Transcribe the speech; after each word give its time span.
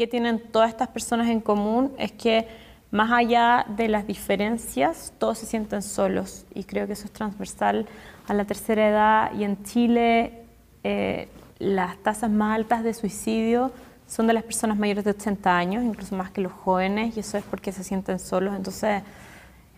¿qué 0.00 0.06
tienen 0.06 0.38
todas 0.38 0.70
estas 0.70 0.88
personas 0.88 1.28
en 1.28 1.42
común? 1.42 1.92
Es 1.98 2.10
que 2.10 2.48
más 2.90 3.12
allá 3.12 3.66
de 3.68 3.86
las 3.86 4.06
diferencias, 4.06 5.12
todos 5.18 5.36
se 5.36 5.44
sienten 5.44 5.82
solos 5.82 6.46
y 6.54 6.64
creo 6.64 6.86
que 6.86 6.94
eso 6.94 7.04
es 7.04 7.10
transversal 7.10 7.86
a 8.26 8.32
la 8.32 8.46
tercera 8.46 8.88
edad 8.88 9.34
y 9.34 9.44
en 9.44 9.62
Chile 9.62 10.44
eh, 10.84 11.28
las 11.58 11.98
tasas 11.98 12.30
más 12.30 12.56
altas 12.56 12.82
de 12.82 12.94
suicidio 12.94 13.72
son 14.06 14.26
de 14.26 14.32
las 14.32 14.42
personas 14.42 14.78
mayores 14.78 15.04
de 15.04 15.10
80 15.10 15.54
años, 15.54 15.84
incluso 15.84 16.16
más 16.16 16.30
que 16.30 16.40
los 16.40 16.52
jóvenes, 16.52 17.14
y 17.18 17.20
eso 17.20 17.36
es 17.36 17.44
porque 17.44 17.70
se 17.70 17.84
sienten 17.84 18.18
solos. 18.18 18.56
Entonces, 18.56 19.02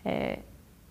eh, 0.05 0.41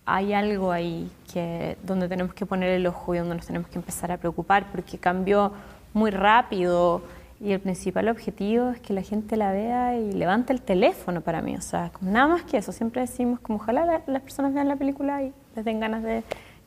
hay 0.05 0.35
algo 0.35 0.73
ahí 0.73 1.11
que, 1.33 1.79
donde 1.83 2.07
tenemos 2.07 2.35
que 2.35 2.45
poner 2.45 2.69
el 2.69 2.87
ojo 2.87 3.15
y 3.15 3.19
donde 3.19 3.37
nos 3.37 3.47
tenemos 3.47 3.69
que 3.69 3.79
empezar 3.79 4.13
a 4.13 4.19
preocupar, 4.19 4.67
porque 4.71 4.99
cambió 4.99 5.55
muy 5.95 6.11
rápido 6.11 7.01
y 7.43 7.51
el 7.51 7.61
principal 7.61 8.09
objetivo 8.09 8.71
es 8.71 8.81
que 8.81 8.93
la 8.93 9.03
gente 9.03 9.37
la 9.37 9.51
vea 9.51 9.99
y 9.99 10.13
levante 10.13 10.53
el 10.53 10.63
teléfono 10.63 11.23
para 11.23 11.43
mí. 11.43 11.57
O 11.57 11.61
sea, 11.61 11.91
nada 12.01 12.29
más 12.29 12.45
que 12.45 12.57
eso. 12.57 12.71
Siempre 12.71 13.01
decimos 13.01 13.41
como 13.41 13.59
ojalá 13.59 14.03
las 14.07 14.23
personas 14.23 14.55
vean 14.55 14.69
la 14.69 14.77
película 14.77 15.25
y 15.25 15.33
les 15.57 15.65
den 15.65 15.81
ganas 15.81 16.05
de 16.05 16.23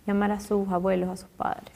llamar 0.06 0.32
a 0.32 0.42
sus 0.42 0.68
abuelos, 0.68 1.10
a 1.10 1.16
sus 1.16 1.30
padres. 1.30 1.72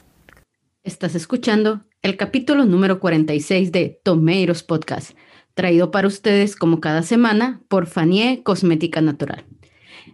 Estás 0.82 1.14
escuchando 1.14 1.80
el 2.02 2.18
capítulo 2.18 2.66
número 2.66 3.00
46 3.00 3.72
de 3.72 4.00
Tomeiros 4.04 4.62
Podcast, 4.62 5.16
traído 5.54 5.90
para 5.90 6.06
ustedes 6.06 6.54
como 6.54 6.80
cada 6.80 7.02
semana 7.02 7.62
por 7.68 7.86
Fanie 7.86 8.42
Cosmética 8.42 9.00
Natural. 9.00 9.46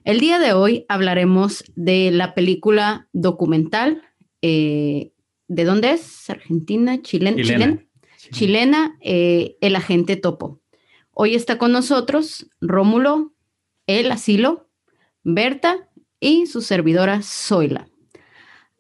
El 0.05 0.21
día 0.21 0.39
de 0.39 0.53
hoy 0.53 0.87
hablaremos 0.89 1.65
de 1.75 2.13
la 2.13 2.35
película 2.35 3.09
documental. 3.13 4.03
Eh, 4.43 5.11
¿De 5.49 5.65
dónde 5.65 5.93
es? 5.93 6.31
¿Argentina? 6.31 7.01
¿Chilena? 7.03 7.43
Chilena, 7.43 7.86
Chilena 8.31 8.97
eh, 9.01 9.57
El 9.61 9.77
Agente 9.77 10.17
Topo. 10.17 10.61
Hoy 11.13 11.35
está 11.35 11.59
con 11.59 11.73
nosotros 11.73 12.47
Rómulo, 12.61 13.33
El 13.87 14.11
Asilo, 14.11 14.69
Berta 15.23 15.89
y 16.21 16.47
su 16.47 16.61
servidora 16.61 17.23
Zoila. 17.23 17.89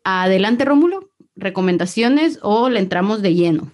Adelante, 0.04 0.64
Rómulo 0.64 1.10
recomendaciones 1.36 2.38
o 2.42 2.68
le 2.68 2.80
entramos 2.80 3.22
de 3.22 3.34
lleno? 3.34 3.70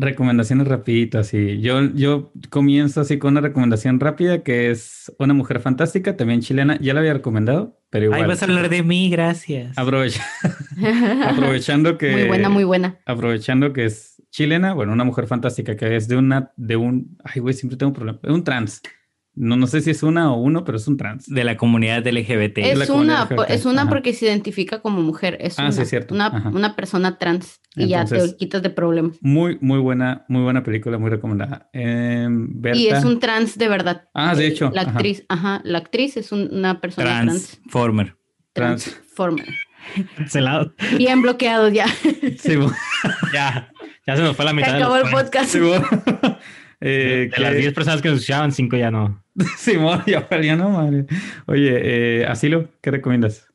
Recomendaciones 0.00 0.68
rapiditas, 0.68 1.26
sí. 1.26 1.60
Yo, 1.60 1.92
yo 1.92 2.32
comienzo 2.50 3.00
así 3.00 3.18
con 3.18 3.32
una 3.32 3.40
recomendación 3.40 3.98
rápida 3.98 4.44
que 4.44 4.70
es 4.70 5.12
Una 5.18 5.34
Mujer 5.34 5.58
Fantástica, 5.58 6.16
también 6.16 6.40
chilena. 6.40 6.78
Ya 6.80 6.94
la 6.94 7.00
había 7.00 7.14
recomendado, 7.14 7.80
pero 7.90 8.04
igual. 8.04 8.22
Ahí 8.22 8.28
vas 8.28 8.40
a 8.40 8.44
hablar 8.44 8.68
de 8.68 8.84
mí, 8.84 9.10
gracias. 9.10 9.76
aprovechando 11.26 11.98
que... 11.98 12.12
Muy 12.12 12.28
buena, 12.28 12.48
muy 12.48 12.62
buena. 12.62 13.00
Aprovechando 13.06 13.72
que 13.72 13.86
es 13.86 14.22
chilena, 14.30 14.72
bueno, 14.72 14.92
Una 14.92 15.02
Mujer 15.02 15.26
Fantástica, 15.26 15.74
que 15.74 15.96
es 15.96 16.06
de 16.06 16.16
una, 16.16 16.52
de 16.56 16.76
un... 16.76 17.18
Ay, 17.24 17.40
güey, 17.40 17.54
siempre 17.54 17.76
tengo 17.76 17.90
un 17.90 17.94
problema. 17.96 18.20
Un 18.22 18.44
trans. 18.44 18.80
No, 19.38 19.56
no 19.56 19.68
sé 19.68 19.80
si 19.82 19.90
es 19.90 20.02
una 20.02 20.32
o 20.32 20.36
uno, 20.36 20.64
pero 20.64 20.78
es 20.78 20.88
un 20.88 20.96
trans. 20.96 21.26
De 21.26 21.44
la 21.44 21.56
comunidad 21.56 22.04
LGBT. 22.04 22.58
Es 22.58 22.90
una, 22.90 23.28
es 23.48 23.66
una 23.66 23.88
porque 23.88 24.12
se 24.12 24.26
identifica 24.26 24.80
como 24.80 25.00
mujer. 25.00 25.38
Es 25.40 25.58
ah, 25.60 25.62
una, 25.62 25.72
sí, 25.72 25.84
cierto. 25.84 26.14
Una, 26.14 26.74
persona 26.74 27.18
trans 27.18 27.60
y 27.76 27.86
ya 27.86 28.04
te 28.04 28.36
quitas 28.36 28.62
de 28.62 28.70
problemas. 28.70 29.16
Muy, 29.20 29.56
muy 29.60 29.78
buena, 29.78 30.24
muy 30.28 30.42
buena 30.42 30.64
película, 30.64 30.98
muy 30.98 31.08
recomendada. 31.08 31.70
Em, 31.72 32.60
y 32.74 32.88
es 32.88 33.04
un 33.04 33.20
trans 33.20 33.56
de 33.56 33.68
verdad. 33.68 34.08
Ah, 34.12 34.34
de 34.34 34.48
hecho. 34.48 34.70
La 34.74 34.82
actriz, 34.82 35.24
ajá, 35.28 35.60
la 35.64 35.78
actriz 35.78 36.16
es 36.16 36.32
una 36.32 36.80
persona 36.80 37.22
trans. 37.22 37.60
Transformer. 37.60 38.16
Transformer. 38.52 39.46
Cancelado. 40.16 40.74
Bien 40.96 41.22
bloqueado 41.22 41.68
ya. 41.68 41.86
Sí, 41.86 42.58
ya, 43.32 43.70
ya 44.04 44.16
se 44.16 44.22
nos 44.22 44.34
fue 44.34 44.44
la 44.44 44.52
mitad. 44.52 44.70
Se 44.70 44.76
acabó 44.76 44.96
el 44.96 45.10
podcast. 45.10 45.54
Eh, 46.80 47.30
de 47.34 47.42
las 47.42 47.56
10 47.56 47.74
personas 47.74 48.00
que 48.02 48.08
nos 48.08 48.18
escuchaban, 48.18 48.52
5 48.52 48.76
ya 48.76 48.90
no. 48.90 49.22
Simón, 49.56 50.02
ya 50.06 50.26
valía, 50.30 50.56
no, 50.56 50.70
madre. 50.70 51.06
Oye, 51.46 52.20
eh, 52.20 52.26
Asilo, 52.26 52.68
¿qué 52.80 52.90
recomiendas? 52.90 53.48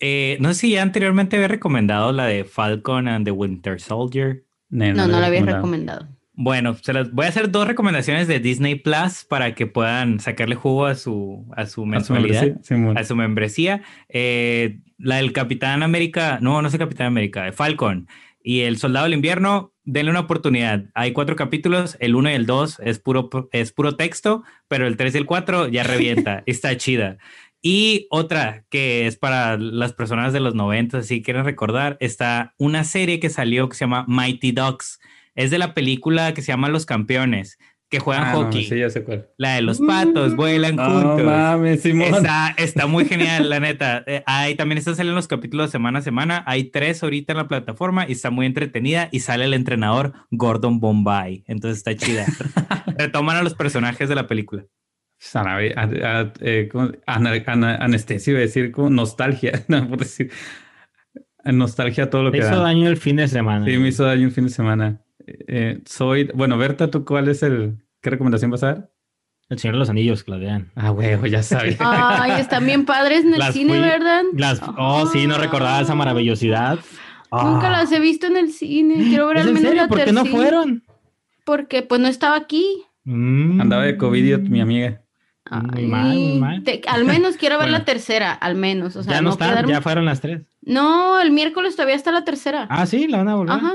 Eh, 0.00 0.36
no 0.40 0.54
sé 0.54 0.60
si 0.60 0.70
ya 0.72 0.82
anteriormente 0.82 1.36
había 1.36 1.48
recomendado 1.48 2.12
la 2.12 2.26
de 2.26 2.44
Falcon 2.44 3.08
and 3.08 3.24
the 3.24 3.30
Winter 3.30 3.80
Soldier. 3.80 4.44
No, 4.70 4.92
no, 4.92 5.06
la 5.06 5.26
había 5.26 5.42
recomendado. 5.42 6.08
Bueno, 6.40 6.74
se 6.74 6.92
las 6.92 7.10
voy 7.10 7.26
a 7.26 7.30
hacer 7.30 7.50
dos 7.50 7.66
recomendaciones 7.66 8.28
de 8.28 8.38
Disney 8.38 8.76
Plus 8.76 9.24
para 9.28 9.56
que 9.56 9.66
puedan 9.66 10.20
sacarle 10.20 10.54
jugo 10.54 10.86
a 10.86 10.94
su, 10.94 11.44
a 11.56 11.66
su 11.66 11.84
mensualidad, 11.84 12.60
a 12.94 13.04
su 13.04 13.16
membresía. 13.16 13.82
Eh, 14.08 14.78
la 14.98 15.16
del 15.16 15.32
Capitán 15.32 15.82
América, 15.82 16.38
no, 16.40 16.62
no 16.62 16.70
sé 16.70 16.78
Capitán 16.78 17.08
América, 17.08 17.50
Falcon 17.52 18.06
y 18.40 18.60
El 18.60 18.78
Soldado 18.78 19.06
del 19.06 19.14
Invierno, 19.14 19.72
denle 19.88 20.10
una 20.10 20.20
oportunidad. 20.20 20.84
Hay 20.94 21.12
cuatro 21.12 21.34
capítulos, 21.34 21.96
el 21.98 22.14
uno 22.14 22.30
y 22.30 22.34
el 22.34 22.44
dos 22.44 22.78
es 22.84 22.98
puro, 22.98 23.30
es 23.52 23.72
puro 23.72 23.96
texto, 23.96 24.44
pero 24.68 24.86
el 24.86 24.98
tres 24.98 25.14
y 25.14 25.18
el 25.18 25.24
cuatro 25.24 25.66
ya 25.66 25.82
revienta, 25.82 26.42
está 26.46 26.76
chida. 26.76 27.16
Y 27.62 28.06
otra 28.10 28.64
que 28.68 29.06
es 29.06 29.16
para 29.16 29.56
las 29.56 29.94
personas 29.94 30.32
de 30.34 30.40
los 30.40 30.54
90, 30.54 31.02
si 31.02 31.22
quieren 31.22 31.44
recordar, 31.44 31.96
está 32.00 32.54
una 32.58 32.84
serie 32.84 33.18
que 33.18 33.30
salió 33.30 33.68
que 33.68 33.76
se 33.76 33.84
llama 33.84 34.04
Mighty 34.06 34.52
Ducks. 34.52 35.00
Es 35.34 35.50
de 35.50 35.58
la 35.58 35.72
película 35.72 36.34
que 36.34 36.42
se 36.42 36.48
llama 36.48 36.68
Los 36.68 36.84
Campeones 36.84 37.58
que 37.88 38.00
juegan 38.00 38.24
ah, 38.24 38.32
hockey. 38.34 38.64
sí, 38.64 38.78
ya 38.78 38.90
sé 38.90 39.02
cuál. 39.02 39.28
La 39.38 39.54
de 39.54 39.62
los 39.62 39.80
patos, 39.80 40.36
vuelan 40.36 40.76
juntos. 40.76 41.22
Mames, 41.24 41.82
Simón. 41.82 42.14
Está, 42.14 42.54
está, 42.58 42.86
muy 42.86 43.06
genial, 43.06 43.48
la 43.48 43.60
neta. 43.60 44.04
Eh, 44.06 44.22
ahí 44.26 44.54
también 44.54 44.78
están 44.78 44.94
saliendo 44.94 45.16
los 45.16 45.28
capítulos 45.28 45.70
semana 45.70 46.00
a 46.00 46.02
semana. 46.02 46.44
Hay 46.46 46.64
tres 46.64 47.02
ahorita 47.02 47.32
en 47.32 47.38
la 47.38 47.48
plataforma 47.48 48.06
y 48.06 48.12
está 48.12 48.30
muy 48.30 48.46
entretenida. 48.46 49.08
Y 49.10 49.20
sale 49.20 49.46
el 49.46 49.54
entrenador 49.54 50.12
Gordon 50.30 50.80
Bombay. 50.80 51.44
Entonces 51.46 51.78
está 51.78 51.96
chida. 51.96 52.26
Retoman 52.98 53.36
a 53.36 53.42
los 53.42 53.54
personajes 53.54 54.08
de 54.08 54.14
la 54.14 54.26
película. 54.26 54.66
Eh, 56.40 56.68
anestesia, 57.06 58.30
iba 58.30 58.38
a 58.38 58.42
decir 58.42 58.70
como 58.70 58.90
nostalgia, 58.90 59.64
no, 59.68 59.88
por 59.88 59.98
decir 59.98 60.30
nostalgia 61.44 62.10
todo 62.10 62.24
lo 62.24 62.32
que 62.32 62.38
me 62.38 62.46
hizo 62.46 62.62
daño 62.62 62.88
el 62.88 62.96
fin 62.96 63.16
de 63.16 63.28
semana. 63.28 63.64
Sí, 63.64 63.78
me 63.78 63.88
hizo 63.88 64.04
daño 64.04 64.26
el 64.26 64.32
fin 64.32 64.44
de 64.44 64.50
semana. 64.50 65.00
Eh, 65.46 65.80
soy, 65.84 66.30
bueno, 66.34 66.58
Berta, 66.58 66.90
¿tú 66.90 67.04
cuál 67.04 67.28
es 67.28 67.42
el, 67.42 67.78
qué 68.00 68.10
recomendación 68.10 68.50
vas 68.50 68.62
a 68.62 68.66
dar? 68.66 68.90
El 69.48 69.58
Señor 69.58 69.76
de 69.76 69.78
los 69.78 69.90
Anillos, 69.90 70.24
Claudian. 70.24 70.70
Ah, 70.74 70.90
huevo, 70.90 71.26
ya 71.26 71.42
sabes. 71.42 71.76
Ay, 71.80 72.40
están 72.40 72.66
bien 72.66 72.84
padres 72.84 73.24
en 73.24 73.34
el 73.34 73.52
cine, 73.52 73.80
¿verdad? 73.80 74.22
oh, 74.76 75.06
sí, 75.06 75.26
no 75.26 75.38
recordaba 75.38 75.80
esa 75.80 75.94
maravillosidad. 75.94 76.78
Nunca 77.30 77.70
las 77.70 77.90
he 77.92 78.00
visto 78.00 78.26
en 78.26 78.36
el 78.36 78.52
cine. 78.52 78.96
Quiero 79.08 79.26
ver 79.28 79.38
al 79.38 79.52
menos 79.52 79.74
la 79.74 79.88
¿Por 79.88 80.04
qué 80.04 80.12
no 80.12 80.24
fueron? 80.24 80.84
Porque 81.44 81.82
pues 81.82 82.00
no 82.00 82.08
estaba 82.08 82.36
aquí. 82.36 82.84
Mm. 83.04 83.60
Andaba 83.60 83.84
de 83.84 83.96
COVID, 83.96 84.38
mi 84.40 84.60
amiga. 84.60 85.02
Al 85.50 87.04
menos 87.04 87.36
quiero 87.36 87.58
ver 87.58 87.70
la 87.70 87.84
tercera, 87.84 88.32
al 88.32 88.54
menos. 88.54 88.96
O 88.96 89.02
sea, 89.02 89.14
ya 89.14 89.22
no, 89.22 89.30
están, 89.30 89.66
ya 89.66 89.80
fueron 89.80 90.04
las 90.04 90.20
tres. 90.20 90.42
No, 90.62 91.20
el 91.20 91.30
miércoles 91.30 91.76
todavía 91.76 91.94
está 91.94 92.12
la 92.12 92.24
tercera. 92.24 92.66
Ah, 92.70 92.86
sí, 92.86 93.08
la 93.08 93.18
van 93.18 93.28
a 93.28 93.34
volver. 93.36 93.54
Ajá, 93.54 93.74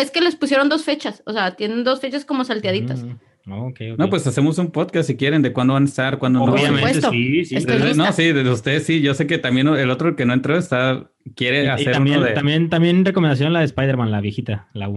es 0.00 0.10
que 0.10 0.20
les 0.20 0.36
pusieron 0.36 0.68
dos 0.68 0.84
fechas, 0.84 1.22
o 1.26 1.32
sea, 1.32 1.56
tienen 1.56 1.84
dos 1.84 2.00
fechas 2.00 2.24
como 2.24 2.44
salteaditas. 2.44 3.04
Mm, 3.04 3.16
no, 3.46 4.10
pues 4.10 4.26
hacemos 4.26 4.58
un 4.58 4.70
podcast 4.70 5.08
si 5.08 5.16
quieren 5.16 5.42
de 5.42 5.52
cuándo 5.52 5.74
van 5.74 5.84
a 5.84 5.86
estar, 5.86 6.18
cuándo 6.18 6.40
no. 6.40 6.52
Obviamente, 6.52 7.00
sí, 7.10 7.44
sí. 7.44 7.56
no, 7.96 8.12
sí, 8.12 8.32
de 8.32 8.48
ustedes 8.48 8.86
sí. 8.86 9.00
Yo 9.00 9.14
sé 9.14 9.26
que 9.26 9.38
también 9.38 9.66
el 9.68 9.90
otro 9.90 10.14
que 10.14 10.24
no 10.24 10.34
entró 10.34 10.56
está 10.56 11.10
quiere 11.34 11.68
hacer. 11.68 11.92
también, 11.92 12.34
también, 12.34 12.70
también 12.70 13.04
recomendación 13.04 13.52
la 13.52 13.60
de 13.60 13.66
Spider-Man, 13.66 14.10
la 14.10 14.20
viejita, 14.20 14.68
la 14.72 14.88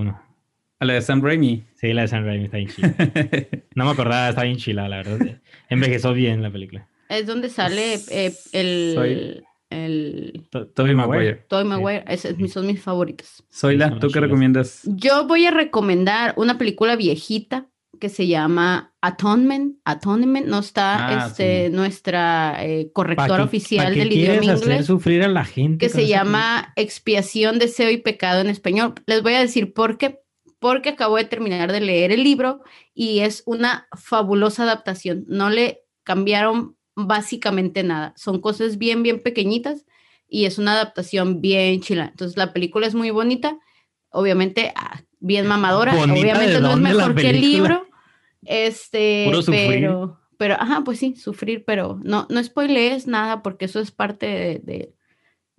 uno. 0.80 0.88
La 0.88 0.94
de 0.94 1.02
Sam 1.02 1.22
Raimi. 1.22 1.64
Sí, 1.76 1.94
la 1.94 2.04
de 2.04 2.08
Sam 2.08 2.26
Raimi 2.26 2.46
está 2.46 2.58
bien 2.58 2.70
chila. 2.70 2.96
no 3.76 3.86
me 3.86 3.92
acordaba, 3.92 4.30
está 4.30 4.44
bien 4.44 4.58
chila, 4.58 4.90
la 4.90 4.98
verdad. 4.98 5.42
Envejeció 5.70 6.14
bien 6.14 6.42
la 6.42 6.52
película. 6.52 6.88
Es 7.10 7.28
donde 7.28 7.50
sale 7.50 8.00
eh, 8.10 8.34
el... 8.54 9.44
el... 9.70 10.48
Tobey 10.74 10.96
Maguire. 10.96 11.46
Tobey 11.48 11.66
Maguire, 11.66 12.04
son 12.48 12.68
mis 12.68 12.82
favoritos. 12.82 13.44
Zoila, 13.52 14.00
¿tú 14.00 14.08
qué 14.10 14.20
recomiendas? 14.20 14.82
Yo 14.86 15.28
voy 15.28 15.46
a 15.46 15.52
recomendar 15.52 16.34
una 16.38 16.58
película 16.58 16.96
viejita 16.96 17.68
que 18.00 18.10
se 18.10 18.28
llama 18.28 18.94
Atonement. 19.02 19.78
Atonement 19.86 20.46
no 20.48 20.60
está 20.60 21.08
ah, 21.08 21.28
este, 21.28 21.70
nuestra 21.70 22.58
eh, 22.60 22.92
correctora 22.92 23.44
oficial 23.44 23.96
del 23.96 24.12
idioma 24.12 24.44
inglés. 24.44 24.62
Hacer 24.62 24.84
sufrir 24.84 25.24
a 25.24 25.28
la 25.28 25.46
gente. 25.46 25.78
Que 25.78 25.90
se 25.90 26.08
llama 26.08 26.74
Expiación, 26.76 27.60
Deseo 27.60 27.90
y 27.92 27.98
Pecado 27.98 28.42
en 28.42 28.50
español. 28.50 28.96
Les 29.06 29.24
voy 29.24 29.36
a 29.36 29.40
decir 29.40 29.74
por 29.74 29.98
qué 29.98 30.20
porque 30.64 30.88
acabo 30.88 31.18
de 31.18 31.26
terminar 31.26 31.74
de 31.74 31.82
leer 31.82 32.14
el 32.14 32.24
libro 32.24 32.62
y 32.94 33.20
es 33.20 33.44
una 33.46 33.90
fabulosa 33.92 34.64
adaptación. 34.64 35.26
No 35.28 35.50
le 35.50 35.84
cambiaron 36.04 36.78
básicamente 36.96 37.84
nada. 37.84 38.14
Son 38.16 38.40
cosas 38.40 38.78
bien, 38.78 39.04
bien 39.04 39.22
pequeñitas 39.22 39.86
y 40.26 40.46
es 40.46 40.60
una 40.60 40.72
adaptación 40.72 41.42
bien 41.42 41.82
chila. 41.82 42.06
Entonces 42.06 42.38
la 42.38 42.54
película 42.54 42.88
es 42.88 42.96
muy 42.96 43.10
bonita, 43.10 43.60
obviamente 44.10 44.72
ah, 44.78 45.02
bien 45.20 45.48
mamadora, 45.48 46.02
obviamente 46.02 46.62
no 46.62 46.72
es 46.72 46.78
mejor 46.78 47.14
que 47.14 47.32
el 47.32 47.42
libro. 47.42 47.86
Este, 48.44 49.30
pero, 49.46 50.18
pero, 50.38 50.56
ajá, 50.56 50.82
pues 50.86 50.98
sí, 50.98 51.18
sufrir, 51.18 51.66
pero 51.66 52.00
no, 52.04 52.26
no 52.30 52.42
spoilees 52.42 53.06
nada 53.06 53.44
porque 53.44 53.66
eso 53.66 53.82
es 53.82 53.92
parte 53.92 54.62
de 54.64 54.94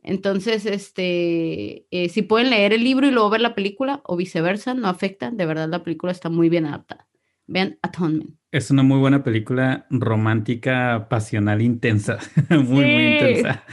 entonces, 0.05 0.67
este, 0.67 1.87
eh, 1.91 2.11
si 2.11 2.21
pueden 2.21 2.51
leer 2.51 2.75
el 2.75 2.85
libro 2.85 3.07
y 3.07 3.11
luego 3.11 3.31
ver 3.31 3.41
la 3.41 3.55
película 3.55 4.03
o 4.05 4.17
viceversa, 4.17 4.75
no 4.75 4.87
afecta. 4.89 5.31
De 5.31 5.47
verdad, 5.47 5.67
la 5.69 5.83
película 5.83 6.13
está 6.13 6.29
muy 6.29 6.51
bien 6.51 6.67
adaptada. 6.67 7.09
Vean 7.47 7.79
Atonement. 7.81 8.37
Es 8.51 8.71
una 8.71 8.83
muy 8.83 8.99
buena 8.99 9.25
película 9.25 9.87
romántica, 9.89 11.09
pasional, 11.09 11.63
intensa. 11.63 12.19
muy, 12.51 12.85
muy 12.85 13.07
intensa. 13.15 13.65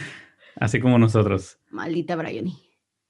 Así 0.55 0.79
como 0.79 0.97
nosotros. 0.97 1.59
Maldita 1.69 2.15
Bryony. 2.15 2.57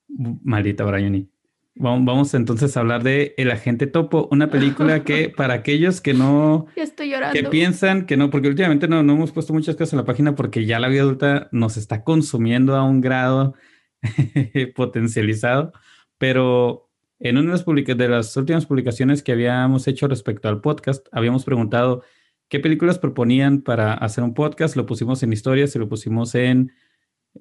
Maldita 0.08 0.84
Bryony. 0.84 1.30
Vamos 1.76 2.34
entonces 2.34 2.76
a 2.76 2.82
hablar 2.82 3.02
de 3.02 3.34
El 3.38 3.50
Agente 3.50 3.88
Topo, 3.88 4.28
una 4.30 4.50
película 4.50 5.04
que 5.04 5.30
para 5.36 5.54
aquellos 5.54 6.02
que 6.02 6.14
no... 6.14 6.68
estoy 6.76 7.10
llorando. 7.10 7.34
Que 7.34 7.48
piensan 7.48 8.06
que 8.06 8.18
no, 8.18 8.30
porque 8.30 8.50
últimamente 8.50 8.88
no, 8.88 9.04
no 9.04 9.14
hemos 9.14 9.32
puesto 9.32 9.54
muchas 9.54 9.76
cosas 9.76 9.94
en 9.94 9.98
la 10.00 10.06
página 10.06 10.36
porque 10.36 10.66
ya 10.66 10.80
la 10.80 10.90
vida 10.90 11.02
adulta 11.02 11.48
nos 11.52 11.78
está 11.78 12.04
consumiendo 12.04 12.76
a 12.76 12.84
un 12.84 13.00
grado 13.00 13.56
potencializado, 14.76 15.72
pero 16.18 16.92
en 17.20 17.38
una 17.38 17.56
de 17.56 17.64
las, 17.66 17.98
de 17.98 18.10
las 18.10 18.36
últimas 18.36 18.66
publicaciones 18.66 19.24
que 19.24 19.32
habíamos 19.32 19.88
hecho 19.88 20.08
respecto 20.08 20.50
al 20.50 20.60
podcast, 20.60 21.08
habíamos 21.12 21.46
preguntado 21.46 22.04
qué 22.50 22.60
películas 22.60 23.00
proponían 23.00 23.62
para 23.62 23.94
hacer 23.94 24.24
un 24.24 24.34
podcast, 24.34 24.76
lo 24.76 24.86
pusimos 24.86 25.24
en 25.24 25.32
historias 25.32 25.76
y 25.76 25.80
lo 25.80 25.88
pusimos 25.88 26.36
en, 26.36 26.74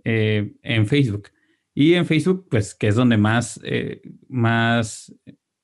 eh, 0.05 0.53
en 0.63 0.87
Facebook. 0.87 1.31
Y 1.81 1.95
en 1.95 2.05
Facebook, 2.05 2.47
pues, 2.51 2.75
que 2.75 2.89
es 2.89 2.95
donde 2.95 3.17
más, 3.17 3.59
eh, 3.65 4.03
más 4.29 5.15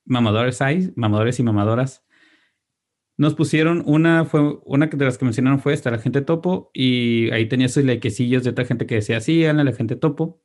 mamadores 0.06 0.62
hay, 0.62 0.90
mamadores 0.96 1.38
y 1.40 1.42
mamadoras, 1.42 2.06
nos 3.18 3.34
pusieron 3.34 3.82
una, 3.84 4.24
fue 4.24 4.58
una 4.64 4.86
de 4.86 5.04
las 5.04 5.18
que 5.18 5.26
mencionaron 5.26 5.60
fue 5.60 5.74
esta, 5.74 5.90
la 5.90 5.98
gente 5.98 6.22
topo, 6.22 6.70
y 6.72 7.30
ahí 7.32 7.50
tenía 7.50 7.68
sus 7.68 7.84
likecillos 7.84 8.44
de 8.44 8.50
otra 8.50 8.64
gente 8.64 8.86
que 8.86 8.94
decía, 8.94 9.20
sí, 9.20 9.42
la 9.42 9.72
gente 9.74 9.94
topo. 9.94 10.42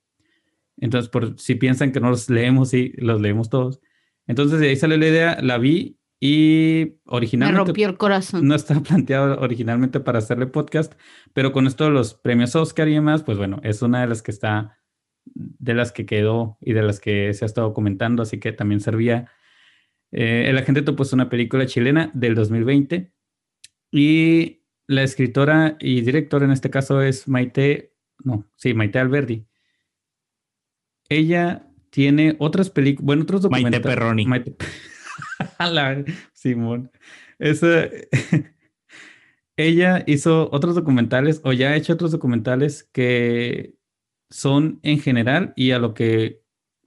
Entonces, 0.76 1.10
por 1.10 1.40
si 1.40 1.56
piensan 1.56 1.94
que 1.94 2.02
no 2.02 2.10
los 2.10 2.30
leemos, 2.30 2.72
sí, 2.72 2.92
los 2.98 3.22
leemos 3.22 3.50
todos. 3.50 3.80
Entonces, 4.28 4.60
de 4.60 4.68
ahí 4.68 4.76
sale 4.76 4.98
la 4.98 5.08
idea, 5.08 5.38
la 5.42 5.58
vi 5.58 5.98
y 6.20 6.98
originalmente... 7.06 7.62
Me 7.62 7.66
rompió 7.68 7.88
el 7.88 7.98
corazón. 7.98 8.46
No 8.46 8.56
estaba 8.56 8.82
planteado 8.84 9.40
originalmente 9.40 10.02
para 10.02 10.20
hacerle 10.20 10.48
podcast, 10.48 10.96
pero 11.32 11.54
con 11.54 11.66
esto 11.66 11.86
de 11.86 11.92
los 11.92 12.14
premios 12.14 12.58
Oscar 12.58 12.90
y 12.90 12.96
demás, 12.96 13.24
pues 13.24 13.38
bueno, 13.38 13.62
es 13.64 13.82
una 13.82 14.02
de 14.02 14.08
las 14.08 14.22
que 14.22 14.32
está, 14.32 14.81
de 15.34 15.74
las 15.74 15.92
que 15.92 16.06
quedó 16.06 16.58
y 16.62 16.74
de 16.74 16.84
las 16.84 17.00
que 17.00 17.34
se 17.34 17.46
ha 17.46 17.48
estado 17.48 17.74
comentando, 17.74 18.24
así 18.24 18.40
que 18.40 18.52
también 18.52 18.82
servía. 18.82 19.32
Eh, 20.12 20.46
el 20.50 20.58
agente 20.58 20.82
topo 20.82 21.04
es 21.04 21.14
una 21.14 21.30
película 21.30 21.66
chilena 21.66 22.12
del 22.14 22.36
2020 22.36 23.14
y 23.92 24.64
la 24.88 25.04
escritora 25.04 25.78
y 25.80 26.02
directora 26.02 26.46
en 26.46 26.52
este 26.52 26.70
caso 26.70 27.02
es 27.02 27.28
Maite, 27.28 27.94
no, 28.24 28.50
sí, 28.58 28.74
Maite 28.74 29.00
Alberdi 29.00 29.48
ella 31.12 31.68
tiene 31.90 32.38
otras 32.40 32.70
películas, 32.70 33.06
bueno, 33.06 33.24
otros 33.24 33.42
documentales. 33.42 33.84
Maite 33.84 34.00
Perroni. 34.00 34.26
Maite... 34.26 34.56
Simón. 36.34 36.90
Esa... 37.38 37.90
ella 39.58 40.04
hizo 40.08 40.50
otros 40.54 40.76
documentales 40.76 41.42
o 41.44 41.52
ya 41.52 41.72
ha 41.72 41.76
hecho 41.76 41.94
otros 41.94 42.12
documentales 42.12 42.90
que 42.94 43.76
son 44.32 44.80
en 44.84 45.00
general 45.00 45.54
y 45.56 45.72
a 45.72 45.80
lo 45.80 45.94
que 45.94 46.42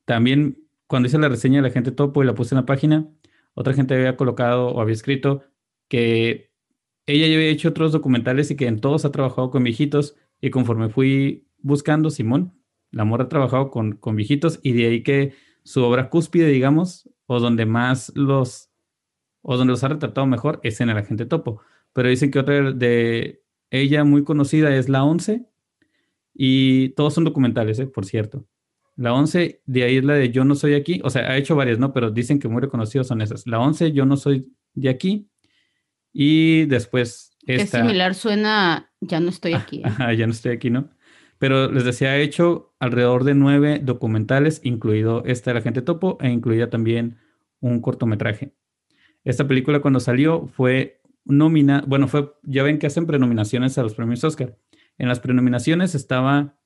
también 0.05 0.65
cuando 0.87 1.09
hice 1.09 1.19
la 1.19 1.29
reseña 1.29 1.57
de 1.63 1.69
la 1.69 1.73
gente 1.73 1.93
topo 1.93 2.23
y 2.23 2.27
la 2.27 2.35
puse 2.35 2.55
en 2.55 2.61
la 2.61 2.67
página, 2.67 3.09
otra 3.55 3.75
gente 3.75 3.95
había 3.95 4.17
colocado 4.17 4.69
o 4.69 4.81
había 4.81 4.95
escrito 4.95 5.43
que 5.89 6.53
ella 7.07 7.27
ya 7.27 7.35
había 7.35 7.49
hecho 7.49 7.69
otros 7.69 7.93
documentales 7.93 8.51
y 8.51 8.57
que 8.57 8.67
en 8.67 8.81
todos 8.81 9.05
ha 9.05 9.13
trabajado 9.13 9.51
con 9.51 9.65
viejitos 9.65 10.17
y 10.41 10.51
conforme 10.51 10.89
fui 10.89 11.47
buscando, 11.59 12.11
Simón, 12.11 12.61
la 12.91 13.05
Mora 13.05 13.25
ha 13.25 13.29
trabajado 13.29 13.71
con, 13.71 13.97
con 13.97 14.17
viejitos 14.17 14.61
y 14.63 14.73
de 14.73 14.87
ahí 14.87 15.03
que 15.03 15.35
su 15.65 15.83
obra 15.83 16.11
cúspide, 16.11 16.49
digamos, 16.49 17.09
o 17.27 17.41
donde 17.41 17.67
más 17.67 18.13
los, 18.15 18.71
o 19.43 19.57
donde 19.57 19.73
los 19.73 19.85
ha 19.85 19.89
retratado 19.89 20.27
mejor 20.27 20.61
es 20.63 20.81
en 20.81 20.91
El 20.91 20.99
Agente 20.99 21.27
Topo. 21.27 21.61
Pero 21.93 22.09
dicen 22.09 22.31
que 22.31 22.39
otra 22.39 22.73
de 22.73 23.43
ella 23.71 24.05
muy 24.05 24.25
conocida 24.25 24.75
es 24.75 24.89
La 24.89 25.05
Once 25.05 25.47
y 26.35 26.91
todos 26.91 27.15
son 27.15 27.25
documentales, 27.25 27.79
¿eh? 27.79 27.87
por 27.87 28.05
cierto. 28.05 28.47
La 28.97 29.13
Once, 29.13 29.63
de 29.65 29.83
ahí 29.85 29.97
es 29.97 30.05
la 30.05 30.15
de 30.15 30.31
Yo 30.31 30.45
no 30.45 30.55
soy 30.55 30.75
aquí, 30.75 31.01
o 31.05 31.11
sea, 31.11 31.31
ha 31.31 31.37
hecho 31.37 31.57
varias, 31.57 31.79
¿no? 31.79 31.93
Pero 31.93 32.11
dicen 32.11 32.39
que 32.39 32.49
muy 32.49 32.61
reconocidos 32.61 33.07
son 33.09 33.21
esas. 33.23 33.47
La 33.47 33.59
Once, 33.61 33.93
Yo 33.93 34.07
no 34.07 34.17
soy 34.17 34.53
de 34.75 34.89
aquí 34.89 35.29
y 36.13 36.67
después 36.67 37.37
esta... 37.47 37.79
Es 37.79 37.85
similar, 37.85 38.15
suena 38.15 38.91
Ya 39.01 39.21
no 39.21 39.31
estoy 39.31 39.55
aquí. 39.55 39.83
¿eh? 40.09 40.17
ya 40.17 40.27
no 40.27 40.33
estoy 40.33 40.53
aquí, 40.53 40.71
¿no? 40.71 40.91
Pero 41.39 41.71
les 41.71 41.85
decía, 41.85 42.17
he 42.17 42.23
hecho 42.23 42.75
alrededor 42.79 43.25
de 43.25 43.35
nueve 43.35 43.81
documentales, 43.83 44.61
incluido 44.65 45.25
esta 45.25 45.51
de 45.51 45.55
la 45.57 45.63
gente 45.63 45.83
topo 45.83 46.17
e 46.21 46.31
incluida 46.31 46.71
también 46.71 47.19
un 47.61 47.81
cortometraje. 47.81 48.55
Esta 49.25 49.49
película 49.49 49.81
cuando 49.81 50.01
salió 50.01 50.47
fue 50.47 51.01
nominada, 51.25 51.85
bueno, 51.87 52.09
fue, 52.09 52.33
ya 52.43 52.63
ven 52.63 52.79
que 52.79 52.87
hacen 52.87 53.07
prenominaciones 53.07 53.77
a 53.79 53.83
los 53.83 53.95
premios 53.95 54.23
Oscar. 54.23 54.57
En 54.99 55.09
las 55.09 55.21
prenominaciones 55.21 55.95
estaba 55.95 56.59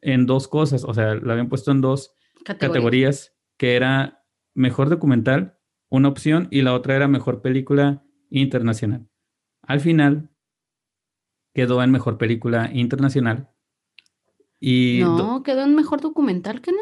en 0.00 0.26
dos 0.26 0.48
cosas, 0.48 0.84
o 0.84 0.92
sea, 0.92 1.14
la 1.14 1.32
habían 1.32 1.48
puesto 1.48 1.70
en 1.70 1.80
dos 1.80 2.14
categorías, 2.44 3.34
que 3.56 3.76
era 3.76 4.24
mejor 4.54 4.90
documental, 4.90 5.58
una 5.88 6.08
opción, 6.08 6.48
y 6.50 6.62
la 6.62 6.74
otra 6.74 6.96
era 6.96 7.08
mejor 7.08 7.40
película 7.40 8.04
internacional. 8.28 9.08
Al 9.62 9.80
final 9.80 10.30
quedó 11.54 11.82
en 11.82 11.90
mejor 11.90 12.18
película 12.18 12.70
internacional 12.72 13.54
no, 15.00 15.42
quedó 15.42 15.62
en 15.62 15.74
mejor 15.74 16.00
documental, 16.00 16.60
¿que 16.60 16.72
no? 16.72 16.78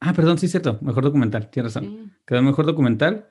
Ah, 0.00 0.12
perdón, 0.12 0.38
sí, 0.38 0.48
cierto, 0.48 0.78
mejor 0.82 1.04
documental, 1.04 1.50
tienes 1.50 1.74
razón. 1.74 2.12
Quedó 2.26 2.38
en 2.38 2.44
mejor 2.44 2.66
documental 2.66 3.28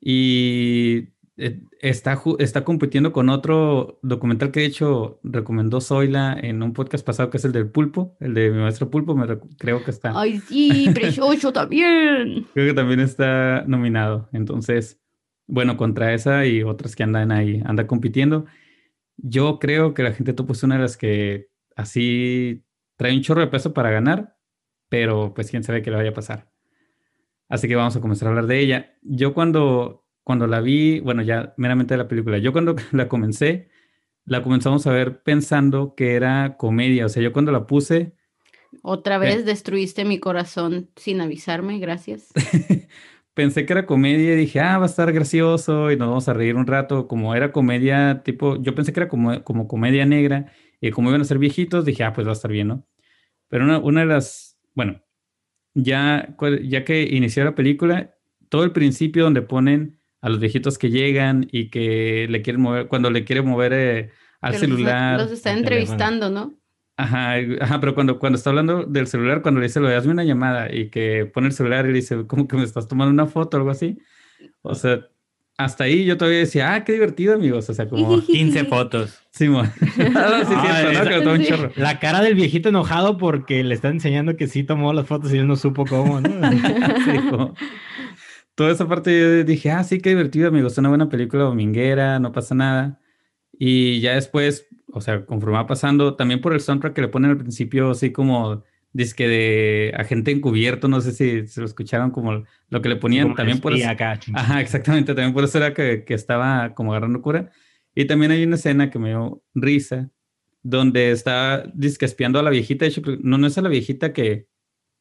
y 0.00 1.13
está, 1.36 2.22
está 2.38 2.64
compitiendo 2.64 3.12
con 3.12 3.28
otro 3.28 3.98
documental 4.02 4.50
que 4.50 4.60
de 4.60 4.66
hecho 4.66 5.18
recomendó 5.22 5.80
Zoila 5.80 6.36
en 6.40 6.62
un 6.62 6.72
podcast 6.72 7.04
pasado 7.04 7.30
que 7.30 7.38
es 7.38 7.44
el 7.44 7.52
del 7.52 7.68
pulpo, 7.70 8.16
el 8.20 8.34
de 8.34 8.50
mi 8.50 8.58
maestro 8.58 8.90
pulpo, 8.90 9.16
me 9.16 9.26
creo 9.58 9.84
que 9.84 9.90
está. 9.90 10.12
Ay, 10.14 10.38
sí, 10.40 10.90
precioso 10.94 11.52
también. 11.52 12.46
Creo 12.54 12.68
que 12.68 12.74
también 12.74 13.00
está 13.00 13.64
nominado. 13.66 14.28
Entonces, 14.32 15.00
bueno, 15.46 15.76
contra 15.76 16.14
esa 16.14 16.46
y 16.46 16.62
otras 16.62 16.94
que 16.94 17.02
andan 17.02 17.32
ahí, 17.32 17.62
anda 17.64 17.86
compitiendo. 17.86 18.46
Yo 19.16 19.58
creo 19.58 19.94
que 19.94 20.02
la 20.02 20.12
gente 20.12 20.32
topo 20.32 20.52
es 20.52 20.62
una 20.62 20.76
de 20.76 20.82
las 20.82 20.96
que 20.96 21.48
así 21.76 22.64
trae 22.96 23.14
un 23.14 23.22
chorro 23.22 23.40
de 23.40 23.48
peso 23.48 23.74
para 23.74 23.90
ganar, 23.90 24.36
pero 24.88 25.34
pues 25.34 25.50
quién 25.50 25.62
sabe 25.62 25.82
qué 25.82 25.90
le 25.90 25.96
vaya 25.96 26.10
a 26.10 26.14
pasar. 26.14 26.50
Así 27.48 27.68
que 27.68 27.76
vamos 27.76 27.96
a 27.96 28.00
comenzar 28.00 28.28
a 28.28 28.30
hablar 28.30 28.46
de 28.46 28.58
ella. 28.58 28.94
Yo 29.02 29.34
cuando, 29.34 30.03
cuando 30.24 30.46
la 30.46 30.60
vi, 30.60 31.00
bueno, 31.00 31.22
ya 31.22 31.54
meramente 31.56 31.94
de 31.94 31.98
la 31.98 32.08
película, 32.08 32.38
yo 32.38 32.52
cuando 32.52 32.74
la 32.92 33.08
comencé, 33.08 33.68
la 34.24 34.42
comenzamos 34.42 34.86
a 34.86 34.92
ver 34.92 35.22
pensando 35.22 35.94
que 35.94 36.14
era 36.14 36.56
comedia. 36.56 37.06
O 37.06 37.08
sea, 37.08 37.22
yo 37.22 37.32
cuando 37.32 37.52
la 37.52 37.66
puse... 37.66 38.14
Otra 38.82 39.18
vez 39.18 39.44
destruiste 39.44 40.04
mi 40.04 40.18
corazón 40.18 40.90
sin 40.96 41.20
avisarme, 41.20 41.78
gracias. 41.78 42.32
Pensé 43.34 43.66
que 43.66 43.72
era 43.72 43.86
comedia 43.86 44.32
y 44.32 44.36
dije, 44.36 44.60
ah, 44.60 44.78
va 44.78 44.84
a 44.84 44.88
estar 44.88 45.12
gracioso 45.12 45.90
y 45.90 45.96
nos 45.96 46.08
vamos 46.08 46.28
a 46.28 46.32
reír 46.32 46.56
un 46.56 46.66
rato. 46.66 47.06
Como 47.06 47.34
era 47.34 47.52
comedia, 47.52 48.22
tipo, 48.24 48.60
yo 48.62 48.74
pensé 48.74 48.92
que 48.92 49.00
era 49.00 49.08
como, 49.08 49.42
como 49.42 49.66
comedia 49.66 50.06
negra 50.06 50.52
y 50.80 50.90
como 50.92 51.08
iban 51.08 51.20
a 51.20 51.24
ser 51.24 51.38
viejitos, 51.38 51.84
dije, 51.84 52.04
ah, 52.04 52.12
pues 52.12 52.26
va 52.26 52.30
a 52.30 52.34
estar 52.34 52.50
bien, 52.50 52.68
¿no? 52.68 52.86
Pero 53.48 53.64
una, 53.64 53.78
una 53.78 54.00
de 54.00 54.06
las, 54.06 54.56
bueno, 54.74 55.02
ya, 55.74 56.36
ya 56.62 56.84
que 56.84 57.02
inició 57.02 57.44
la 57.44 57.56
película, 57.56 58.14
todo 58.48 58.62
el 58.62 58.72
principio 58.72 59.24
donde 59.24 59.42
ponen 59.42 60.00
a 60.24 60.30
los 60.30 60.40
viejitos 60.40 60.78
que 60.78 60.88
llegan 60.88 61.46
y 61.52 61.68
que 61.68 62.26
le 62.30 62.40
quieren 62.40 62.62
mover, 62.62 62.88
cuando 62.88 63.10
le 63.10 63.24
quiere 63.24 63.42
mover 63.42 63.74
eh, 63.74 64.10
al 64.40 64.54
celular. 64.54 65.20
Los, 65.20 65.30
está 65.30 65.52
entrevistando, 65.52 66.30
¿no? 66.30 66.54
Ajá, 66.96 67.34
ajá, 67.60 67.78
pero 67.78 67.94
cuando, 67.94 68.18
cuando 68.18 68.38
está 68.38 68.48
hablando 68.48 68.84
del 68.84 69.06
celular, 69.06 69.42
cuando 69.42 69.60
le 69.60 69.66
dice, 69.66 69.80
lo 69.80 69.88
hazme 69.88 70.12
una 70.12 70.24
llamada 70.24 70.74
y 70.74 70.88
que 70.88 71.26
pone 71.26 71.48
el 71.48 71.52
celular 71.52 71.84
y 71.84 71.88
le 71.88 71.96
dice, 71.96 72.26
¿cómo 72.26 72.48
que 72.48 72.56
me 72.56 72.64
estás 72.64 72.88
tomando 72.88 73.12
una 73.12 73.26
foto 73.26 73.58
o 73.58 73.60
algo 73.60 73.70
así? 73.70 73.98
O 74.62 74.74
sea, 74.74 75.06
hasta 75.58 75.84
ahí 75.84 76.06
yo 76.06 76.16
todavía 76.16 76.38
decía, 76.38 76.72
ah, 76.72 76.84
qué 76.84 76.94
divertido, 76.94 77.34
amigos. 77.34 77.68
O 77.68 77.74
sea, 77.74 77.86
como 77.86 78.22
15 78.26 78.64
fotos. 78.64 79.20
Sí, 79.30 79.46
La 81.76 81.98
cara 82.00 82.22
del 82.22 82.34
viejito 82.34 82.70
enojado 82.70 83.18
porque 83.18 83.62
le 83.62 83.74
está 83.74 83.88
enseñando 83.88 84.38
que 84.38 84.46
sí 84.46 84.64
tomó 84.64 84.94
las 84.94 85.06
fotos 85.06 85.34
y 85.34 85.38
él 85.38 85.46
no 85.46 85.56
supo 85.56 85.84
cómo, 85.84 86.22
¿no? 86.22 86.30
sí, 87.04 87.18
Toda 88.54 88.70
esa 88.70 88.86
parte 88.86 89.18
yo 89.18 89.44
dije, 89.44 89.70
ah, 89.70 89.82
sí, 89.82 90.00
qué 90.00 90.10
divertido, 90.10 90.48
amigos. 90.48 90.72
Es 90.72 90.78
una 90.78 90.88
buena 90.88 91.08
película 91.08 91.44
dominguera, 91.44 92.18
no 92.20 92.32
pasa 92.32 92.54
nada. 92.54 93.00
Y 93.52 94.00
ya 94.00 94.14
después, 94.14 94.68
o 94.92 95.00
sea, 95.00 95.26
conforme 95.26 95.56
va 95.56 95.66
pasando, 95.66 96.14
también 96.14 96.40
por 96.40 96.52
el 96.52 96.60
soundtrack 96.60 96.94
que 96.94 97.00
le 97.02 97.08
ponen 97.08 97.32
al 97.32 97.38
principio, 97.38 97.90
así 97.90 98.12
como 98.12 98.64
disque 98.92 99.26
de 99.26 99.92
agente 99.96 100.30
encubierto, 100.30 100.86
no 100.86 101.00
sé 101.00 101.12
si 101.12 101.48
se 101.48 101.60
lo 101.60 101.66
escucharon 101.66 102.12
como 102.12 102.44
lo 102.68 102.82
que 102.82 102.88
le 102.88 102.96
ponían 102.96 103.34
también 103.34 103.60
por 103.60 103.74
eso. 103.74 103.88
ajá, 104.34 104.60
exactamente, 104.60 105.14
también 105.14 105.34
por 105.34 105.42
eso 105.42 105.58
era 105.58 105.74
que, 105.74 106.04
que, 106.04 106.14
estaba 106.14 106.74
como 106.74 106.92
agarrando 106.92 107.20
cura. 107.20 107.50
Y 107.94 108.06
también 108.06 108.30
hay 108.30 108.44
una 108.44 108.54
escena 108.54 108.90
que 108.90 109.00
me 109.00 109.08
dio 109.08 109.42
risa, 109.52 110.10
donde 110.62 111.10
está 111.10 111.64
disque 111.74 112.04
espiando 112.04 112.38
a 112.38 112.42
la 112.42 112.50
viejita, 112.50 112.84
de 112.84 112.90
hecho, 112.90 113.02
no, 113.20 113.36
no 113.36 113.46
es 113.48 113.58
a 113.58 113.62
la 113.62 113.68
viejita 113.68 114.12
que, 114.12 114.46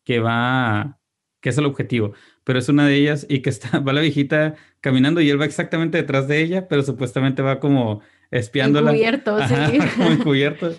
que 0.03 0.19
va 0.19 0.99
que 1.43 1.49
es 1.49 1.57
el 1.57 1.65
objetivo, 1.65 2.13
pero 2.45 2.57
es 2.57 2.69
una 2.69 2.87
de 2.87 2.95
ellas 2.95 3.27
y 3.29 3.41
que 3.41 3.49
está, 3.49 3.79
va 3.79 3.91
la 3.91 3.99
viejita 3.99 4.55
caminando 4.79 5.19
y 5.19 5.29
él 5.29 5.39
va 5.39 5.45
exactamente 5.45 5.97
detrás 5.97 6.27
de 6.29 6.41
ella, 6.41 6.69
pero 6.69 6.83
supuestamente 6.83 7.41
va 7.41 7.59
como 7.59 8.01
espiándola. 8.31 8.91
Encubierto, 8.91 9.37
sí. 9.47 9.53
como 9.97 10.11
encubierto. 10.11 10.73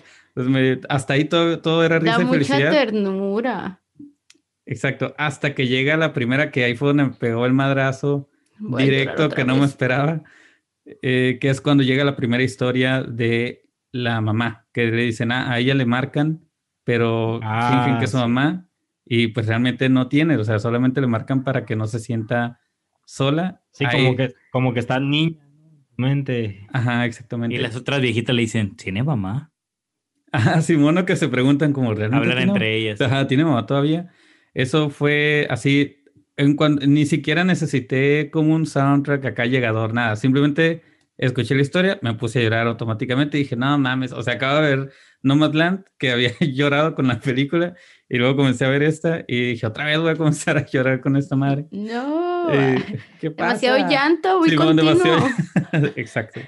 hasta 0.89 1.13
ahí 1.13 1.25
todo, 1.25 1.59
todo 1.61 1.85
era 1.85 1.99
risa 1.99 2.23
y 2.23 2.25
felicidad. 2.25 2.57
mucha 2.57 2.71
ternura. 2.71 3.81
Exacto, 4.65 5.13
hasta 5.19 5.53
que 5.53 5.67
llega 5.67 5.97
la 5.97 6.13
primera 6.13 6.49
que 6.49 6.63
ahí 6.63 6.75
fue 6.75 6.87
donde 6.89 7.03
me 7.05 7.11
pegó 7.11 7.45
el 7.45 7.53
madrazo 7.53 8.27
directo 8.57 9.29
que 9.29 9.45
no 9.45 9.57
me 9.57 9.65
esperaba, 9.65 10.23
eh, 11.03 11.37
que 11.39 11.49
es 11.51 11.61
cuando 11.61 11.83
llega 11.83 12.03
la 12.03 12.15
primera 12.15 12.41
historia 12.41 13.03
de 13.03 13.69
la 13.91 14.19
mamá, 14.19 14.65
que 14.73 14.85
le 14.85 15.03
dicen, 15.03 15.31
ah, 15.31 15.51
a 15.51 15.59
ella 15.59 15.75
le 15.75 15.85
marcan, 15.85 16.49
pero 16.83 17.39
ah, 17.43 17.83
fingen 17.83 17.99
que 17.99 18.05
es 18.05 18.11
su 18.11 18.17
mamá 18.17 18.64
y 19.05 19.27
pues 19.27 19.45
realmente 19.45 19.87
no 19.89 20.07
tiene, 20.07 20.35
o 20.37 20.43
sea, 20.43 20.59
solamente 20.59 20.99
le 20.99 21.07
marcan 21.07 21.43
para 21.43 21.65
que 21.65 21.75
no 21.75 21.85
se 21.87 21.99
sienta 21.99 22.59
sola. 23.05 23.61
Sí, 23.71 23.85
como 23.91 24.15
que, 24.15 24.33
como 24.51 24.73
que 24.73 24.79
está 24.79 24.99
niña, 24.99 25.47
mente. 25.95 26.67
Ajá, 26.73 27.05
exactamente. 27.05 27.55
Y 27.55 27.59
las 27.59 27.75
otras 27.75 28.01
viejitas 28.01 28.35
le 28.35 28.41
dicen, 28.41 28.75
¿tiene 28.75 29.03
mamá? 29.03 29.51
Ajá, 30.31 30.61
Simono 30.61 31.05
que 31.05 31.15
se 31.15 31.29
preguntan 31.29 31.71
como 31.71 31.93
realmente. 31.93 32.29
Hablan 32.29 32.49
entre 32.49 32.75
ellas. 32.75 32.99
Ajá, 32.99 33.27
¿tiene 33.27 33.45
mamá 33.45 33.65
todavía? 33.65 34.11
Eso 34.53 34.89
fue 34.89 35.47
así, 35.49 36.03
en 36.35 36.55
cuando, 36.55 36.85
ni 36.87 37.05
siquiera 37.05 37.43
necesité 37.43 38.29
como 38.31 38.55
un 38.55 38.65
soundtrack 38.65 39.23
acá 39.25 39.45
llegador, 39.45 39.93
nada, 39.93 40.15
simplemente 40.15 40.81
escuché 41.17 41.55
la 41.55 41.61
historia, 41.61 41.99
me 42.01 42.13
puse 42.13 42.39
a 42.39 42.43
llorar 42.43 42.67
automáticamente 42.67 43.37
y 43.37 43.43
dije, 43.43 43.55
no 43.55 43.77
mames, 43.77 44.11
o 44.11 44.21
sea, 44.21 44.35
acabo 44.35 44.61
de 44.61 44.75
ver 44.75 44.91
Nomadland, 45.21 45.85
que 45.97 46.11
había 46.11 46.31
llorado 46.39 46.95
con 46.95 47.07
la 47.07 47.19
película, 47.19 47.75
y 48.07 48.17
luego 48.17 48.35
comencé 48.35 48.65
a 48.65 48.69
ver 48.69 48.83
esta 48.83 49.23
y 49.27 49.51
dije, 49.51 49.65
otra 49.65 49.85
vez 49.85 49.99
voy 49.99 50.11
a 50.11 50.15
comenzar 50.15 50.57
a 50.57 50.65
llorar 50.65 51.01
con 51.01 51.15
esta 51.15 51.35
madre. 51.35 51.65
No, 51.71 52.53
eh, 52.53 52.83
¿qué 53.19 53.31
pasa? 53.31 53.59
Demasiado 53.59 53.89
llanto, 53.89 54.39
muy 54.39 54.49
sí, 54.49 54.55
demasiado... 54.55 55.27
Exacto. 55.95 56.41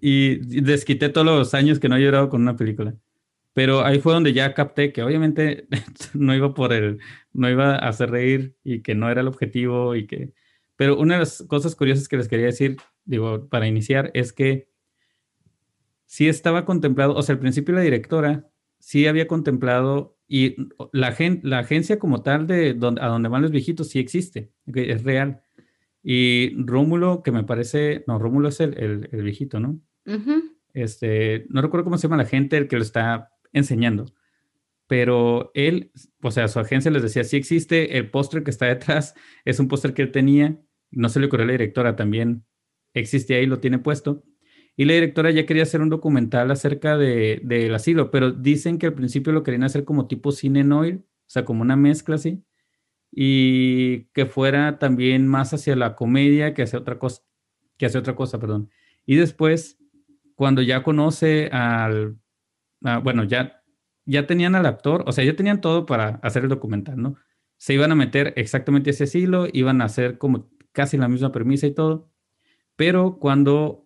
Y 0.00 0.36
desquité 0.62 1.08
todos 1.08 1.26
los 1.26 1.54
años 1.54 1.78
que 1.78 1.88
no 1.88 1.96
he 1.96 2.02
llorado 2.02 2.28
con 2.28 2.42
una 2.42 2.56
película. 2.56 2.94
Pero 3.52 3.84
ahí 3.84 3.98
fue 4.00 4.12
donde 4.12 4.32
ya 4.32 4.54
capté 4.54 4.92
que 4.92 5.02
obviamente 5.02 5.66
no 6.14 6.34
iba 6.34 6.54
por 6.54 6.72
el, 6.72 6.98
no 7.32 7.50
iba 7.50 7.74
a 7.74 7.88
hacer 7.88 8.10
reír 8.10 8.54
y 8.62 8.82
que 8.82 8.94
no 8.94 9.10
era 9.10 9.20
el 9.20 9.28
objetivo 9.28 9.94
y 9.94 10.06
que... 10.06 10.32
Pero 10.76 10.98
una 10.98 11.14
de 11.14 11.20
las 11.20 11.44
cosas 11.46 11.74
curiosas 11.74 12.08
que 12.08 12.16
les 12.16 12.28
quería 12.28 12.46
decir, 12.46 12.76
digo, 13.10 13.48
para 13.48 13.66
iniciar, 13.66 14.12
es 14.14 14.32
que 14.32 14.68
sí 16.06 16.28
estaba 16.28 16.64
contemplado, 16.64 17.14
o 17.16 17.22
sea, 17.22 17.34
al 17.34 17.40
principio 17.40 17.74
la 17.74 17.80
directora 17.80 18.48
sí 18.78 19.08
había 19.08 19.26
contemplado 19.26 20.16
y 20.28 20.54
la, 20.92 21.16
la 21.42 21.58
agencia 21.58 21.98
como 21.98 22.22
tal 22.22 22.46
de 22.46 22.72
donde, 22.74 23.02
a 23.02 23.08
donde 23.08 23.28
van 23.28 23.42
los 23.42 23.50
viejitos 23.50 23.88
sí 23.88 23.98
existe, 23.98 24.52
es 24.72 25.02
real. 25.02 25.42
Y 26.04 26.54
Rómulo, 26.56 27.22
que 27.24 27.32
me 27.32 27.42
parece, 27.42 28.04
no, 28.06 28.18
Rómulo 28.20 28.48
es 28.48 28.60
el, 28.60 29.08
el, 29.10 29.22
viejito, 29.22 29.58
¿no? 29.58 29.80
Este, 30.72 31.46
no 31.48 31.60
recuerdo 31.62 31.84
cómo 31.84 31.98
se 31.98 32.06
llama 32.06 32.16
la 32.16 32.28
gente, 32.28 32.56
el 32.56 32.68
que 32.68 32.76
lo 32.76 32.82
está 32.82 33.32
enseñando. 33.52 34.06
Pero 34.86 35.50
él, 35.54 35.90
o 36.22 36.30
sea, 36.30 36.46
su 36.46 36.60
agencia 36.60 36.92
les 36.92 37.02
decía, 37.02 37.24
sí 37.24 37.36
existe, 37.36 37.98
el 37.98 38.08
póster 38.08 38.44
que 38.44 38.50
está 38.50 38.66
detrás 38.66 39.14
es 39.44 39.58
un 39.58 39.66
póster 39.66 39.94
que 39.94 40.02
él 40.02 40.12
tenía, 40.12 40.60
no 40.92 41.08
se 41.08 41.18
le 41.18 41.26
ocurrió 41.26 41.42
a 41.42 41.46
la 41.48 41.52
directora, 41.52 41.96
también 41.96 42.44
existe 42.94 43.34
ahí, 43.34 43.46
lo 43.46 43.60
tiene 43.60 43.78
puesto. 43.78 44.22
Y 44.76 44.84
la 44.84 44.94
directora 44.94 45.30
ya 45.30 45.46
quería 45.46 45.64
hacer 45.64 45.80
un 45.80 45.90
documental 45.90 46.50
acerca 46.50 46.96
del 46.96 47.46
de, 47.46 47.74
asilo, 47.74 48.10
pero 48.10 48.30
dicen 48.30 48.78
que 48.78 48.86
al 48.86 48.94
principio 48.94 49.32
lo 49.32 49.42
querían 49.42 49.64
hacer 49.64 49.84
como 49.84 50.06
tipo 50.06 50.32
cine 50.32 50.64
noir, 50.64 51.02
o 51.04 51.24
sea, 51.26 51.44
como 51.44 51.62
una 51.62 51.76
mezcla 51.76 52.14
así, 52.14 52.42
y 53.12 54.04
que 54.14 54.26
fuera 54.26 54.78
también 54.78 55.26
más 55.26 55.52
hacia 55.52 55.76
la 55.76 55.96
comedia 55.96 56.54
que 56.54 56.62
hacia 56.62 56.78
otra 56.78 56.98
cosa, 56.98 57.22
que 57.76 57.86
hacia 57.86 58.00
otra 58.00 58.14
cosa, 58.14 58.38
perdón. 58.38 58.70
Y 59.04 59.16
después, 59.16 59.78
cuando 60.34 60.62
ya 60.62 60.82
conoce 60.82 61.48
al 61.52 62.16
bueno, 62.80 63.24
ya, 63.24 63.62
ya 64.06 64.26
tenían 64.26 64.54
al 64.54 64.66
actor, 64.66 65.04
o 65.06 65.12
sea, 65.12 65.24
ya 65.24 65.36
tenían 65.36 65.60
todo 65.60 65.86
para 65.86 66.20
hacer 66.22 66.44
el 66.44 66.48
documental, 66.48 67.00
¿no? 67.00 67.16
Se 67.58 67.74
iban 67.74 67.92
a 67.92 67.94
meter 67.94 68.32
exactamente 68.36 68.90
ese 68.90 69.04
estilo, 69.04 69.46
iban 69.52 69.82
a 69.82 69.84
hacer 69.84 70.18
como 70.18 70.48
casi 70.72 70.96
la 70.96 71.08
misma 71.08 71.32
premisa 71.32 71.66
y 71.66 71.74
todo, 71.74 72.10
pero 72.80 73.18
cuando 73.18 73.84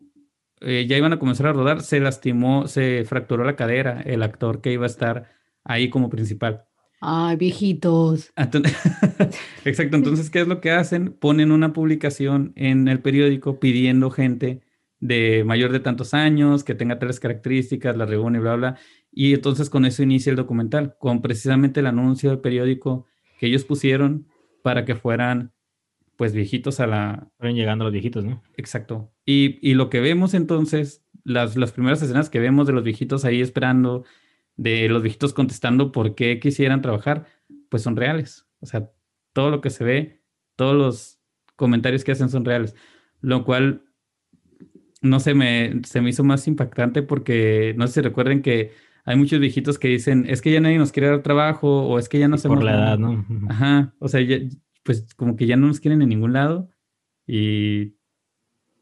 eh, 0.61 0.87
ya 0.89 0.97
iban 0.97 1.13
a 1.13 1.19
comenzar 1.19 1.49
a 1.49 1.53
rodar, 1.53 1.83
se 1.83 1.99
lastimó, 1.99 2.69
se 2.69 3.05
fracturó 3.05 3.43
la 3.43 3.57
cadera 3.57 4.01
el 4.03 4.23
actor 4.23 4.61
que 4.61 4.73
iba 4.73 4.85
a 4.85 4.87
estar 4.87 5.33
ahí 5.65 5.91
como 5.91 6.09
principal. 6.09 6.67
Ay, 7.01 7.35
viejitos. 7.35 8.33
Exacto, 9.65 9.97
entonces, 9.97 10.31
¿qué 10.31 10.43
es 10.43 10.47
lo 10.47 10.61
que 10.61 10.71
hacen? 10.71 11.13
Ponen 11.13 11.51
una 11.51 11.73
publicación 11.73 12.53
en 12.55 12.87
el 12.87 13.01
periódico 13.01 13.59
pidiendo 13.59 14.13
gente 14.13 14.61
de 15.01 15.43
mayor 15.43 15.73
de 15.73 15.81
tantos 15.81 16.15
años, 16.15 16.63
que 16.63 16.77
tenga 16.77 17.01
tales 17.01 17.19
características, 17.19 17.97
la 17.97 18.07
reúne, 18.07 18.39
bla, 18.39 18.55
bla. 18.55 18.79
Y 19.11 19.35
entonces 19.35 19.71
con 19.71 19.87
eso 19.87 20.05
inicia 20.05 20.31
el 20.31 20.37
documental, 20.37 20.95
con 21.01 21.21
precisamente 21.21 21.81
el 21.81 21.87
anuncio 21.87 22.31
del 22.31 22.39
periódico 22.39 23.07
que 23.41 23.49
ellos 23.49 23.65
pusieron 23.65 24.29
para 24.63 24.85
que 24.85 24.95
fueran 24.95 25.53
pues 26.17 26.33
viejitos 26.33 26.81
a 26.81 26.87
la... 26.87 27.29
Fueron 27.39 27.57
llegando 27.57 27.85
los 27.85 27.93
viejitos, 27.93 28.25
¿no? 28.25 28.43
Exacto. 28.57 29.13
Y, 29.25 29.59
y 29.69 29.75
lo 29.75 29.91
que 29.91 30.01
vemos 30.01 30.35
entonces, 30.35 31.05
las, 31.25 31.57
las 31.57 31.73
primeras 31.73 32.03
escenas 32.03 32.31
que 32.31 32.41
vemos 32.41 32.67
de 32.67 32.73
los 32.73 32.85
viejitos 32.85 33.25
ahí 33.25 33.41
esperando, 33.41 34.05
de 34.57 34.89
los 34.89 35.03
viejitos 35.03 35.33
contestando 35.33 35.93
por 35.93 36.15
qué 36.15 36.41
quisieran 36.41 36.83
trabajar, 36.83 37.27
pues 37.69 37.83
son 37.83 37.97
reales. 37.97 38.47
O 38.61 38.67
sea, 38.67 38.91
todo 39.33 39.51
lo 39.51 39.61
que 39.61 39.71
se 39.71 39.85
ve, 39.85 40.23
todos 40.57 40.75
los 40.75 41.21
comentarios 41.57 42.05
que 42.05 42.13
hacen 42.13 42.29
son 42.29 42.45
reales. 42.45 42.75
Lo 43.21 43.45
cual 43.45 43.83
no 45.05 45.21
sé, 45.21 45.35
me, 45.35 45.83
se 45.85 46.01
me 46.01 46.11
hizo 46.11 46.25
más 46.25 46.49
impactante 46.49 47.03
porque 47.03 47.75
no 47.77 47.87
sé 47.87 47.95
si 47.95 48.01
recuerden 48.01 48.43
que 48.43 48.73
hay 49.05 49.17
muchos 49.17 49.39
viejitos 49.39 49.79
que 49.79 49.89
dicen, 49.89 50.25
es 50.29 50.41
que 50.41 50.51
ya 50.51 50.61
nadie 50.61 50.79
nos 50.79 50.93
quiere 50.93 51.09
dar 51.09 51.23
trabajo 51.23 51.87
o 51.87 51.99
es 51.99 52.09
que 52.09 52.19
ya 52.19 52.27
no 52.27 52.37
hacemos 52.37 52.57
Por 52.57 52.65
la 52.65 52.73
edad, 52.73 52.99
¿no? 52.99 53.25
Ajá, 53.51 53.95
o 53.99 54.09
sea, 54.09 54.21
pues 54.85 55.13
como 55.15 55.35
que 55.35 55.47
ya 55.47 55.57
no 55.57 55.67
nos 55.67 55.81
quieren 55.81 56.03
en 56.03 56.11
ningún 56.11 56.33
lado 56.33 56.71
y, 57.27 57.95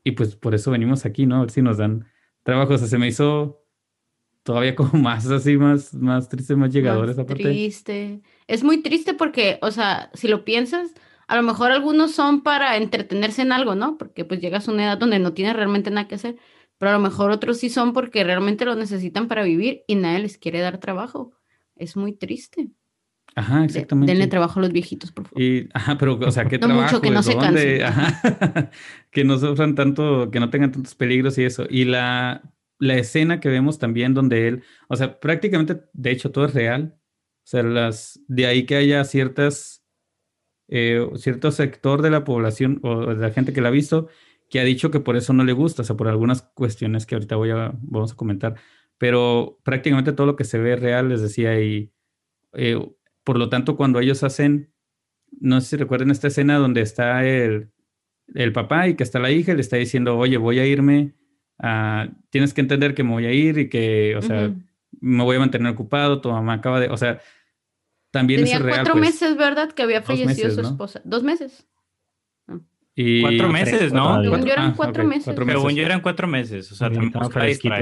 y 0.05 0.13
pues 0.13 0.37
por 0.37 0.55
eso 0.55 0.71
venimos 0.71 1.07
aquí, 1.07 1.25
¿no? 1.25 1.37
A 1.37 1.41
ver 1.41 1.51
si 1.51 1.63
nos 1.63 1.79
dan 1.79 2.07
trabajo. 2.43 2.75
O 2.75 2.79
sea, 2.79 2.89
se 2.89 2.99
me 2.99 3.09
hizo 3.09 3.65
todavía 4.43 4.75
como 4.75 4.93
más 5.03 5.27
así, 5.31 5.57
más, 5.57 5.95
más 5.95 6.29
triste, 6.29 6.57
más 6.57 6.73
llegador 6.73 7.09
esa 7.09 7.25
parte. 7.25 7.45
Triste. 7.45 8.21
Es 8.47 8.63
muy 8.63 8.83
triste 8.83 9.15
porque, 9.15 9.59
o 9.63 9.71
sea, 9.71 10.11
si 10.15 10.29
lo 10.29 10.45
piensas, 10.45 10.93
a 11.29 11.37
lo 11.37 11.43
mejor 11.43 11.71
algunos 11.71 12.13
son 12.13 12.43
para 12.43 12.77
entretenerse 12.77 13.43
en 13.43 13.53
algo, 13.53 13.75
¿no? 13.75 13.97
Porque 13.97 14.25
pues 14.25 14.41
llegas 14.41 14.69
a 14.69 14.73
una 14.73 14.85
edad 14.85 14.99
donde 14.99 15.19
no 15.19 15.33
tienes 15.33 15.57
realmente 15.57 15.91
nada 15.91 16.09
que 16.09 16.17
hacer, 16.17 16.37
pero 16.79 16.91
a 16.91 16.95
lo 16.95 17.01
mejor 17.01 17.31
otros 17.31 17.59
sí 17.59 17.71
son 17.71 17.93
porque 17.93 18.25
realmente 18.25 18.65
lo 18.65 18.75
necesitan 18.75 19.29
para 19.29 19.45
vivir 19.45 19.85
y 19.87 19.95
nadie 19.95 20.19
les 20.19 20.37
quiere 20.37 20.61
dar 20.61 20.79
trabajo. 20.79 21.33
Es 21.77 21.97
muy 21.97 22.13
triste. 22.13 22.71
Ajá, 23.35 23.65
exactamente. 23.65 24.13
denle 24.13 24.27
trabajo 24.27 24.61
a 24.61 24.63
los 24.63 24.73
viejitos, 24.73 25.11
por 25.13 25.27
favor. 25.27 25.43
Y, 25.43 25.69
ajá, 25.73 25.97
pero, 25.99 26.19
o 26.19 26.31
sea, 26.31 26.47
¿qué 26.47 26.59
no 26.61 26.67
trabajo? 26.67 26.97
Mucho, 26.97 27.01
que 27.01 27.11
no 27.11 27.23
se 27.23 27.37
cansen. 27.37 27.83
Ajá, 27.83 28.71
que 29.11 29.25
no 29.25 29.39
sufran 29.39 29.75
tanto, 29.75 30.31
que 30.31 30.41
no 30.41 30.51
tengan 30.51 30.73
tantos 30.73 30.95
peligros 30.95 31.39
y 31.39 31.45
eso. 31.45 31.67
Y 31.69 31.85
la, 31.85 32.43
la 32.79 32.97
escena 32.97 33.41
que 33.41 33.49
vemos 33.49 33.79
también 33.79 34.15
donde 34.15 34.49
él, 34.49 34.65
o 34.89 34.97
sea, 34.97 35.19
prácticamente, 35.21 35.83
de 35.93 36.11
hecho, 36.11 36.31
todo 36.31 36.47
es 36.47 36.55
real. 36.55 36.97
O 36.99 37.47
sea, 37.47 37.63
las, 37.63 38.21
de 38.29 38.47
ahí 38.47 38.67
que 38.67 38.77
haya 38.77 39.05
ciertas 39.05 39.85
eh, 40.69 41.07
cierto 41.17 41.51
sector 41.51 42.03
de 42.03 42.11
la 42.11 42.25
población 42.25 42.81
o 42.83 43.07
de 43.07 43.17
la 43.17 43.31
gente 43.31 43.53
que 43.53 43.61
la 43.61 43.69
ha 43.69 43.73
visto 43.73 44.09
que 44.53 44.61
ha 44.61 44.65
dicho 44.65 44.91
que 44.91 45.01
por 45.01 45.17
eso 45.17 45.33
no 45.33 45.45
le 45.45 45.55
gusta, 45.55 45.81
o 45.81 45.85
sea, 45.87 45.97
por 45.97 46.09
algunas 46.09 46.43
cuestiones 46.43 47.07
que 47.07 47.15
ahorita 47.15 47.37
voy 47.37 47.51
a, 47.51 47.73
vamos 47.81 48.13
a 48.13 48.17
comentar, 48.17 48.57
pero 48.99 49.59
prácticamente 49.65 50.13
todo 50.13 50.27
lo 50.27 50.37
que 50.37 50.45
se 50.45 50.59
ve 50.59 50.77
real, 50.77 51.09
les 51.09 51.23
decía, 51.23 51.59
y 51.59 51.91
eh, 52.53 52.79
por 53.25 53.39
lo 53.39 53.49
tanto, 53.49 53.77
cuando 53.77 54.01
ellos 54.01 54.23
hacen, 54.23 54.73
no 55.41 55.61
sé 55.61 55.69
si 55.69 55.77
recuerden 55.77 56.11
esta 56.11 56.29
escena 56.29 56.59
donde 56.59 56.81
está 56.81 57.27
el, 57.27 57.71
el 58.35 58.53
papá 58.53 58.89
y 58.89 58.95
que 58.95 59.03
está 59.03 59.19
la 59.19 59.31
hija 59.31 59.53
y 59.53 59.57
le 59.57 59.61
está 59.61 59.77
diciendo, 59.77 60.19
oye, 60.19 60.37
voy 60.37 60.59
a 60.59 60.67
irme, 60.67 61.15
tienes 62.31 62.55
que 62.55 62.61
entender 62.61 62.95
que 62.95 63.05
me 63.05 63.11
voy 63.11 63.27
a 63.27 63.33
ir 63.33 63.59
y 63.59 63.69
que, 63.69 64.17
o 64.17 64.23
sea, 64.23 64.53
me 65.01 65.23
voy 65.25 65.37
a 65.37 65.41
mantener 65.41 65.73
ocupado, 65.73 66.21
tu 66.21 66.31
mamá 66.31 66.55
acaba 66.55 66.81
de, 66.81 66.89
o 66.89 66.97
sea, 66.97 67.21
también 68.13 68.45
Tenía 68.45 68.61
cuatro 68.61 68.93
pues. 68.93 69.07
meses, 69.07 69.37
¿verdad? 69.37 69.73
Que 69.73 69.83
había 69.83 70.03
fallecido 70.03 70.51
su 70.51 70.61
esposa. 70.61 71.01
¿Dos 71.05 71.23
meses? 71.23 71.67
Y 72.95 73.23
cuatro 73.23 73.49
meses, 73.49 73.93
¿no? 73.93 74.23
Según 74.23 74.45
yo 74.45 74.53
eran 74.53 74.75
cuatro, 74.75 75.05
meses. 75.05 75.25
Cuatro 75.25 75.47
meses. 75.47 75.61
Según 75.63 75.75
yo 75.75 75.83
eran 75.83 76.01
cuatro 76.03 76.29
meses. 76.29 76.71
O 76.71 76.75
sea, 76.75 76.91
también 76.91 77.11
para 77.11 77.29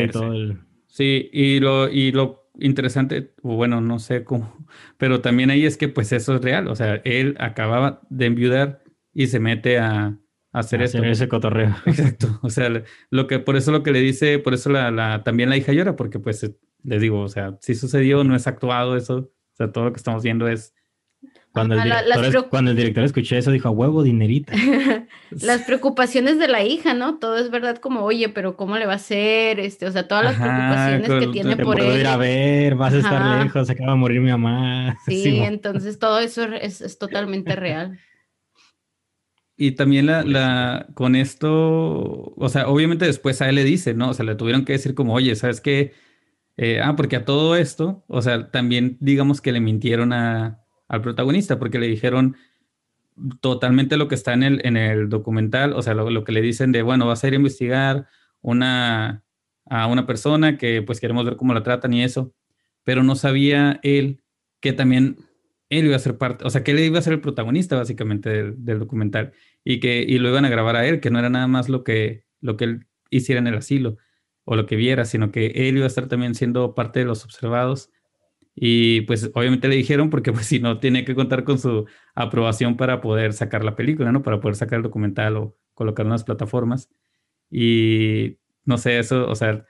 todo 0.09 0.33
el... 0.33 0.61
Sí, 0.87 1.29
y 1.33 1.59
lo, 1.59 1.89
y 1.89 2.13
lo 2.13 2.50
interesante, 2.61 3.35
bueno, 3.43 3.81
no 3.81 3.99
sé 3.99 4.25
cómo, 4.25 4.67
pero 4.99 5.21
también 5.21 5.51
ahí 5.51 5.67
es 5.67 5.77
que 5.77 5.89
pues 5.89 6.13
eso 6.13 6.37
es 6.37 6.43
real. 6.43 6.69
O 6.69 6.77
sea, 6.77 6.97
él 7.05 7.37
acababa 7.39 8.01
de 8.11 8.27
enviudar 8.27 8.83
y 9.13 9.27
se 9.27 9.41
mete 9.41 9.79
a, 9.79 10.19
hacer 10.53 10.83
esto. 10.83 11.03
ese 11.05 11.29
cotorreo. 11.29 11.75
Exacto. 11.87 12.39
O 12.43 12.51
sea, 12.51 12.69
lo 13.11 13.27
que, 13.27 13.39
por 13.39 13.57
eso 13.57 13.71
lo 13.73 13.83
que 13.83 13.93
le 13.93 14.01
dice, 14.01 14.39
por 14.39 14.55
eso 14.55 14.71
la, 14.71 14.91
la, 14.91 15.23
también 15.23 15.49
la 15.49 15.57
hija 15.57 15.73
llora, 15.73 15.97
porque 15.97 16.19
pues 16.19 16.51
le 16.83 16.99
digo, 16.99 17.21
o 17.21 17.29
sea, 17.29 17.57
si 17.61 17.75
sucedió, 17.75 18.25
no 18.25 18.35
es 18.35 18.47
actuado 18.47 18.97
eso 18.97 19.31
sea, 19.61 19.73
todo 19.73 19.85
lo 19.85 19.93
que 19.93 19.99
estamos 19.99 20.23
viendo 20.23 20.49
es 20.49 20.75
Cuando, 21.53 21.75
el 21.75 21.83
director, 21.83 22.49
cuando 22.49 22.71
el 22.71 22.77
director 22.77 23.03
escuchó 23.03 23.35
eso, 23.35 23.51
dijo, 23.51 23.67
a 23.67 23.73
huevo, 23.73 24.05
dinerita. 24.05 24.53
las 25.31 25.63
preocupaciones 25.63 26.39
de 26.39 26.47
la 26.47 26.63
hija, 26.63 26.95
¿no? 26.95 27.19
Todo 27.19 27.39
es 27.39 27.51
verdad 27.51 27.79
como, 27.79 28.03
oye, 28.03 28.29
pero 28.29 28.57
¿cómo 28.57 28.79
le 28.79 28.87
va 28.87 28.93
a 28.93 28.97
hacer? 28.97 29.59
Este, 29.59 29.85
o 29.87 29.91
sea, 29.91 30.07
todas 30.07 30.23
las 30.23 30.37
preocupaciones 30.37 31.27
que 31.27 31.33
tiene 31.33 31.57
por 31.57 31.81
él. 31.81 32.01
ir 32.01 32.07
a 32.07 32.17
ver, 32.17 32.77
vas 32.77 32.95
a 32.95 32.99
estar 32.99 33.45
lejos, 33.45 33.69
acaba 33.69 33.93
de 33.93 33.99
morir 33.99 34.21
mi 34.21 34.31
mamá. 34.31 34.97
Sí, 35.07 35.41
entonces 35.41 35.99
todo 35.99 36.21
eso 36.21 36.45
es, 36.45 36.81
es, 36.81 36.99
totalmente 36.99 37.57
real. 37.57 37.99
Y 39.57 39.73
también 39.73 40.07
la, 40.07 40.23
la, 40.23 40.87
con 40.95 41.17
esto, 41.17 42.33
o 42.37 42.49
sea, 42.49 42.69
obviamente 42.69 43.07
después 43.07 43.43
a 43.43 43.49
él 43.49 43.57
le 43.57 43.65
dice, 43.65 43.93
¿no? 43.93 44.11
O 44.11 44.15
sea, 44.15 44.25
le 44.25 44.37
tuvieron 44.37 44.65
que 44.65 44.75
decir 44.75 44.95
como, 44.95 45.15
oye, 45.15 45.35
¿sabes 45.35 45.61
qué? 45.61 45.93
Eh, 46.57 46.81
ah, 46.81 46.95
porque 46.95 47.17
a 47.17 47.25
todo 47.25 47.57
esto, 47.57 48.05
o 48.07 48.23
sea, 48.23 48.51
también 48.51 48.99
digamos 49.01 49.41
que 49.41 49.51
le 49.51 49.61
mintieron 49.61 50.13
a, 50.13 50.60
al 50.91 51.03
protagonista, 51.03 51.59
porque 51.59 51.79
le 51.79 51.87
dijeron 51.87 52.37
totalmente 53.41 53.97
lo 53.97 54.09
que 54.09 54.17
está 54.17 54.35
en 54.35 54.43
el, 54.43 54.61
en 54.65 54.77
el 54.77 55.09
documental, 55.09 55.73
o 55.73 55.83
sea, 55.83 55.95
lo, 55.95 56.25
que 56.25 56.33
le 56.33 56.43
dicen 56.43 56.73
de, 56.73 56.83
bueno, 56.83 57.07
vas 57.07 57.23
a 57.23 57.29
ir 57.29 57.35
a 57.35 57.37
investigar 57.37 58.09
una, 58.43 59.23
a 59.67 59.87
una 59.87 60.05
persona 60.05 60.59
que 60.59 60.83
pues 60.83 61.01
queremos 61.01 61.25
ver 61.25 61.37
cómo 61.37 61.55
la 61.55 61.63
tratan 61.63 61.93
y 61.93 62.03
eso, 62.03 62.35
pero 62.83 63.05
no 63.05 63.15
sabía 63.15 63.79
él 63.85 64.21
que 64.59 64.73
también 64.73 65.19
él 65.69 65.87
iba 65.87 65.95
a 65.95 66.01
ser 66.01 66.19
parte, 66.19 66.45
o 66.45 66.51
sea, 66.51 66.65
que 66.65 66.73
él 66.73 66.81
iba 66.81 66.99
a 66.99 67.03
ser 67.03 67.13
el 67.13 67.21
protagonista 67.21 67.77
básicamente 67.77 68.29
del, 68.29 68.65
del, 68.65 68.81
documental 68.81 69.33
y 69.63 69.79
que 69.79 70.03
y 70.03 70.19
lo 70.19 70.31
iban 70.31 70.45
a 70.45 70.49
grabar 70.49 70.75
a 70.75 70.87
él, 70.87 70.99
que 70.99 71.11
no 71.11 71.21
era 71.21 71.31
nada 71.31 71.47
más 71.47 71.69
lo 71.69 71.85
que, 71.85 72.25
lo 72.41 72.57
que 72.57 72.65
él 72.65 72.87
hiciera 73.11 73.41
en 73.41 73.47
el 73.47 73.55
asilo 73.55 73.97
o 74.45 74.57
lo 74.57 74.67
que 74.67 74.75
viera, 74.75 75.05
sino 75.05 75.31
que 75.31 75.47
él 75.55 75.77
iba 75.77 75.85
a 75.85 75.87
estar 75.87 76.09
también 76.09 76.35
siendo 76.35 76.75
parte 76.75 76.99
de 76.99 77.05
los 77.05 77.25
observados 77.25 77.91
y 78.63 79.01
pues 79.03 79.31
obviamente 79.33 79.69
le 79.69 79.77
dijeron 79.77 80.11
porque 80.11 80.33
pues 80.35 80.45
si 80.45 80.59
no 80.61 80.81
tiene 80.81 81.07
que 81.07 81.15
contar 81.15 81.45
con 81.45 81.59
su 81.59 81.87
aprobación 82.15 82.77
para 82.77 83.01
poder 83.01 83.33
sacar 83.33 83.65
la 83.65 83.75
película, 83.75 84.13
¿no? 84.13 84.23
Para 84.23 84.39
poder 84.39 84.55
sacar 84.55 84.77
el 84.77 84.83
documental 84.83 85.39
o 85.39 85.57
colocar 85.73 86.05
en 86.05 86.13
las 86.13 86.25
plataformas. 86.25 86.91
Y 87.51 88.37
no 88.67 88.77
sé, 88.77 88.99
eso, 88.99 89.27
o 89.31 89.35
sea, 89.35 89.65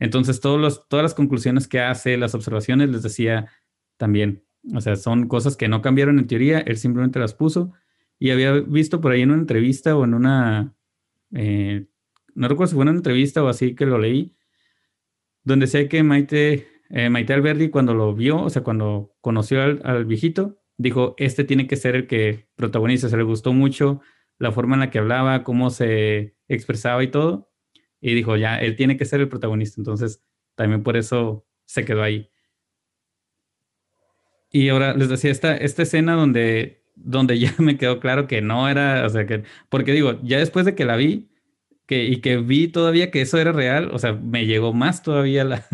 entonces 0.00 0.40
todos 0.40 0.60
los, 0.60 0.88
todas 0.88 1.04
las 1.04 1.14
conclusiones 1.14 1.68
que 1.68 1.78
hace, 1.78 2.16
las 2.16 2.34
observaciones, 2.34 2.90
les 2.90 3.04
decía 3.04 3.46
también, 3.96 4.42
o 4.74 4.80
sea, 4.80 4.96
son 4.96 5.28
cosas 5.28 5.56
que 5.56 5.68
no 5.68 5.80
cambiaron 5.80 6.18
en 6.18 6.26
teoría, 6.26 6.58
él 6.58 6.78
simplemente 6.78 7.20
las 7.20 7.34
puso 7.34 7.72
y 8.18 8.30
había 8.30 8.54
visto 8.54 9.00
por 9.00 9.12
ahí 9.12 9.22
en 9.22 9.30
una 9.30 9.40
entrevista 9.40 9.96
o 9.96 10.02
en 10.02 10.14
una, 10.14 10.74
eh, 11.32 11.86
no 12.34 12.48
recuerdo 12.48 12.70
si 12.70 12.74
fue 12.74 12.82
en 12.82 12.88
una 12.88 12.98
entrevista 12.98 13.40
o 13.44 13.46
así 13.46 13.76
que 13.76 13.86
lo 13.86 13.98
leí, 13.98 14.34
donde 15.44 15.66
decía 15.66 15.88
que 15.88 16.02
Maite 16.02 16.71
eh, 16.92 17.08
Maite 17.08 17.32
Alberdi 17.32 17.70
cuando 17.70 17.94
lo 17.94 18.14
vio, 18.14 18.42
o 18.42 18.50
sea, 18.50 18.62
cuando 18.62 19.16
conoció 19.22 19.62
al, 19.62 20.04
viejito, 20.04 20.58
dijo, 20.76 21.14
este 21.16 21.42
tiene 21.42 21.66
que 21.66 21.76
ser 21.76 21.96
el 21.96 22.06
que 22.06 22.48
protagoniza, 22.54 23.08
se 23.08 23.16
le 23.16 23.22
gustó 23.22 23.54
mucho 23.54 24.02
la 24.38 24.52
forma 24.52 24.76
en 24.76 24.80
la 24.80 24.90
que 24.90 24.98
hablaba, 24.98 25.42
cómo 25.42 25.70
se 25.70 26.36
expresaba 26.48 27.02
y 27.02 27.10
todo, 27.10 27.50
y 27.98 28.14
dijo, 28.14 28.36
ya, 28.36 28.58
él 28.60 28.76
tiene 28.76 28.98
que 28.98 29.06
ser 29.06 29.20
el 29.20 29.28
protagonista, 29.30 29.80
entonces 29.80 30.22
también 30.54 30.82
por 30.82 30.98
eso 30.98 31.46
se 31.64 31.86
quedó 31.86 32.02
ahí. 32.02 32.30
Y 34.50 34.68
ahora 34.68 34.94
les 34.94 35.08
decía, 35.08 35.30
esta, 35.30 35.56
esta 35.56 35.82
escena 35.82 36.14
donde, 36.14 36.84
donde 36.94 37.38
ya 37.38 37.54
me 37.58 37.78
quedó 37.78 38.00
claro 38.00 38.26
que 38.26 38.42
no 38.42 38.68
era, 38.68 39.06
o 39.06 39.08
sea, 39.08 39.26
que, 39.26 39.44
porque 39.70 39.92
digo, 39.92 40.20
ya 40.22 40.38
después 40.38 40.66
de 40.66 40.74
que 40.74 40.84
la 40.84 40.96
vi, 40.96 41.30
que, 41.86 42.04
y 42.04 42.20
que 42.20 42.36
vi 42.36 42.68
todavía 42.68 43.10
que 43.10 43.22
eso 43.22 43.38
era 43.38 43.52
real, 43.52 43.90
o 43.94 43.98
sea, 43.98 44.12
me 44.12 44.44
llegó 44.44 44.74
más 44.74 45.02
todavía 45.02 45.44
la, 45.44 45.66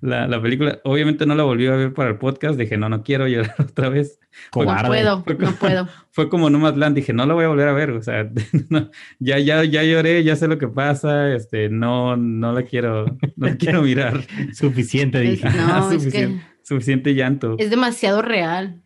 la, 0.00 0.26
la, 0.26 0.40
película. 0.40 0.80
Obviamente 0.84 1.26
no 1.26 1.34
la 1.34 1.42
volví 1.44 1.66
a 1.66 1.76
ver 1.76 1.92
para 1.92 2.10
el 2.10 2.18
podcast. 2.18 2.58
Dije, 2.58 2.76
no, 2.76 2.88
no 2.88 3.02
quiero 3.02 3.26
llorar 3.26 3.54
otra 3.58 3.88
vez. 3.88 4.20
No 4.54 4.64
puedo, 4.86 5.24
no 5.38 5.52
puedo. 5.52 5.88
Fue 6.10 6.28
como 6.28 6.50
Nomadland. 6.50 6.96
Dije, 6.96 7.12
no 7.12 7.26
la 7.26 7.34
voy 7.34 7.44
a 7.44 7.48
volver 7.48 7.68
a 7.68 7.72
ver. 7.72 7.90
O 7.90 8.02
sea, 8.02 8.30
ya, 9.18 9.38
ya, 9.38 9.64
ya 9.64 9.82
lloré, 9.82 10.22
ya 10.24 10.36
sé 10.36 10.48
lo 10.48 10.58
que 10.58 10.68
pasa. 10.68 11.32
Este, 11.34 11.68
no, 11.68 12.16
no 12.16 12.52
la 12.52 12.62
quiero, 12.62 13.06
no 13.36 13.46
la 13.46 13.56
quiero 13.56 13.82
mirar. 13.82 14.24
suficiente, 14.52 15.20
dije. 15.20 15.48
No, 15.48 15.90
suficiente, 15.90 16.44
suficiente 16.62 17.14
llanto. 17.14 17.56
Es 17.58 17.70
demasiado 17.70 18.22
real. 18.22 18.82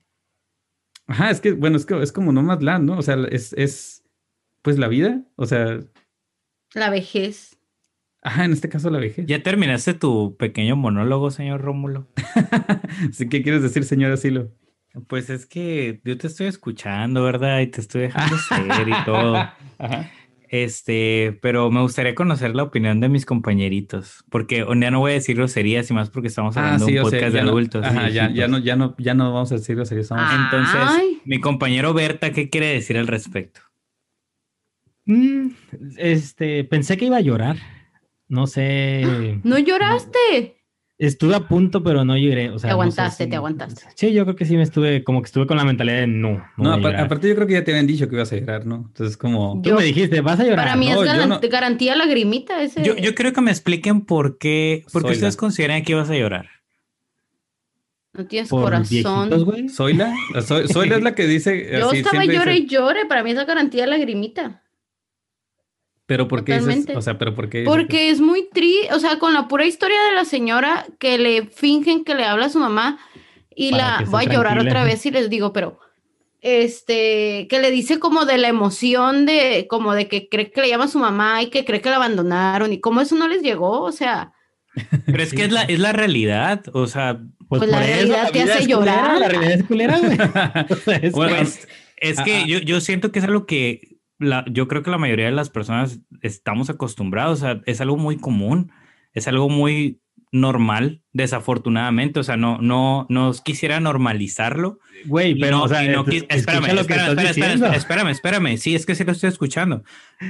Ajá, 1.07 1.31
es 1.31 1.41
que, 1.41 1.53
bueno, 1.53 1.77
es, 1.77 1.87
que, 1.87 2.01
es 2.01 2.13
como 2.13 2.31
Nomadland, 2.31 2.85
¿no? 2.85 2.99
O 2.99 3.03
sea, 3.03 3.17
es, 3.31 3.53
es, 3.55 4.05
pues 4.63 4.79
la 4.79 4.87
vida. 4.87 5.25
O 5.35 5.45
sea. 5.47 5.81
La 6.73 6.89
vejez. 6.89 7.50
Ajá, 8.23 8.45
en 8.45 8.53
este 8.53 8.69
caso 8.69 8.91
la 8.91 8.99
vejez. 8.99 9.25
¿Ya 9.27 9.43
terminaste 9.43 9.95
tu 9.95 10.37
pequeño 10.37 10.77
monólogo, 10.77 11.31
señor 11.31 11.63
Rómulo? 11.63 12.07
¿Qué 13.31 13.43
quieres 13.43 13.63
decir, 13.63 13.85
señor 13.85 14.13
Asilo? 14.13 14.51
Pues 15.07 15.31
es 15.31 15.47
que 15.47 16.01
yo 16.05 16.19
te 16.19 16.27
estoy 16.27 16.47
escuchando, 16.47 17.23
¿verdad? 17.23 17.61
Y 17.61 17.69
te 17.69 17.81
estoy 17.81 18.03
dejando 18.03 18.37
ser 18.49 18.89
y 18.89 19.05
todo. 19.05 19.37
Ajá. 19.37 20.11
Este, 20.51 21.39
pero 21.43 21.71
me 21.71 21.81
gustaría 21.81 22.17
conocer 22.17 22.57
la 22.57 22.65
opinión 22.65 22.99
de 22.99 23.09
mis 23.09 23.25
compañeritos, 23.25 24.25
porque 24.31 24.67
ya 24.81 24.91
no 24.91 24.99
voy 24.99 25.13
a 25.13 25.15
decir 25.15 25.37
groserías 25.37 25.89
y 25.89 25.95
más 25.95 26.11
porque 26.11 26.27
estamos 26.27 26.57
ah, 26.57 26.65
hablando 26.65 26.87
de 26.87 26.99
un 26.99 27.03
podcast 27.05 27.33
de 27.33 27.41
adultos. 27.41 27.87
ajá, 27.87 28.09
ya, 28.09 28.33
ya, 28.33 28.49
no, 28.49 28.59
ya, 28.59 28.75
no, 28.75 28.97
ya 28.99 29.15
no 29.15 29.33
vamos 29.33 29.53
a 29.53 29.55
decir 29.55 29.77
groserías. 29.77 30.11
Entonces, 30.11 31.21
mi 31.25 31.41
compañero 31.41 31.95
Berta, 31.95 32.33
¿qué 32.33 32.51
quiere 32.51 32.67
decir 32.67 32.99
al 32.99 33.07
respecto? 33.07 33.61
Mm, 35.07 35.51
este, 35.99 36.65
pensé 36.65 36.97
que 36.97 37.05
iba 37.05 37.19
a 37.19 37.21
llorar. 37.21 37.57
No 38.31 38.47
sé. 38.47 39.39
¿No 39.45 39.59
lloraste? 39.59 40.57
Estuve 40.97 41.35
a 41.35 41.49
punto, 41.49 41.83
pero 41.83 42.05
no 42.05 42.17
lloré. 42.17 42.51
O 42.51 42.59
sea, 42.59 42.69
te 42.69 42.73
aguantaste, 42.73 43.27
te 43.27 43.35
aguantaste. 43.35 43.87
Sí, 43.95 44.13
yo 44.13 44.25
creo 44.25 44.37
que 44.37 44.45
sí 44.45 44.57
me 44.57 44.63
estuve, 44.63 45.03
como 45.03 45.23
que 45.23 45.27
estuve 45.27 45.47
con 45.47 45.57
la 45.57 45.65
mentalidad 45.65 46.01
de 46.01 46.07
no. 46.07 46.45
No, 46.59 46.75
aparte 46.75 47.27
yo 47.27 47.35
creo 47.35 47.47
que 47.47 47.55
ya 47.55 47.65
te 47.65 47.71
habían 47.71 47.87
dicho 47.87 48.07
que 48.07 48.17
ibas 48.17 48.31
a 48.33 48.37
llorar, 48.37 48.67
¿no? 48.67 48.85
Entonces, 48.89 49.17
como. 49.17 49.61
Tú 49.63 49.75
me 49.75 49.83
dijiste, 49.83 50.21
vas 50.21 50.41
a 50.41 50.45
llorar. 50.45 50.67
Para 50.67 50.77
mí 50.77 50.91
es 50.91 51.51
garantía 51.51 51.97
lagrimita 51.97 52.63
ese. 52.63 52.83
Yo, 52.83 52.97
yo 52.97 53.15
creo 53.15 53.33
que 53.33 53.41
me 53.41 53.51
expliquen 53.51 54.03
por 54.03 54.39
qué, 54.39 54.85
por 54.93 55.05
qué 55.05 55.13
ustedes 55.13 55.37
consideran 55.37 55.83
que 55.83 55.93
ibas 55.93 56.11
a 56.11 56.17
llorar. 56.17 56.49
No 58.13 58.27
tienes 58.27 58.51
corazón. 58.51 59.71
¿Soy 59.71 59.95
la? 59.95 60.15
Soy, 60.43 60.91
es 60.91 61.03
la 61.03 61.15
que 61.15 61.27
dice. 61.27 61.79
Yo 61.79 61.93
estaba 61.93 62.27
llore 62.27 62.57
y 62.59 62.67
llore. 62.67 63.07
Para 63.07 63.23
mí 63.23 63.31
es 63.31 63.47
garantía 63.47 63.87
lagrimita. 63.87 64.63
Pero 66.11 66.27
¿por 66.27 66.43
qué 66.43 66.59
o 66.93 67.03
sea, 67.03 67.19
pero 67.19 67.37
por 67.37 67.49
qué 67.49 67.63
Porque 67.63 68.11
es 68.11 68.21
muy 68.21 68.49
triste, 68.53 68.93
o 68.93 68.99
sea, 68.99 69.21
con 69.21 69.33
la 69.33 69.47
pura 69.47 69.65
historia 69.65 70.03
de 70.09 70.13
la 70.17 70.25
señora 70.25 70.85
que 70.99 71.19
le 71.19 71.47
fingen 71.47 72.03
que 72.03 72.17
le 72.17 72.25
habla 72.25 72.47
a 72.47 72.49
su 72.49 72.59
mamá 72.59 72.99
y 73.55 73.71
la 73.71 74.03
voy 74.09 74.25
a 74.25 74.33
llorar 74.33 74.59
otra 74.59 74.83
vez 74.83 75.07
y 75.07 75.13
les 75.13 75.31
digo, 75.31 75.53
pero 75.53 75.79
este, 76.41 77.47
que 77.49 77.61
le 77.61 77.71
dice 77.71 78.01
como 78.01 78.25
de 78.25 78.39
la 78.39 78.49
emoción 78.49 79.25
de, 79.25 79.69
como 79.71 79.95
de 79.95 80.09
que 80.09 80.29
cree 80.29 80.51
que 80.51 80.63
le 80.63 80.69
llama 80.69 80.87
a 80.87 80.89
su 80.89 80.99
mamá 80.99 81.45
y 81.45 81.47
que 81.51 81.65
cree 81.65 81.81
que 81.81 81.91
la 81.91 81.97
abandonaron 81.97 82.73
y 82.73 82.81
cómo 82.81 83.01
eso 83.01 83.15
no 83.15 83.29
les 83.29 83.43
llegó, 83.43 83.81
o 83.83 83.93
sea. 83.93 84.33
Pero 85.07 85.23
es 85.23 85.33
que 85.33 85.45
es 85.45 85.53
la, 85.53 85.63
es 85.63 85.79
la 85.79 85.93
realidad, 85.93 86.65
o 86.73 86.89
sea. 86.89 87.21
Pues, 87.49 87.61
pues 87.61 87.71
la 87.71 87.85
realidad 87.85 88.33
te 88.33 88.43
hace 88.43 88.67
llorar. 88.67 89.17
la 89.21 89.29
realidad 89.29 89.53
es 89.53 89.63
culera, 89.65 90.01
güey. 90.01 90.19
pues, 91.13 91.69
es 91.99 92.21
que 92.21 92.49
yo, 92.49 92.59
yo 92.59 92.81
siento 92.81 93.13
que 93.13 93.21
es 93.21 93.25
algo 93.25 93.47
que 93.47 94.00
yo 94.51 94.69
creo 94.69 94.83
que 94.83 94.91
la 94.91 94.99
mayoría 94.99 95.27
de 95.27 95.33
las 95.33 95.51
personas 95.51 96.01
estamos 96.23 96.71
acostumbrados, 96.71 97.43
a, 97.43 97.61
es 97.67 97.81
algo 97.81 97.97
muy 97.97 98.17
común, 98.17 98.71
es 99.13 99.27
algo 99.29 99.49
muy 99.49 100.01
normal, 100.33 101.03
desafortunadamente, 101.13 102.21
o 102.21 102.23
sea, 102.23 102.37
no, 102.37 102.59
no, 102.59 103.07
no 103.09 103.33
quisiera 103.45 103.81
normalizarlo. 103.81 104.79
Güey, 105.07 105.35
pero, 105.35 105.63
o 105.63 105.69
sea, 105.69 105.83
espérame, 105.83 106.79
espérame, 106.79 107.75
espérame, 107.75 108.09
espérame, 108.11 108.57
sí, 108.57 108.75
es 108.77 108.87
que 108.87 108.95
sí 108.95 109.03
lo 109.03 109.13
estoy 109.13 109.29
escuchando. 109.29 109.83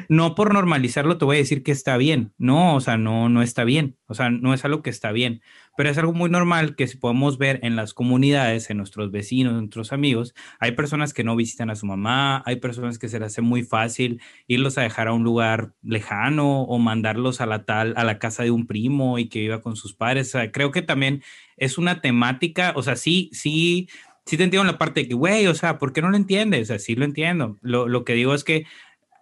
No 0.09 0.35
por 0.35 0.55
normalizarlo 0.55 1.19
te 1.19 1.25
voy 1.27 1.37
a 1.37 1.41
decir 1.41 1.63
que 1.63 1.73
está 1.73 1.97
bien, 1.99 2.33
no, 2.39 2.77
o 2.77 2.81
sea, 2.81 2.97
no, 2.97 3.29
no 3.29 3.43
está 3.43 3.65
bien, 3.65 3.97
o 4.07 4.15
sea, 4.15 4.31
no 4.31 4.55
es 4.55 4.65
algo 4.65 4.83
que 4.83 4.91
está 4.91 5.13
bien, 5.13 5.43
pero 5.81 5.89
es 5.89 5.97
algo 5.97 6.13
muy 6.13 6.29
normal 6.29 6.77
que 6.77 6.87
si 6.87 6.99
podemos 6.99 7.39
ver 7.39 7.59
en 7.63 7.75
las 7.75 7.95
comunidades, 7.95 8.69
en 8.69 8.77
nuestros 8.77 9.11
vecinos, 9.11 9.53
en 9.53 9.61
nuestros 9.61 9.95
amigos, 9.95 10.35
hay 10.59 10.73
personas 10.73 11.15
que 11.15 11.25
no 11.25 11.35
visitan 11.37 11.71
a 11.71 11.75
su 11.75 11.87
mamá, 11.87 12.43
hay 12.45 12.57
personas 12.57 12.99
que 12.99 13.09
se 13.09 13.19
les 13.19 13.29
hace 13.29 13.41
muy 13.41 13.63
fácil 13.63 14.21
irlos 14.47 14.77
a 14.77 14.83
dejar 14.83 15.09
a 15.09 15.15
un 15.15 15.25
lugar 15.25 15.73
lejano 15.83 16.65
o 16.65 16.79
mandarlos 16.79 17.41
a 17.41 17.47
la 17.47 17.65
tal, 17.65 17.95
a 17.97 18.05
la 18.05 18.19
casa 18.19 18.43
de 18.43 18.51
un 18.51 18.67
primo 18.67 19.19
y 19.19 19.31
que 19.31 19.39
viva 19.39 19.63
con 19.63 19.75
sus 19.75 19.95
padres. 19.95 20.31
Sea, 20.31 20.53
creo 20.53 20.71
que 20.71 20.83
también 20.83 21.23
es 21.57 21.79
una 21.79 22.03
temática, 22.03 22.75
o 22.77 22.83
sea, 22.83 22.95
sí, 22.95 23.31
sí, 23.33 23.89
sí 24.27 24.37
te 24.37 24.45
entiendo 24.45 24.71
la 24.71 24.77
parte 24.77 25.01
de 25.01 25.09
que, 25.09 25.15
güey, 25.15 25.47
o 25.47 25.55
sea, 25.55 25.79
¿por 25.79 25.95
qué 25.95 26.03
no 26.03 26.11
lo 26.11 26.19
entiendes? 26.19 26.65
O 26.65 26.67
sea, 26.67 26.79
sí 26.79 26.95
lo 26.95 27.07
entiendo. 27.07 27.57
Lo 27.63 28.05
que 28.05 28.13
digo 28.13 28.35
es 28.35 28.45
que 28.45 28.67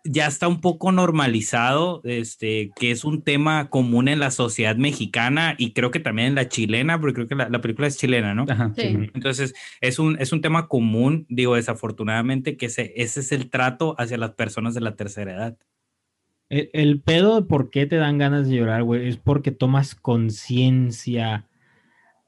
ya 0.04 0.26
está 0.26 0.48
un 0.48 0.60
poco 0.60 0.92
normalizado, 0.92 2.00
este, 2.04 2.70
que 2.76 2.90
es 2.90 3.04
un 3.04 3.22
tema 3.22 3.68
común 3.70 4.08
en 4.08 4.20
la 4.20 4.30
sociedad 4.30 4.76
mexicana 4.76 5.54
y 5.58 5.72
creo 5.72 5.90
que 5.90 6.00
también 6.00 6.28
en 6.28 6.34
la 6.34 6.48
chilena, 6.48 7.00
porque 7.00 7.14
creo 7.14 7.28
que 7.28 7.34
la, 7.34 7.60
película 7.60 7.86
es 7.86 7.98
chilena, 7.98 8.34
¿no? 8.34 8.46
sí. 8.76 9.10
Entonces, 9.14 9.54
es 9.80 9.98
un, 9.98 10.16
es 10.20 10.32
un 10.32 10.40
tema 10.40 10.68
común, 10.68 11.26
digo, 11.28 11.56
desafortunadamente, 11.56 12.56
que 12.56 12.66
ese, 12.66 12.92
ese 12.96 13.20
es 13.20 13.32
el 13.32 13.50
trato 13.50 13.94
hacia 13.98 14.18
las 14.18 14.32
personas 14.32 14.74
de 14.74 14.80
la 14.80 14.96
tercera 14.96 15.32
edad. 15.34 15.58
El, 16.50 17.02
pedo 17.02 17.40
de 17.40 17.46
por 17.46 17.68
qué 17.68 17.84
te 17.84 17.96
dan 17.96 18.16
ganas 18.16 18.48
de 18.48 18.56
llorar, 18.56 18.82
güey, 18.82 19.06
es 19.06 19.18
porque 19.18 19.50
tomas 19.50 19.94
conciencia 19.94 21.46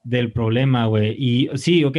del 0.05 0.31
problema, 0.31 0.85
güey. 0.87 1.15
Y 1.19 1.49
sí, 1.55 1.85
ok, 1.85 1.97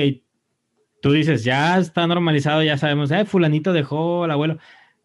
tú 1.02 1.12
dices, 1.12 1.44
ya 1.44 1.80
está 1.80 2.06
normalizado, 2.06 2.62
ya 2.62 2.78
sabemos, 2.78 3.10
eh, 3.10 3.26
fulanito 3.26 3.74
dejó 3.74 4.24
al 4.24 4.32
abuelo, 4.32 4.60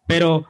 pero 0.06 0.46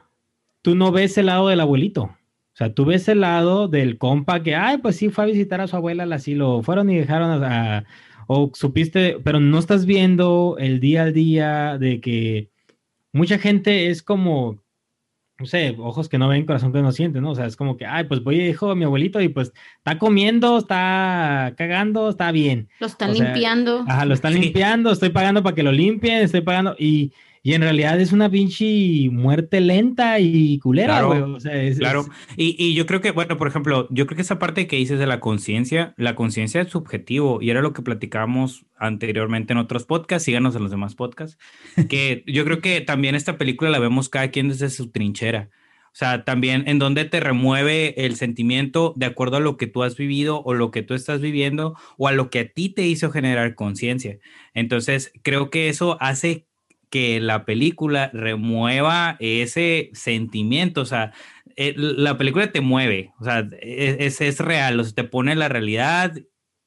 tú 0.67 0.75
no 0.75 0.91
ves 0.91 1.17
el 1.17 1.27
lado 1.27 1.47
del 1.47 1.61
abuelito. 1.61 2.03
O 2.03 2.55
sea, 2.57 2.73
tú 2.73 2.83
ves 2.83 3.07
el 3.07 3.21
lado 3.21 3.69
del 3.69 3.97
compa 3.97 4.43
que, 4.43 4.53
ay, 4.53 4.79
pues 4.79 4.97
sí, 4.97 5.07
fue 5.07 5.23
a 5.23 5.27
visitar 5.27 5.61
a 5.61 5.67
su 5.67 5.77
abuela 5.77 6.03
al 6.03 6.11
asilo, 6.11 6.61
fueron 6.61 6.89
y 6.89 6.97
dejaron 6.97 7.41
a, 7.41 7.85
o 8.27 8.51
supiste, 8.53 9.17
pero 9.23 9.39
no 9.39 9.59
estás 9.59 9.85
viendo 9.85 10.57
el 10.59 10.81
día 10.81 11.03
al 11.03 11.13
día 11.13 11.77
de 11.77 12.01
que 12.01 12.49
mucha 13.13 13.39
gente 13.39 13.89
es 13.89 14.03
como, 14.03 14.61
no 15.39 15.45
sé, 15.45 15.73
ojos 15.79 16.09
que 16.09 16.17
no 16.17 16.27
ven, 16.27 16.45
corazón 16.45 16.73
que 16.73 16.81
no 16.81 16.91
siente, 16.91 17.21
¿no? 17.21 17.31
O 17.31 17.35
sea, 17.35 17.45
es 17.45 17.55
como 17.55 17.77
que, 17.77 17.85
ay, 17.85 18.03
pues 18.03 18.21
voy 18.21 18.35
y 18.35 18.47
dejo 18.47 18.69
a 18.69 18.75
mi 18.75 18.83
abuelito 18.83 19.21
y 19.21 19.29
pues 19.29 19.53
está 19.77 19.97
comiendo, 19.97 20.57
está 20.57 21.53
cagando, 21.55 22.09
está 22.09 22.33
bien. 22.33 22.67
Lo 22.81 22.87
están 22.87 23.13
limpiando. 23.13 23.85
Ajá, 23.87 24.03
lo 24.03 24.13
están 24.13 24.33
limpiando, 24.33 24.91
estoy 24.91 25.11
pagando 25.11 25.43
para 25.43 25.55
que 25.55 25.63
lo 25.63 25.71
limpien, 25.71 26.17
estoy 26.17 26.41
pagando 26.41 26.75
y 26.77 27.13
y 27.47 27.53
en 27.53 27.61
realidad 27.61 27.97
es 28.01 28.11
una 28.11 28.29
pinche 28.29 29.09
muerte 29.09 29.61
lenta 29.61 30.19
y 30.19 30.59
culera, 30.59 30.99
Claro, 30.99 31.37
claro. 31.77 32.05
Y, 32.35 32.73
yo 32.73 32.85
creo 32.85 32.99
que, 32.99 33.11
bueno, 33.11 33.37
por 33.37 33.47
ejemplo, 33.47 33.87
yo 33.89 34.05
creo 34.05 34.17
que 34.17 34.23
esa 34.23 34.37
parte 34.37 34.67
que 34.67 34.75
dices 34.75 34.99
de 34.99 35.07
la 35.07 35.21
conciencia, 35.21 35.93
la 35.95 36.13
conciencia 36.13 36.59
es 36.59 36.67
subjetivo 36.67 37.41
y 37.41 37.49
era 37.49 37.61
lo 37.61 37.71
que 37.71 37.81
platicábamos 37.81 38.65
anteriormente 38.75 39.53
en 39.53 39.59
otros 39.59 39.85
podcasts, 39.85 40.25
síganos 40.25 40.57
en 40.57 40.63
los 40.63 40.71
demás 40.71 40.95
podcasts, 40.95 41.37
que 41.87 42.25
yo 42.27 42.43
creo 42.43 42.59
que 42.59 42.81
también 42.81 43.15
esta 43.15 43.37
película 43.37 43.69
la 43.69 43.79
vemos 43.79 44.09
cada 44.09 44.29
quien 44.29 44.49
desde 44.49 44.69
su 44.69 44.91
trinchera. 44.91 45.49
O 45.85 45.99
sea, 45.99 46.25
también 46.25 46.65
en 46.67 46.79
donde 46.79 47.05
te 47.05 47.21
remueve 47.21 48.05
el 48.05 48.17
sentimiento 48.17 48.93
de 48.97 49.05
acuerdo 49.05 49.37
a 49.37 49.39
lo 49.39 49.55
que 49.55 49.67
tú 49.67 49.83
has 49.83 49.95
vivido 49.95 50.43
o 50.43 50.53
lo 50.53 50.69
que 50.69 50.83
tú 50.83 50.95
estás 50.95 51.21
viviendo 51.21 51.75
o 51.97 52.09
a 52.09 52.11
lo 52.11 52.29
que 52.29 52.39
a 52.39 52.47
ti 52.49 52.67
te 52.67 52.85
hizo 52.85 53.09
generar 53.09 53.55
conciencia. 53.55 54.19
Entonces, 54.53 55.13
creo 55.23 55.49
que 55.49 55.69
eso 55.69 55.97
hace 56.01 56.46
que 56.89 57.19
la 57.19 57.45
película 57.45 58.09
remueva 58.13 59.17
ese 59.19 59.89
sentimiento, 59.93 60.81
o 60.81 60.85
sea, 60.85 61.13
eh, 61.55 61.73
la 61.75 62.17
película 62.17 62.51
te 62.51 62.61
mueve, 62.61 63.13
o 63.19 63.23
sea, 63.23 63.47
e, 63.61 63.97
es, 63.99 64.21
es, 64.21 64.39
real, 64.39 64.79
o 64.79 64.83
sea, 64.83 64.93
te 64.93 65.03
pone 65.03 65.35
la 65.35 65.49
realidad, 65.49 66.13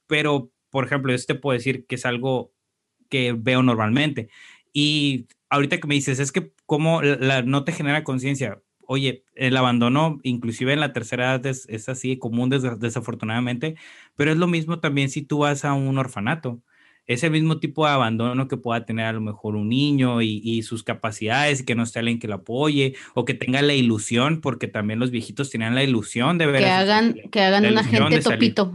pero, 0.06 0.50
por 0.70 0.84
ejemplo, 0.84 1.14
yo 1.14 1.24
te 1.24 1.34
puedo 1.34 1.56
decir 1.56 1.86
que 1.86 1.94
es 1.94 2.06
algo 2.06 2.52
que 3.08 3.32
veo 3.32 3.62
normalmente. 3.62 4.28
Y 4.72 5.26
ahorita 5.48 5.78
que 5.78 5.88
me 5.88 5.94
dices, 5.94 6.18
es 6.20 6.32
que 6.32 6.52
como 6.66 7.02
la, 7.02 7.42
no 7.42 7.64
te 7.64 7.72
genera 7.72 8.04
conciencia, 8.04 8.62
oye, 8.86 9.24
el 9.34 9.56
abandono, 9.56 10.18
inclusive 10.22 10.72
en 10.72 10.80
la 10.80 10.92
tercera 10.92 11.34
edad, 11.34 11.46
es, 11.46 11.66
es 11.68 11.88
así 11.88 12.18
común 12.18 12.50
desafortunadamente, 12.50 13.76
pero 14.16 14.32
es 14.32 14.38
lo 14.38 14.48
mismo 14.48 14.80
también 14.80 15.10
si 15.10 15.22
tú 15.22 15.38
vas 15.38 15.64
a 15.64 15.74
un 15.74 15.98
orfanato 15.98 16.60
ese 17.10 17.28
mismo 17.28 17.58
tipo 17.58 17.84
de 17.84 17.92
abandono 17.92 18.46
que 18.46 18.56
pueda 18.56 18.86
tener 18.86 19.06
a 19.06 19.12
lo 19.12 19.20
mejor 19.20 19.56
un 19.56 19.68
niño 19.68 20.22
y, 20.22 20.62
sus 20.62 20.84
capacidades 20.84 21.60
y 21.60 21.64
que 21.64 21.74
no 21.74 21.82
esté 21.82 21.98
alguien 21.98 22.20
que 22.20 22.28
lo 22.28 22.36
apoye 22.36 22.94
o 23.14 23.24
que 23.24 23.34
tenga 23.34 23.62
la 23.62 23.74
ilusión, 23.74 24.40
porque 24.40 24.68
también 24.68 25.00
los 25.00 25.10
viejitos 25.10 25.50
tenían 25.50 25.74
la 25.74 25.82
ilusión 25.82 26.38
de 26.38 26.46
ver. 26.46 26.62
Que 26.62 26.70
hagan, 26.70 27.14
que 27.32 27.40
hagan 27.40 27.66
un 27.66 27.78
agente 27.78 28.20
topito. 28.20 28.72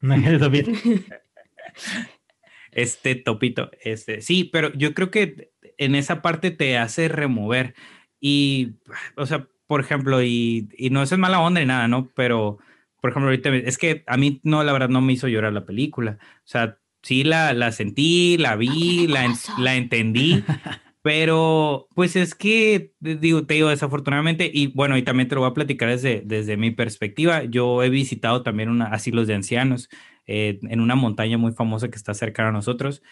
Un 0.00 0.12
agente 0.12 0.38
topito. 0.44 0.70
este 2.72 3.16
topito, 3.16 3.70
este, 3.82 4.22
sí, 4.22 4.44
pero 4.44 4.72
yo 4.72 4.94
creo 4.94 5.10
que 5.10 5.50
en 5.76 5.94
esa 5.94 6.22
parte 6.22 6.50
te 6.50 6.78
hace 6.78 7.08
remover 7.08 7.74
y, 8.18 8.76
o 9.14 9.26
sea, 9.26 9.46
por 9.66 9.82
ejemplo, 9.82 10.22
y, 10.22 10.70
y 10.78 10.88
no 10.88 11.02
es 11.02 11.18
mala 11.18 11.40
onda 11.40 11.60
ni 11.60 11.66
nada, 11.66 11.86
¿no? 11.86 12.08
Pero, 12.14 12.56
por 13.02 13.10
ejemplo, 13.10 13.28
ahorita 13.28 13.54
es 13.56 13.76
que 13.76 14.04
a 14.06 14.16
mí 14.16 14.40
no, 14.42 14.64
la 14.64 14.72
verdad, 14.72 14.88
no 14.88 15.02
me 15.02 15.12
hizo 15.12 15.28
llorar 15.28 15.52
la 15.52 15.66
película. 15.66 16.16
O 16.22 16.48
sea, 16.48 16.78
sí 17.02 17.24
la, 17.24 17.52
la 17.52 17.72
sentí, 17.72 18.36
la 18.38 18.56
vi, 18.56 19.06
la, 19.06 19.32
la 19.58 19.76
entendí, 19.76 20.44
pero 21.02 21.88
pues 21.94 22.16
es 22.16 22.34
que, 22.34 22.92
digo, 23.00 23.46
te 23.46 23.54
digo, 23.54 23.68
desafortunadamente, 23.68 24.50
y 24.52 24.68
bueno, 24.68 24.96
y 24.96 25.02
también 25.02 25.28
te 25.28 25.34
lo 25.34 25.42
voy 25.42 25.50
a 25.50 25.54
platicar 25.54 25.88
desde, 25.88 26.22
desde 26.24 26.56
mi 26.56 26.70
perspectiva, 26.70 27.44
yo 27.44 27.82
he 27.82 27.90
visitado 27.90 28.42
también 28.42 28.68
una, 28.68 28.86
asilos 28.86 29.26
de 29.26 29.34
ancianos 29.34 29.88
eh, 30.26 30.58
en 30.62 30.80
una 30.80 30.94
montaña 30.94 31.38
muy 31.38 31.52
famosa 31.52 31.88
que 31.88 31.96
está 31.96 32.12
cerca 32.14 32.44
de 32.44 32.52
nosotros, 32.52 33.02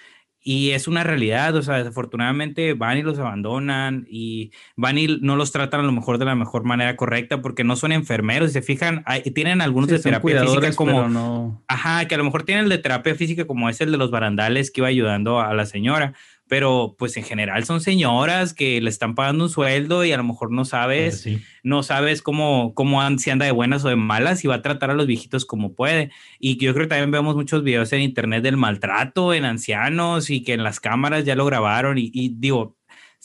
y 0.48 0.70
es 0.70 0.86
una 0.86 1.02
realidad, 1.02 1.56
o 1.56 1.62
sea, 1.62 1.78
desafortunadamente 1.78 2.72
van 2.74 2.98
y 2.98 3.02
los 3.02 3.18
abandonan 3.18 4.06
y 4.08 4.52
van 4.76 4.96
y 4.96 5.08
no 5.20 5.34
los 5.34 5.50
tratan 5.50 5.80
a 5.80 5.82
lo 5.82 5.90
mejor 5.90 6.18
de 6.18 6.24
la 6.24 6.36
mejor 6.36 6.62
manera 6.62 6.94
correcta 6.94 7.42
porque 7.42 7.64
no 7.64 7.74
son 7.74 7.90
enfermeros, 7.90 8.50
si 8.50 8.52
se 8.52 8.62
fijan, 8.62 9.04
tienen 9.34 9.60
algunos 9.60 9.88
de 9.88 9.98
terapia 9.98 10.42
física 10.42 10.72
como... 10.76 11.08
No... 11.08 11.64
Ajá, 11.66 12.06
que 12.06 12.14
a 12.14 12.18
lo 12.18 12.22
mejor 12.22 12.44
tienen 12.44 12.62
el 12.62 12.70
de 12.70 12.78
terapia 12.78 13.16
física 13.16 13.44
como 13.48 13.68
es 13.68 13.80
el 13.80 13.90
de 13.90 13.98
los 13.98 14.12
barandales 14.12 14.70
que 14.70 14.82
iba 14.82 14.86
ayudando 14.86 15.40
a 15.40 15.52
la 15.52 15.66
señora, 15.66 16.14
pero 16.48 16.94
pues 16.98 17.16
en 17.16 17.24
general 17.24 17.64
son 17.64 17.80
señoras 17.80 18.54
que 18.54 18.80
le 18.80 18.88
están 18.88 19.14
pagando 19.14 19.44
un 19.44 19.50
sueldo 19.50 20.04
y 20.04 20.12
a 20.12 20.16
lo 20.16 20.24
mejor 20.24 20.52
no 20.52 20.64
sabes, 20.64 21.28
no 21.64 21.82
sabes 21.82 22.22
cómo, 22.22 22.72
cómo 22.74 23.00
si 23.18 23.30
anda 23.30 23.46
de 23.46 23.52
buenas 23.52 23.84
o 23.84 23.88
de 23.88 23.96
malas 23.96 24.44
y 24.44 24.48
va 24.48 24.56
a 24.56 24.62
tratar 24.62 24.90
a 24.90 24.94
los 24.94 25.06
viejitos 25.06 25.44
como 25.44 25.74
puede. 25.74 26.10
Y 26.38 26.56
yo 26.58 26.72
creo 26.72 26.86
que 26.86 26.90
también 26.90 27.10
vemos 27.10 27.34
muchos 27.34 27.64
videos 27.64 27.92
en 27.92 28.02
internet 28.02 28.42
del 28.42 28.56
maltrato 28.56 29.34
en 29.34 29.44
ancianos 29.44 30.30
y 30.30 30.42
que 30.42 30.52
en 30.52 30.62
las 30.62 30.78
cámaras 30.78 31.24
ya 31.24 31.34
lo 31.34 31.44
grabaron 31.46 31.98
y, 31.98 32.10
y 32.12 32.34
digo, 32.36 32.75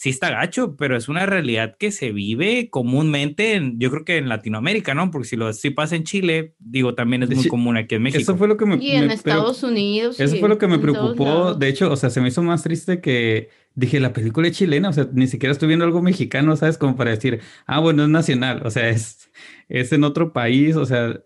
sí 0.01 0.09
está 0.09 0.31
gacho, 0.31 0.75
pero 0.77 0.97
es 0.97 1.09
una 1.09 1.27
realidad 1.27 1.75
que 1.77 1.91
se 1.91 2.11
vive 2.11 2.71
comúnmente, 2.71 3.53
en, 3.53 3.79
yo 3.79 3.91
creo 3.91 4.03
que 4.03 4.17
en 4.17 4.29
Latinoamérica, 4.29 4.95
¿no? 4.95 5.11
Porque 5.11 5.27
si 5.27 5.35
lo 5.35 5.53
si 5.53 5.69
pasa 5.69 5.95
en 5.95 6.05
Chile, 6.05 6.55
digo, 6.57 6.95
también 6.95 7.21
es 7.21 7.29
muy 7.29 7.47
común 7.47 7.77
aquí 7.77 7.93
en 7.93 8.01
México. 8.01 8.19
Eso 8.19 8.35
fue 8.35 8.47
lo 8.47 8.57
que 8.57 8.65
me... 8.65 8.83
Y 8.83 8.93
en 8.93 9.11
Estados 9.11 9.61
Unidos. 9.61 10.19
Eso 10.19 10.37
fue 10.37 10.49
lo 10.49 10.57
que 10.57 10.67
me 10.67 10.79
preocupó. 10.79 11.53
De 11.53 11.67
hecho, 11.67 11.91
o 11.91 11.95
sea, 11.95 12.09
se 12.09 12.19
me 12.19 12.29
hizo 12.29 12.41
más 12.41 12.63
triste 12.63 12.99
que 12.99 13.49
dije, 13.75 13.99
la 13.99 14.11
película 14.11 14.47
es 14.47 14.57
chilena, 14.57 14.89
o 14.89 14.93
sea, 14.93 15.07
ni 15.13 15.27
siquiera 15.27 15.53
estoy 15.53 15.67
viendo 15.67 15.85
algo 15.85 16.01
mexicano, 16.01 16.55
¿sabes? 16.55 16.79
Como 16.79 16.95
para 16.95 17.11
decir, 17.11 17.39
ah, 17.67 17.79
bueno, 17.79 18.01
es 18.01 18.09
nacional, 18.09 18.63
o 18.65 18.71
sea, 18.71 18.89
es, 18.89 19.29
es 19.69 19.91
en 19.91 20.03
otro 20.03 20.33
país, 20.33 20.77
o 20.77 20.85
sea, 20.87 21.21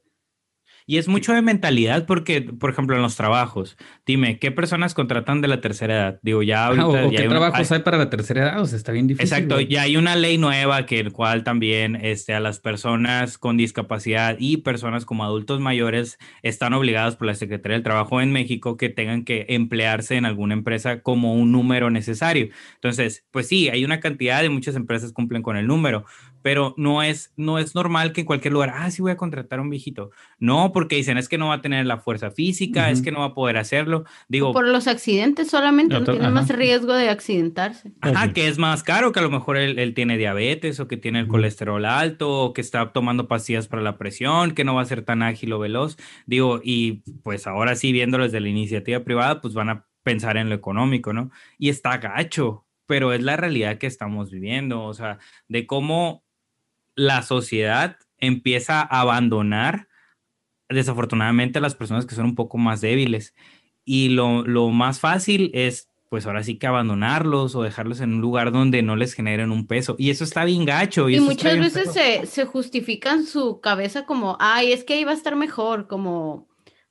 y 0.85 0.97
es 0.97 1.07
mucho 1.07 1.33
de 1.33 1.41
mentalidad 1.41 2.05
porque, 2.05 2.41
por 2.41 2.69
ejemplo, 2.69 2.95
en 2.95 3.01
los 3.01 3.15
trabajos, 3.15 3.77
dime, 4.05 4.39
¿qué 4.39 4.51
personas 4.51 4.93
contratan 4.93 5.41
de 5.41 5.47
la 5.47 5.61
tercera 5.61 5.95
edad? 5.95 6.19
Digo, 6.21 6.43
ya 6.43 6.67
ahorita... 6.67 7.09
¿qué 7.09 7.27
trabajos 7.27 7.71
hay, 7.71 7.79
para 7.79 7.97
la 7.97 8.09
tercera 8.09 8.43
edad? 8.43 8.61
O 8.61 8.65
sea, 8.65 8.77
está 8.77 8.91
bien 8.91 9.07
difícil. 9.07 9.25
Exacto, 9.25 9.59
ya 9.61 9.83
hay 9.83 9.97
una 9.97 10.15
ley 10.15 10.37
nueva 10.37 10.85
que 10.85 10.99
el 10.99 11.11
cual 11.11 11.43
también 11.43 11.95
este, 11.95 12.33
a 12.33 12.39
las 12.39 12.59
personas 12.59 13.37
con 13.37 13.57
discapacidad 13.57 14.35
y 14.39 14.57
personas 14.57 15.05
como 15.05 15.23
adultos 15.23 15.59
mayores 15.59 16.19
están 16.43 16.73
obligados 16.73 17.15
por 17.15 17.27
la 17.27 17.35
Secretaría 17.35 17.75
del 17.75 17.83
Trabajo 17.83 18.21
en 18.21 18.31
México 18.31 18.77
que 18.77 18.89
tengan 18.89 19.25
que 19.25 19.45
emplearse 19.49 20.15
en 20.15 20.25
alguna 20.25 20.53
empresa 20.53 21.01
como 21.01 21.33
un 21.33 21.51
número 21.51 21.89
necesario. 21.89 22.49
Entonces, 22.75 23.25
pues 23.31 23.47
sí, 23.47 23.69
hay 23.69 23.85
una 23.85 23.99
cantidad 23.99 24.41
de 24.41 24.49
muchas 24.49 24.75
empresas 24.75 25.11
cumplen 25.11 25.41
con 25.41 25.57
el 25.57 25.67
número, 25.67 26.05
pero 26.45 26.75
no 26.77 27.01
es, 27.01 27.33
no 27.37 27.57
es 27.57 27.73
normal 27.73 28.13
que 28.13 28.21
en 28.21 28.27
cualquier 28.27 28.53
lugar, 28.53 28.71
ah, 28.75 28.91
sí 28.91 29.01
voy 29.01 29.09
a 29.09 29.17
contratar 29.17 29.57
a 29.57 29.63
un 29.63 29.71
viejito. 29.71 30.11
No, 30.37 30.71
porque 30.73 30.95
dicen, 30.95 31.17
es 31.17 31.27
que 31.27 31.39
no 31.39 31.47
va 31.47 31.55
a 31.55 31.61
tener 31.63 31.87
la 31.87 31.97
fuerza 31.97 32.29
física, 32.29 32.91
es 32.91 33.01
que 33.01 33.11
no 33.11 33.21
va 33.21 33.25
a 33.25 33.33
poder 33.33 33.57
hacerlo. 33.57 34.03
Digo, 34.27 34.53
por 34.53 34.67
los 34.67 34.85
accidentes 34.85 35.49
solamente, 35.49 35.99
no, 35.99 36.03
tiene 36.03 36.29
más 36.29 36.47
riesgo 36.49 36.93
de 36.93 37.09
accidentarse. 37.09 37.93
Ajá, 37.99 38.31
que 38.31 38.47
es 38.47 38.59
más 38.59 38.83
caro, 38.83 39.11
que 39.11 39.17
a 39.17 39.23
lo 39.23 39.31
mejor 39.31 39.57
él, 39.57 39.93
tiene 39.95 40.19
diabetes 40.19 40.79
o 40.79 40.87
que 40.87 40.97
tiene 40.97 41.19
el 41.21 41.27
colesterol 41.27 41.83
alto 41.83 42.43
o 42.43 42.53
que 42.53 42.61
está 42.61 42.93
tomando 42.93 43.27
pastillas 43.27 43.67
para 43.67 43.81
la 43.81 43.97
presión, 43.97 44.51
que 44.51 44.63
no 44.63 44.75
va 44.75 44.83
a 44.83 44.85
ser 44.85 45.01
tan 45.01 45.23
ágil 45.23 45.51
o 45.51 45.57
veloz. 45.57 45.97
Digo, 46.27 46.61
y 46.63 47.01
pues 47.23 47.47
ahora 47.47 47.75
sí, 47.75 47.91
viéndolo 47.91 48.25
desde 48.25 48.39
la 48.39 48.49
iniciativa 48.49 48.99
privada, 48.99 49.41
pues 49.41 49.55
van 49.55 49.69
a 49.69 49.87
pensar 50.03 50.37
en 50.37 50.49
lo 50.49 50.53
económico, 50.53 51.11
¿no? 51.11 51.31
Y 51.57 51.69
está 51.69 51.97
gacho, 51.97 52.67
pero 52.85 53.13
es 53.13 53.23
la 53.23 53.35
realidad 53.35 53.79
que 53.79 53.87
estamos 53.87 54.29
viviendo, 54.29 54.83
o 54.83 54.93
sea, 54.93 55.17
de 55.47 55.65
cómo 55.65 56.24
la 56.95 57.21
sociedad 57.21 57.97
empieza 58.19 58.81
a 58.81 59.01
abandonar 59.01 59.87
desafortunadamente 60.69 61.59
a 61.59 61.61
las 61.61 61.75
personas 61.75 62.05
que 62.05 62.15
son 62.15 62.25
un 62.25 62.35
poco 62.35 62.57
más 62.57 62.81
débiles. 62.81 63.33
Y 63.83 64.09
lo, 64.09 64.43
más 64.71 64.99
fácil 64.99 65.51
es, 65.53 65.89
pues 66.09 66.25
ahora 66.25 66.43
sí 66.43 66.57
que 66.57 66.65
abandonarlos 66.65 67.55
o 67.55 67.61
dejarlos 67.61 68.01
en 68.01 68.15
un 68.15 68.21
lugar 68.21 68.51
donde 68.51 68.81
no 68.81 68.95
les 68.95 69.13
generen 69.13 69.51
un 69.51 69.67
peso. 69.67 69.95
Y 69.99 70.09
eso 70.09 70.23
está 70.23 70.43
bien 70.43 70.65
gacho. 70.65 71.07
Y, 71.09 71.19
muchas 71.19 71.59
veces 71.59 71.93
se, 71.93 72.25
se 72.25 72.45
justifican 72.45 73.25
su 73.25 73.61
cabeza 73.61 74.05
como, 74.05 74.37
ay, 74.39 74.71
es 74.71 74.83
que 74.83 74.95
ahí 74.95 75.03
va 75.03 75.11
a 75.11 75.15
estar 75.15 75.35
mejor, 75.35 75.87
como... 75.87 76.47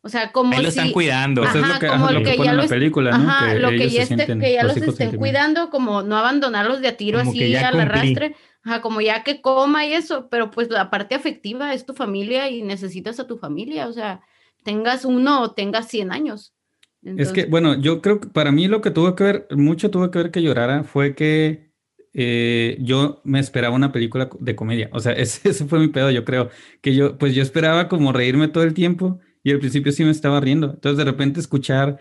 O 0.06 0.10
sea, 0.10 0.32
como 0.32 0.52
Ahí 0.52 0.62
lo 0.62 0.68
están 0.68 0.92
cuidando. 0.92 1.42
Eso 1.42 1.60
es 1.60 1.66
lo 1.66 1.78
que, 1.78 1.86
como 1.86 2.10
lo 2.10 2.22
que, 2.22 2.36
ya 2.36 2.50
en 2.50 2.56
la 2.58 2.66
película, 2.66 3.16
¿no? 3.16 3.26
Ajá, 3.26 3.54
lo 3.54 3.70
que 3.70 3.88
ya, 3.88 4.02
este, 4.02 4.26
que 4.38 4.52
ya 4.52 4.62
los, 4.62 4.76
estén 4.76 5.16
cuidando, 5.16 5.70
como 5.70 6.02
no 6.02 6.18
abandonarlos 6.18 6.82
de 6.82 6.88
a 6.88 6.96
tiro 6.98 7.20
así 7.20 7.56
al 7.56 7.80
arrastre. 7.80 8.36
Ajá, 8.64 8.81
como 8.81 9.00
ya 9.00 9.22
que 9.22 9.42
coma 9.42 9.87
y 9.87 9.92
eso, 9.92 10.29
pero 10.31 10.50
pues 10.50 10.70
la 10.70 10.90
parte 10.90 11.14
afectiva 11.14 11.74
es 11.74 11.85
tu 11.85 11.92
familia 11.92 12.48
y 12.48 12.62
necesitas 12.62 13.20
a 13.20 13.27
tu 13.27 13.37
familia, 13.37 13.87
o 13.88 13.92
sea, 13.92 14.22
tengas 14.64 15.05
uno 15.05 15.42
o 15.42 15.53
tengas 15.53 15.88
100 15.88 16.12
años. 16.12 16.55
Es 17.03 17.33
que, 17.33 17.44
bueno, 17.44 17.79
yo 17.79 18.00
creo 18.00 18.18
que 18.18 18.29
para 18.29 18.50
mí 18.50 18.66
lo 18.66 18.81
que 18.81 18.90
tuvo 18.90 19.14
que 19.14 19.24
ver, 19.24 19.46
mucho 19.50 19.90
tuvo 19.90 20.11
que 20.11 20.18
ver 20.18 20.31
que 20.31 20.42
llorara 20.42 20.85
fue 20.85 21.14
que 21.14 21.70
eh, 22.14 22.79
yo 22.81 23.20
me 23.24 23.40
esperaba 23.40 23.77
una 23.77 23.92
película 23.92 24.31
de 24.40 24.57
comedia, 24.57 24.88
o 24.92 25.00
sea, 25.00 25.12
ese, 25.22 25.50
ese, 25.50 25.66
fue 25.66 25.79
mi 25.79 25.88
pedo, 25.88 26.11
yo 26.11 26.24
creo, 26.24 26.48
que 26.81 26.94
yo, 26.94 27.18
pues 27.18 27.35
yo 27.35 27.42
esperaba 27.42 27.88
como 27.88 28.12
reírme 28.12 28.48
todo 28.48 28.64
el 28.64 28.72
tiempo 28.72 29.20
y 29.42 29.53
al 29.53 29.59
principio 29.59 29.92
sí 29.92 30.05
me 30.05 30.11
estaba 30.11 30.40
riendo, 30.40 30.70
entonces 30.70 30.96
de 30.96 31.05
repente 31.05 31.40
escuchar 31.40 32.00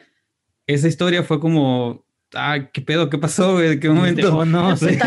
esa 0.67 0.87
historia 0.87 1.23
fue 1.23 1.41
como, 1.41 2.05
ah, 2.35 2.69
¿qué 2.71 2.81
pedo? 2.81 3.09
¿Qué 3.09 3.17
pasó, 3.17 3.53
güey? 3.53 3.79
¿Qué 3.79 3.89
momento? 3.89 4.37
Oh, 4.37 4.45
no, 4.45 4.75
sí, 4.77 4.97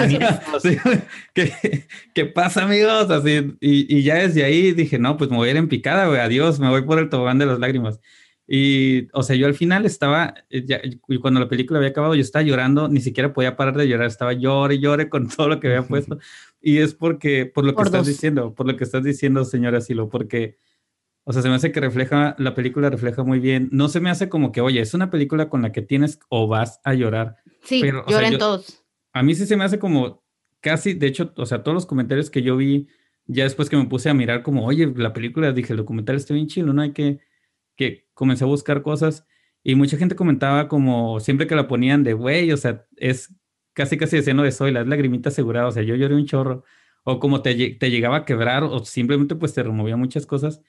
¿Qué, 1.35 1.87
¿Qué, 2.15 2.27
pasa, 2.27 2.65
amigos? 2.65 3.11
Así, 3.11 3.57
y, 3.61 3.97
y, 3.97 4.03
ya 4.03 4.17
desde 4.17 4.45
ahí 4.45 4.73
dije, 4.73 4.99
no, 4.99 5.17
pues 5.17 5.31
me 5.31 5.37
voy 5.37 5.49
a 5.49 5.51
ir 5.53 5.57
en 5.57 5.69
picada, 5.69 6.07
güey, 6.07 6.21
adiós, 6.21 6.61
me 6.61 6.69
voy 6.69 6.83
por 6.83 6.99
el 6.99 7.09
tobogán 7.09 7.39
de 7.39 7.47
las 7.47 7.59
lágrimas. 7.59 8.01
Y, 8.49 9.09
o 9.13 9.25
sea, 9.25 9.35
yo 9.35 9.47
al 9.47 9.55
final 9.55 9.87
estaba, 9.87 10.35
eh, 10.51 10.65
ya, 10.65 10.81
cuando 11.21 11.41
la 11.41 11.49
película 11.49 11.79
había 11.79 11.91
acabado, 11.91 12.15
yo 12.15 12.21
estaba 12.21 12.45
llorando, 12.45 12.89
ni 12.89 13.01
siquiera 13.01 13.33
podía 13.33 13.57
parar 13.57 13.77
de 13.77 13.89
llorar, 13.89 14.07
estaba 14.07 14.33
llore 14.35 14.77
y 14.77 14.81
llore 14.81 15.09
con 15.09 15.29
todo 15.29 15.49
lo 15.49 15.61
que 15.61 15.69
había 15.69 15.83
puesto. 15.83 16.19
Y 16.61 16.79
es 16.79 16.95
porque, 16.95 17.47
por 17.47 17.65
lo 17.65 17.77
que 17.77 17.83
estás 17.83 18.07
diciendo, 18.07 18.53
por 18.55 18.67
lo 18.67 18.77
que 18.77 18.83
estás 18.83 19.05
diciendo, 19.05 19.45
señora 19.45 19.81
Silo, 19.81 20.09
porque, 20.09 20.59
o 21.29 21.33
sea, 21.33 21.43
se 21.43 21.49
me 21.49 21.57
hace 21.57 21.73
que 21.73 21.81
refleja, 21.81 22.37
la 22.39 22.55
película 22.55 22.89
refleja 22.89 23.25
muy 23.25 23.41
bien, 23.41 23.69
no 23.73 23.89
se 23.89 23.99
me 23.99 24.11
hace 24.11 24.29
como 24.29 24.53
que, 24.53 24.61
oye, 24.61 24.81
es 24.81 24.95
una 24.95 25.11
película 25.11 25.49
con 25.49 25.61
la 25.61 25.73
que 25.73 25.83
tienes 25.83 26.21
o 26.29 26.47
vas 26.47 26.81
a 26.85 26.95
llorar. 26.95 27.37
Sí, 27.65 27.83
lloren 28.09 28.39
todos. 28.39 28.85
A 29.13 29.25
mí 29.25 29.35
sí 29.35 29.45
se 29.45 29.57
me 29.57 29.65
hace 29.65 29.81
como 29.81 30.25
casi, 30.61 30.95
de 30.95 31.09
hecho, 31.09 31.33
o 31.37 31.45
sea, 31.45 31.65
todos 31.65 31.75
los 31.75 31.87
comentarios 31.87 32.31
que 32.31 32.43
yo 32.43 32.57
vi, 32.57 32.87
ya 33.27 33.43
después 33.43 33.69
que 33.69 33.77
me 33.77 33.87
puse 33.87 34.09
a 34.09 34.15
mirar 34.15 34.45
como, 34.45 34.65
oye, 34.65 34.93
la 34.97 35.13
película, 35.13 35.51
dije, 35.51 35.73
el 35.73 35.79
documental 35.79 36.15
está 36.15 36.33
bien 36.33 36.47
chido, 36.47 36.73
no 36.73 36.83
hay 36.83 36.93
que 36.93 37.19
que 37.75 38.09
comencé 38.15 38.45
a 38.45 38.47
buscar 38.47 38.83
cosas 38.83 39.27
y 39.63 39.75
mucha 39.75 39.97
gente 39.97 40.15
comentaba 40.15 40.69
como 40.69 41.19
siempre 41.21 41.47
que 41.47 41.57
la 41.57 41.69
ponían 41.69 42.05
de, 42.05 42.15
güey, 42.15 42.53
o 42.53 42.57
sea, 42.57 42.87
es 42.97 43.35
casi 43.73 43.99
casi 43.99 44.17
diciendo 44.17 44.45
de 44.45 44.53
soy, 44.53 44.71
las 44.71 44.87
lagrimitas 44.87 45.35
aseguradas, 45.35 45.71
o 45.71 45.73
sea, 45.73 45.83
yo 45.83 45.97
lloré 45.97 46.15
un 46.15 46.25
chorro, 46.25 46.65
o 47.03 47.19
como 47.19 47.43
te, 47.43 47.55
te 47.75 47.91
llegaba 47.91 48.19
a 48.19 48.25
quebrar, 48.25 48.63
o 48.63 48.85
simplemente 48.85 49.35
pues 49.35 49.55
te 49.55 49.63
removía 49.63 49.97
muchas 49.97 50.25
cosas. 50.25 50.63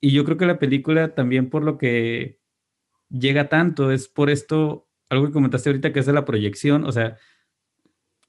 Y, 0.00 0.12
yo 0.12 0.24
creo 0.24 0.36
que 0.36 0.46
la 0.46 0.58
película 0.58 1.14
también 1.14 1.50
por 1.50 1.64
lo 1.64 1.76
que 1.78 2.38
llega 3.10 3.48
tanto 3.48 3.90
es 3.90 4.08
por 4.08 4.30
esto, 4.30 4.88
algo 5.10 5.26
que 5.26 5.32
comentaste 5.32 5.70
ahorita 5.70 5.92
que 5.92 6.00
es 6.00 6.06
de 6.06 6.12
la 6.12 6.24
proyección, 6.24 6.84
o 6.84 6.92
sea, 6.92 7.16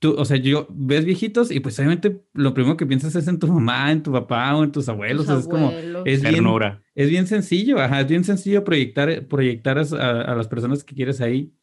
o 0.06 0.26
sea, 0.26 0.38
yo 0.38 0.68
ves 0.70 1.06
viejitos 1.06 1.50
y 1.50 1.62
pues 1.62 1.80
obviamente 1.80 2.26
lo 2.34 2.54
primero 2.54 2.76
que 2.76 2.86
piensas 2.86 3.16
es 3.16 3.28
en 3.28 3.40
tu 3.40 3.48
mamá, 3.48 3.92
en 3.92 4.04
tu 4.04 4.12
papá 4.12 4.56
o 4.56 4.64
en 4.64 4.72
tus 4.72 4.90
abuelos. 4.90 5.30
es 5.30 5.48
como, 5.48 5.72
es 5.72 6.22
bien, 6.22 6.46
es 6.96 7.10
bien 7.10 7.28
sencillo, 7.28 7.80
ajá, 7.80 8.02
es 8.02 8.08
bien 8.08 8.24
sencillo 8.24 8.64
proyectar, 8.64 9.28
proyectar 9.28 9.78
a, 9.78 10.36
las 10.36 10.48
personas 10.48 10.84
que 10.84 10.96
quieres 10.96 11.22
ahí 11.22 11.54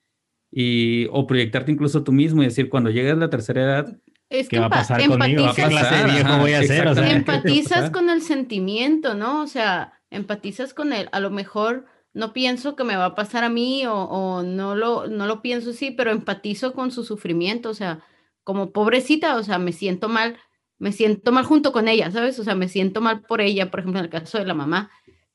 y, 0.50 1.06
o 1.10 1.26
proyectarte 1.26 1.72
incluso 1.72 2.02
tú 2.02 2.12
mismo 2.12 2.42
y 2.42 2.46
decir, 2.46 2.70
cuando 2.70 2.90
llegues 2.90 3.12
a 3.12 3.16
la 3.16 3.30
tercera 3.30 3.62
edad, 3.62 3.98
¿qué 4.30 4.58
va 4.58 4.66
a 4.66 4.70
pasar 4.70 5.06
conmigo? 5.06 5.52
¿Qué 5.54 5.64
clase 5.64 5.94
de 5.94 6.12
viejo 6.12 6.38
voy 6.38 6.52
a 6.52 6.60
hacer? 6.60 6.86
O 6.86 6.94
sea, 6.94 7.10
empatizas 7.10 7.90
con 7.90 8.08
el 8.08 8.22
sentimiento, 8.22 9.14
¿no? 9.14 9.42
O 9.42 9.46
sea, 9.46 9.92
empatizas 10.10 10.72
con 10.72 10.92
él. 10.92 11.08
A 11.12 11.20
lo 11.20 11.30
mejor 11.30 11.86
no 12.12 12.32
pienso 12.32 12.76
que 12.76 12.84
me 12.84 12.96
va 12.96 13.06
a 13.06 13.14
pasar 13.14 13.44
a 13.44 13.48
mí 13.48 13.86
o, 13.86 13.94
o 13.94 14.42
no, 14.42 14.74
lo, 14.74 15.06
no 15.08 15.26
lo 15.26 15.42
pienso 15.42 15.70
así, 15.70 15.90
pero 15.90 16.10
empatizo 16.10 16.72
con 16.72 16.90
su 16.90 17.04
sufrimiento. 17.04 17.70
O 17.70 17.74
sea, 17.74 18.04
como 18.44 18.72
pobrecita, 18.72 19.36
o 19.36 19.42
sea, 19.42 19.58
me 19.58 19.72
siento 19.72 20.08
mal, 20.08 20.38
me 20.78 20.92
siento 20.92 21.32
mal 21.32 21.44
junto 21.44 21.72
con 21.72 21.88
ella, 21.88 22.10
¿sabes? 22.10 22.38
O 22.38 22.44
sea, 22.44 22.54
me 22.54 22.68
siento 22.68 23.00
mal 23.00 23.22
por 23.22 23.40
ella, 23.40 23.70
por 23.70 23.80
ejemplo, 23.80 24.00
en 24.00 24.06
el 24.06 24.10
caso 24.10 24.38
de 24.38 24.46
la 24.46 24.54
mamá, 24.54 24.90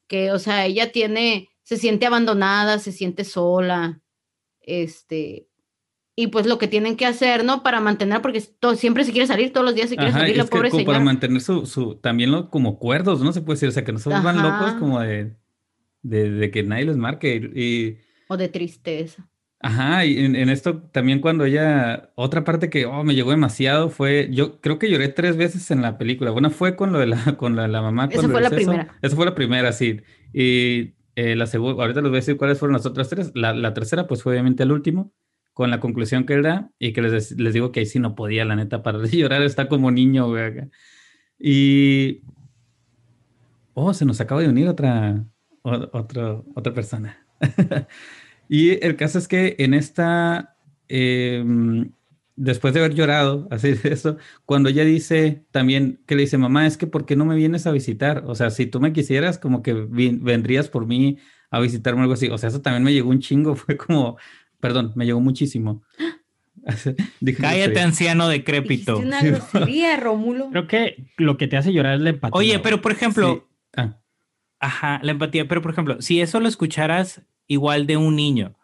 que, 0.08 0.32
o 0.32 0.40
sea, 0.40 0.66
ella 0.66 0.92
tiene, 0.92 1.50
se 1.64 1.78
siente 1.78 2.06
abandonada, 2.06 2.80
se 2.80 2.92
siente 2.92 3.24
sola, 3.24 4.02
este, 4.62 5.48
y 6.16 6.28
pues 6.28 6.46
lo 6.46 6.58
que 6.58 6.68
tienen 6.68 6.96
que 6.96 7.06
hacer, 7.06 7.44
¿no? 7.44 7.62
Para 7.62 7.82
mantener, 7.82 8.22
porque 8.22 8.42
todo, 8.60 8.76
siempre 8.76 9.04
se 9.04 9.12
quiere 9.12 9.28
salir, 9.28 9.52
todos 9.52 9.66
los 9.66 9.76
días 9.76 9.90
se 9.90 9.98
quiere 9.98 10.14
salir 10.14 10.38
la 10.38 10.46
pobre 10.46 10.72
Para 10.86 11.00
mantener 11.02 11.42
su, 11.42 11.66
su 11.66 11.96
también 11.96 12.32
lo, 12.32 12.50
como 12.50 12.80
cuerdos, 12.80 13.22
¿no? 13.22 13.34
Se 13.34 13.42
puede 13.42 13.56
decir, 13.56 13.70
o 13.70 13.72
sea, 13.72 13.84
que 13.84 13.92
no 13.92 14.00
se 14.00 14.10
vuelvan 14.10 14.42
locos 14.42 14.74
como 14.80 15.02
de, 15.02 15.36
de, 16.04 16.32
de, 16.32 16.52
que 16.52 16.64
nadie 16.64 16.86
les 16.86 16.98
marque 16.98 17.36
y... 17.54 17.98
O 18.28 18.38
de 18.38 18.48
tristeza. 18.48 19.28
Ajá, 19.60 20.06
y 20.06 20.24
en, 20.24 20.36
esto 20.50 20.84
también 20.92 21.20
cuando 21.20 21.44
ella, 21.44 22.12
otra 22.16 22.44
parte 22.44 22.70
que 22.70 22.86
oh, 22.86 23.04
me 23.04 23.16
llegó 23.16 23.32
demasiado 23.32 23.90
fue, 23.90 24.30
yo 24.32 24.62
creo 24.62 24.80
que 24.80 24.90
lloré 24.90 25.08
tres 25.08 25.38
veces 25.38 25.70
en 25.72 25.82
la 25.82 25.98
película. 25.98 26.32
Una 26.32 26.50
fue 26.50 26.76
con 26.76 26.94
lo 26.94 27.00
de 27.00 27.08
la, 27.08 27.36
con 27.38 27.56
la, 27.56 27.68
la 27.68 27.82
mamá. 27.82 28.08
Esa 28.12 28.30
fue 28.30 28.42
la 28.42 28.50
primera. 28.52 28.96
Esa 29.02 29.16
fue 29.16 29.26
la 29.26 29.36
primera, 29.36 29.72
sí. 29.72 30.02
Y 30.34 30.94
eh, 31.16 31.36
la 31.36 31.48
segunda, 31.48 31.82
ahorita 31.82 32.02
les 32.02 32.10
voy 32.10 32.18
a 32.18 32.22
decir 32.22 32.38
cuáles 32.38 32.60
fueron 32.60 32.74
las 32.74 32.86
otras 32.86 33.10
tres. 33.10 33.32
La, 33.34 33.54
la 33.54 33.74
tercera, 33.74 34.08
pues 34.08 34.26
obviamente 34.26 34.64
el 34.64 34.72
último, 34.72 35.14
con 35.56 35.72
la 35.72 35.80
conclusión 35.80 36.26
que 36.26 36.40
da, 36.42 36.70
y 36.78 36.94
que 36.94 37.02
les, 37.02 37.32
les 37.32 37.54
digo 37.54 37.72
que 37.72 37.80
ahí 37.80 37.86
sí 37.88 37.98
no 37.98 38.14
podía, 38.14 38.46
la 38.46 38.56
neta, 38.56 38.84
para 38.84 39.00
de 39.00 39.10
llorar, 39.18 39.42
está 39.42 39.68
como 39.68 39.90
niño, 39.90 40.28
güey. 40.28 40.70
Y... 41.40 42.22
Oh, 43.74 43.94
se 43.94 44.06
nos 44.06 44.22
acaba 44.22 44.42
de 44.42 44.50
unir 44.50 44.68
otra, 44.68 45.26
otra, 45.64 46.42
otra 46.54 46.74
persona. 46.74 47.26
Y 48.48 48.84
el 48.86 48.96
caso 48.96 49.18
es 49.18 49.28
que 49.28 49.56
en 49.60 49.74
esta, 49.74 50.56
em, 50.88 51.92
después 52.36 52.74
de 52.74 52.80
haber 52.82 52.94
llorado, 52.94 53.48
así 53.52 53.74
de 53.74 53.94
eso, 53.94 54.18
cuando 54.46 54.70
ella 54.70 54.84
dice 54.84 55.46
también 55.52 56.02
que 56.06 56.16
le 56.16 56.22
dice, 56.24 56.38
mamá, 56.38 56.68
es 56.68 56.78
que 56.78 56.88
¿por 56.88 57.06
qué 57.06 57.16
no 57.16 57.26
me 57.26 57.36
vienes 57.36 57.66
a 57.68 57.72
visitar? 57.72 58.24
O 58.28 58.36
sea, 58.36 58.50
si 58.52 58.66
tú 58.68 58.80
me 58.80 58.94
quisieras, 58.94 59.40
como 59.40 59.64
que 59.64 59.74
vendrías 59.74 60.70
por 60.70 60.86
mí 60.86 61.18
a 61.50 61.60
visitarme 61.60 62.02
algo 62.02 62.14
así. 62.14 62.30
O 62.30 62.38
sea, 62.38 62.50
eso 62.50 62.62
también 62.62 62.84
me 62.84 62.94
llegó 62.94 63.10
un 63.10 63.20
chingo, 63.20 63.56
fue 63.56 63.78
como, 63.78 64.18
perdón, 64.60 64.94
me 64.96 65.06
llegó 65.06 65.20
muchísimo. 65.20 65.84
Cállate, 67.40 67.80
anciano 67.80 68.28
decrépito. 68.28 68.98
una 68.98 69.22
grosería, 69.22 69.98
Rómulo. 69.98 70.50
Creo 70.52 70.68
que 70.68 71.12
lo 71.18 71.38
que 71.38 71.48
te 71.48 71.58
hace 71.58 71.74
llorar 71.74 71.96
es 71.96 72.02
la 72.02 72.10
empatía. 72.12 72.38
Oye, 72.38 72.60
pero 72.60 72.82
por 72.82 72.92
ejemplo, 72.92 73.48
ah. 73.78 74.00
ajá, 74.60 75.00
la 75.04 75.12
empatía, 75.12 75.48
pero 75.48 75.62
por 75.62 75.72
ejemplo, 75.72 76.02
si 76.02 76.22
eso 76.22 76.40
lo 76.40 76.48
escucharas 76.48 77.22
igual 77.48 77.86
de 77.86 77.98
un 77.98 78.16
niño 78.16 78.56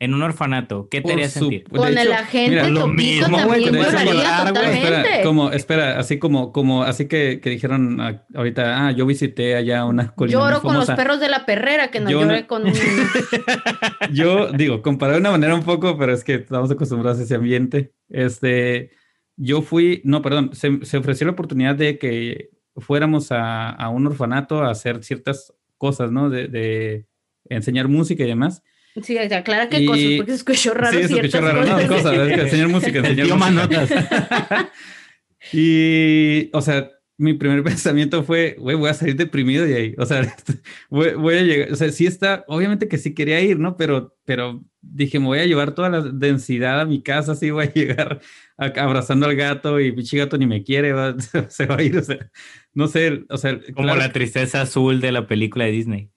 en 0.00 0.14
un 0.14 0.22
orfanato, 0.22 0.88
¿qué 0.90 1.02
te 1.02 1.12
haría 1.12 1.28
sentir? 1.28 1.64
Con 1.64 1.96
el 1.96 2.10
agente 2.10 2.70
lo 2.70 2.88
mismo, 2.88 3.36
también 3.36 3.76
Espera, 3.76 5.22
como, 5.22 5.50
espera, 5.50 5.98
así 5.98 6.18
como, 6.18 6.52
como, 6.52 6.84
así 6.84 7.06
que, 7.06 7.40
que 7.42 7.50
dijeron 7.50 8.00
ahorita, 8.34 8.86
ah, 8.86 8.92
yo 8.92 9.04
visité 9.04 9.56
allá 9.56 9.84
una 9.84 10.08
colina 10.14 10.38
Lloro 10.38 10.62
con 10.62 10.74
los 10.74 10.86
perros 10.86 11.20
de 11.20 11.28
la 11.28 11.44
perrera, 11.44 11.90
que 11.90 12.00
no 12.00 12.10
lloré 12.10 12.46
con 12.46 12.64
un 12.66 12.72
Yo 14.10 14.50
digo, 14.52 14.80
comparado 14.80 15.16
de 15.16 15.20
una 15.20 15.32
manera 15.32 15.54
un 15.54 15.64
poco, 15.64 15.98
pero 15.98 16.14
es 16.14 16.24
que 16.24 16.36
estamos 16.36 16.70
acostumbrados 16.70 17.20
a 17.20 17.24
ese 17.24 17.34
ambiente. 17.34 17.92
Este, 18.08 18.92
yo 19.36 19.60
fui, 19.60 20.00
no, 20.04 20.22
perdón, 20.22 20.54
se, 20.54 20.82
se 20.82 20.96
ofreció 20.96 21.26
la 21.26 21.34
oportunidad 21.34 21.74
de 21.74 21.98
que 21.98 22.48
fuéramos 22.74 23.32
a, 23.32 23.68
a, 23.68 23.90
un 23.90 24.06
orfanato 24.06 24.62
a 24.62 24.70
hacer 24.70 25.04
ciertas 25.04 25.52
cosas, 25.76 26.10
¿no? 26.10 26.30
de, 26.30 26.48
de 26.48 27.06
enseñar 27.50 27.88
música 27.88 28.24
y 28.24 28.28
demás. 28.28 28.62
Sí, 29.02 29.18
aclara 29.18 29.68
qué 29.68 29.86
cosas, 29.86 30.04
porque 30.16 30.32
se 30.32 30.36
escuchó 30.36 30.74
raro. 30.74 30.98
Sí, 30.98 31.08
se 31.08 31.14
escuchó 31.14 31.40
raro, 31.40 31.64
no, 31.64 31.88
cosas, 31.88 32.12
es 32.16 32.34
que 32.34 32.40
enseñar 32.40 32.68
música, 32.68 32.98
enseñar 32.98 33.28
música. 33.28 33.50
notas. 33.50 33.90
y, 35.52 36.50
o 36.52 36.60
sea, 36.60 36.90
mi 37.20 37.34
primer 37.34 37.62
pensamiento 37.64 38.24
fue, 38.24 38.56
güey, 38.58 38.76
voy 38.76 38.88
a 38.88 38.94
salir 38.94 39.14
deprimido 39.14 39.64
de 39.64 39.76
ahí. 39.76 39.94
O 39.98 40.06
sea, 40.06 40.34
voy, 40.90 41.12
voy, 41.14 41.36
a 41.36 41.42
llegar, 41.42 41.72
o 41.72 41.76
sea, 41.76 41.90
sí 41.92 42.06
está, 42.06 42.44
obviamente 42.48 42.88
que 42.88 42.96
sí 42.98 43.14
quería 43.14 43.40
ir, 43.40 43.58
¿no? 43.58 43.76
Pero, 43.76 44.16
pero 44.24 44.64
dije, 44.80 45.20
me 45.20 45.26
voy 45.26 45.38
a 45.38 45.46
llevar 45.46 45.74
toda 45.74 45.90
la 45.90 46.00
densidad 46.00 46.80
a 46.80 46.86
mi 46.86 47.02
casa, 47.02 47.34
sí 47.34 47.50
voy 47.50 47.66
a 47.66 47.72
llegar 47.72 48.20
abrazando 48.56 49.26
al 49.26 49.36
gato 49.36 49.78
y 49.80 49.92
mi 49.92 50.02
gato 50.02 50.38
ni 50.38 50.46
me 50.46 50.64
quiere, 50.64 50.94
se 51.48 51.66
va 51.66 51.76
a 51.76 51.82
ir, 51.82 51.98
o 51.98 52.02
sea, 52.02 52.30
no 52.72 52.88
sé, 52.88 53.24
o 53.28 53.36
sea. 53.36 53.60
Como 53.74 53.94
la 53.94 54.12
tristeza 54.12 54.62
azul 54.62 55.00
de 55.00 55.12
la 55.12 55.26
película 55.26 55.66
de 55.66 55.72
Disney. 55.72 56.10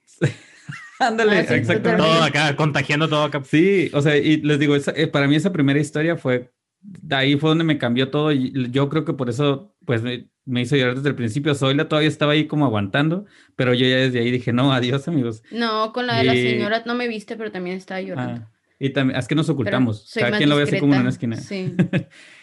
Ándale, 1.07 1.37
ah, 1.37 1.55
exactamente. 1.55 1.97
Todo 1.97 2.23
acá, 2.23 2.55
contagiando 2.55 3.07
todo 3.09 3.23
acá. 3.23 3.41
Sí, 3.43 3.89
o 3.93 4.01
sea, 4.01 4.17
y 4.17 4.37
les 4.37 4.59
digo, 4.59 4.75
eh, 4.75 5.07
para 5.07 5.27
mí 5.27 5.35
esa 5.35 5.51
primera 5.51 5.79
historia 5.79 6.15
fue, 6.17 6.51
de 6.81 7.15
ahí 7.15 7.37
fue 7.37 7.49
donde 7.49 7.63
me 7.63 7.77
cambió 7.77 8.09
todo 8.09 8.31
y 8.31 8.71
yo 8.71 8.89
creo 8.89 9.05
que 9.05 9.13
por 9.13 9.29
eso, 9.29 9.75
pues 9.85 10.01
me, 10.01 10.61
hizo 10.61 10.75
llorar 10.75 10.95
desde 10.95 11.09
el 11.09 11.15
principio. 11.15 11.55
Zoila 11.55 11.87
todavía 11.87 12.09
estaba 12.09 12.33
ahí 12.33 12.47
como 12.47 12.65
aguantando, 12.65 13.25
pero 13.55 13.73
yo 13.73 13.87
ya 13.87 13.97
desde 13.97 14.19
ahí 14.19 14.31
dije, 14.31 14.53
no, 14.53 14.73
adiós 14.73 15.07
amigos. 15.07 15.43
No, 15.51 15.93
con 15.93 16.07
la 16.07 16.17
de 16.17 16.23
la 16.23 16.33
señora 16.33 16.83
no 16.85 16.95
me 16.95 17.07
viste, 17.07 17.35
pero 17.35 17.51
también 17.51 17.77
estaba 17.77 18.01
llorando. 18.01 18.45
Ah, 18.45 18.51
y 18.79 18.89
también, 18.89 19.19
es 19.19 19.27
que 19.27 19.35
nos 19.35 19.49
ocultamos. 19.49 20.11
Cada 20.13 20.37
quien 20.37 20.49
lo 20.49 20.57
ve 20.57 20.63
así 20.63 20.79
como 20.79 20.93
en 20.95 21.01
una 21.01 21.09
esquina. 21.09 21.37
Sí. 21.37 21.75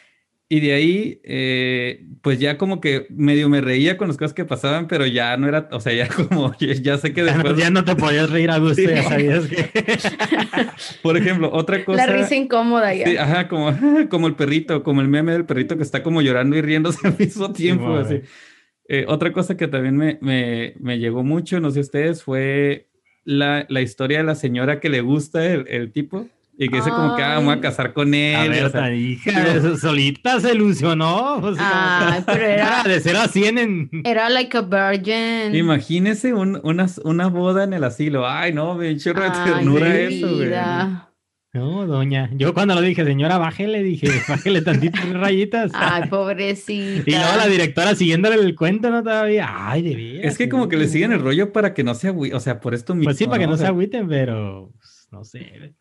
Y 0.53 0.59
de 0.59 0.73
ahí, 0.73 1.21
eh, 1.23 2.05
pues 2.23 2.41
ya 2.41 2.59
como 2.59 2.81
que 2.81 3.07
medio 3.11 3.49
me 3.49 3.61
reía 3.61 3.97
con 3.97 4.09
las 4.09 4.17
cosas 4.17 4.35
que 4.35 4.45
pasaban, 4.45 4.89
pero 4.89 5.07
ya 5.07 5.37
no 5.37 5.47
era, 5.47 5.69
o 5.71 5.79
sea, 5.79 5.93
ya 5.93 6.09
como, 6.29 6.53
ya, 6.59 6.99
sé 6.99 7.13
que 7.13 7.23
después... 7.23 7.57
Ya 7.57 7.71
no 7.71 7.85
te 7.85 7.95
podías 7.95 8.29
reír 8.29 8.51
a 8.51 8.59
gusto, 8.59 8.83
ya 8.83 9.05
sabías 9.05 9.47
que... 9.47 9.71
Por 11.03 11.17
ejemplo, 11.17 11.53
otra 11.53 11.85
cosa... 11.85 12.05
La 12.05 12.13
risa 12.13 12.35
incómoda 12.35 12.93
ya. 12.93 13.07
Sí, 13.07 13.17
ajá, 13.17 13.47
como, 13.47 13.73
como 14.11 14.27
el 14.27 14.35
perrito, 14.35 14.83
como 14.83 15.03
el 15.03 15.07
meme 15.07 15.31
del 15.35 15.45
perrito 15.45 15.77
que 15.77 15.85
está 15.85 16.03
como 16.03 16.21
llorando 16.21 16.57
y 16.57 16.63
riéndose 16.63 17.07
al 17.07 17.17
mismo 17.17 17.53
tiempo, 17.53 17.95
así. 17.95 18.21
Eh, 18.89 19.05
otra 19.07 19.33
cosa 19.33 19.57
que 19.57 19.69
también 19.69 19.97
me, 19.97 20.19
me, 20.21 20.75
me, 20.81 20.99
llegó 20.99 21.23
mucho, 21.23 21.61
no 21.61 21.71
sé 21.71 21.79
ustedes, 21.79 22.25
fue 22.25 22.89
la, 23.23 23.67
la 23.69 23.83
historia 23.83 24.19
de 24.19 24.25
la 24.25 24.35
señora 24.35 24.81
que 24.81 24.89
le 24.89 25.01
gusta 25.01 25.47
el, 25.47 25.69
el 25.69 25.93
tipo. 25.93 26.27
Y 26.62 26.68
que 26.68 26.77
dice 26.77 26.90
como 26.90 27.16
que 27.16 27.23
ah, 27.23 27.37
vamos 27.37 27.57
a 27.57 27.61
casar 27.62 27.94
con 27.94 28.12
él. 28.12 28.37
A 28.37 28.46
ver, 28.49 28.64
o 28.64 28.70
sea, 28.70 28.94
hija, 28.94 29.77
solita 29.81 30.38
se 30.40 30.53
ilusionó. 30.53 31.37
O 31.38 31.55
sea, 31.55 32.23
pero 32.27 32.44
era... 32.44 32.83
De 32.85 33.01
ser 33.01 33.16
a 33.16 33.29
100 33.29 33.59
en... 33.59 33.90
Era 34.05 34.29
like 34.29 34.55
a 34.59 34.61
virgin. 34.61 35.55
Imagínese 35.55 36.35
un, 36.35 36.61
una, 36.62 36.87
una 37.05 37.29
boda 37.29 37.64
en 37.64 37.73
el 37.73 37.83
asilo. 37.83 38.29
Ay, 38.29 38.53
no, 38.53 38.75
me 38.75 38.94
chorro 38.99 39.23
de 39.23 39.31
ternura 39.31 39.96
eso, 40.01 40.37
güey. 40.37 40.51
No, 41.55 41.87
doña. 41.87 42.29
Yo 42.35 42.53
cuando 42.53 42.75
lo 42.75 42.83
dije, 42.83 43.07
señora, 43.07 43.38
bájele, 43.38 43.83
dije, 43.83 44.09
bájele 44.29 44.61
tantitas 44.61 45.09
rayitas. 45.14 45.73
Ay, 45.75 46.11
pobrecita. 46.11 47.11
Y 47.11 47.14
luego 47.14 47.37
la 47.38 47.49
directora 47.49 47.94
siguiéndole 47.94 48.37
el 48.37 48.55
cuento, 48.55 48.90
¿no? 48.90 49.03
Todavía. 49.03 49.49
Ay, 49.51 49.83
de 49.83 50.20
Es 50.27 50.37
que 50.37 50.51
como 50.51 50.68
que 50.68 50.77
le 50.77 50.88
siguen 50.88 51.12
el 51.12 51.20
rollo 51.20 51.55
para 51.55 51.73
que 51.73 51.85
no 51.85 51.94
se 51.94 52.09
agüiten, 52.09 52.37
o 52.37 52.40
sea, 52.40 52.61
por 52.61 52.75
esto 52.75 52.94
mismo. 52.94 53.07
Pues 53.07 53.16
sí, 53.16 53.25
para 53.25 53.38
que 53.38 53.46
no, 53.46 53.57
se 53.57 53.66
agüiten, 53.66 54.07
pero 54.09 54.73
pues, 54.79 55.09
no 55.11 55.25
sé. 55.25 55.75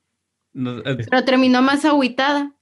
Eh, 0.55 0.97
pero 1.09 1.25
terminó 1.25 1.61
más 1.61 1.85
agüitada. 1.85 2.55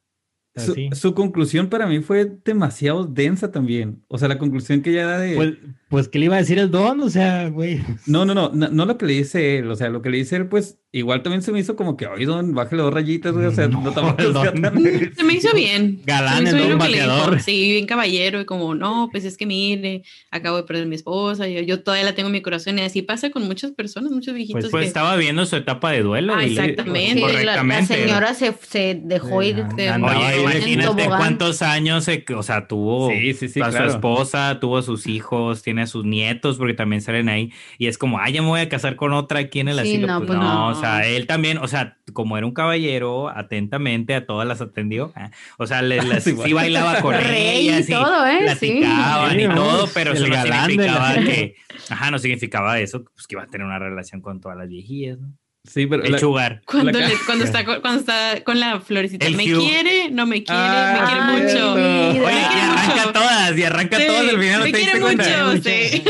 Su, 0.93 1.13
conclusión 1.13 1.69
para 1.69 1.85
mí 1.85 1.99
fue 1.99 2.25
demasiado 2.43 3.05
densa 3.05 3.51
también. 3.51 4.03
O 4.07 4.17
sea, 4.17 4.27
la 4.27 4.39
conclusión 4.39 4.81
que 4.81 4.89
ella 4.91 5.05
da 5.05 5.19
de. 5.19 5.35
Pues, 5.35 5.53
pues 5.89 6.07
¿qué 6.07 6.19
le 6.19 6.25
iba 6.25 6.35
a 6.35 6.39
decir 6.39 6.57
el 6.57 6.71
don? 6.71 6.99
O 7.01 7.09
sea, 7.09 7.49
güey. 7.49 7.81
No, 8.07 8.25
no, 8.25 8.33
no, 8.33 8.49
no, 8.49 8.85
lo 8.85 8.97
que 8.97 9.05
le 9.05 9.13
dice 9.13 9.59
él. 9.59 9.69
O 9.69 9.75
sea, 9.75 9.89
lo 9.89 10.01
que 10.01 10.09
le 10.09 10.17
dice 10.17 10.35
él, 10.35 10.47
pues 10.47 10.79
igual 10.91 11.21
también 11.21 11.41
se 11.41 11.51
me 11.51 11.59
hizo 11.59 11.75
como 11.75 11.97
que, 11.97 12.07
oye, 12.07 12.25
don, 12.25 12.53
bájale 12.53 12.81
dos 12.81 12.93
rayitas, 12.93 13.33
güey. 13.33 13.45
O 13.45 13.51
sea, 13.51 13.67
no, 13.67 13.91
tampoco 13.93 14.43
Se 15.15 15.23
me 15.23 15.33
hizo 15.33 15.53
bien. 15.53 16.01
Galán, 16.05 16.47
el 16.47 16.57
don 16.57 16.77
bateador. 16.77 17.39
Sí, 17.41 17.71
bien 17.71 17.85
caballero. 17.85 18.41
Y 18.41 18.45
como, 18.45 18.75
no, 18.75 19.09
pues 19.11 19.25
es 19.25 19.37
que 19.37 19.45
mire, 19.45 20.03
acabo 20.31 20.57
de 20.57 20.63
perder 20.63 20.83
a 20.83 20.87
mi 20.87 20.95
esposa. 20.95 21.47
Yo, 21.47 21.61
yo 21.61 21.83
todavía 21.83 22.05
la 22.05 22.15
tengo 22.15 22.27
en 22.27 22.33
mi 22.33 22.41
corazón. 22.41 22.79
Y 22.79 22.81
así 22.81 23.01
pasa 23.01 23.29
con 23.29 23.43
muchas 23.43 23.71
personas, 23.71 24.11
muchos 24.11 24.33
viejitos. 24.33 24.61
Pues, 24.61 24.71
pues 24.71 24.87
estaba 24.87 25.15
viendo 25.17 25.45
su 25.45 25.55
etapa 25.55 25.91
de 25.91 26.01
duelo. 26.01 26.33
Ah, 26.35 26.45
exactamente. 26.45 27.21
correctamente. 27.21 27.97
La, 27.97 28.05
señora 28.05 28.33
se, 28.33 28.53
se 28.67 28.99
dejó 29.03 29.43
ir. 29.43 29.57
De, 29.67 29.91
oye, 29.91 30.41
imagínate 30.41 31.05
cuántos 31.07 31.61
años, 31.61 32.05
se, 32.05 32.23
o 32.35 32.43
sea, 32.43 32.67
tuvo 32.67 33.09
a 33.09 33.71
su 33.71 33.83
esposa, 33.83 34.59
tuvo 34.59 34.77
a 34.77 34.83
sus 34.83 35.07
hijos, 35.07 35.61
tiene 35.61 35.83
a 35.83 35.87
sus 35.87 36.05
nietos, 36.05 36.57
porque 36.57 36.73
también 36.73 37.01
salen 37.01 37.29
ahí. 37.29 37.51
Y 37.77 37.87
es 37.87 37.97
como, 37.97 38.19
ah, 38.19 38.29
ya 38.29 38.41
me 38.41 38.47
voy 38.47 38.61
a 38.61 38.69
casar 38.69 38.95
con 38.95 39.13
otra 39.13 39.39
aquí 39.39 39.59
en 39.59 39.67
el 39.67 39.79
asilo. 39.79 40.07
No, 40.07 40.19
pues, 40.19 40.27
pues 40.27 40.39
no, 40.39 40.76
sea, 40.79 41.07
él 41.07 41.27
también, 41.27 41.57
o 41.57 41.67
sea, 41.67 41.97
como 42.13 42.37
era 42.37 42.45
un 42.47 42.53
caballero, 42.53 43.29
atentamente 43.29 44.15
a 44.15 44.25
todas 44.25 44.47
las 44.47 44.61
atendió. 44.61 45.13
¿eh? 45.17 45.29
O 45.57 45.67
sea, 45.67 45.81
le, 45.81 45.99
sí, 46.21 46.53
bailaba 46.53 47.01
con 47.01 47.15
ellas 47.15 47.87
y 47.87 47.91
todo, 47.91 48.25
¿eh? 48.25 48.39
platicaban 48.43 49.39
y 49.39 49.47
todo, 49.47 49.89
pero 49.93 50.13
eso 50.13 50.27
no 50.27 50.41
significaba 50.43 51.13
que, 51.15 51.55
ajá, 51.89 52.11
no 52.11 52.19
significaba 52.19 52.79
eso, 52.79 53.03
pues 53.03 53.27
que 53.27 53.35
iba 53.35 53.43
a 53.43 53.47
tener 53.47 53.65
una 53.65 53.79
relación 53.79 54.21
con 54.21 54.39
todas 54.39 54.57
las 54.57 54.67
viejillas, 54.67 55.19
¿no? 55.19 55.33
Sí, 55.63 55.85
pero 55.85 56.03
el 56.03 56.15
chugar. 56.17 56.61
Cuando, 56.65 56.97
cuando, 57.25 57.43
está, 57.43 57.65
cuando 57.65 57.99
está 57.99 58.41
con 58.45 58.59
la 58.59 58.79
florecita, 58.79 59.29
¿me 59.31 59.43
quiere? 59.43 60.09
¿No 60.11 60.25
me 60.25 60.43
quiere? 60.43 60.61
me 60.61 61.05
quiere 61.05 61.21
mucho. 61.23 61.73
Oye, 61.73 62.19
y 62.19 62.59
arranca 62.59 63.13
todas, 63.13 63.57
y 63.57 63.63
arranca 63.63 63.97
todas 64.05 64.21
al 64.21 64.39
final. 64.39 64.63
Me 64.63 64.71
quiere 64.71 64.99
mucho, 64.99 65.61
sí. 65.61 66.03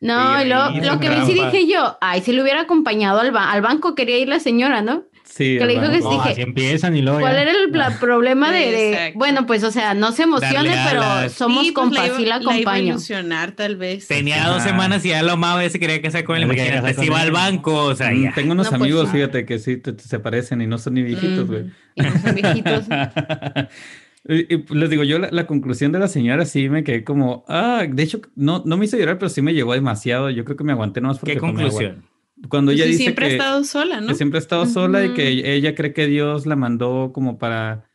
No, 0.00 0.44
lo, 0.44 0.70
lo 0.72 1.00
que 1.00 1.08
vi 1.08 1.24
sí 1.26 1.34
dije 1.34 1.66
yo, 1.66 1.96
ay, 2.00 2.20
si 2.20 2.32
le 2.32 2.42
hubiera 2.42 2.62
acompañado 2.62 3.20
al, 3.20 3.34
al 3.34 3.62
banco 3.62 3.94
quería 3.94 4.18
ir 4.18 4.28
la 4.28 4.40
señora, 4.40 4.82
¿no? 4.82 5.04
Sí, 5.24 5.58
que 5.58 5.66
le 5.66 5.74
dijo 5.74 5.90
que 5.90 5.98
no, 5.98 6.10
dije, 6.10 6.30
así 6.30 6.40
empiezan 6.40 6.96
y 6.96 7.02
luego 7.02 7.18
¿Cuál 7.18 7.36
era 7.36 7.50
el 7.50 7.70
problema 8.00 8.52
de, 8.52 9.12
bueno, 9.16 9.44
pues, 9.44 9.64
o 9.64 9.70
sea, 9.70 9.92
no 9.92 10.12
se 10.12 10.22
emocione, 10.22 10.74
pero 10.88 11.28
somos 11.30 11.66
sí, 11.66 11.72
pues, 11.72 11.84
compas, 11.84 12.20
la, 12.20 12.26
la 12.26 12.34
acompaño. 12.36 12.96
La 13.24 13.52
tal 13.52 13.76
vez. 13.76 14.06
Tenía 14.06 14.46
dos 14.46 14.62
semanas 14.62 15.04
y 15.04 15.08
ya 15.08 15.22
lo 15.22 15.32
amaba 15.32 15.64
y 15.64 15.70
se 15.70 15.80
quería 15.80 16.00
casar 16.00 16.24
con 16.24 16.36
él. 16.36 16.44
Imagínate, 16.44 16.94
si 16.94 17.06
iba 17.06 17.20
al 17.20 17.32
banco, 17.32 17.74
o 17.74 17.94
sea, 17.94 18.12
mm, 18.12 18.34
Tengo 18.34 18.52
unos 18.52 18.68
pues, 18.68 18.80
amigos, 18.80 19.10
fíjate, 19.10 19.44
que 19.44 19.58
sí 19.58 19.82
se 19.98 20.18
parecen 20.20 20.62
y 20.62 20.66
no 20.66 20.78
son 20.78 20.94
ni 20.94 21.02
viejitos, 21.02 21.46
güey. 21.48 21.64
Y 21.96 22.02
no 22.02 22.20
son 22.20 22.34
viejitos. 22.34 22.84
Y, 24.28 24.74
les 24.74 24.90
digo, 24.90 25.04
yo 25.04 25.18
la, 25.18 25.46
conclusión 25.46 25.92
de 25.92 25.98
la 25.98 26.08
señora 26.08 26.46
sí 26.46 26.68
me 26.68 26.82
quedé 26.82 27.04
como, 27.04 27.44
ah, 27.48 27.86
de 27.88 28.02
hecho, 28.02 28.20
no, 28.34 28.62
no 28.64 28.76
me 28.76 28.86
hizo 28.86 28.96
llorar, 28.96 29.18
pero 29.18 29.28
sí 29.28 29.40
me 29.40 29.54
llegó 29.54 29.72
demasiado. 29.74 30.30
Yo 30.30 30.44
creo 30.44 30.56
que 30.56 30.64
me 30.64 30.72
aguanté 30.72 31.00
nomás 31.00 31.18
porque 31.18 31.34
¿Qué 31.34 31.40
conclusión? 31.40 32.04
Cuando 32.48 32.72
ella 32.72 32.84
dice 32.84 32.98
siempre 32.98 33.28
que, 33.28 33.32
ha 33.32 33.36
estado 33.36 33.64
sola, 33.64 34.00
¿no? 34.00 34.08
Que 34.08 34.14
siempre 34.14 34.38
ha 34.38 34.40
estado 34.40 34.66
sola 34.66 35.04
y 35.04 35.14
que 35.14 35.54
ella 35.54 35.74
cree 35.74 35.92
que 35.92 36.06
Dios 36.06 36.44
la 36.44 36.56
mandó 36.56 37.12
como 37.14 37.38
para 37.38 37.88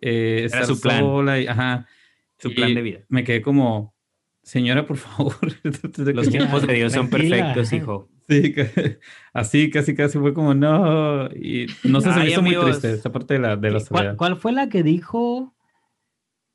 eh, 0.00 0.42
estar 0.44 0.66
su 0.66 0.80
plan. 0.80 1.00
sola 1.00 1.40
y, 1.40 1.46
ajá. 1.46 1.86
Su 2.38 2.54
plan 2.54 2.74
de 2.74 2.82
vida. 2.82 3.00
Me 3.08 3.24
quedé 3.24 3.42
como, 3.42 3.96
señora, 4.42 4.86
por 4.86 4.98
favor. 4.98 5.36
Los 6.14 6.28
tiempos 6.28 6.66
de 6.66 6.74
Dios 6.74 6.92
son 6.92 7.10
perfectos, 7.10 7.72
hijo. 7.72 8.08
Sí, 8.28 8.54
así 9.32 9.70
casi 9.70 9.94
casi 9.94 10.18
fue 10.18 10.34
como 10.34 10.52
no 10.52 11.28
y 11.28 11.66
no 11.82 12.02
sé, 12.02 12.12
se 12.12 12.20
me 12.20 12.30
hizo 12.30 12.42
muy 12.42 12.54
triste 12.56 12.92
esta 12.92 13.10
parte 13.10 13.34
de 13.34 13.40
la 13.40 13.56
de 13.56 13.70
la 13.70 13.80
¿Cuál, 13.88 14.16
¿Cuál 14.16 14.36
fue 14.36 14.52
la 14.52 14.68
que 14.68 14.82
dijo 14.82 15.54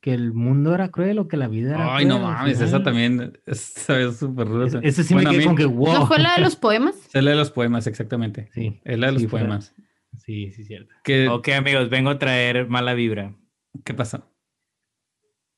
que 0.04 0.12
el 0.12 0.34
mundo 0.34 0.74
era 0.74 0.90
cruel 0.90 1.18
o 1.18 1.28
que 1.28 1.38
la 1.38 1.48
vida 1.48 1.76
era 1.76 1.96
Ay, 1.96 2.04
no 2.04 2.18
mames, 2.18 2.60
esa 2.60 2.82
también 2.82 3.40
es 3.46 3.86
súper 4.18 4.46
ruda. 4.46 4.80
Ese 4.82 5.02
sí 5.02 5.14
me 5.14 5.24
quedé 5.24 5.46
con 5.46 5.56
que 5.56 5.64
wow. 5.64 5.94
¿No 5.94 6.06
fue 6.06 6.18
la 6.18 6.34
de 6.34 6.42
los 6.42 6.56
poemas? 6.56 7.08
Es 7.10 7.24
la 7.24 7.30
de 7.30 7.36
los 7.38 7.50
poemas, 7.50 7.86
exactamente. 7.86 8.50
Sí. 8.52 8.82
Es 8.84 8.98
la 8.98 9.06
de 9.06 9.12
los 9.12 9.24
poemas. 9.24 9.74
Sí, 10.18 10.52
sí, 10.52 10.64
cierto. 10.64 10.94
Ok, 11.32 11.48
amigos, 11.48 11.88
vengo 11.88 12.10
a 12.10 12.18
traer 12.18 12.68
mala 12.68 12.92
vibra. 12.92 13.34
¿Qué 13.82 13.94
pasó? 13.94 14.30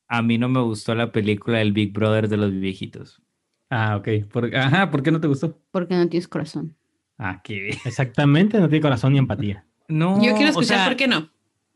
A 0.07 0.21
mí 0.21 0.37
no 0.37 0.47
me 0.47 0.61
gustó 0.61 0.95
la 0.95 1.11
película 1.11 1.57
del 1.57 1.73
Big 1.73 1.91
Brother 1.91 2.29
de 2.29 2.37
los 2.37 2.53
viejitos. 2.53 3.21
Ah, 3.69 3.97
ok. 3.97 4.07
Ajá, 4.53 4.91
¿por 4.91 5.03
qué 5.03 5.11
no 5.11 5.19
te 5.19 5.27
gustó? 5.27 5.61
Porque 5.71 5.93
no 5.93 6.07
tienes 6.07 6.29
corazón. 6.29 6.77
Ah, 7.17 7.41
qué 7.43 7.77
Exactamente, 7.83 8.61
no 8.61 8.69
tiene 8.69 8.81
corazón 8.81 9.11
ni 9.11 9.19
empatía. 9.19 9.65
No. 9.89 10.23
Yo 10.23 10.35
quiero 10.35 10.51
escuchar 10.51 10.87
por 10.87 10.95
qué 10.95 11.09
no. 11.09 11.29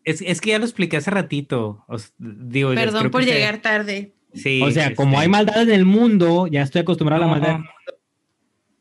Es, 0.03 0.21
es, 0.21 0.41
que 0.41 0.51
ya 0.51 0.59
lo 0.59 0.65
expliqué 0.65 0.97
hace 0.97 1.11
ratito. 1.11 1.85
digo, 2.17 2.73
Perdón 2.73 3.11
por 3.11 3.23
llegar 3.23 3.61
tarde. 3.61 4.13
Sí, 4.33 4.61
o 4.61 4.71
sea, 4.71 4.95
como 4.95 5.13
este 5.13 5.23
hay 5.23 5.27
maldad 5.27 5.61
en 5.63 5.71
el 5.71 5.85
mundo, 5.85 6.47
ya 6.47 6.61
estoy 6.61 6.81
acostumbrado 6.81 7.23
a 7.23 7.27
la 7.27 7.31
maldad. 7.31 7.59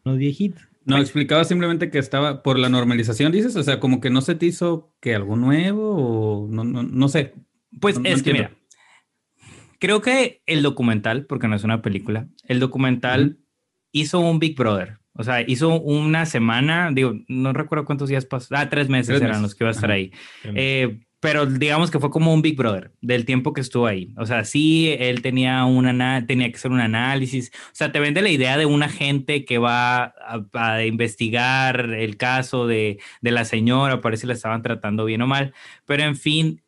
Los 0.04 0.16
viejitos. 0.16 0.62
No, 0.84 0.98
explicaba 0.98 1.44
simplemente 1.44 1.90
que 1.90 1.98
estaba 1.98 2.42
por 2.42 2.58
la 2.58 2.68
normalización, 2.68 3.32
dices, 3.32 3.54
o 3.56 3.62
sea, 3.62 3.80
como 3.80 4.00
que 4.00 4.10
no 4.10 4.22
se 4.22 4.34
te 4.34 4.46
hizo 4.46 4.92
que 5.00 5.14
algo 5.14 5.36
nuevo 5.36 5.94
o 5.94 6.48
no, 6.48 6.64
no, 6.64 6.82
no 6.82 7.08
sé. 7.08 7.34
Pues 7.80 8.00
es 8.04 8.22
que 8.22 8.32
mira, 8.32 8.52
creo 9.78 10.00
que 10.00 10.42
el 10.46 10.62
documental, 10.62 11.26
porque 11.26 11.48
no 11.48 11.56
es 11.56 11.64
una 11.64 11.82
película, 11.82 12.28
el 12.48 12.60
documental 12.60 13.38
hizo 13.92 14.20
un 14.20 14.38
Big 14.38 14.56
Brother. 14.56 14.98
O 15.14 15.22
sea, 15.22 15.42
hizo 15.42 15.80
una 15.80 16.24
semana, 16.24 16.90
digo, 16.92 17.14
no 17.28 17.52
recuerdo 17.52 17.84
cuántos 17.84 18.08
días 18.08 18.24
pasó. 18.24 18.54
Ah, 18.56 18.70
tres 18.70 18.88
meses 18.88 19.20
eran 19.20 19.42
los 19.42 19.54
que 19.54 19.64
iba 19.64 19.68
a 19.70 19.74
estar 19.74 19.90
ahí. 19.90 20.12
Eh, 20.44 21.00
pero 21.20 21.44
digamos 21.44 21.90
que 21.90 22.00
fue 22.00 22.10
como 22.10 22.32
un 22.32 22.40
Big 22.40 22.56
Brother 22.56 22.92
del 23.02 23.26
tiempo 23.26 23.52
que 23.52 23.60
estuvo 23.60 23.86
ahí. 23.86 24.14
O 24.16 24.24
sea, 24.24 24.44
sí, 24.44 24.96
él 24.98 25.20
tenía, 25.20 25.66
una, 25.66 26.26
tenía 26.26 26.48
que 26.50 26.56
hacer 26.56 26.70
un 26.70 26.80
análisis. 26.80 27.52
O 27.66 27.74
sea, 27.74 27.92
te 27.92 28.00
vende 28.00 28.22
la 28.22 28.30
idea 28.30 28.56
de 28.56 28.64
un 28.64 28.82
agente 28.82 29.44
que 29.44 29.58
va 29.58 30.14
a, 30.52 30.82
investigar 30.84 31.90
el 31.90 32.16
caso 32.16 32.66
de, 32.66 32.98
de, 33.20 33.30
la 33.30 33.44
señora, 33.44 34.00
parece 34.00 34.22
que 34.22 34.28
la 34.28 34.34
estaban 34.34 34.62
tratando 34.62 35.04
bien 35.04 35.20
o 35.20 35.26
mal. 35.26 35.52
Pero 35.84 36.04
en 36.04 36.16
fin, 36.16 36.62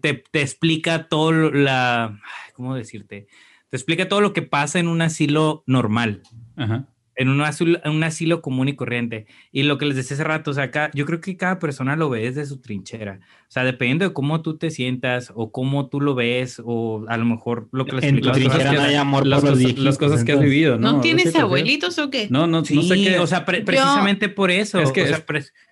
te, 0.00 0.14
te 0.14 0.42
explica 0.42 1.08
todo 1.08 1.32
la... 1.50 2.20
¿Cómo 2.54 2.76
decirte? 2.76 3.26
Te 3.68 3.76
explica 3.76 4.08
todo 4.08 4.20
lo 4.20 4.32
que 4.32 4.42
pasa 4.42 4.78
en 4.78 4.86
un 4.86 5.02
asilo 5.02 5.64
normal. 5.66 6.22
Ajá 6.56 6.86
en 7.14 7.28
un, 7.28 7.40
asilo, 7.42 7.78
un 7.84 8.02
asilo 8.02 8.40
común 8.40 8.68
y 8.68 8.76
corriente. 8.76 9.26
Y 9.50 9.64
lo 9.64 9.78
que 9.78 9.86
les 9.86 9.96
decía 9.96 10.14
hace 10.14 10.24
rato, 10.24 10.50
o 10.50 10.54
sea, 10.54 10.64
acá, 10.64 10.90
yo 10.94 11.04
creo 11.04 11.20
que 11.20 11.36
cada 11.36 11.58
persona 11.58 11.96
lo 11.96 12.08
ve 12.08 12.20
desde 12.20 12.46
su 12.46 12.60
trinchera. 12.60 13.20
O 13.22 13.50
sea, 13.50 13.64
dependiendo 13.64 14.08
de 14.08 14.14
cómo 14.14 14.42
tú 14.42 14.56
te 14.56 14.70
sientas 14.70 15.32
o 15.34 15.52
cómo 15.52 15.88
tú 15.88 16.00
lo 16.00 16.14
ves, 16.14 16.60
o 16.64 17.04
a 17.08 17.16
lo 17.16 17.24
mejor 17.24 17.68
lo 17.72 17.84
que 17.84 17.96
les 17.96 18.04
En 18.04 18.20
tu 18.20 18.32
trinchera 18.32 18.72
no 18.72 18.80
hay 18.80 18.94
amor 18.94 19.26
las, 19.26 19.40
por 19.40 19.50
cosas, 19.50 19.78
las 19.78 19.98
cosas 19.98 20.24
que 20.24 20.32
has 20.32 20.40
vivido, 20.40 20.78
¿no? 20.78 20.92
¿No 20.92 21.00
tienes 21.00 21.34
abuelitos 21.36 21.98
o 21.98 22.10
qué? 22.10 22.28
No, 22.30 22.46
no, 22.46 22.60
no 22.60 22.64
sé 22.64 22.94
qué. 22.94 23.18
O 23.18 23.26
sea, 23.26 23.44
precisamente 23.44 24.28
por 24.28 24.50
eso. 24.50 24.80
Es 24.80 24.92
que 24.92 25.02
o 25.02 25.06
sea, 25.06 25.24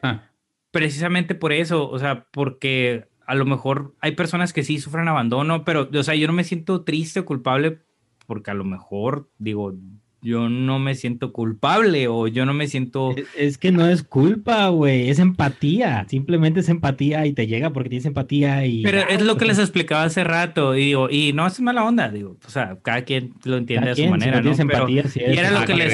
ah. 0.03 0.23
precisamente 0.71 1.35
por 1.35 1.53
eso, 1.53 1.89
o 1.89 1.99
sea, 1.99 2.27
porque 2.33 3.09
a 3.27 3.35
lo 3.35 3.47
mejor 3.47 3.95
hay 4.01 4.13
personas 4.13 4.53
que 4.53 4.65
sí 4.65 4.79
sufren 4.79 5.09
abandono, 5.09 5.65
pero, 5.65 5.89
o 5.93 6.03
sea, 6.03 6.17
yo 6.17 6.27
no 6.27 6.33
me 6.33 6.45
siento 6.45 6.83
triste 6.83 7.21
o 7.21 7.25
culpable 7.25 7.79
porque 8.27 8.51
a 8.51 8.55
lo 8.55 8.65
mejor, 8.65 9.31
digo, 9.39 9.73
yo 10.23 10.49
no 10.51 10.79
me 10.79 10.95
siento 10.95 11.33
culpable 11.33 12.09
o 12.09 12.29
yo 12.29 12.45
no 12.45 12.53
me 12.53 12.69
siento... 12.69 13.15
Es, 13.37 13.57
que 13.57 13.73
no 13.73 13.87
es 13.87 14.03
culpa, 14.03 14.69
güey, 14.69 15.09
es 15.09 15.19
empatía, 15.19 16.07
simplemente 16.09 16.61
es 16.61 16.69
empatía 16.69 17.25
y 17.27 17.33
te 17.33 17.47
llega 17.47 17.71
porque 17.71 17.89
tienes 17.89 18.05
empatía 18.05 18.67
y... 18.67 18.83
Pero 18.83 19.01
es 19.09 19.23
lo 19.23 19.37
que 19.37 19.47
les 19.47 19.59
explicaba 19.59 20.05
hace 20.05 20.23
rato 20.25 20.77
y 20.77 20.87
digo, 20.87 21.09
y 21.11 21.33
no 21.33 21.47
es 21.47 21.59
mala 21.61 21.85
onda, 21.85 22.11
digo, 22.11 22.37
o 22.47 22.51
sea, 22.51 22.79
cada 22.83 23.03
quien 23.03 23.33
lo 23.45 23.57
entiende 23.57 23.91
de 23.91 23.97
su 23.97 24.11
manera, 24.11 24.43
¿no? 24.43 24.53
Empatía, 24.53 25.05
y, 25.15 25.39
era 25.39 25.51
lo 25.53 25.65
que 25.65 25.75
les, 25.75 25.93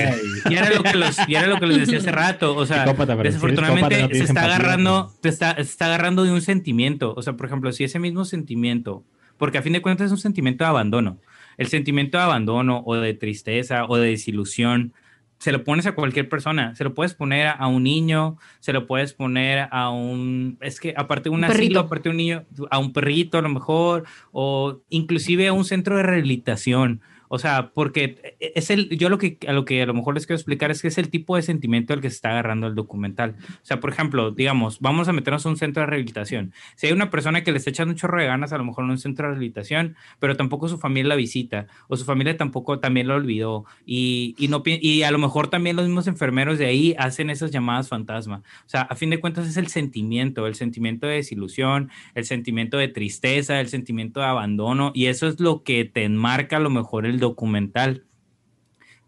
y, 0.50 0.54
era 0.54 0.70
lo 0.70 0.82
que 0.82 0.94
los, 0.94 1.28
y 1.28 1.34
era 1.34 1.46
lo 1.46 1.60
que 1.60 1.66
les 1.66 1.78
decía 1.78 1.98
hace 1.98 2.10
rato, 2.10 2.56
o 2.56 2.66
sea, 2.66 2.84
desafortunadamente 2.84 4.08
se 4.12 4.24
está 4.24 4.44
agarrando, 4.44 5.12
te 5.20 5.28
está, 5.28 5.54
se 5.54 5.62
está 5.62 5.86
agarrando 5.86 6.24
de 6.24 6.32
un 6.32 6.42
sentimiento, 6.42 7.14
o 7.16 7.22
sea, 7.22 7.34
por 7.34 7.46
ejemplo, 7.46 7.70
si 7.72 7.84
ese 7.84 8.00
mismo 8.00 8.24
sentimiento, 8.24 9.04
porque 9.38 9.58
a 9.58 9.62
fin 9.62 9.72
de 9.72 9.82
cuentas 9.82 10.06
es 10.06 10.12
un 10.12 10.18
sentimiento 10.18 10.64
de 10.64 10.70
abandono, 10.70 11.18
el 11.58 11.66
sentimiento 11.68 12.18
de 12.18 12.24
abandono 12.24 12.82
o 12.84 12.94
de 12.96 13.14
tristeza 13.14 13.84
o 13.86 13.96
de 13.96 14.10
desilusión, 14.10 14.92
se 15.38 15.52
lo 15.52 15.64
pones 15.64 15.86
a 15.86 15.94
cualquier 15.94 16.28
persona, 16.28 16.74
se 16.74 16.84
lo 16.84 16.94
puedes 16.94 17.14
poner 17.14 17.48
a 17.58 17.66
un 17.66 17.82
niño, 17.82 18.38
se 18.60 18.72
lo 18.72 18.86
puedes 18.86 19.12
poner 19.12 19.68
a 19.70 19.90
un, 19.90 20.56
es 20.60 20.80
que 20.80 20.94
aparte 20.96 21.28
de 21.28 21.34
un, 21.34 21.44
asilo, 21.44 21.80
aparte 21.80 22.08
de 22.08 22.10
un 22.10 22.16
niño, 22.16 22.44
a 22.70 22.78
un 22.78 22.92
perrito 22.92 23.36
a 23.36 23.42
lo 23.42 23.50
mejor, 23.50 24.04
o 24.32 24.80
inclusive 24.88 25.48
a 25.48 25.52
un 25.52 25.64
centro 25.64 25.96
de 25.96 26.04
rehabilitación, 26.04 27.02
O 27.28 27.38
sea, 27.38 27.70
porque 27.74 28.36
e, 28.40 28.52
es 28.54 28.70
el, 28.70 28.88
yo 28.90 29.08
lo 29.08 29.18
que, 29.18 29.38
a 29.46 29.52
lo 29.52 29.64
que 29.64 29.82
a 29.82 29.86
lo 29.86 29.94
mejor 29.94 30.14
les 30.14 30.26
quiero 30.26 30.36
explicar 30.36 30.70
es 30.70 30.82
que 30.82 30.88
es 30.88 30.98
el 30.98 31.08
tipo 31.08 31.36
de 31.36 31.42
sentimiento 31.42 31.92
al 31.92 32.00
que 32.00 32.10
se 32.10 32.16
está 32.16 32.30
agarrando 32.30 32.66
el 32.66 32.74
documental. 32.74 33.36
O 33.38 33.64
sea, 33.64 33.80
por 33.80 33.90
ejemplo, 33.90 34.30
digamos, 34.30 34.80
vamos 34.80 35.08
a 35.08 35.12
meternos 35.12 35.44
a 35.46 35.48
un 35.48 35.56
centro 35.56 35.80
de 35.80 35.86
rehabilitación. 35.86 36.52
Si 36.76 36.86
hay 36.86 36.92
una 36.92 37.10
persona 37.10 37.42
que 37.42 37.52
le 37.52 37.58
está 37.58 37.70
echando 37.70 37.92
un 37.92 37.98
chorro 37.98 38.20
de 38.20 38.26
ganas, 38.26 38.52
a 38.52 38.58
lo 38.58 38.64
mejor 38.64 38.84
en 38.84 38.90
un 38.90 38.98
centro 38.98 39.24
de 39.26 39.30
rehabilitación, 39.30 39.96
pero 40.18 40.36
tampoco 40.36 40.68
su 40.68 40.78
familia 40.78 41.08
la 41.08 41.16
visita, 41.16 41.66
o 41.88 41.96
su 41.96 42.04
familia 42.04 42.36
tampoco 42.36 42.78
también 42.78 43.08
lo 43.08 43.14
olvidó, 43.14 43.64
y, 43.84 44.34
y, 44.38 44.48
no, 44.48 44.62
y 44.64 45.02
a 45.02 45.10
lo 45.10 45.18
mejor 45.18 45.48
también 45.48 45.76
los 45.76 45.86
mismos 45.86 46.06
enfermeros 46.06 46.58
de 46.58 46.66
ahí 46.66 46.94
hacen 46.98 47.30
esas 47.30 47.50
llamadas 47.50 47.88
fantasma. 47.88 48.42
O 48.66 48.68
sea, 48.68 48.82
a 48.82 48.94
fin 48.94 49.10
de 49.10 49.20
cuentas 49.20 49.46
es 49.46 49.56
el 49.56 49.68
sentimiento, 49.68 50.46
el 50.46 50.54
sentimiento 50.54 51.06
de 51.06 51.16
desilusión, 51.16 51.90
el 52.14 52.24
sentimiento 52.24 52.76
de 52.78 52.88
tristeza, 52.88 53.60
el 53.60 53.68
sentimiento 53.68 54.20
de 54.20 54.26
abandono, 54.26 54.92
y 54.94 55.06
eso 55.06 55.26
es 55.26 55.40
lo 55.40 55.62
que 55.62 55.84
te 55.84 56.04
enmarca 56.04 56.56
a 56.56 56.60
lo 56.60 56.70
mejor 56.70 57.06
el 57.06 57.15
documental. 57.18 58.04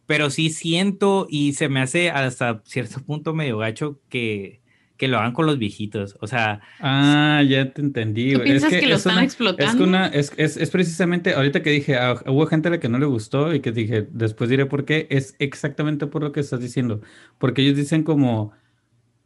Pero 0.06 0.30
sí 0.30 0.50
siento 0.50 1.26
y 1.28 1.52
se 1.52 1.68
me 1.68 1.80
hace 1.80 2.10
hasta 2.10 2.62
cierto 2.64 3.00
punto 3.02 3.34
medio 3.34 3.58
gacho 3.58 4.00
que, 4.08 4.62
que 4.98 5.08
lo 5.08 5.18
hagan 5.18 5.32
con 5.32 5.46
los 5.46 5.58
viejitos. 5.58 6.16
O 6.20 6.26
sea. 6.26 6.60
Ah, 6.80 7.42
ya 7.48 7.72
te 7.72 7.80
entendí. 7.80 8.32
¿Tú 8.32 8.42
piensas 8.42 8.70
que, 8.70 8.86
lo 8.86 8.96
están 8.96 9.22
explotando? 9.22 9.98
Es, 10.12 10.32
es, 10.36 10.56
es, 10.56 10.70
precisamente, 10.70 11.34
ahorita 11.34 11.62
que 11.62 11.70
dije, 11.70 11.96
ah, 11.96 12.22
hubo 12.26 12.46
gente 12.46 12.68
a 12.68 12.72
la 12.72 12.80
que 12.80 12.88
no 12.88 12.98
le 12.98 13.06
gustó 13.06 13.54
y 13.54 13.60
que 13.60 13.72
dije, 13.72 14.06
después 14.10 14.50
diré 14.50 14.66
por 14.66 14.84
qué, 14.84 15.06
es 15.10 15.36
exactamente 15.38 16.06
por 16.06 16.22
lo 16.22 16.32
que 16.32 16.40
estás 16.40 16.60
diciendo. 16.60 17.00
Porque 17.38 17.62
ellos 17.62 17.76
dicen 17.76 18.02
como 18.02 18.52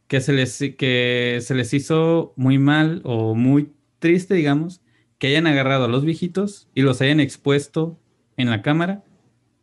que 0.07 0.21
se 0.21 0.31
les, 0.31 0.59
que 0.77 1.39
se 1.41 1.55
les 1.55 1.73
hizo 1.73 2.33
muy 2.35 2.59
mal 2.59 3.01
o 3.03 3.33
muy 3.33 3.71
triste, 3.99 4.35
digamos, 4.35 4.81
que 5.17 5.27
hayan 5.27 5.47
agarrado 5.47 5.85
a 5.85 5.87
los 5.87 6.05
viejitos 6.05 6.69
y 6.75 6.81
los 6.81 7.01
hayan 7.01 7.19
expuesto 7.19 7.97
en 8.37 8.49
la 8.49 8.61
cámara 8.61 9.03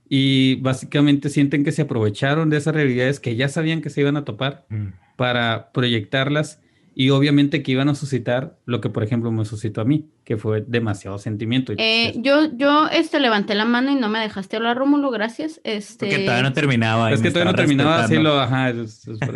y 0.08 0.56
básicamente 0.56 1.28
sienten 1.28 1.64
que 1.64 1.72
se 1.72 1.82
aprovecharon 1.82 2.50
de 2.50 2.56
esas 2.56 2.74
realidades 2.74 3.20
que 3.20 3.36
ya 3.36 3.48
sabían 3.48 3.80
que 3.80 3.90
se 3.90 4.00
iban 4.00 4.16
a 4.16 4.24
topar 4.24 4.66
mm. 4.68 4.88
para 5.16 5.70
proyectarlas 5.72 6.60
y 6.94 7.10
obviamente 7.10 7.62
que 7.62 7.72
iban 7.72 7.88
a 7.88 7.94
suscitar 7.94 8.58
lo 8.66 8.80
que 8.80 8.90
por 8.90 9.04
ejemplo 9.04 9.30
me 9.30 9.44
suscitó 9.44 9.80
a 9.80 9.84
mí, 9.84 10.10
que 10.24 10.36
fue 10.36 10.64
demasiado 10.66 11.18
sentimiento. 11.18 11.72
Eh, 11.78 12.12
yo 12.16 12.50
yo 12.52 12.88
este 12.88 13.20
levanté 13.20 13.54
la 13.54 13.64
mano 13.64 13.92
y 13.92 13.94
no 13.94 14.08
me 14.08 14.18
dejaste 14.18 14.56
hablar 14.56 14.76
Rómulo, 14.76 15.10
gracias. 15.10 15.60
Este 15.62 16.06
Porque 16.06 16.24
todavía 16.24 16.42
no 16.42 16.52
terminaba. 16.52 17.12
Es 17.12 17.22
que 17.22 17.30
todavía 17.30 17.52
no 17.52 17.56
terminaba, 17.56 18.04
así 18.04 18.16
lo 18.16 18.38
ajá, 18.38 18.74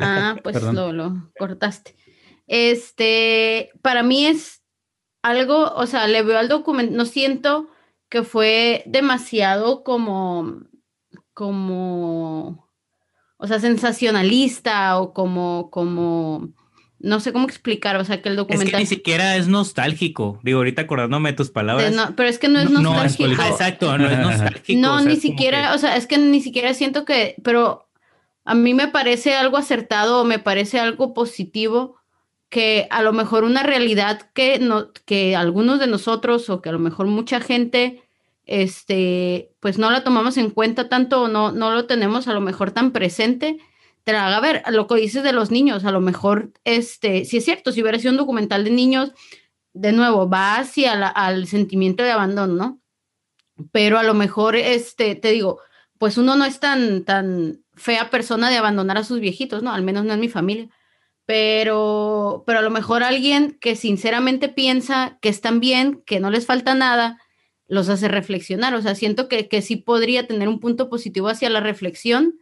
Ah, 0.01 0.37
pues 0.43 0.61
lo, 0.63 0.93
lo 0.93 1.31
cortaste. 1.39 1.95
Este, 2.47 3.71
para 3.81 4.03
mí 4.03 4.27
es 4.27 4.63
algo, 5.23 5.73
o 5.75 5.87
sea, 5.87 6.07
le 6.09 6.23
veo 6.23 6.39
al 6.39 6.49
documento, 6.49 6.95
no 6.95 7.07
siento 7.07 7.71
que 8.15 8.23
fue 8.23 8.85
demasiado 8.87 9.83
como, 9.83 10.61
como, 11.33 12.71
o 13.39 13.47
sea, 13.49 13.59
sensacionalista 13.59 15.01
o 15.01 15.13
como, 15.13 15.69
como, 15.73 16.51
no 17.01 17.19
sé 17.19 17.33
cómo 17.33 17.47
explicar, 17.47 17.97
o 17.97 18.05
sea, 18.05 18.23
que 18.23 18.29
el 18.29 18.37
documental... 18.37 18.69
Es 18.69 18.73
que 18.73 18.79
ni 18.79 18.87
siquiera 18.87 19.35
es 19.35 19.49
nostálgico, 19.49 20.39
digo, 20.45 20.59
ahorita 20.59 20.83
acordándome 20.83 21.33
de 21.33 21.37
tus 21.37 21.51
palabras. 21.51 21.93
pero 22.15 22.29
es 22.29 22.39
que 22.39 22.47
no 22.47 22.61
es 22.61 22.71
nostálgico. 22.71 23.27
No, 23.27 23.49
exacto, 23.49 23.99
no 23.99 24.09
es 24.09 24.19
nostálgico. 24.21 24.81
No, 24.81 25.01
ni 25.01 25.17
siquiera, 25.17 25.75
o 25.75 25.79
sea, 25.79 25.97
es 25.97 26.07
que 26.07 26.17
ni 26.17 26.41
siquiera 26.41 26.73
siento 26.73 27.05
que, 27.05 27.35
pero 27.43 27.89
a 28.45 28.55
mí 28.55 28.75
me 28.75 28.87
parece 28.87 29.35
algo 29.35 29.57
acertado, 29.57 30.25
me 30.25 30.39
parece 30.39 30.79
algo 30.79 31.15
positivo 31.15 31.97
que 32.49 32.87
a 32.91 33.03
lo 33.03 33.13
mejor 33.13 33.43
una 33.43 33.65
realidad 33.65 34.31
que, 34.35 34.61
no, 34.61 34.93
que 35.05 35.35
algunos 35.35 35.81
de 35.81 35.89
nosotros 35.89 36.49
o 36.49 36.63
que 36.63 36.69
a 36.69 36.73
lo 36.73 36.79
mejor 36.79 37.09
mucha 37.09 37.41
gente 37.41 38.04
este, 38.47 39.51
pues 39.61 39.79
no 39.79 39.91
la 39.91 40.05
tomamos 40.05 40.37
en 40.37 40.51
cuenta 40.51 40.89
tanto 40.89 41.29
no, 41.29 41.53
no 41.53 41.73
lo 41.73 41.87
tenemos 41.87 42.29
a 42.29 42.35
lo 42.35 42.41
mejor 42.41 42.71
tan 42.71 42.93
presente, 42.93 43.59
te 44.05 44.13
la 44.13 44.27
haga 44.27 44.41
ver. 44.41 44.63
Lo 44.71 44.87
que 44.87 44.97
dices 44.97 45.23
de 45.23 45.33
los 45.33 45.51
niños, 45.51 45.85
a 45.85 45.91
lo 45.91 46.01
mejor, 46.01 46.53
este, 46.65 47.25
si 47.25 47.39
es 47.39 47.45
cierto, 47.45 47.73
si 47.73 47.83
hubiera 47.83 47.99
sido 47.99 48.13
un 48.13 48.19
documental 48.19 48.65
de 48.65 48.71
niños, 48.71 49.13
de 49.73 49.93
nuevo, 49.93 50.29
va 50.29 50.57
hacia 50.59 50.93
al 50.93 51.47
sentimiento 51.47 52.03
de 52.03 52.13
abandono, 52.13 52.55
¿no? 52.55 52.81
Pero 53.73 53.99
a 53.99 54.03
lo 54.03 54.15
mejor, 54.15 54.57
este, 54.57 55.15
te 55.15 55.31
digo, 55.31 55.61
pues 55.99 56.19
uno 56.19 56.37
no 56.37 56.45
es 56.45 56.61
tan, 56.61 57.05
tan 57.05 57.65
fea 57.75 58.11
persona 58.11 58.51
de 58.51 58.59
abandonar 58.59 58.99
a 58.99 59.05
sus 59.05 59.21
viejitos, 59.21 59.63
¿no? 59.63 59.73
Al 59.73 59.83
menos 59.83 60.05
no 60.05 60.13
es 60.13 60.19
mi 60.19 60.29
familia. 60.29 60.69
Pero, 61.27 62.45
pero 62.47 62.59
a 62.59 62.63
lo 62.63 62.71
mejor 62.71 63.03
alguien 63.03 63.57
que 63.61 63.77
sinceramente 63.77 64.51
piensa 64.51 65.19
que 65.23 65.31
están 65.31 65.61
bien, 65.61 66.03
que 66.05 66.21
no 66.21 66.31
les 66.31 66.45
falta 66.45 66.75
nada, 66.75 67.19
los 67.67 67.89
hace 67.89 68.09
reflexionar. 68.09 68.75
O 68.75 68.83
sea, 68.83 68.95
siento 68.95 69.29
que, 69.29 69.49
que 69.49 69.63
sí 69.63 69.77
podría 69.77 70.27
tener 70.27 70.49
un 70.49 70.61
punto 70.61 70.89
positivo 70.89 71.29
hacia 71.29 71.51
la 71.51 71.61
reflexión 71.61 72.35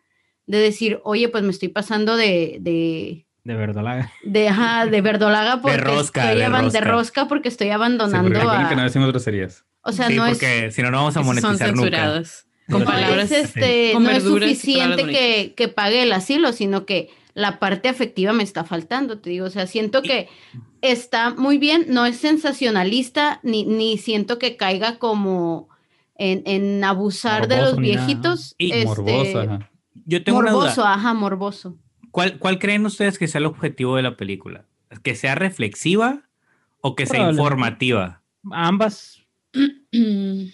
de 0.46 0.58
decir, 0.58 1.00
oye, 1.04 1.28
pues 1.28 1.44
me 1.44 1.50
estoy 1.50 1.68
pasando 1.68 2.16
de... 2.16 2.58
De, 2.60 3.26
de 3.44 3.54
verdolaga. 3.54 4.12
De, 4.24 4.50
de 4.90 5.00
verdolaga 5.00 5.60
porque 5.60 5.76
de 5.76 5.84
rosca, 5.84 6.32
estoy 6.32 6.42
de 6.42 6.48
rosca. 6.48 6.70
de 6.70 6.80
rosca 6.80 7.28
porque 7.28 7.48
estoy 7.48 7.70
abandonando 7.70 8.40
sí, 8.40 8.46
a... 8.48 8.68
que 8.68 8.76
no 8.76 8.82
decimos 8.82 9.08
groserías. 9.08 9.64
O 9.82 9.92
sea, 9.92 10.08
no 10.08 10.26
porque 10.26 10.70
si 10.70 10.82
no, 10.82 10.90
no 10.90 10.98
vamos 10.98 11.16
a 11.16 11.22
monetizar 11.22 11.68
son 11.68 11.76
nunca. 11.76 12.22
Con 12.70 12.84
palabras, 12.84 13.32
es, 13.32 13.44
este, 13.46 13.92
no 13.98 14.08
es 14.10 14.22
suficiente 14.22 15.04
que, 15.04 15.54
que 15.56 15.68
pague 15.68 16.04
el 16.04 16.12
asilo, 16.12 16.52
sino 16.52 16.86
que 16.86 17.10
la 17.34 17.58
parte 17.58 17.88
afectiva 17.88 18.32
me 18.32 18.42
está 18.42 18.64
faltando, 18.64 19.18
te 19.18 19.30
digo, 19.30 19.46
o 19.46 19.50
sea, 19.50 19.66
siento 19.66 20.02
que 20.02 20.28
está 20.80 21.34
muy 21.34 21.58
bien, 21.58 21.86
no 21.88 22.06
es 22.06 22.16
sensacionalista, 22.16 23.40
ni, 23.42 23.64
ni 23.64 23.98
siento 23.98 24.38
que 24.38 24.56
caiga 24.56 24.98
como 24.98 25.68
en, 26.16 26.42
en 26.46 26.84
abusar 26.84 27.48
de 27.48 27.60
los 27.60 27.76
viejitos. 27.76 28.54
Y 28.58 28.72
este, 28.72 28.86
morboso, 28.86 29.40
ajá. 29.40 29.70
Yo 30.04 30.24
tengo 30.24 30.42
morboso, 30.42 30.58
una 30.58 30.74
duda. 30.74 30.94
ajá, 30.94 31.14
morboso. 31.14 31.78
¿Cuál, 32.10 32.38
¿Cuál 32.38 32.58
creen 32.58 32.84
ustedes 32.84 33.18
que 33.18 33.28
sea 33.28 33.38
el 33.38 33.46
objetivo 33.46 33.96
de 33.96 34.02
la 34.02 34.16
película? 34.16 34.66
¿Que 35.02 35.14
sea 35.14 35.34
reflexiva 35.34 36.28
o 36.80 36.94
que 36.94 37.06
sea 37.06 37.30
informativa? 37.30 38.22
Ambas. 38.50 39.22
Te 39.52 40.50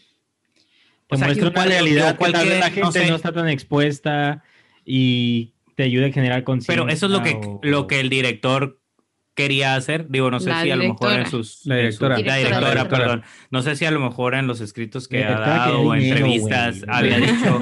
muestra 1.16 1.48
una 1.48 1.64
realidad 1.64 2.18
que 2.18 2.30
tal 2.30 2.46
vez 2.46 2.60
la 2.60 2.66
gente 2.66 2.80
no, 2.82 2.92
sé. 2.92 3.08
no 3.08 3.16
está 3.16 3.32
tan 3.32 3.48
expuesta 3.48 4.44
y 4.84 5.54
te 5.78 5.84
ayude 5.84 6.06
a 6.06 6.12
generar 6.12 6.42
conciencia. 6.42 6.74
Pero 6.74 6.92
eso 6.92 7.06
es 7.06 7.12
lo 7.12 7.22
que, 7.22 7.34
o... 7.34 7.60
lo 7.62 7.86
que 7.86 8.00
el 8.00 8.08
director 8.10 8.80
quería 9.36 9.76
hacer. 9.76 10.08
Digo, 10.08 10.28
no 10.28 10.40
sé 10.40 10.50
si 10.60 10.72
a 10.72 10.74
lo 10.74 10.82
mejor 10.82 11.12
en 11.12 11.26
sus... 11.30 11.64
La 11.66 11.78
en 11.80 11.92
su- 11.92 12.04
directora. 12.04 12.18
la 12.18 12.36
directora, 12.36 12.70
Directora. 12.70 12.88
perdón. 13.04 13.22
No 13.52 13.62
sé 13.62 13.76
si 13.76 13.84
a 13.84 13.92
lo 13.92 14.00
mejor 14.00 14.34
en 14.34 14.48
los 14.48 14.60
escritos 14.60 15.06
que 15.06 15.22
ha 15.22 15.38
dado 15.38 15.82
o 15.82 15.92
dinero, 15.94 16.16
entrevistas 16.16 16.84
güey. 16.84 16.90
había 16.98 17.18
dicho... 17.20 17.60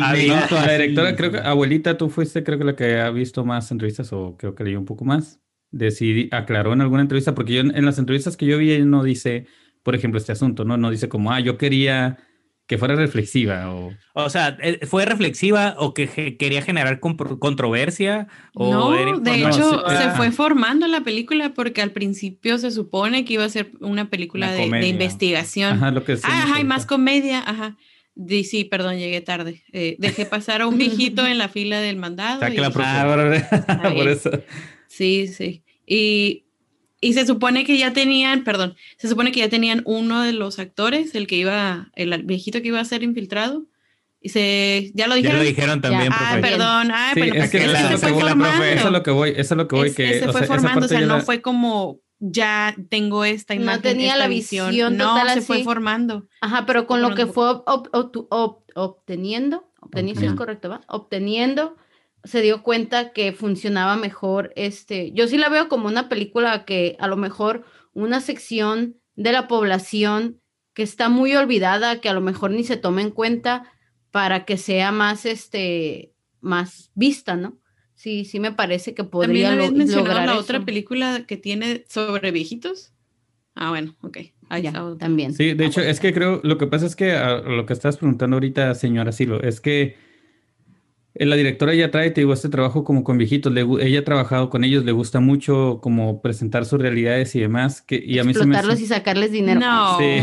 había- 0.00 0.46
No, 0.50 0.56
la 0.64 0.72
directora, 0.72 1.16
creo 1.16 1.32
que, 1.32 1.38
abuelita, 1.38 1.98
tú 1.98 2.08
fuiste, 2.08 2.42
creo 2.42 2.56
que 2.58 2.64
la 2.64 2.74
que 2.74 2.98
ha 2.98 3.10
visto 3.10 3.44
más 3.44 3.70
entrevistas 3.70 4.10
o 4.14 4.38
creo 4.38 4.54
que 4.54 4.64
leyó 4.64 4.78
un 4.78 4.86
poco 4.86 5.04
más. 5.04 5.38
Decidí, 5.70 6.30
aclaró 6.32 6.72
en 6.72 6.80
alguna 6.80 7.02
entrevista, 7.02 7.34
porque 7.34 7.52
yo 7.52 7.60
en, 7.60 7.76
en 7.76 7.84
las 7.84 7.98
entrevistas 7.98 8.38
que 8.38 8.46
yo 8.46 8.56
vi, 8.56 8.72
él 8.72 8.88
no 8.88 9.04
dice, 9.04 9.44
por 9.82 9.94
ejemplo, 9.94 10.16
este 10.16 10.32
asunto, 10.32 10.64
¿no? 10.64 10.78
No 10.78 10.90
dice 10.90 11.10
como, 11.10 11.30
ah, 11.30 11.40
yo 11.40 11.58
quería 11.58 12.16
que 12.68 12.78
fuera 12.78 12.94
reflexiva 12.94 13.72
o... 13.74 13.92
O 14.12 14.30
sea, 14.30 14.56
eh, 14.62 14.86
¿fue 14.86 15.04
reflexiva 15.06 15.74
o 15.78 15.94
que 15.94 16.06
ge- 16.06 16.36
quería 16.36 16.60
generar 16.62 17.00
controversia? 17.00 18.28
O 18.54 18.70
No, 18.72 18.94
era 18.94 19.18
de 19.18 19.40
hecho, 19.40 19.84
sí, 19.88 19.96
se 19.96 20.02
ah. 20.04 20.14
fue 20.16 20.30
formando 20.30 20.86
la 20.86 21.00
película 21.00 21.54
porque 21.54 21.82
al 21.82 21.90
principio 21.92 22.58
se 22.58 22.70
supone 22.70 23.24
que 23.24 23.34
iba 23.34 23.44
a 23.44 23.48
ser 23.48 23.72
una 23.80 24.10
película 24.10 24.52
de, 24.52 24.68
de 24.68 24.86
investigación. 24.86 25.72
Ajá, 25.76 25.90
lo 25.90 26.04
que 26.04 26.12
Ah, 26.12 26.16
decimos 26.16 26.36
ajá, 26.44 26.60
y 26.60 26.64
más 26.64 26.84
comedia, 26.86 27.42
ajá. 27.44 27.76
Di- 28.14 28.44
sí, 28.44 28.64
perdón, 28.64 28.98
llegué 28.98 29.20
tarde. 29.22 29.62
Eh, 29.72 29.96
dejé 29.98 30.26
pasar 30.26 30.60
a 30.60 30.66
un 30.66 30.76
viejito 30.76 31.26
en 31.26 31.38
la 31.38 31.48
fila 31.48 31.80
del 31.80 31.96
mandado. 31.96 32.46
Y- 32.48 32.56
la 32.56 32.66
Ah, 32.74 33.90
por, 33.96 34.08
eso. 34.08 34.30
Sí, 34.88 35.28
sí. 35.28 35.62
Y, 35.86 36.44
y 37.00 37.12
se 37.12 37.26
supone 37.26 37.64
que 37.64 37.78
ya 37.78 37.92
tenían, 37.92 38.44
perdón, 38.44 38.74
se 38.96 39.08
supone 39.08 39.32
que 39.32 39.40
ya 39.40 39.48
tenían 39.48 39.82
uno 39.84 40.22
de 40.22 40.32
los 40.32 40.58
actores, 40.58 41.14
el 41.14 41.26
que 41.26 41.36
iba, 41.36 41.90
el 41.94 42.22
viejito 42.24 42.60
que 42.62 42.68
iba 42.68 42.80
a 42.80 42.84
ser 42.84 43.02
infiltrado. 43.02 43.64
Y 44.20 44.30
se, 44.30 44.90
ya 44.94 45.06
lo 45.06 45.14
Ya 45.14 45.18
dijeron. 45.22 45.38
lo 45.38 45.44
dijeron 45.44 45.80
también, 45.80 46.10
Ya, 46.10 46.16
Ah, 46.18 46.28
profe. 46.32 46.40
perdón. 46.42 46.90
Ah, 46.92 47.10
Sí, 47.14 47.20
bueno, 47.20 47.34
es 47.34 47.38
pues 47.40 47.50
que 47.52 47.66
la- 47.68 47.80
es 47.80 47.86
se 47.86 47.92
lo 47.92 47.98
fue 47.98 48.08
que 48.08 48.12
voy, 48.14 48.20
según 48.20 48.24
la 48.24 48.30
formando. 48.30 48.56
profe, 48.56 48.72
eso 48.74 48.86
es 48.86 48.92
lo 48.92 49.02
que 49.04 49.10
voy, 49.12 49.28
eso 49.30 49.40
es 49.40 49.58
lo 49.58 49.68
que 49.68 49.76
voy, 49.76 49.88
Es- 49.88 49.94
que, 49.96 50.10
ese 50.10 50.28
o 50.28 50.32
fue 50.32 50.40
sea, 50.40 50.48
formando, 50.48 50.86
o 50.86 50.88
sea, 50.88 51.00
yo 51.00 51.06
no 51.06 51.16
la- 51.18 51.22
fue 51.22 51.40
como 51.40 52.00
ya 52.20 52.74
tengo 52.88 53.24
esta 53.24 53.54
No 53.54 53.62
imagen. 53.62 53.82
tenía 53.82 54.06
esta 54.08 54.18
la 54.18 54.26
visión. 54.26 54.70
visión 54.70 54.96
No, 54.96 55.10
total 55.10 55.28
se 55.28 55.38
así. 55.38 55.46
fue 55.46 55.62
formando. 55.62 56.26
Ajá, 56.40 56.66
pero 56.66 56.88
con 56.88 57.00
lo 57.00 57.14
que 57.14 57.26
fue 57.26 57.44
ob- 57.44 57.62
ob- 57.64 58.28
ob- 58.28 58.58
obteniendo, 58.74 59.70
obteniendo, 59.80 60.20
sí 60.20 60.26
es 60.26 60.32
correcto, 60.34 60.68
¿va? 60.68 60.80
Obteniendo, 60.88 61.76
se 62.24 62.42
dio 62.42 62.62
cuenta 62.62 63.12
que 63.12 63.32
funcionaba 63.32 63.96
mejor 63.96 64.52
este, 64.56 65.12
yo 65.12 65.28
sí 65.28 65.36
la 65.38 65.48
veo 65.48 65.68
como 65.68 65.88
una 65.88 66.08
película 66.08 66.64
que 66.64 66.96
a 66.98 67.06
lo 67.08 67.16
mejor 67.16 67.64
una 67.92 68.20
sección 68.20 68.96
de 69.16 69.32
la 69.32 69.48
población 69.48 70.40
que 70.74 70.82
está 70.82 71.08
muy 71.08 71.34
olvidada, 71.34 72.00
que 72.00 72.08
a 72.08 72.12
lo 72.12 72.20
mejor 72.20 72.50
ni 72.50 72.64
se 72.64 72.76
toma 72.76 73.02
en 73.02 73.10
cuenta 73.10 73.64
para 74.10 74.44
que 74.44 74.56
sea 74.56 74.92
más 74.92 75.26
este 75.26 76.12
más 76.40 76.90
vista, 76.94 77.36
¿no? 77.36 77.58
Sí, 77.94 78.24
sí 78.24 78.38
me 78.38 78.52
parece 78.52 78.94
que 78.94 79.02
podría 79.04 79.48
También 79.48 79.58
lo- 79.58 79.64
habías 79.64 79.76
mencionado 79.76 80.06
lograr 80.08 80.26
la 80.26 80.32
eso. 80.34 80.40
otra 80.42 80.64
película 80.64 81.24
que 81.26 81.36
tiene 81.36 81.84
sobre 81.88 82.30
viejitos. 82.30 82.92
Ah, 83.56 83.70
bueno, 83.70 83.96
ok. 84.02 84.18
también. 84.98 85.32
Sí, 85.34 85.52
de 85.54 85.66
hecho, 85.66 85.80
es 85.80 85.98
que 85.98 86.14
creo, 86.14 86.40
lo 86.44 86.58
que 86.58 86.68
pasa 86.68 86.86
es 86.86 86.94
que 86.94 87.12
lo 87.44 87.66
que 87.66 87.72
estás 87.72 87.96
preguntando 87.96 88.36
ahorita, 88.36 88.74
señora 88.76 89.10
Silo, 89.10 89.42
es 89.42 89.60
que 89.60 89.96
la 91.18 91.36
directora 91.36 91.74
ya 91.74 91.90
trae, 91.90 92.10
te 92.10 92.20
digo, 92.20 92.32
este 92.32 92.48
trabajo 92.48 92.84
como 92.84 93.02
con 93.02 93.18
viejitos. 93.18 93.52
ella 93.80 93.98
ha 93.98 94.04
trabajado 94.04 94.50
con 94.50 94.62
ellos, 94.62 94.84
le 94.84 94.92
gusta 94.92 95.18
mucho 95.20 95.80
como 95.82 96.22
presentar 96.22 96.64
sus 96.64 96.80
realidades 96.80 97.34
y 97.34 97.40
demás. 97.40 97.82
Que, 97.82 98.02
y 98.04 98.18
a 98.18 98.24
mí 98.24 98.34
se 98.34 98.46
me 98.46 98.56
hace... 98.56 98.82
y 98.82 98.86
sacarles 98.86 99.32
dinero. 99.32 99.58
No. 99.58 99.98
Sí. 99.98 100.18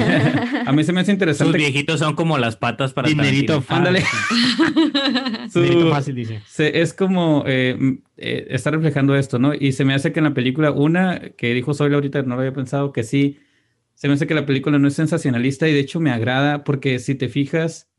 a 0.65 0.71
mí 0.71 0.83
se 0.83 0.93
me 0.93 1.01
hace 1.01 1.11
interesante. 1.11 1.51
Sus 1.51 1.57
viejitos 1.57 1.99
son 1.99 2.15
como 2.15 2.37
las 2.37 2.55
patas 2.55 2.93
para 2.93 3.09
Dinerito 3.09 3.61
fácil. 3.61 3.97
Dinerito 5.53 5.89
fácil, 5.89 6.15
dice. 6.15 6.41
es 6.57 6.93
como 6.93 7.43
eh, 7.45 7.99
eh, 8.17 8.47
está 8.49 8.71
reflejando 8.71 9.15
esto, 9.15 9.37
¿no? 9.37 9.53
Y 9.53 9.73
se 9.73 9.83
me 9.83 9.93
hace 9.93 10.13
que 10.13 10.19
en 10.19 10.25
la 10.25 10.33
película, 10.33 10.71
una 10.71 11.19
que 11.37 11.53
dijo 11.53 11.73
Soy 11.73 11.93
ahorita, 11.93 12.21
no 12.21 12.35
lo 12.35 12.41
había 12.41 12.53
pensado, 12.53 12.93
que 12.93 13.03
sí, 13.03 13.39
se 13.95 14.07
me 14.07 14.13
hace 14.13 14.27
que 14.27 14.33
la 14.33 14.45
película 14.45 14.79
no 14.79 14.87
es 14.87 14.93
sensacionalista 14.93 15.67
y 15.67 15.73
de 15.73 15.79
hecho 15.79 15.99
me 15.99 16.11
agrada 16.11 16.63
porque 16.63 16.99
si 16.99 17.15
te 17.15 17.27
fijas, 17.27 17.89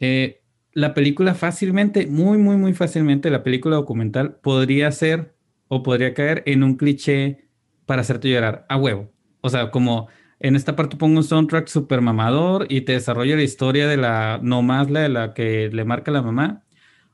eh, 0.00 0.42
la 0.76 0.92
película 0.92 1.34
fácilmente, 1.34 2.06
muy, 2.06 2.36
muy, 2.36 2.58
muy 2.58 2.74
fácilmente, 2.74 3.30
la 3.30 3.42
película 3.42 3.76
documental 3.76 4.36
podría 4.42 4.92
ser 4.92 5.34
o 5.68 5.82
podría 5.82 6.12
caer 6.12 6.42
en 6.44 6.62
un 6.62 6.76
cliché 6.76 7.48
para 7.86 8.02
hacerte 8.02 8.28
llorar 8.28 8.66
a 8.68 8.76
huevo. 8.76 9.10
O 9.40 9.48
sea, 9.48 9.70
como 9.70 10.08
en 10.38 10.54
esta 10.54 10.76
parte 10.76 10.98
pongo 10.98 11.16
un 11.16 11.24
soundtrack 11.24 11.68
súper 11.68 12.02
mamador 12.02 12.66
y 12.68 12.82
te 12.82 12.92
desarrolla 12.92 13.36
la 13.36 13.42
historia 13.42 13.88
de 13.88 13.96
la, 13.96 14.38
no 14.42 14.60
más 14.60 14.90
la 14.90 15.00
de 15.00 15.08
la 15.08 15.32
que 15.32 15.70
le 15.72 15.86
marca 15.86 16.10
la 16.10 16.20
mamá, 16.20 16.66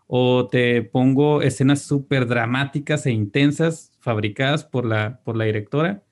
o 0.08 0.48
te 0.48 0.82
pongo 0.82 1.40
escenas 1.40 1.82
súper 1.82 2.26
dramáticas 2.26 3.06
e 3.06 3.12
intensas 3.12 3.92
fabricadas 4.00 4.64
por 4.64 4.84
la, 4.84 5.20
por 5.22 5.36
la 5.36 5.44
directora, 5.44 6.02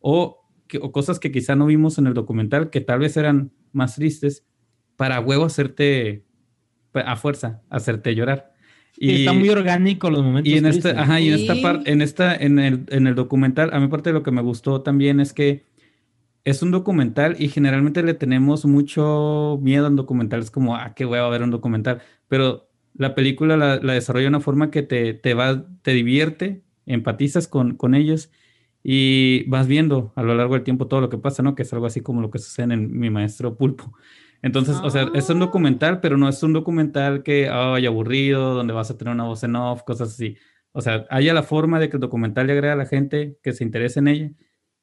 o, 0.00 0.40
o 0.80 0.90
cosas 0.90 1.18
que 1.18 1.30
quizá 1.30 1.54
no 1.54 1.66
vimos 1.66 1.98
en 1.98 2.06
el 2.06 2.14
documental 2.14 2.70
que 2.70 2.80
tal 2.80 3.00
vez 3.00 3.18
eran 3.18 3.52
más 3.72 3.96
tristes, 3.96 4.46
para 4.96 5.20
huevo 5.20 5.44
hacerte 5.44 6.24
a 6.94 7.16
fuerza, 7.16 7.62
hacerte 7.70 8.14
llorar. 8.14 8.54
Y, 8.96 9.20
está 9.20 9.32
muy 9.32 9.48
orgánico 9.48 10.10
los 10.10 10.22
momentos. 10.22 10.52
Y 10.52 10.56
en 10.56 10.66
esta, 10.66 10.90
ajá, 10.90 11.20
y 11.20 11.28
en 11.28 11.34
esta 11.34 11.60
parte, 11.60 11.90
en 11.90 12.00
esta, 12.00 12.34
en 12.34 12.58
el, 12.58 12.84
en 12.88 13.06
el 13.06 13.14
documental, 13.14 13.70
a 13.72 13.80
mí 13.80 13.88
parte 13.88 14.10
de 14.10 14.14
lo 14.14 14.22
que 14.22 14.30
me 14.30 14.42
gustó 14.42 14.82
también 14.82 15.20
es 15.20 15.32
que 15.32 15.64
es 16.44 16.62
un 16.62 16.70
documental 16.70 17.36
y 17.38 17.48
generalmente 17.48 18.02
le 18.02 18.14
tenemos 18.14 18.64
mucho 18.66 19.58
miedo 19.62 19.86
al 19.86 19.96
documental. 19.96 20.40
Es 20.40 20.50
como, 20.50 20.76
ah, 20.76 20.94
qué 20.94 21.04
voy 21.04 21.18
a 21.18 21.28
ver 21.28 21.42
un 21.42 21.50
documental. 21.50 22.02
Pero 22.28 22.68
la 22.94 23.14
película 23.14 23.56
la, 23.56 23.78
desarrolla 23.78 24.24
de 24.24 24.28
una 24.28 24.40
forma 24.40 24.70
que 24.70 24.82
te, 24.82 25.14
te, 25.14 25.34
va, 25.34 25.66
te 25.82 25.92
divierte, 25.92 26.62
empatizas 26.86 27.48
con, 27.48 27.76
con 27.76 27.94
ellos 27.94 28.30
y 28.82 29.44
vas 29.48 29.66
viendo 29.66 30.12
a 30.14 30.22
lo 30.22 30.34
largo 30.34 30.54
del 30.54 30.62
tiempo 30.62 30.86
todo 30.86 31.00
lo 31.00 31.08
que 31.08 31.16
pasa, 31.16 31.42
¿no? 31.42 31.54
Que 31.54 31.62
es 31.62 31.72
algo 31.72 31.86
así 31.86 32.02
como 32.02 32.20
lo 32.20 32.30
que 32.30 32.38
sucede 32.38 32.74
en 32.74 32.98
Mi 32.98 33.08
Maestro 33.08 33.56
Pulpo. 33.56 33.92
Entonces, 34.44 34.76
o 34.82 34.90
sea, 34.90 35.10
es 35.14 35.30
un 35.30 35.38
ah. 35.38 35.46
documental, 35.46 36.00
pero 36.00 36.18
no 36.18 36.28
es 36.28 36.42
un 36.42 36.52
documental 36.52 37.22
que 37.22 37.48
ay, 37.48 37.86
aburrido, 37.86 38.52
donde 38.52 38.74
vas 38.74 38.90
a 38.90 38.98
tener 38.98 39.14
una 39.14 39.24
voz 39.24 39.42
en 39.42 39.56
off, 39.56 39.84
cosas 39.84 40.10
así. 40.10 40.36
O 40.72 40.82
sea, 40.82 41.06
haya 41.08 41.32
la 41.32 41.42
forma 41.42 41.80
de 41.80 41.88
que 41.88 41.96
el 41.96 42.02
documental 42.02 42.46
le 42.46 42.52
agrega 42.52 42.74
a 42.74 42.76
la 42.76 42.84
gente 42.84 43.38
que 43.42 43.54
se 43.54 43.64
interese 43.64 44.00
en 44.00 44.08
ella 44.08 44.30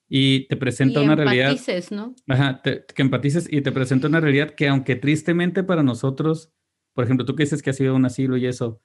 y 0.10 0.48
te 0.48 0.58
presenta 0.58 1.02
una 1.02 1.16
realidad. 1.16 1.56
¿no? 1.92 2.16
Ajá, 2.28 2.64
que 2.64 3.02
empatices 3.04 3.48
y 3.52 3.62
te 3.62 3.72
presenta 3.72 4.08
una 4.08 4.20
realidad 4.20 4.50
que, 4.56 4.68
aunque 4.68 4.96
tristemente 4.96 5.64
para 5.64 5.84
nosotros, 5.84 6.52
por 6.96 7.04
ejemplo, 7.04 7.24
tú 7.24 7.36
que 7.36 7.44
dices 7.44 7.62
que 7.62 7.70
ha 7.70 7.74
sido 7.74 7.96
un 7.96 8.06
asilo 8.06 8.38
y 8.38 8.48
eso, 8.48 8.82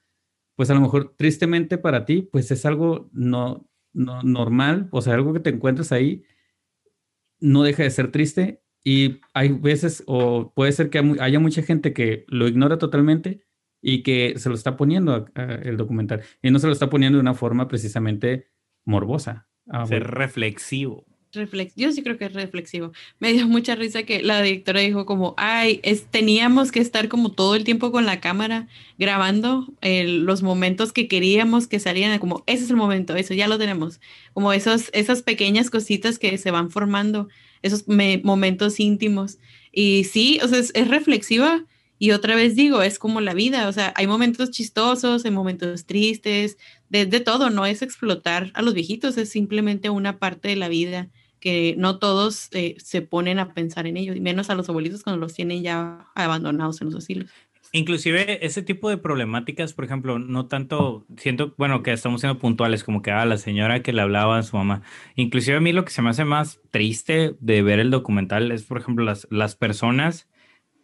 pues 0.56 0.68
a 0.68 0.74
lo 0.74 0.82
mejor 0.82 1.14
tristemente 1.16 1.78
para 1.78 2.04
ti, 2.04 2.20
pues 2.20 2.50
es 2.50 2.66
algo 2.66 3.08
no, 3.14 3.66
no 3.94 4.22
normal, 4.22 4.90
o 4.92 5.00
sea, 5.00 5.14
algo 5.14 5.32
que 5.32 5.40
te 5.40 5.48
encuentres 5.48 5.90
ahí, 5.90 6.24
no 7.40 7.62
deja 7.62 7.82
de 7.82 7.90
ser 7.90 8.12
triste 8.12 8.62
y 8.88 9.18
hay 9.34 9.48
veces, 9.48 10.04
o 10.06 10.52
puede 10.54 10.70
ser 10.70 10.90
que 10.90 11.02
haya 11.18 11.40
mucha 11.40 11.60
gente 11.60 11.92
que 11.92 12.24
lo 12.28 12.46
ignora 12.46 12.78
totalmente 12.78 13.40
y 13.82 14.04
que 14.04 14.34
se 14.36 14.48
lo 14.48 14.54
está 14.54 14.76
poniendo 14.76 15.26
el 15.34 15.76
documental. 15.76 16.22
Y 16.40 16.52
no 16.52 16.60
se 16.60 16.68
lo 16.68 16.72
está 16.72 16.88
poniendo 16.88 17.16
de 17.16 17.22
una 17.22 17.34
forma 17.34 17.66
precisamente 17.66 18.46
morbosa. 18.84 19.48
Ah, 19.68 19.86
ser 19.86 20.04
reflexivo. 20.04 21.04
yo 21.32 21.90
sí 21.90 22.04
creo 22.04 22.16
que 22.16 22.26
es 22.26 22.32
reflexivo. 22.32 22.92
Me 23.18 23.32
dio 23.32 23.48
mucha 23.48 23.74
risa 23.74 24.04
que 24.04 24.22
la 24.22 24.40
directora 24.40 24.78
dijo 24.78 25.04
como, 25.04 25.34
ay, 25.36 25.80
es, 25.82 26.06
teníamos 26.06 26.70
que 26.70 26.78
estar 26.78 27.08
como 27.08 27.32
todo 27.32 27.56
el 27.56 27.64
tiempo 27.64 27.90
con 27.90 28.06
la 28.06 28.20
cámara 28.20 28.68
grabando 29.00 29.66
los 29.82 30.44
momentos 30.44 30.92
que 30.92 31.08
queríamos 31.08 31.66
que 31.66 31.80
salieran, 31.80 32.20
como, 32.20 32.44
ese 32.46 32.62
es 32.62 32.70
el 32.70 32.76
momento, 32.76 33.16
eso 33.16 33.34
ya 33.34 33.48
lo 33.48 33.58
tenemos. 33.58 34.00
Como 34.32 34.52
esos, 34.52 34.90
esas 34.92 35.22
pequeñas 35.22 35.70
cositas 35.70 36.20
que 36.20 36.38
se 36.38 36.52
van 36.52 36.70
formando 36.70 37.28
esos 37.66 37.84
momentos 38.22 38.80
íntimos. 38.80 39.38
Y 39.72 40.04
sí, 40.04 40.40
o 40.42 40.48
sea, 40.48 40.58
es, 40.58 40.72
reflexiva 40.88 41.64
y 41.98 42.10
otra 42.10 42.34
vez 42.34 42.56
digo, 42.56 42.82
es 42.82 42.98
como 42.98 43.20
la 43.20 43.34
vida, 43.34 43.68
o 43.68 43.72
sea, 43.72 43.92
hay 43.96 44.06
momentos 44.06 44.50
chistosos, 44.50 45.24
hay 45.24 45.30
momentos 45.30 45.86
tristes, 45.86 46.58
de, 46.90 47.06
todo, 47.20 47.50
no 47.50 47.66
es 47.66 47.82
explotar 47.82 48.50
a 48.54 48.62
los 48.62 48.74
viejitos, 48.74 49.16
es 49.16 49.30
simplemente 49.30 49.90
una 49.90 50.18
parte 50.18 50.48
de 50.48 50.56
la 50.56 50.68
vida 50.68 51.10
que 51.40 51.74
no 51.78 51.98
todos 51.98 52.48
eh, 52.52 52.76
se 52.78 53.02
ponen 53.02 53.38
a 53.38 53.54
pensar 53.54 53.86
en 53.86 53.96
ello, 53.96 54.14
y 54.14 54.20
menos 54.20 54.50
a 54.50 54.54
los 54.54 54.68
abuelitos 54.68 55.02
cuando 55.02 55.20
los 55.20 55.34
tienen 55.34 55.62
ya 55.62 56.06
abandonados 56.14 56.80
en 56.80 56.88
los 56.88 56.96
asilos. 56.96 57.30
Inclusive 57.72 58.44
ese 58.44 58.62
tipo 58.62 58.88
de 58.88 58.96
problemáticas, 58.96 59.72
por 59.72 59.84
ejemplo, 59.84 60.18
no 60.18 60.46
tanto, 60.46 61.06
siento, 61.16 61.54
bueno, 61.58 61.82
que 61.82 61.92
estamos 61.92 62.20
siendo 62.20 62.38
puntuales, 62.38 62.84
como 62.84 63.02
que 63.02 63.10
a 63.10 63.22
ah, 63.22 63.26
la 63.26 63.38
señora 63.38 63.82
que 63.82 63.92
le 63.92 64.02
hablaba 64.02 64.38
a 64.38 64.42
su 64.42 64.56
mamá. 64.56 64.82
Inclusive 65.14 65.56
a 65.56 65.60
mí 65.60 65.72
lo 65.72 65.84
que 65.84 65.90
se 65.90 66.02
me 66.02 66.10
hace 66.10 66.24
más 66.24 66.60
triste 66.70 67.34
de 67.40 67.62
ver 67.62 67.78
el 67.78 67.90
documental 67.90 68.52
es, 68.52 68.64
por 68.64 68.78
ejemplo, 68.78 69.04
las, 69.04 69.26
las 69.30 69.56
personas 69.56 70.28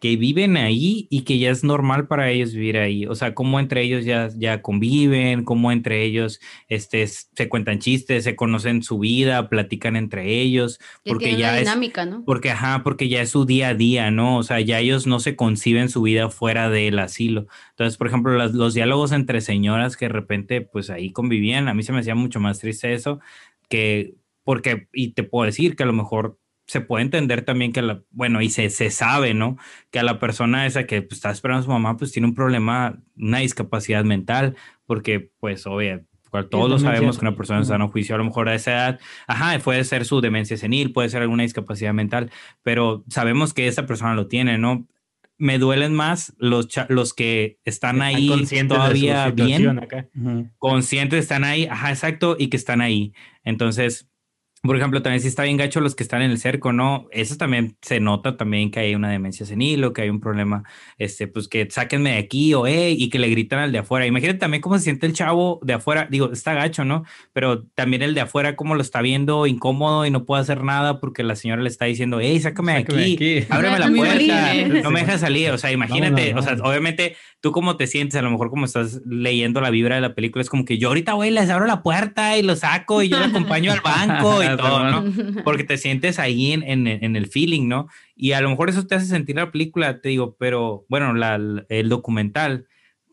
que 0.03 0.17
viven 0.17 0.57
ahí 0.57 1.07
y 1.11 1.23
que 1.23 1.39
ya 1.39 1.51
es 1.51 1.63
normal 1.63 2.09
para 2.09 2.29
ellos 2.29 2.53
vivir 2.53 2.77
ahí. 2.77 3.07
O 3.07 3.15
sea, 3.15 3.37
cómo 3.37 3.61
entre 3.61 3.83
ellos 3.83 4.05
ya, 4.05 4.31
ya 4.37 4.61
conviven, 4.61 5.45
cómo 5.45 5.71
entre 5.71 6.03
ellos 6.03 6.41
este, 6.69 7.07
se 7.07 7.49
cuentan 7.49 7.79
chistes, 7.79 8.25
se 8.25 8.35
conocen 8.35 8.83
su 8.83 8.99
vida, 8.99 9.49
platican 9.49 9.95
entre 9.95 10.41
ellos. 10.41 10.81
porque 11.05 11.37
ya 11.37 11.57
dinámica, 11.57 12.05
¿no? 12.05 12.25
Porque, 12.25 12.51
ajá, 12.51 12.83
porque 12.83 13.09
ya 13.09 13.23
es 13.23 13.31
su 13.31 13.47
día 13.47 13.69
a 13.69 13.75
día, 13.75 14.11
¿no? 14.11 14.39
O 14.39 14.43
sea, 14.43 14.59
ya 14.59 14.81
ellos 14.81 15.07
no 15.07 15.21
se 15.21 15.37
conciben 15.37 15.89
su 15.89 16.03
vida 16.03 16.31
fuera 16.31 16.69
del 16.69 16.99
asilo. 16.99 17.47
Entonces, 17.71 17.97
por 17.97 18.09
ejemplo, 18.09 18.33
los 18.49 18.75
diálogos 18.75 19.13
entre 19.13 19.41
señoras 19.41 19.97
que 19.97 20.07
de 20.07 20.15
repente, 20.15 20.63
pues 20.63 20.91
ahí 20.91 21.13
convivían, 21.13 21.69
a 21.69 21.75
mí 21.75 21.85
se 21.85 21.93
me 21.93 22.01
hacía 22.01 22.17
mucho 22.17 22.41
más 22.41 22.59
triste 22.59 22.93
eso 22.93 23.21
que 23.69 24.17
porque, 24.43 24.89
y 24.93 25.13
te 25.13 25.23
puedo 25.23 25.47
decir 25.47 25.77
que 25.77 25.85
a 25.85 25.87
lo 25.87 25.93
mejor 25.93 26.39
se 26.73 26.81
puede 26.81 27.05
entender 27.05 27.43
también 27.43 27.71
que, 27.71 27.83
la, 27.83 28.03
bueno, 28.13 28.41
y 28.41 28.49
se, 28.49 28.71
se 28.71 28.91
sabe, 28.91 29.35
¿no? 29.35 29.59
Que 29.91 29.99
a 29.99 30.03
la 30.03 30.19
persona 30.19 30.65
esa 30.65 30.87
que 30.87 31.03
pues, 31.03 31.19
está 31.19 31.31
esperando 31.31 31.61
a 31.61 31.65
su 31.65 31.71
mamá, 31.71 31.99
pues 31.99 32.13
tiene 32.13 32.27
un 32.29 32.35
problema, 32.35 32.99
una 33.15 33.41
discapacidad 33.41 34.05
mental, 34.05 34.57
porque 34.87 35.31
pues, 35.39 35.67
obvio, 35.67 36.03
todos 36.49 36.71
lo 36.71 36.79
sabemos 36.79 37.19
que 37.19 37.27
una 37.27 37.37
persona 37.37 37.59
en 37.59 37.67
sano 37.67 37.89
juicio 37.89 38.15
a 38.15 38.19
lo 38.19 38.25
mejor 38.25 38.49
a 38.49 38.55
esa 38.55 38.73
edad, 38.73 39.01
ajá, 39.27 39.59
puede 39.59 39.85
ser 39.85 40.07
su 40.07 40.23
demencia 40.23 40.57
senil, 40.57 40.95
puede 40.95 41.11
ser 41.11 41.21
alguna 41.21 41.43
discapacidad 41.43 41.93
mental, 41.93 42.31
pero 42.63 43.05
sabemos 43.11 43.53
que 43.53 43.69
esa 43.69 43.85
persona 43.85 44.15
lo 44.15 44.27
tiene, 44.27 44.57
¿no? 44.57 44.89
Me 45.37 45.59
duelen 45.59 45.93
más 45.93 46.33
los, 46.39 46.69
los 46.89 47.13
que 47.13 47.59
están, 47.67 48.01
ahí 48.01 48.31
todavía 48.67 49.29
bien, 49.29 49.79
conscientes, 50.57 51.21
están 51.21 51.45
ahí, 51.45 51.67
ajá, 51.67 51.91
exacto, 51.91 52.35
y 52.39 52.49
que 52.49 52.57
están 52.57 52.81
ahí. 52.81 53.13
Entonces, 53.45 54.09
por 54.65 54.77
ejemplo, 54.77 55.03
también 55.03 55.21
si 55.21 55.27
está 55.27 55.43
bien 55.43 55.57
gacho 55.57 55.81
los 55.81 55.97
que 55.97 56.05
están 56.05 56.23
en 56.23 56.31
el 56.31 56.39
cerco, 56.39 56.73
¿no? 56.73 57.09
Eso 57.11 57.37
también 57.37 57.77
se 57.83 57.99
nota 57.99 58.37
también 58.37 58.71
que 58.71 58.79
hay 58.79 58.95
una 58.95 59.11
demencia 59.11 59.45
senil 59.45 59.83
o 59.83 59.93
que 59.93 60.03
hay 60.03 60.09
un 60.09 60.21
problema, 60.21 60.63
este, 60.99 61.27
pues 61.27 61.49
que 61.49 61.69
sáquenme 61.69 62.13
de 62.13 62.19
aquí 62.19 62.55
o, 62.55 62.65
hey, 62.69 62.95
y 62.97 63.11
que 63.11 63.19
le 63.19 63.29
gritan 63.29 63.59
al 63.59 63.73
de 63.73 63.79
afuera. 63.79 64.07
Imagínate 64.07 64.39
también 64.39 64.61
cómo 64.61 64.79
se 64.79 64.85
siente 64.85 65.07
el 65.07 65.15
chavo 65.15 65.59
de 65.65 65.73
afuera, 65.73 66.07
digo, 66.09 66.31
está 66.33 66.55
gacho, 66.55 66.85
¿no? 66.85 67.05
Pero 67.33 67.65
también 67.75 68.03
el 68.03 68.15
de 68.15 68.21
afuera 68.21 68.55
cómo 68.55 68.77
lo 68.77 68.83
está 68.83 69.03
viendo 69.03 69.49
incómodo 69.49 70.07
y 70.07 70.13
no 70.13 70.25
puede 70.25 70.43
hacer 70.43 70.63
nada 70.63 71.01
porque 71.01 71.25
la 71.25 71.35
señora 71.35 71.61
le 71.61 71.69
está 71.69 71.87
diciendo, 71.87 72.21
hey, 72.21 72.39
sácame, 72.39 72.75
de 72.75 72.79
aquí, 72.79 73.47
ábreme 73.51 73.81
la 73.81 73.89
puerta, 73.89 74.55
no 74.85 74.93
me 74.93 75.01
deja 75.01 75.19
salir. 75.19 75.51
O 75.51 75.59
sea, 75.59 75.73
imagínate, 75.73 76.35
o 76.35 76.43
sea, 76.43 76.55
obviamente 76.63 77.17
tú 77.41 77.51
cómo 77.51 77.77
te 77.77 77.89
sientes, 77.89 78.15
a 78.17 78.23
lo 78.23 78.31
mejor 78.31 78.49
como 78.49 78.67
estás 78.67 79.01
leyendo 79.05 79.61
la 79.61 79.71
vibra 79.71 79.97
de 79.97 80.01
la 80.01 80.15
película, 80.15 80.43
es 80.43 80.49
como 80.49 80.65
que 80.65 80.79
yo 80.79 80.87
ahorita, 80.87 81.15
güey, 81.15 81.33
les 81.33 81.51
abro 81.51 81.67
la 81.67 81.83
puerta 81.83 82.39
y 82.39 82.43
lo 82.43 82.55
saco 82.55 83.03
y 83.03 83.09
yo 83.09 83.19
lo 83.19 83.25
acompaño 83.25 83.73
al 83.73 83.81
banco 83.81 84.41
y 84.41 84.52
todo, 84.57 84.91
¿no? 84.91 85.43
Porque 85.45 85.65
te 85.65 85.79
sientes 85.79 86.19
ahí 86.19 86.53
en, 86.53 86.63
en, 86.63 87.17
el 87.17 87.27
feeling, 87.27 87.69
¿no? 87.69 87.89
Y 88.15 88.33
a 88.33 88.41
lo 88.41 88.51
mejor 88.51 88.69
eso 88.69 88.87
te 88.87 88.95
hace 88.95 89.07
sentir 89.07 89.37
la 89.37 89.51
película, 89.51 90.01
te 90.01 90.11
digo, 90.11 90.37
pero 90.39 90.85
bueno, 90.89 91.15
la, 91.15 91.41
el 91.69 91.89
documental, 91.89 92.67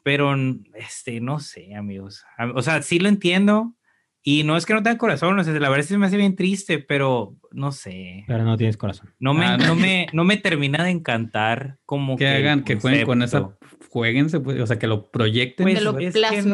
pero 0.04 0.36
este, 0.76 1.22
no 1.22 1.40
sé, 1.40 1.76
amigos. 1.76 2.24
O 2.56 2.62
sea, 2.62 2.82
sí 2.82 3.00
lo 3.00 3.10
entiendo, 3.10 3.76
y 4.22 4.44
no 4.44 4.58
es 4.58 4.66
que 4.66 4.74
no 4.74 4.84
tenga 4.84 4.98
corazón, 4.98 5.38
la 5.38 5.44
verdad 5.44 5.80
es 5.80 5.88
que 5.88 5.98
me 5.98 6.06
hace 6.06 6.18
bien 6.18 6.36
triste, 6.36 6.80
pero 6.80 7.38
no 7.52 7.72
sé. 7.72 8.26
Pero 8.28 8.44
no 8.44 8.58
tienes 8.58 8.76
corazón. 8.76 9.14
No 9.18 9.34
me, 9.34 9.46
ah, 9.46 9.58
no 9.58 9.76
me, 9.76 10.08
no 10.14 10.26
me 10.26 10.38
termina 10.38 10.84
de 10.84 10.92
encantar 10.92 11.78
como 11.86 12.18
que, 12.18 12.28
hagan, 12.28 12.64
que 12.64 12.76
jueguen 12.76 13.06
con 13.06 13.24
esa, 13.24 13.58
jueguen, 13.90 14.26
o 14.26 14.68
sea, 14.68 14.78
que 14.78 14.88
lo 14.88 15.10
proyecten. 15.10 15.64
Pues, 15.64 15.78
que 15.78 15.84
lo 15.84 15.96
plasmen. 15.96 16.54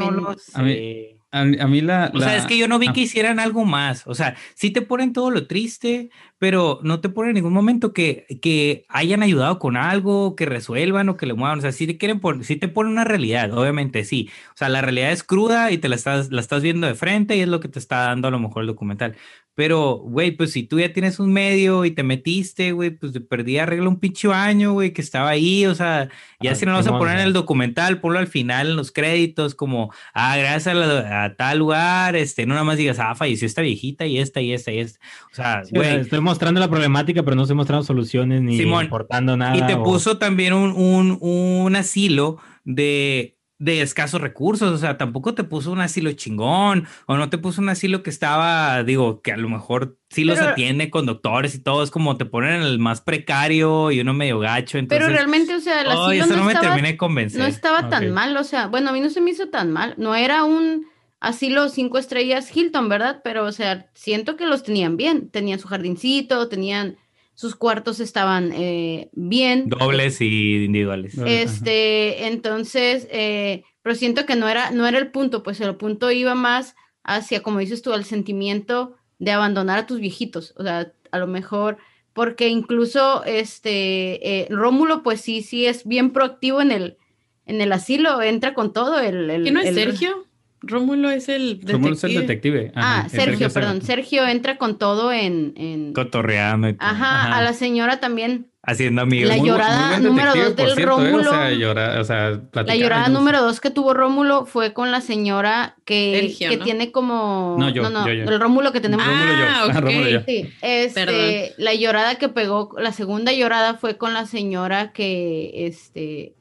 a, 0.53 0.61
mí, 0.61 1.17
a, 1.35 1.67
mí 1.67 1.81
la, 1.81 2.11
O 2.13 2.19
sea, 2.19 2.37
es 2.37 2.45
que 2.45 2.57
yo 2.57 2.67
no 2.69 2.79
vi 2.79 2.93
que 2.93 3.01
hicieran 3.01 3.39
algo 3.39 3.65
más. 3.65 4.07
O 4.07 4.15
sea, 4.15 4.37
sí 4.53 4.71
te 4.71 4.81
ponen 4.81 5.11
todo 5.11 5.31
lo 5.31 5.47
triste, 5.47 6.09
pero 6.37 6.79
no 6.83 7.01
te 7.01 7.09
ponen 7.09 7.31
en 7.31 7.35
ningún 7.35 7.51
momento 7.51 7.91
que, 7.91 8.25
que 8.41 8.85
hayan 8.87 9.21
ayudado 9.21 9.59
con 9.59 9.75
algo, 9.75 10.35
que 10.37 10.45
resuelvan 10.45 11.09
o 11.09 11.17
que 11.17 11.25
le 11.25 11.33
muevan. 11.33 11.59
O 11.59 11.61
sea, 11.61 11.73
sí 11.73 11.87
te 11.87 11.97
quieren 11.97 12.21
poner, 12.21 12.45
sí 12.45 12.55
te 12.55 12.69
ponen 12.69 12.93
una 12.93 13.03
realidad, 13.03 13.51
obviamente, 13.51 14.05
sí. 14.05 14.29
O 14.53 14.57
sea, 14.57 14.69
la 14.69 14.81
realidad 14.81 15.11
es 15.11 15.23
cruda 15.23 15.71
y 15.71 15.77
te 15.77 15.89
la 15.89 15.95
estás, 15.95 16.31
la 16.31 16.39
estás 16.39 16.63
viendo 16.63 16.87
de 16.87 16.95
frente 16.95 17.35
y 17.35 17.41
es 17.41 17.47
lo 17.49 17.59
que 17.59 17.67
te 17.67 17.79
está 17.79 18.05
dando 18.05 18.29
a 18.29 18.31
lo 18.31 18.39
mejor 18.39 18.61
el 18.61 18.67
documental. 18.67 19.17
Pero, 19.55 20.01
güey, 20.03 20.31
pues 20.31 20.51
si 20.51 20.63
tú 20.63 20.81
ya 20.81 20.91
tienes 20.91 21.17
un 21.17 21.31
medio 21.31 21.85
y 21.85 21.91
te 21.91 22.03
metiste, 22.03 22.73
güey, 22.73 22.89
pues 22.89 23.13
de 23.13 23.21
perdí 23.21 23.57
arregla 23.57 23.87
un 23.87 24.01
pinche 24.01 24.31
año, 24.31 24.73
güey, 24.73 24.91
que 24.91 25.01
estaba 25.01 25.29
ahí, 25.29 25.65
o 25.65 25.73
sea, 25.73 26.09
ya 26.41 26.51
ah, 26.51 26.55
si 26.55 26.65
no 26.65 26.73
lo 26.73 26.77
vas 26.79 26.87
a 26.87 26.97
poner 26.97 27.19
en 27.19 27.27
el 27.27 27.31
documental, 27.33 28.01
ponlo 28.01 28.19
al 28.19 28.27
final 28.27 28.71
en 28.71 28.75
los 28.75 28.91
créditos, 28.91 29.55
como, 29.55 29.93
ah, 30.13 30.35
gracias 30.35 30.75
a, 30.75 31.35
tal 31.37 31.59
lugar, 31.59 32.17
este, 32.17 32.45
no 32.45 32.53
nada 32.53 32.65
más 32.65 32.77
digas, 32.77 32.99
ah, 32.99 33.15
falleció 33.15 33.45
esta 33.45 33.61
viejita 33.61 34.05
y 34.05 34.19
esta 34.19 34.41
y 34.41 34.51
esta 34.51 34.73
y 34.73 34.79
esta. 34.79 34.99
O 35.31 35.35
sea, 35.35 35.61
güey. 35.71 36.01
estoy 36.01 36.19
mostrando 36.19 36.59
la 36.59 36.69
problemática, 36.69 37.23
pero 37.23 37.37
no 37.37 37.43
estoy 37.43 37.55
mostrando 37.55 37.85
soluciones 37.85 38.41
ni 38.41 38.57
Simón, 38.57 38.87
aportando 38.87 39.37
nada. 39.37 39.55
Y 39.55 39.65
te 39.65 39.77
puso 39.77 40.17
también 40.17 40.51
un, 40.51 40.73
un, 40.73 41.17
un 41.21 41.75
asilo 41.77 42.39
de 42.65 43.34
de 43.57 43.81
escasos 43.81 44.19
recursos, 44.19 44.71
o 44.71 44.77
sea, 44.77 44.97
tampoco 44.97 45.33
te 45.33 45.45
puso 45.45 45.71
un 45.71 45.79
asilo 45.79 46.11
chingón, 46.11 46.87
o 47.05 47.15
no 47.15 47.29
te 47.29 47.37
puso 47.37 47.61
un 47.61 47.69
asilo 47.69 48.03
que 48.03 48.09
estaba, 48.09 48.83
digo, 48.83 49.21
que 49.21 49.31
a 49.31 49.37
lo 49.37 49.47
mejor 49.47 49.97
sí 50.09 50.25
los 50.25 50.39
atiende 50.39 50.89
con 50.89 51.05
doctores 51.05 51.55
y 51.55 51.59
todo, 51.59 51.81
es 51.81 51.89
como 51.89 52.17
te 52.17 52.25
ponen 52.25 52.61
el 52.61 52.79
más 52.79 52.99
precario 52.99 53.91
y 53.91 54.01
uno 54.01 54.13
medio 54.13 54.39
gacho, 54.39 54.77
entonces... 54.77 55.05
Pero 55.05 55.15
realmente, 55.15 55.55
o 55.55 55.61
sea, 55.61 55.81
el 55.81 55.87
asilo 55.87 56.25
no, 56.35 56.43
me 56.43 56.53
estaba, 56.53 56.75
de 56.75 56.97
convencer. 56.97 57.39
No 57.39 57.47
estaba 57.47 57.89
tan 57.89 58.11
mal, 58.11 58.35
o 58.35 58.43
sea, 58.43 58.67
bueno, 58.67 58.89
a 58.89 58.93
mí 58.93 58.99
no 58.99 59.09
se 59.09 59.21
me 59.21 59.31
hizo 59.31 59.47
tan 59.47 59.71
mal, 59.71 59.93
no 59.97 60.15
era 60.15 60.43
un 60.43 60.87
asilo 61.21 61.69
cinco 61.69 61.97
estrellas 61.97 62.55
Hilton, 62.55 62.89
¿verdad? 62.89 63.21
Pero, 63.23 63.45
o 63.45 63.51
sea, 63.53 63.89
siento 63.93 64.35
que 64.35 64.45
los 64.45 64.63
tenían 64.63 64.97
bien, 64.97 65.29
tenían 65.29 65.59
su 65.59 65.67
jardincito, 65.67 66.49
tenían 66.49 66.97
sus 67.35 67.55
cuartos 67.55 67.99
estaban 67.99 68.51
eh, 68.53 69.09
bien. 69.11 69.67
Dobles 69.67 70.21
y 70.21 70.65
individuales. 70.65 71.17
Este, 71.17 72.27
entonces, 72.27 73.07
eh, 73.11 73.63
pero 73.81 73.93
siento 73.93 74.25
que 74.25 74.35
no 74.35 74.47
era, 74.47 74.71
no 74.71 74.87
era 74.87 74.97
el 74.97 75.11
punto, 75.11 75.43
pues 75.43 75.59
el 75.61 75.75
punto 75.75 76.09
iba 76.11 76.33
más 76.33 76.75
hacia, 77.03 77.43
como 77.43 77.59
dices 77.59 77.81
tú, 77.81 77.93
al 77.93 78.05
sentimiento 78.05 78.95
de 79.19 79.31
abandonar 79.31 79.77
a 79.77 79.85
tus 79.85 79.99
viejitos. 79.99 80.53
O 80.57 80.63
sea, 80.63 80.93
a 81.11 81.19
lo 81.19 81.27
mejor, 81.27 81.77
porque 82.13 82.47
incluso 82.47 83.23
este 83.25 84.41
eh, 84.41 84.47
Rómulo, 84.49 85.03
pues 85.03 85.19
sí, 85.19 85.41
sí 85.41 85.65
es 85.65 85.85
bien 85.85 86.11
proactivo 86.11 86.61
en 86.61 86.71
el, 86.71 86.97
en 87.45 87.59
el 87.59 87.73
asilo, 87.73 88.21
entra 88.21 88.53
con 88.53 88.71
todo. 88.71 88.99
El, 88.99 89.29
el 89.29 89.53
no 89.53 89.59
es 89.59 89.75
Sergio? 89.75 90.25
Rómulo 90.67 91.09
es 91.09 91.29
el 91.29 91.59
detective. 91.59 91.73
Rómulo 91.73 91.93
es 91.93 92.03
el 92.03 92.13
detective. 92.13 92.71
ah, 92.75 93.07
Sergio, 93.09 93.49
perdón. 93.49 93.81
Sergio 93.81 94.27
entra 94.27 94.57
con 94.57 94.77
todo 94.77 95.11
en... 95.11 95.53
en... 95.55 95.93
Cotorreando. 95.93 96.75
Ajá, 96.79 97.37
a 97.37 97.41
la 97.41 97.53
señora 97.53 97.99
también. 97.99 98.47
Haciendo 98.67 99.03
amigos. 99.03 99.29
La 99.29 99.37
llorada 99.37 99.99
número 99.99 100.33
dos 100.33 100.55
del 100.55 100.79
¿eh? 100.79 100.85
Rómulo. 100.85 101.31
la 101.31 102.75
llorada 102.75 103.09
número 103.09 103.41
dos 103.43 103.61
que 103.61 103.69
tuvo 103.69 103.93
Rómulo 103.93 104.47
fue 104.47 104.73
con 104.73 104.91
la 104.91 105.01
señora 105.01 105.75
que, 105.85 106.35
que 106.37 106.57
tiene 106.57 106.91
como... 106.91 107.57
No, 107.59 107.69
yo, 107.69 107.83
no, 107.83 107.89
no, 107.91 108.07
el 108.07 108.39
Rómulo 108.39 108.71
que 108.71 108.81
tenemos. 108.81 109.05
Rómulo 109.05 109.33
yo. 109.33 109.45
Ah, 109.47 109.67
ah 109.71 109.81
Rómulo 109.81 110.09
yo. 110.09 110.21
Sí, 110.25 110.49
este, 110.61 111.53
la 111.57 111.75
llorada 111.75 112.15
que 112.15 112.27
pegó, 112.29 112.71
la 112.79 112.91
segunda 112.91 113.31
llorada 113.33 113.75
fue 113.75 113.97
con 113.97 114.13
la 114.13 114.25
señora 114.25 114.91
que, 114.93 115.67
este 115.67 116.34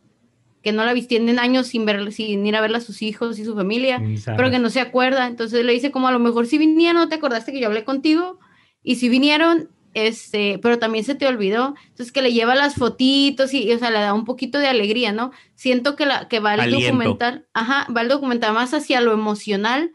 que 0.64 0.72
no 0.72 0.84
la 0.84 0.94
viste 0.94 1.16
en 1.16 1.38
años 1.38 1.66
sin, 1.66 1.84
ver, 1.84 2.10
sin 2.10 2.44
ir 2.46 2.56
a 2.56 2.62
ver 2.62 2.74
a 2.74 2.80
sus 2.80 3.02
hijos 3.02 3.38
y 3.38 3.44
su 3.44 3.54
familia, 3.54 4.02
pero 4.24 4.50
que 4.50 4.58
no 4.58 4.70
se 4.70 4.80
acuerda. 4.80 5.26
Entonces 5.26 5.62
le 5.62 5.72
dice 5.74 5.90
como 5.90 6.08
a 6.08 6.12
lo 6.12 6.18
mejor 6.18 6.46
si 6.46 6.56
vinieron, 6.56 7.02
no 7.02 7.08
te 7.08 7.16
acordaste 7.16 7.52
que 7.52 7.60
yo 7.60 7.66
hablé 7.66 7.84
contigo, 7.84 8.40
y 8.82 8.96
si 8.96 9.10
vinieron, 9.10 9.68
este, 9.92 10.58
pero 10.62 10.78
también 10.78 11.04
se 11.04 11.14
te 11.14 11.26
olvidó. 11.26 11.74
Entonces 11.88 12.12
que 12.12 12.22
le 12.22 12.32
lleva 12.32 12.54
las 12.54 12.76
fotitos 12.76 13.52
y, 13.52 13.70
o 13.72 13.78
sea, 13.78 13.90
le 13.90 13.98
da 13.98 14.14
un 14.14 14.24
poquito 14.24 14.58
de 14.58 14.66
alegría, 14.66 15.12
¿no? 15.12 15.32
Siento 15.54 15.96
que, 15.96 16.06
la, 16.06 16.28
que 16.28 16.40
va 16.40 16.54
el 16.54 16.70
documental, 16.70 17.46
ajá, 17.52 17.86
va 17.94 18.00
el 18.00 18.08
documental 18.08 18.54
más 18.54 18.72
hacia 18.72 19.02
lo 19.02 19.12
emocional 19.12 19.92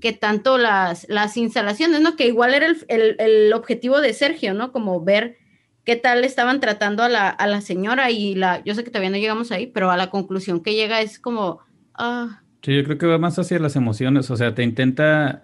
que 0.00 0.12
tanto 0.12 0.56
las, 0.56 1.04
las 1.08 1.36
instalaciones, 1.36 2.00
¿no? 2.00 2.14
Que 2.14 2.28
igual 2.28 2.54
era 2.54 2.66
el, 2.66 2.76
el, 2.86 3.16
el 3.18 3.52
objetivo 3.52 4.00
de 4.00 4.14
Sergio, 4.14 4.54
¿no? 4.54 4.70
Como 4.70 5.02
ver 5.02 5.41
qué 5.84 5.96
tal 5.96 6.24
estaban 6.24 6.60
tratando 6.60 7.02
a 7.02 7.08
la, 7.08 7.28
a 7.28 7.46
la 7.46 7.60
señora 7.60 8.10
y 8.10 8.34
la, 8.34 8.62
yo 8.64 8.74
sé 8.74 8.84
que 8.84 8.90
todavía 8.90 9.10
no 9.10 9.16
llegamos 9.16 9.50
ahí, 9.52 9.66
pero 9.66 9.90
a 9.90 9.96
la 9.96 10.10
conclusión 10.10 10.62
que 10.62 10.74
llega 10.74 11.00
es 11.00 11.18
como, 11.18 11.60
ah. 11.94 12.42
Sí, 12.62 12.74
yo 12.76 12.84
creo 12.84 12.98
que 12.98 13.06
va 13.06 13.18
más 13.18 13.38
hacia 13.38 13.58
las 13.58 13.74
emociones, 13.74 14.30
o 14.30 14.36
sea, 14.36 14.54
te 14.54 14.62
intenta, 14.62 15.42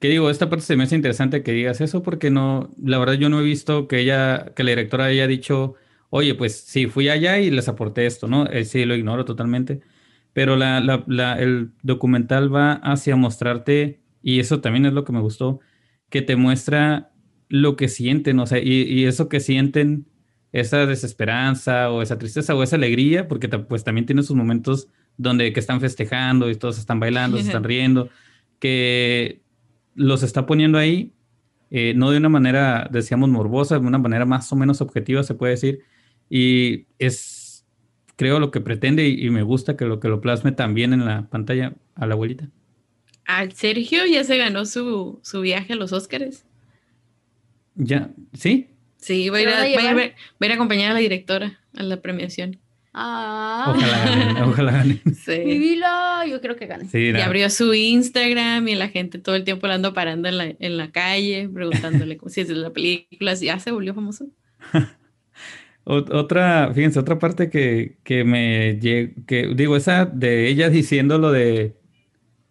que 0.00 0.08
digo, 0.08 0.28
esta 0.30 0.50
parte 0.50 0.64
se 0.66 0.76
me 0.76 0.84
hace 0.84 0.96
interesante 0.96 1.42
que 1.42 1.52
digas 1.52 1.80
eso 1.80 2.02
porque 2.02 2.30
no, 2.30 2.70
la 2.82 2.98
verdad 2.98 3.14
yo 3.14 3.30
no 3.30 3.40
he 3.40 3.44
visto 3.44 3.88
que 3.88 4.00
ella, 4.00 4.52
que 4.54 4.64
la 4.64 4.70
directora 4.70 5.06
haya 5.06 5.26
dicho, 5.26 5.74
oye, 6.10 6.34
pues 6.34 6.60
sí, 6.60 6.86
fui 6.86 7.08
allá 7.08 7.38
y 7.38 7.50
les 7.50 7.68
aporté 7.68 8.06
esto, 8.06 8.28
¿no? 8.28 8.46
Eh, 8.46 8.64
sí, 8.64 8.84
lo 8.84 8.94
ignoro 8.94 9.24
totalmente, 9.24 9.80
pero 10.34 10.56
la, 10.56 10.80
la, 10.80 11.04
la, 11.06 11.38
el 11.40 11.72
documental 11.82 12.54
va 12.54 12.74
hacia 12.74 13.16
mostrarte, 13.16 14.00
y 14.22 14.40
eso 14.40 14.60
también 14.60 14.84
es 14.86 14.92
lo 14.92 15.04
que 15.04 15.12
me 15.12 15.20
gustó, 15.20 15.60
que 16.10 16.22
te 16.22 16.36
muestra 16.36 17.07
lo 17.48 17.76
que 17.76 17.88
sienten, 17.88 18.38
o 18.40 18.46
sea, 18.46 18.58
y, 18.58 19.04
eso 19.04 19.28
que 19.28 19.40
sienten, 19.40 20.06
esa 20.52 20.86
desesperanza 20.86 21.90
o 21.90 22.02
esa 22.02 22.18
tristeza 22.18 22.54
o 22.54 22.62
esa 22.62 22.76
alegría, 22.76 23.28
porque 23.28 23.48
pues 23.48 23.84
también 23.84 24.06
tiene 24.06 24.22
sus 24.22 24.36
momentos 24.36 24.88
donde 25.16 25.52
que 25.52 25.60
están 25.60 25.80
festejando 25.80 26.50
y 26.50 26.54
todos 26.54 26.78
están 26.78 27.00
bailando, 27.00 27.36
se 27.38 27.44
están 27.44 27.64
riendo, 27.64 28.08
que 28.58 29.42
los 29.94 30.22
está 30.22 30.46
poniendo 30.46 30.78
ahí, 30.78 31.12
eh, 31.70 31.92
no 31.96 32.10
de 32.10 32.18
una 32.18 32.28
manera, 32.28 32.88
decíamos, 32.90 33.28
morbosa, 33.28 33.78
de 33.78 33.86
una 33.86 33.98
manera 33.98 34.24
más 34.24 34.50
o 34.52 34.56
menos 34.56 34.80
objetiva, 34.80 35.22
se 35.22 35.34
puede 35.34 35.52
decir, 35.52 35.80
y 36.30 36.86
es, 36.98 37.66
creo, 38.16 38.38
lo 38.40 38.50
que 38.50 38.60
pretende 38.60 39.08
y, 39.08 39.28
me 39.30 39.42
gusta 39.42 39.76
que 39.76 39.84
lo 39.84 40.00
que 40.00 40.08
lo 40.08 40.20
plasme 40.20 40.52
también 40.52 40.92
en 40.92 41.04
la 41.04 41.28
pantalla 41.28 41.74
a 41.94 42.06
la 42.06 42.14
abuelita. 42.14 42.48
Al 43.24 43.52
Sergio 43.52 44.06
ya 44.06 44.24
se 44.24 44.38
ganó 44.38 44.64
su, 44.64 45.20
su 45.22 45.40
viaje 45.42 45.74
a 45.74 45.76
los 45.76 45.92
Óscares. 45.92 46.47
Ya, 47.78 48.10
¿sí? 48.34 48.68
Sí, 48.96 49.30
voy 49.30 49.44
a, 49.44 49.68
ir 49.68 49.78
a, 49.78 50.54
acompañar 50.54 50.90
a 50.90 50.94
la 50.94 51.00
directora 51.00 51.60
a 51.76 51.82
la 51.84 52.02
premiación. 52.02 52.58
Ah. 52.92 53.72
Ojalá 53.76 54.04
gane, 54.04 54.42
ojalá 54.50 54.72
gane. 54.72 55.00
Sí. 55.14 55.38
Mi 55.44 55.58
vida, 55.58 56.26
yo 56.26 56.40
creo 56.40 56.56
que 56.56 56.66
gane. 56.66 56.88
y 56.92 57.20
abrió 57.20 57.48
su 57.50 57.72
Instagram 57.72 58.66
y 58.66 58.74
la 58.74 58.88
gente 58.88 59.20
todo 59.20 59.36
el 59.36 59.44
tiempo 59.44 59.68
la 59.68 59.74
ando 59.74 59.94
parando 59.94 60.28
en 60.28 60.38
la, 60.38 60.52
en 60.58 60.76
la 60.76 60.90
calle, 60.90 61.48
preguntándole 61.48 62.18
si 62.26 62.40
es 62.40 62.48
de 62.48 62.54
la 62.56 62.70
película, 62.70 63.34
ya 63.34 63.60
se 63.60 63.70
volvió 63.70 63.94
famoso. 63.94 64.26
otra, 65.84 66.72
fíjense, 66.74 66.98
otra 66.98 67.20
parte 67.20 67.48
que, 67.48 67.98
que 68.02 68.24
me 68.24 68.80
que 68.80 69.52
digo, 69.54 69.76
esa 69.76 70.04
de 70.06 70.48
ella 70.48 70.68
diciendo 70.68 71.18
lo 71.18 71.30
de 71.30 71.76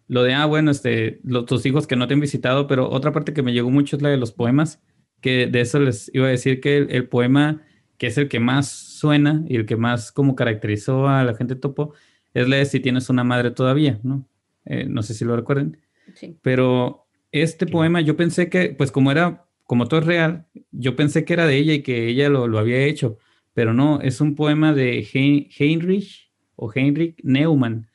lo 0.06 0.22
de 0.22 0.32
ah, 0.32 0.46
bueno, 0.46 0.70
este, 0.70 1.20
los, 1.22 1.44
tus 1.44 1.66
hijos 1.66 1.86
que 1.86 1.94
no 1.94 2.08
te 2.08 2.14
han 2.14 2.20
visitado, 2.20 2.66
pero 2.66 2.88
otra 2.88 3.12
parte 3.12 3.34
que 3.34 3.42
me 3.42 3.52
llegó 3.52 3.70
mucho 3.70 3.96
es 3.96 4.02
la 4.02 4.08
de 4.08 4.16
los 4.16 4.32
poemas 4.32 4.80
que 5.20 5.46
de 5.46 5.60
eso 5.60 5.80
les 5.80 6.10
iba 6.14 6.26
a 6.26 6.30
decir 6.30 6.60
que 6.60 6.76
el, 6.76 7.08
poema 7.08 7.62
que 7.96 8.06
es 8.06 8.18
el 8.18 8.28
que 8.28 8.40
más 8.40 8.68
suena 8.68 9.44
y 9.48 9.56
el 9.56 9.66
que 9.66 9.76
más 9.76 10.12
como 10.12 10.36
caracterizó 10.36 11.08
a 11.08 11.24
la 11.24 11.34
gente 11.34 11.56
topo 11.56 11.94
es 12.34 12.48
la 12.48 12.56
de 12.56 12.66
Si 12.66 12.80
tienes 12.80 13.10
una 13.10 13.24
madre 13.24 13.50
todavía, 13.50 13.98
¿no? 14.02 14.24
Eh, 14.64 14.84
no 14.84 15.02
sé 15.02 15.14
si 15.14 15.24
lo 15.24 15.34
recuerden. 15.34 15.78
Sí. 16.14 16.36
Pero 16.42 17.06
este 17.32 17.66
poema 17.66 18.00
yo 18.00 18.16
pensé 18.16 18.48
que, 18.48 18.70
pues 18.70 18.92
como 18.92 19.10
era, 19.10 19.46
como 19.64 19.86
todo 19.86 20.00
es 20.00 20.06
real, 20.06 20.46
yo 20.70 20.94
pensé 20.94 21.24
que 21.24 21.32
era 21.32 21.46
de 21.46 21.56
ella 21.56 21.74
y 21.74 21.82
que 21.82 22.08
ella 22.08 22.28
lo, 22.28 22.46
lo 22.46 22.58
había 22.58 22.84
hecho, 22.84 23.18
pero 23.54 23.74
no, 23.74 24.00
es 24.00 24.20
un 24.20 24.34
poema 24.34 24.72
de 24.72 25.06
Heinrich 25.12 26.30
o 26.54 26.70
Heinrich 26.72 27.18
Neumann, 27.22 27.88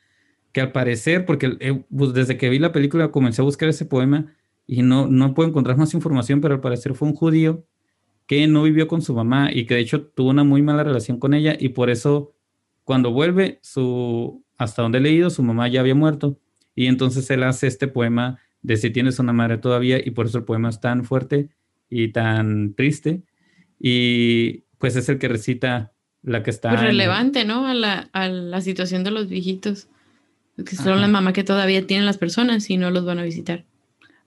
que 0.52 0.62
al 0.62 0.72
parecer, 0.72 1.26
porque 1.26 1.58
eh, 1.60 1.84
pues, 1.96 2.14
desde 2.14 2.38
que 2.38 2.50
vi 2.50 2.60
la 2.60 2.72
película 2.72 3.12
comencé 3.12 3.42
a 3.42 3.46
buscar 3.46 3.70
ese 3.70 3.86
poema, 3.86 4.34
y 4.66 4.82
no, 4.82 5.08
no 5.08 5.34
puedo 5.34 5.50
encontrar 5.50 5.78
más 5.78 5.94
información, 5.94 6.42
pero 6.42 6.56
al 6.56 6.62
parecer 6.62 6.96
fue 6.96 7.08
un 7.08 7.16
judío 7.16 7.66
que 8.28 8.48
no 8.48 8.64
vivió 8.64 8.88
con 8.88 9.02
su 9.02 9.14
mamá 9.14 9.50
y 9.52 9.66
que 9.66 9.76
de 9.76 9.82
hecho 9.82 10.06
tuvo 10.06 10.30
una 10.30 10.44
muy 10.44 10.62
mala 10.62 10.84
relación 10.84 11.20
con 11.20 11.34
ella 11.34 11.56
y 11.60 11.70
por 11.70 11.90
eso 11.90 12.34
cuando 12.84 13.12
vuelve, 13.12 13.60
su, 13.62 14.44
hasta 14.58 14.82
donde 14.82 14.98
he 14.98 15.02
leído, 15.02 15.30
su 15.30 15.44
mamá 15.44 15.68
ya 15.68 15.82
había 15.82 15.96
muerto 15.96 16.40
y 16.76 16.88
entonces 16.88 17.30
él 17.30 17.44
hace 17.44 17.68
este 17.68 17.88
poema 17.88 18.40
de 18.62 18.78
si 18.78 18.90
tienes 18.90 19.20
una 19.20 19.34
madre 19.34 19.58
todavía 19.58 20.00
y 20.04 20.12
por 20.12 20.26
eso 20.26 20.38
el 20.38 20.46
poema 20.46 20.70
es 20.70 20.80
tan 20.80 21.04
fuerte 21.04 21.50
y 21.90 22.10
tan 22.10 22.74
triste 22.76 23.24
y 23.80 24.64
pues 24.78 24.96
es 24.96 25.10
el 25.10 25.20
que 25.20 25.28
recita 25.28 25.92
la 26.22 26.42
que 26.42 26.50
está... 26.50 26.70
Pues 26.70 26.82
relevante, 26.82 27.44
¿no? 27.44 27.68
A 27.68 27.74
la, 27.74 28.10
a 28.14 28.30
la 28.30 28.62
situación 28.62 29.04
de 29.04 29.12
los 29.12 29.28
viejitos, 29.28 29.90
que 30.66 30.76
son 30.76 31.02
la 31.02 31.08
mamá 31.08 31.34
que 31.34 31.44
todavía 31.44 31.86
tienen 31.86 32.06
las 32.06 32.18
personas 32.18 32.70
y 32.70 32.78
no 32.78 32.90
los 32.92 33.04
van 33.06 33.20
a 33.20 33.24
visitar. 33.24 33.66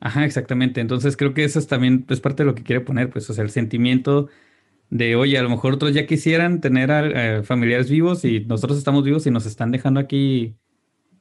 Ajá, 0.06 0.24
exactamente. 0.24 0.80
Entonces 0.80 1.16
creo 1.16 1.34
que 1.34 1.42
eso 1.42 1.58
es 1.58 1.66
también 1.66 2.06
es 2.08 2.20
parte 2.20 2.44
de 2.44 2.46
lo 2.46 2.54
que 2.54 2.62
quiere 2.62 2.80
poner, 2.80 3.10
pues, 3.10 3.28
o 3.28 3.34
sea, 3.34 3.42
el 3.42 3.50
sentimiento 3.50 4.28
de, 4.88 5.16
oye, 5.16 5.36
a 5.36 5.42
lo 5.42 5.50
mejor 5.50 5.74
otros 5.74 5.94
ya 5.94 6.06
quisieran 6.06 6.60
tener 6.60 6.92
a, 6.92 7.42
familiares 7.42 7.90
vivos 7.90 8.24
y 8.24 8.44
nosotros 8.44 8.78
estamos 8.78 9.02
vivos 9.02 9.26
y 9.26 9.32
nos 9.32 9.46
están 9.46 9.72
dejando 9.72 9.98
aquí 9.98 10.56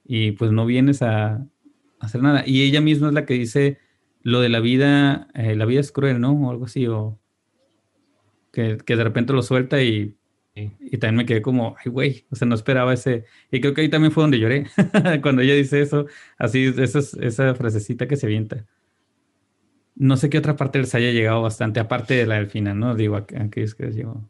y 0.05 0.33
pues 0.33 0.51
no 0.51 0.67
vienes 0.67 1.01
a, 1.01 1.47
hacer 1.99 2.21
nada. 2.21 2.43
Y 2.45 2.61
ella 2.61 2.79
misma 2.79 3.07
es 3.07 3.15
la 3.15 3.25
que 3.25 3.33
dice 3.33 3.79
lo 4.21 4.39
de 4.39 4.49
la 4.49 4.59
vida, 4.59 5.29
eh, 5.33 5.55
la 5.55 5.65
vida 5.65 5.79
es 5.81 5.91
cruel, 5.91 6.21
¿no? 6.21 6.33
O 6.33 6.51
algo 6.51 6.65
así, 6.65 6.86
o 6.86 7.19
que, 8.53 8.77
de 8.86 9.03
repente 9.03 9.33
lo 9.33 9.41
suelta 9.41 9.81
y, 9.81 10.15
y 10.56 10.97
también 10.97 11.16
me 11.18 11.26
quedé 11.26 11.41
como, 11.41 11.76
ay, 11.84 11.91
güey, 11.91 12.26
o 12.32 12.36
sea, 12.36 12.47
no 12.47 12.56
esperaba 12.56 12.93
ese. 12.93 13.26
Y 13.51 13.60
creo 13.60 13.74
que 13.74 13.82
ahí 13.82 13.89
también 13.89 14.12
fue 14.12 14.24
donde 14.24 14.39
lloré, 14.39 14.68
cuando 15.22 15.41
ella 15.41 15.53
dice 15.53 15.82
eso, 15.82 16.06
así, 16.38 16.74
esa, 16.78 16.99
esa 16.99 17.56
frasecita 17.56 18.08
que 18.08 18.16
se 18.16 18.26
avienta. 18.26 18.66
No 19.95 20.18
sé 20.18 20.30
qué 20.30 20.38
otra 20.38 20.56
parte 20.56 20.80
les 20.80 20.95
haya 20.95 21.12
llegado 21.12 21.41
bastante, 21.41 21.80
aparte 21.80 22.14
de 22.14 22.26
la 22.26 22.36
del 22.36 22.47
final, 22.47 22.80
¿no? 22.80 22.95
Digo, 22.95 23.16
aquellos 23.16 23.76
que 23.76 23.86
les 23.86 23.95
llegó. 23.95 24.30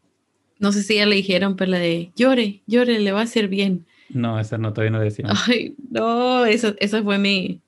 No 0.58 0.72
sé 0.72 0.82
si 0.82 0.96
ya 0.96 1.06
le 1.06 1.16
dijeron, 1.16 1.56
pero 1.56 1.70
la 1.72 1.78
de 1.78 2.12
llore, 2.16 2.62
llore, 2.66 2.98
le 2.98 3.12
va 3.12 3.20
a 3.20 3.24
hacer 3.24 3.48
bien. 3.48 3.86
No, 4.08 4.38
esa 4.40 4.58
no, 4.58 4.72
todavía 4.72 4.92
no 4.98 5.00
decía. 5.00 5.26
Ay, 5.46 5.74
no, 5.90 6.46
eso, 6.46 6.74
eso 6.78 7.02
fue 7.02 7.18
mi, 7.18 7.60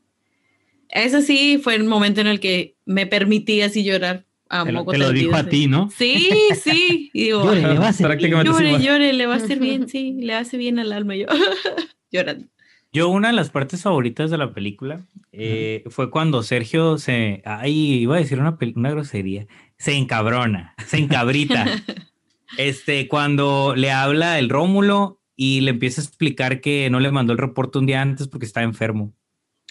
eso 0.88 1.20
sí 1.20 1.60
fue 1.62 1.74
el 1.74 1.84
momento 1.84 2.20
en 2.20 2.26
el 2.26 2.40
que 2.40 2.76
me 2.86 3.06
permití 3.06 3.60
así 3.60 3.84
llorar. 3.84 4.24
A 4.50 4.64
te, 4.64 4.72
te 4.72 4.98
lo 4.98 5.12
dijo 5.12 5.36
a 5.36 5.44
ti, 5.44 5.66
¿no? 5.66 5.90
Sí, 5.90 6.30
sí. 6.62 7.10
Y 7.12 7.24
digo, 7.24 7.44
llore, 7.44 7.62
le 7.62 7.78
va 7.78 7.86
a 7.86 7.88
hacer 7.90 8.16
bien. 8.16 8.44
Llore, 8.44 8.82
llore, 8.82 9.12
le 9.12 9.26
va 9.26 9.34
a 9.34 9.36
hacer 9.36 9.58
bien, 9.58 9.88
sí, 9.88 10.16
le 10.20 10.34
hace 10.34 10.56
bien 10.56 10.78
al 10.78 10.92
alma. 10.92 11.16
Yo 11.16 11.26
llorando. 12.10 12.46
Yo 12.90 13.10
una 13.10 13.28
de 13.28 13.34
las 13.34 13.50
partes 13.50 13.82
favoritas 13.82 14.30
de 14.30 14.38
la 14.38 14.54
película 14.54 15.02
eh, 15.32 15.84
fue 15.88 16.10
cuando 16.10 16.42
Sergio 16.42 16.96
se, 16.96 17.42
ay, 17.44 17.74
iba 18.00 18.16
a 18.16 18.18
decir 18.18 18.40
una, 18.40 18.56
una 18.76 18.90
grosería, 18.90 19.46
se 19.76 19.94
encabrona, 19.94 20.74
se 20.86 20.96
encabrita. 20.96 21.66
este, 22.56 23.06
cuando 23.08 23.74
le 23.76 23.90
habla 23.90 24.38
el 24.38 24.48
Rómulo 24.48 25.20
y 25.36 25.60
le 25.60 25.70
empieza 25.70 26.00
a 26.00 26.04
explicar 26.04 26.62
que 26.62 26.88
no 26.88 26.98
le 26.98 27.10
mandó 27.10 27.34
el 27.34 27.38
reporte 27.38 27.78
un 27.78 27.86
día 27.86 28.00
antes 28.00 28.26
porque 28.26 28.46
estaba 28.46 28.64
enfermo. 28.64 29.14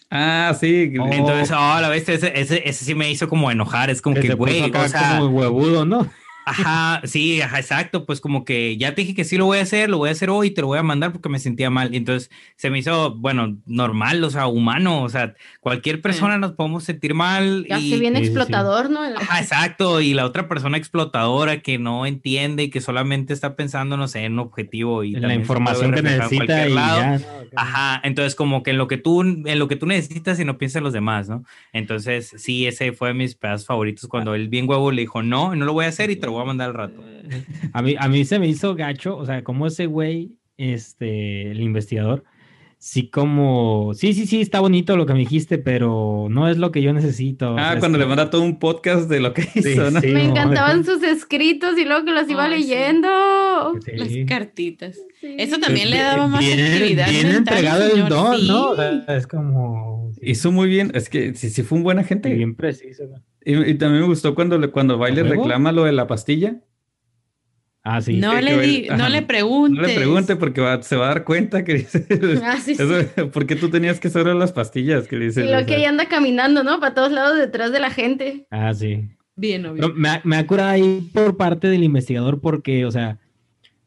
Ah, 0.10 0.56
sí. 0.58 0.94
Entonces, 0.94 1.52
oh, 1.52 1.92
ese, 1.92 2.14
ese, 2.14 2.68
ese, 2.68 2.86
sí 2.86 2.96
me 2.96 3.10
hizo 3.10 3.28
como 3.28 3.52
enojar. 3.52 3.90
Es 3.90 4.02
como 4.02 4.16
que, 4.16 4.34
güey, 4.34 4.72
o 4.72 4.88
sea, 4.88 5.18
como 5.20 5.28
huevudo, 5.28 5.86
¿no? 5.86 6.10
Ajá, 6.48 7.02
sí, 7.04 7.42
ajá, 7.42 7.60
exacto. 7.60 8.06
Pues 8.06 8.22
como 8.22 8.46
que 8.46 8.78
ya 8.78 8.96
te 8.96 9.02
dije 9.02 9.14
que 9.14 9.26
sí 9.26 9.38
lo 9.38 9.46
voy 9.46 9.60
a 9.60 9.64
hacer, 9.64 9.90
lo 9.90 9.98
voy 9.98 10.10
a 10.10 10.14
hacer 10.14 10.30
hoy, 10.30 10.52
te 10.52 10.62
lo 10.62 10.68
voy 10.68 10.80
a 10.80 10.84
mandar 10.84 11.12
porque 11.12 11.28
me 11.28 11.40
sentía 11.40 11.70
mal. 11.70 11.94
Entonces 11.94 12.32
se 12.56 12.70
me 12.70 12.80
hizo, 12.80 13.14
bueno, 13.16 13.58
normal, 13.66 14.24
o 14.24 14.30
sea, 14.30 14.48
humano. 14.48 15.04
O 15.04 15.10
sea, 15.10 15.36
cualquier 15.60 16.02
persona 16.02 16.38
nos 16.38 16.54
podemos 16.54 16.86
sentir 16.86 17.14
mal. 17.14 17.66
Ya 17.70 17.80
y, 17.80 17.90
se 17.90 18.00
viene 18.00 18.20
explotador, 18.20 18.90
¿no? 18.90 19.02
Ajá, 19.02 19.42
exacto. 19.42 20.00
Y 20.00 20.14
la 20.14 20.26
otra 20.26 20.48
persona 20.48 20.78
explotadora 20.78 21.60
que 21.60 21.78
no 21.80 22.06
entiende 22.06 22.64
y 22.64 22.70
que 22.70 22.80
solamente 22.80 23.34
está 23.34 23.56
pensando, 23.56 23.98
no 23.98 24.08
sé, 24.08 24.24
en 24.24 24.34
un 24.34 24.40
objetivo 24.40 25.04
y 25.04 25.12
la 25.12 25.34
información 25.34 25.94
que 25.94 26.02
necesita. 26.02 26.68
Y 26.68 26.74
lado. 26.74 27.22
Ajá, 27.56 28.00
entonces 28.04 28.36
como 28.36 28.64
que 28.64 28.72
en 28.72 28.78
lo 28.78 28.88
que 28.88 28.98
tú, 28.98 29.22
en 29.22 29.60
lo 29.60 29.68
que 29.68 29.76
tú 29.76 29.86
necesitas 29.86 30.40
y 30.40 30.46
no 30.46 30.58
piensas 30.58 30.78
en 30.78 30.84
los 30.84 30.94
demás, 30.94 31.28
¿no? 31.28 31.44
Entonces, 31.74 32.34
sí, 32.38 32.68
ese 32.68 32.94
fue 32.94 33.10
de 33.10 33.14
mis 33.16 33.36
pedazos 33.36 33.68
favoritos 33.68 34.08
cuando 34.08 34.36
él 34.36 34.48
bien 34.48 34.70
huevo 34.70 34.92
le 34.92 35.02
dijo, 35.02 35.24
no, 35.24 35.56
no 35.56 35.66
lo 35.66 35.74
voy 35.74 35.86
a 35.86 35.90
hacer 35.90 36.10
y 36.10 36.16
te 36.16 36.26
lo 36.26 36.34
voy 36.34 36.37
a 36.44 36.46
mandar 36.46 36.70
al 36.70 36.76
rato. 36.76 37.04
A 37.74 37.82
mí, 37.82 37.96
a 38.00 38.08
mí 38.08 38.24
se 38.24 38.40
me 38.40 38.48
hizo 38.48 38.76
gacho, 38.76 39.18
o 39.18 39.26
sea, 39.26 39.44
como 39.44 39.68
ese 39.68 39.86
güey, 39.86 40.38
este, 40.58 41.52
el 41.52 41.60
investigador, 41.60 42.24
sí 42.80 43.10
como, 43.10 43.94
sí, 43.96 44.14
sí, 44.14 44.28
sí, 44.28 44.42
está 44.42 44.60
bonito 44.60 44.96
lo 44.98 45.06
que 45.06 45.14
me 45.14 45.20
dijiste, 45.20 45.58
pero 45.58 46.28
no 46.30 46.48
es 46.48 46.58
lo 46.58 46.72
que 46.72 46.82
yo 46.82 46.94
necesito. 46.94 47.56
Ah, 47.58 47.76
cuando 47.80 47.98
le 47.98 48.06
manda 48.06 48.30
todo 48.30 48.44
un 48.44 48.60
podcast 48.60 49.10
de 49.10 49.20
lo 49.20 49.34
que 49.34 49.48
hizo, 49.56 49.90
¿no? 49.92 50.00
me 50.02 50.26
encantaban 50.26 50.86
sus 50.86 51.02
escritos 51.04 51.78
y 51.78 51.86
luego 51.86 52.06
que 52.06 52.12
los 52.12 52.30
iba 52.30 52.48
leyendo. 52.48 53.10
Las 53.94 54.10
cartitas. 54.28 54.98
Eso 55.22 55.60
también 55.60 55.90
le 55.90 55.98
daba 55.98 56.28
más 56.28 56.44
actividad. 56.44 57.10
Bien 57.10 57.28
entregado 57.28 57.84
el 57.84 58.08
don, 58.08 58.48
¿no? 58.48 58.74
es 59.08 59.28
como... 59.28 60.12
Hizo 60.22 60.52
muy 60.52 60.68
bien, 60.68 60.92
es 60.94 61.10
que 61.10 61.36
sí, 61.36 61.50
sí 61.50 61.64
fue 61.64 61.78
un 61.78 61.84
buen 61.84 62.00
agente. 62.00 62.34
Bien 62.34 62.56
preciso. 62.56 63.06
¿no? 63.06 63.24
Y, 63.50 63.76
también 63.76 64.02
me 64.02 64.08
gustó 64.08 64.36
cuando, 64.36 64.72
cuando 64.74 64.98
Baile 64.98 65.24
reclama 65.24 65.72
lo 65.72 65.86
de 65.86 65.94
la 65.94 66.06
pastilla. 66.06 66.58
Ah, 67.82 68.02
sí. 68.02 68.18
No, 68.18 68.42
le, 68.42 68.60
di, 68.60 68.88
no 68.90 69.08
le 69.08 69.22
pregunte. 69.22 69.80
No 69.80 69.88
le 69.88 69.96
pregunte 69.96 70.36
porque 70.36 70.62
se 70.82 70.98
va 70.98 71.06
a 71.06 71.08
dar 71.08 71.24
cuenta 71.24 71.64
que 71.64 71.76
dice. 71.76 72.06
Ah, 72.44 72.58
sí, 72.58 72.76
porque 73.32 73.56
tú 73.56 73.70
tenías 73.70 74.02
que 74.02 74.10
sobre 74.10 74.34
las 74.34 74.52
pastillas 74.52 75.08
que 75.08 75.18
dice. 75.18 75.46
Y 75.46 75.50
lo 75.50 75.66
que 75.66 75.78
ella 75.78 75.88
anda 75.88 76.10
caminando, 76.10 76.66
¿no? 76.66 76.82
Para 76.82 76.94
todos 76.94 77.14
lados 77.14 77.38
detrás 77.38 77.72
de 77.72 77.80
la 77.80 77.90
gente. 77.90 78.48
Ah, 78.52 78.74
sí. 78.74 79.08
Bien, 79.38 79.66
obvio. 79.66 79.94
me, 79.94 80.20
me 80.26 80.36
ha 80.36 80.46
curado 80.46 80.72
ahí 80.72 81.10
por 81.14 81.38
parte 81.38 81.70
del 81.70 81.86
investigador 81.86 82.42
porque, 82.42 82.86
o 82.86 82.92
sea, 82.92 83.18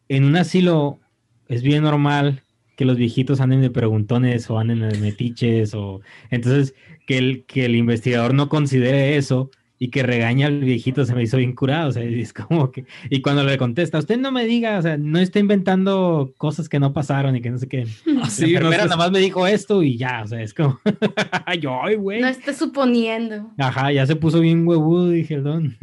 en 0.09 0.25
un 0.25 0.37
asilo 0.37 1.01
es 1.49 1.63
bien 1.63 1.83
normal 1.83 2.43
que 2.81 2.87
los 2.87 2.97
viejitos 2.97 3.43
anden 3.43 3.61
de 3.61 3.69
preguntones 3.69 4.49
o 4.49 4.59
anden 4.59 4.81
de 4.81 4.99
metiches 5.01 5.75
o 5.75 6.01
entonces 6.31 6.75
que 7.07 7.19
el, 7.19 7.45
que 7.45 7.67
el 7.67 7.77
investigador 7.77 8.33
no 8.33 8.49
considere 8.49 9.19
eso 9.19 9.51
y 9.83 9.89
que 9.89 10.03
regaña 10.03 10.47
al 10.47 10.61
viejito 10.61 11.07
se 11.07 11.15
me 11.15 11.23
hizo 11.23 11.39
bien 11.39 11.55
curado, 11.55 11.89
o 11.89 11.93
sea, 11.93 12.03
es 12.03 12.35
como 12.35 12.71
que, 12.71 12.85
y 13.09 13.23
cuando 13.23 13.43
le 13.43 13.57
contesta, 13.57 13.99
usted 13.99 14.19
no 14.19 14.31
me 14.31 14.45
diga, 14.45 14.79
o 14.79 14.83
sea, 14.83 14.99
no 14.99 15.19
está 15.19 15.39
inventando 15.39 16.35
cosas 16.37 16.69
que 16.69 16.79
no 16.79 16.93
pasaron 16.93 17.35
y 17.35 17.41
que 17.41 17.51
no 17.51 17.59
sé 17.59 17.67
qué. 17.67 17.87
Sí, 18.29 18.53
la 18.53 18.69
nada 18.69 18.97
más 18.97 19.11
me 19.11 19.19
dijo 19.19 19.47
esto 19.47 19.83
y 19.83 19.97
ya, 19.97 20.21
o 20.23 20.29
sea, 20.29 20.43
es 20.43 20.53
como, 20.53 20.79
yo, 21.61 21.81
güey. 21.99 22.21
No 22.21 22.29
está 22.29 22.53
suponiendo. 22.53 23.51
Ajá, 23.57 23.91
ya 23.91 24.07
se 24.07 24.17
puso 24.17 24.41
bien 24.41 24.69
huevudo, 24.69 25.09
dije 25.09 25.35
el 25.35 25.45
don. 25.45 25.79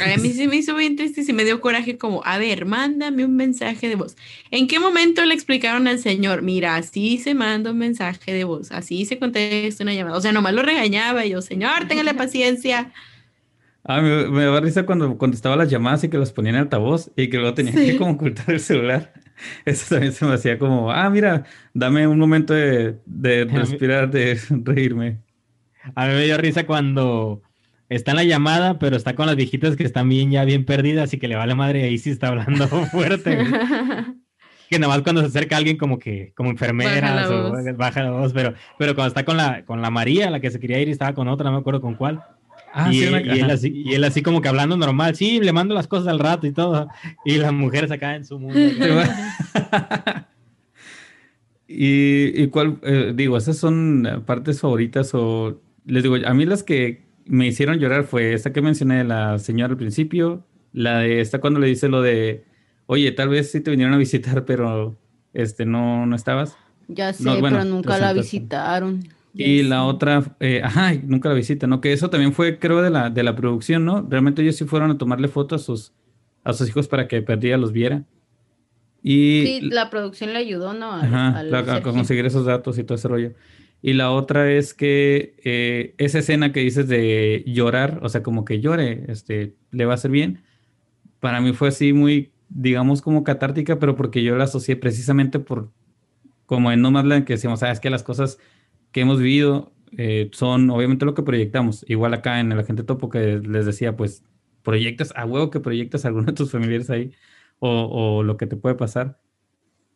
A 0.00 0.16
mí 0.20 0.30
sí 0.30 0.46
me 0.46 0.56
hizo 0.56 0.76
bien 0.76 0.94
triste 0.94 1.22
y 1.22 1.24
sí 1.24 1.32
me 1.32 1.44
dio 1.44 1.60
coraje 1.60 1.98
como, 1.98 2.22
a 2.24 2.38
ver, 2.38 2.66
mándame 2.66 3.24
un 3.24 3.34
mensaje 3.34 3.88
de 3.88 3.96
voz. 3.96 4.16
¿En 4.52 4.68
qué 4.68 4.78
momento 4.78 5.24
le 5.24 5.34
explicaron 5.34 5.88
al 5.88 5.98
señor, 5.98 6.42
mira, 6.42 6.76
así 6.76 7.18
se 7.18 7.34
manda 7.34 7.72
un 7.72 7.78
mensaje 7.78 8.32
de 8.32 8.44
voz, 8.44 8.70
así 8.70 9.04
se 9.06 9.18
contesta 9.18 9.82
una 9.82 9.92
llamada? 9.92 10.16
O 10.16 10.20
sea, 10.20 10.30
nomás 10.30 10.54
lo 10.54 10.62
regañaba 10.62 11.26
y 11.26 11.30
yo, 11.30 11.42
señor, 11.42 11.88
téngale 11.88 12.14
paciencia. 12.14 12.92
Ah, 13.84 14.02
me, 14.02 14.28
me 14.28 14.44
daba 14.44 14.60
risa 14.60 14.84
cuando 14.84 15.16
contestaba 15.16 15.56
las 15.56 15.70
llamadas 15.70 16.04
y 16.04 16.08
que 16.08 16.18
las 16.18 16.32
ponía 16.32 16.50
en 16.50 16.56
altavoz 16.58 17.10
y 17.16 17.30
que 17.30 17.38
luego 17.38 17.54
tenía 17.54 17.72
que 17.72 17.96
como 17.96 18.12
ocultar 18.12 18.50
el 18.50 18.60
celular. 18.60 19.12
Eso 19.64 19.94
también 19.94 20.12
se 20.12 20.24
me 20.26 20.34
hacía 20.34 20.58
como, 20.58 20.90
ah, 20.90 21.08
mira, 21.08 21.44
dame 21.72 22.06
un 22.06 22.18
momento 22.18 22.52
de, 22.52 22.98
de 23.06 23.44
respirar, 23.50 24.10
de 24.10 24.38
reírme. 24.64 25.18
A 25.94 26.06
mí 26.06 26.12
me 26.12 26.24
dio 26.24 26.36
risa 26.36 26.66
cuando 26.66 27.42
está 27.88 28.10
en 28.10 28.18
la 28.18 28.24
llamada, 28.24 28.78
pero 28.78 28.96
está 28.96 29.14
con 29.14 29.26
las 29.26 29.36
viejitas 29.36 29.76
que 29.76 29.84
están 29.84 30.08
bien, 30.10 30.30
ya 30.30 30.44
bien 30.44 30.66
perdidas 30.66 31.14
y 31.14 31.18
que 31.18 31.26
le 31.26 31.36
vale 31.36 31.54
madre 31.54 31.84
ahí 31.84 31.96
sí 31.96 32.10
está 32.10 32.28
hablando 32.28 32.68
fuerte. 32.68 33.38
que 34.68 34.78
nada 34.78 34.94
más 34.94 35.02
cuando 35.02 35.22
se 35.22 35.28
acerca 35.28 35.56
alguien 35.56 35.78
como 35.78 35.98
que, 35.98 36.32
como 36.36 36.50
enfermeras 36.50 37.28
baja 37.28 37.34
o 37.34 37.76
baja 37.76 38.02
la 38.02 38.10
voz, 38.10 38.32
pero, 38.34 38.52
pero 38.78 38.94
cuando 38.94 39.08
está 39.08 39.24
con 39.24 39.38
la, 39.38 39.64
con 39.64 39.80
la 39.80 39.90
María, 39.90 40.30
la 40.30 40.38
que 40.38 40.50
se 40.50 40.60
quería 40.60 40.80
ir 40.80 40.88
y 40.88 40.92
estaba 40.92 41.14
con 41.14 41.28
otra, 41.28 41.46
no 41.46 41.56
me 41.56 41.60
acuerdo 41.60 41.80
con 41.80 41.94
cuál 41.94 42.22
Ah, 42.72 42.92
y, 42.92 43.02
él, 43.02 44.04
así, 44.04 44.22
como 44.22 44.40
que 44.40 44.48
hablando 44.48 44.76
normal, 44.76 45.16
sí, 45.16 45.40
le 45.40 45.52
mando 45.52 45.74
las 45.74 45.88
cosas 45.88 46.08
al 46.08 46.18
rato 46.18 46.46
y 46.46 46.52
todo. 46.52 46.88
Y 47.24 47.36
las 47.36 47.52
mujeres 47.52 47.90
acá 47.90 48.14
en 48.14 48.24
su 48.24 48.38
mundo. 48.38 48.60
y, 51.68 52.42
y 52.42 52.46
cuál, 52.48 52.78
eh, 52.82 53.12
digo, 53.14 53.36
esas 53.36 53.56
son 53.56 54.22
partes 54.24 54.60
favoritas 54.60 55.10
o 55.14 55.60
les 55.86 56.02
digo, 56.02 56.16
a 56.24 56.34
mí 56.34 56.46
las 56.46 56.62
que 56.62 57.02
me 57.24 57.46
hicieron 57.46 57.78
llorar 57.78 58.04
fue 58.04 58.32
esta 58.32 58.52
que 58.52 58.62
mencioné 58.62 58.98
de 58.98 59.04
la 59.04 59.38
señora 59.38 59.72
al 59.72 59.76
principio, 59.76 60.44
la 60.72 60.98
de 60.98 61.20
esta 61.20 61.40
cuando 61.40 61.60
le 61.60 61.66
dice 61.66 61.88
lo 61.88 62.02
de, 62.02 62.44
oye, 62.86 63.10
tal 63.12 63.28
vez 63.28 63.50
sí 63.50 63.60
te 63.60 63.70
vinieron 63.70 63.94
a 63.94 63.98
visitar, 63.98 64.44
pero 64.44 64.96
este 65.32 65.64
no, 65.64 66.06
no 66.06 66.16
estabas. 66.16 66.56
Ya 66.88 67.12
sé, 67.12 67.24
pero 67.40 67.64
nunca 67.64 67.98
la 67.98 68.12
visitaron. 68.12 69.04
Y 69.32 69.62
la 69.62 69.84
otra, 69.84 70.36
eh, 70.40 70.60
ajá, 70.64 70.92
nunca 71.04 71.28
la 71.28 71.34
visita, 71.34 71.66
¿no? 71.66 71.80
Que 71.80 71.92
eso 71.92 72.10
también 72.10 72.32
fue, 72.32 72.58
creo, 72.58 72.82
de 72.82 72.90
la, 72.90 73.10
de 73.10 73.22
la 73.22 73.36
producción, 73.36 73.84
¿no? 73.84 74.06
Realmente 74.08 74.42
ellos 74.42 74.56
sí 74.56 74.64
fueron 74.64 74.90
a 74.90 74.98
tomarle 74.98 75.28
fotos 75.28 75.62
a 75.62 75.64
sus, 75.64 75.92
a 76.42 76.52
sus 76.52 76.68
hijos 76.68 76.88
para 76.88 77.06
que 77.06 77.22
Perdía 77.22 77.56
los 77.56 77.72
viera. 77.72 78.04
Y, 79.02 79.44
sí, 79.46 79.60
la 79.62 79.88
producción 79.88 80.32
le 80.32 80.38
ayudó, 80.40 80.74
¿no? 80.74 80.92
ajá, 80.92 81.40
a 81.40 81.82
conseguir 81.82 82.26
esos 82.26 82.44
datos 82.44 82.76
y 82.78 82.84
todo 82.84 82.96
ese 82.96 83.08
rollo. 83.08 83.32
Y 83.82 83.94
la 83.94 84.10
otra 84.10 84.50
es 84.50 84.74
que 84.74 85.34
eh, 85.42 85.94
esa 85.96 86.18
escena 86.18 86.52
que 86.52 86.60
dices 86.60 86.86
de 86.86 87.44
llorar, 87.46 88.00
o 88.02 88.08
sea, 88.10 88.22
como 88.22 88.44
que 88.44 88.60
llore, 88.60 89.04
este, 89.08 89.54
le 89.70 89.86
va 89.86 89.92
a 89.92 89.94
hacer 89.94 90.10
bien. 90.10 90.42
Para 91.18 91.40
mí 91.40 91.54
fue 91.54 91.68
así 91.68 91.94
muy, 91.94 92.30
digamos, 92.50 93.00
como 93.00 93.24
catártica, 93.24 93.78
pero 93.78 93.96
porque 93.96 94.22
yo 94.22 94.36
la 94.36 94.44
asocié 94.44 94.76
precisamente 94.76 95.38
por, 95.38 95.70
como 96.44 96.70
en 96.72 96.82
Nomadland, 96.82 97.24
que 97.24 97.34
decíamos, 97.34 97.62
ah, 97.62 97.70
es 97.70 97.80
que 97.80 97.88
las 97.88 98.02
cosas 98.02 98.38
que 98.92 99.00
hemos 99.00 99.18
vivido 99.18 99.72
eh, 99.96 100.30
son 100.32 100.70
obviamente 100.70 101.04
lo 101.04 101.14
que 101.14 101.22
proyectamos. 101.22 101.84
Igual 101.88 102.14
acá 102.14 102.40
en 102.40 102.52
el 102.52 102.58
agente 102.58 102.84
topo 102.84 103.08
que 103.08 103.38
les 103.38 103.66
decía, 103.66 103.96
pues 103.96 104.24
proyectas, 104.62 105.12
a 105.16 105.24
huevo 105.24 105.50
que 105.50 105.60
proyectas 105.60 106.04
a 106.04 106.08
alguno 106.08 106.26
de 106.26 106.32
tus 106.32 106.50
familiares 106.52 106.90
ahí 106.90 107.12
o, 107.58 108.22
lo 108.22 108.36
que 108.36 108.46
te 108.46 108.56
puede 108.56 108.74
pasar. 108.74 109.20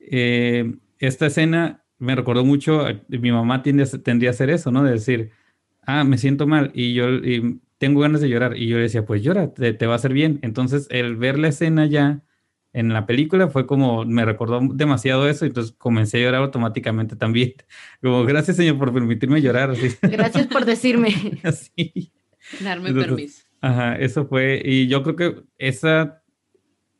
Eh, 0.01 0.77
esta 0.99 1.27
escena 1.27 1.85
me 1.99 2.15
recordó 2.15 2.45
mucho, 2.45 2.87
mi 3.09 3.33
mamá 3.33 3.63
tiende 3.63 3.87
tendría 3.87 4.31
a 4.31 4.33
hacer 4.33 4.51
eso, 4.51 4.71
¿no? 4.71 4.83
De 4.83 4.93
decir, 4.93 5.31
ah, 5.83 6.05
me 6.05 6.19
siento 6.19 6.47
mal 6.47 6.71
y 6.75 6.95
yo 6.95 7.07
tengo 7.79 8.01
ganas 8.01 8.21
de 8.21 8.29
llorar. 8.29 8.57
Y 8.57 8.69
yo 8.69 8.77
le 8.77 8.85
decía, 8.85 9.07
pues 9.07 9.23
llora, 9.23 9.55
te, 9.55 9.73
te, 9.73 9.87
va 9.87 9.95
a 9.95 9.97
hacer 9.97 10.13
bien. 10.13 10.39
Entonces, 10.43 10.87
el 10.91 11.17
ver 11.17 11.39
la 11.39 11.49
escena 11.49 11.87
ya 11.87 12.23
en 12.75 12.93
la 12.93 13.07
película 13.07 13.49
fue 13.49 13.67
como, 13.67 14.05
me 14.05 14.25
recordó 14.25 14.61
demasiado 14.61 15.29
eso, 15.29 15.45
y 15.45 15.49
entonces 15.49 15.75
comencé 15.79 16.19
a 16.19 16.23
llorar 16.23 16.43
automáticamente 16.43 17.15
también. 17.15 17.55
Como, 18.03 18.25
gracias 18.25 18.57
Señor 18.57 18.79
por 18.79 18.93
permitirme 18.93 19.41
llorar. 19.41 19.71
Así. 19.71 19.97
Gracias 20.03 20.49
por 20.49 20.65
decirme. 20.65 21.39
Así. 21.45 22.13
Darme 22.61 22.93
permiso. 22.93 23.45
Ajá, 23.61 23.97
eso 23.97 24.27
fue, 24.27 24.61
y 24.63 24.89
yo 24.89 25.03
creo 25.03 25.17
que 25.17 25.43
esa 25.57 26.23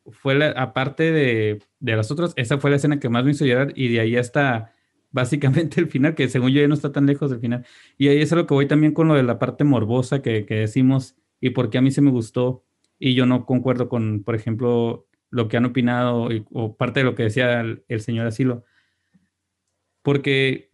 fue 0.07 0.33
la, 0.33 0.49
aparte 0.51 1.11
de, 1.11 1.61
de 1.79 1.95
las 1.95 2.09
otras, 2.09 2.33
esa 2.37 2.57
fue 2.57 2.71
la 2.71 2.77
escena 2.77 2.99
que 2.99 3.09
más 3.09 3.25
me 3.25 3.31
hizo 3.31 3.45
llorar, 3.45 3.73
y 3.75 3.89
de 3.89 3.99
ahí 3.99 4.15
hasta 4.15 4.71
básicamente 5.11 5.81
el 5.81 5.87
final, 5.87 6.15
que 6.15 6.29
según 6.29 6.51
yo 6.51 6.61
ya 6.61 6.67
no 6.69 6.73
está 6.73 6.91
tan 6.91 7.05
lejos 7.05 7.29
del 7.31 7.39
final. 7.39 7.65
Y 7.97 8.07
ahí 8.07 8.21
es 8.21 8.31
a 8.31 8.37
lo 8.37 8.47
que 8.47 8.53
voy 8.53 8.67
también 8.67 8.93
con 8.93 9.07
lo 9.07 9.13
de 9.13 9.23
la 9.23 9.39
parte 9.39 9.63
morbosa 9.63 10.21
que, 10.21 10.45
que 10.45 10.55
decimos, 10.55 11.17
y 11.41 11.51
porque 11.51 11.77
a 11.77 11.81
mí 11.81 11.91
se 11.91 12.01
me 12.01 12.11
gustó, 12.11 12.63
y 12.97 13.13
yo 13.13 13.25
no 13.25 13.45
concuerdo 13.45 13.89
con, 13.89 14.23
por 14.23 14.35
ejemplo, 14.35 15.05
lo 15.29 15.47
que 15.47 15.57
han 15.57 15.65
opinado 15.65 16.29
o 16.51 16.77
parte 16.77 17.01
de 17.01 17.03
lo 17.05 17.15
que 17.15 17.23
decía 17.23 17.61
el, 17.61 18.01
señor 18.01 18.27
Asilo. 18.27 18.63
Porque 20.01 20.69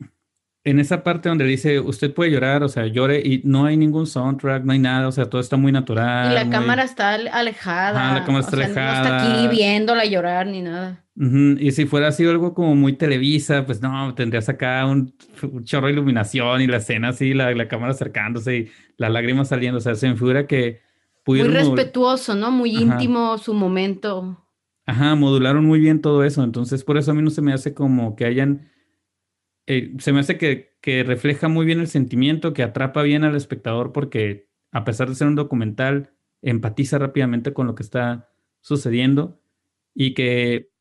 en 0.63 0.79
esa 0.79 1.03
parte 1.03 1.29
donde 1.29 1.45
dice, 1.45 1.79
usted 1.79 2.13
puede 2.13 2.31
llorar, 2.31 2.63
o 2.63 2.69
sea, 2.69 2.85
llore 2.85 3.19
y 3.19 3.41
no 3.43 3.65
hay 3.65 3.77
ningún 3.77 4.05
soundtrack, 4.05 4.63
no 4.63 4.73
hay 4.73 4.79
nada, 4.79 5.07
o 5.07 5.11
sea, 5.11 5.25
todo 5.25 5.41
está 5.41 5.57
muy 5.57 5.71
natural. 5.71 6.31
Y 6.31 6.35
la 6.35 6.49
cámara 6.49 6.83
está 6.83 7.15
alejada. 7.15 8.13
la 8.13 8.25
cámara 8.25 8.43
está 8.43 8.57
alejada. 8.57 8.99
no 8.99 9.15
está 9.15 9.33
aquí 9.33 9.47
viéndola 9.47 10.05
llorar 10.05 10.47
ni 10.47 10.61
nada. 10.61 11.03
Y 11.15 11.71
si 11.71 11.85
fuera 11.85 12.07
así 12.07 12.25
algo 12.25 12.53
como 12.53 12.75
muy 12.75 12.93
televisa, 12.93 13.65
pues 13.65 13.81
no, 13.81 14.13
tendrías 14.15 14.49
acá 14.49 14.85
un, 14.85 15.13
chorro 15.63 15.87
de 15.87 15.93
iluminación 15.93 16.61
y 16.61 16.67
la 16.67 16.77
escena 16.77 17.09
así, 17.09 17.33
la, 17.33 17.51
la 17.51 17.67
cámara 17.67 17.91
acercándose 17.91 18.57
y 18.57 18.71
las 18.97 19.11
lágrimas 19.11 19.49
saliendo, 19.49 19.79
o 19.79 19.81
sea, 19.81 19.95
se 19.95 20.07
me 20.07 20.15
figura 20.15 20.47
que 20.47 20.81
muy 21.25 21.43
respetuoso, 21.43 22.35
¿no? 22.35 22.51
Muy 22.51 22.75
íntimo 22.75 23.37
su 23.37 23.53
momento. 23.53 24.37
Ajá, 24.85 25.15
modularon 25.15 25.65
muy 25.65 25.79
bien 25.79 26.01
todo 26.01 26.23
eso. 26.23 26.43
Entonces, 26.43 26.83
por 26.83 26.97
eso 26.97 27.11
a 27.11 27.13
mí 27.13 27.21
no 27.21 27.29
se 27.29 27.41
me 27.41 27.53
hace 27.53 27.73
como 27.73 28.15
que 28.15 28.25
hayan. 28.25 28.69
Eh, 29.67 29.93
se 29.99 30.11
me 30.11 30.19
hace 30.19 30.37
que, 30.37 30.75
que, 30.81 31.03
refleja 31.03 31.47
muy 31.47 31.65
bien 31.65 31.79
el 31.79 31.87
sentimiento, 31.87 32.53
que 32.53 32.63
atrapa 32.63 33.03
bien 33.03 33.23
al 33.23 33.35
espectador, 33.35 33.91
porque 33.93 34.49
a 34.71 34.83
pesar 34.83 35.07
de 35.07 35.15
ser 35.15 35.27
un 35.27 35.35
documental, 35.35 36.13
empatiza 36.41 36.97
rápidamente 36.97 37.53
con 37.53 37.67
lo 37.67 37.75
que 37.75 37.83
está 37.83 38.29
sucediendo 38.61 39.39
y 39.93 40.13
que 40.13 40.71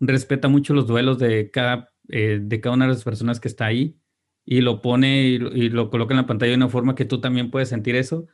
respeta 0.00 0.48
mucho 0.48 0.72
los 0.72 0.86
duelos 0.86 1.18
de 1.18 1.50
cada, 1.50 1.92
eh, 2.08 2.40
de 2.42 2.60
cada 2.60 2.74
una 2.74 2.86
de 2.86 2.92
las 2.92 3.04
personas 3.04 3.38
que 3.38 3.48
está 3.48 3.66
ahí 3.66 4.00
y 4.46 4.62
lo 4.62 4.80
pone 4.80 5.24
y, 5.24 5.34
y 5.34 5.68
lo 5.68 5.90
coloca 5.90 6.14
en 6.14 6.20
la 6.20 6.26
pantalla 6.26 6.50
de 6.50 6.56
una 6.56 6.68
forma 6.68 6.94
que 6.94 7.04
tú 7.04 7.20
también 7.20 7.50
puedes 7.50 7.68
sentir 7.68 7.96
eso 7.96 8.26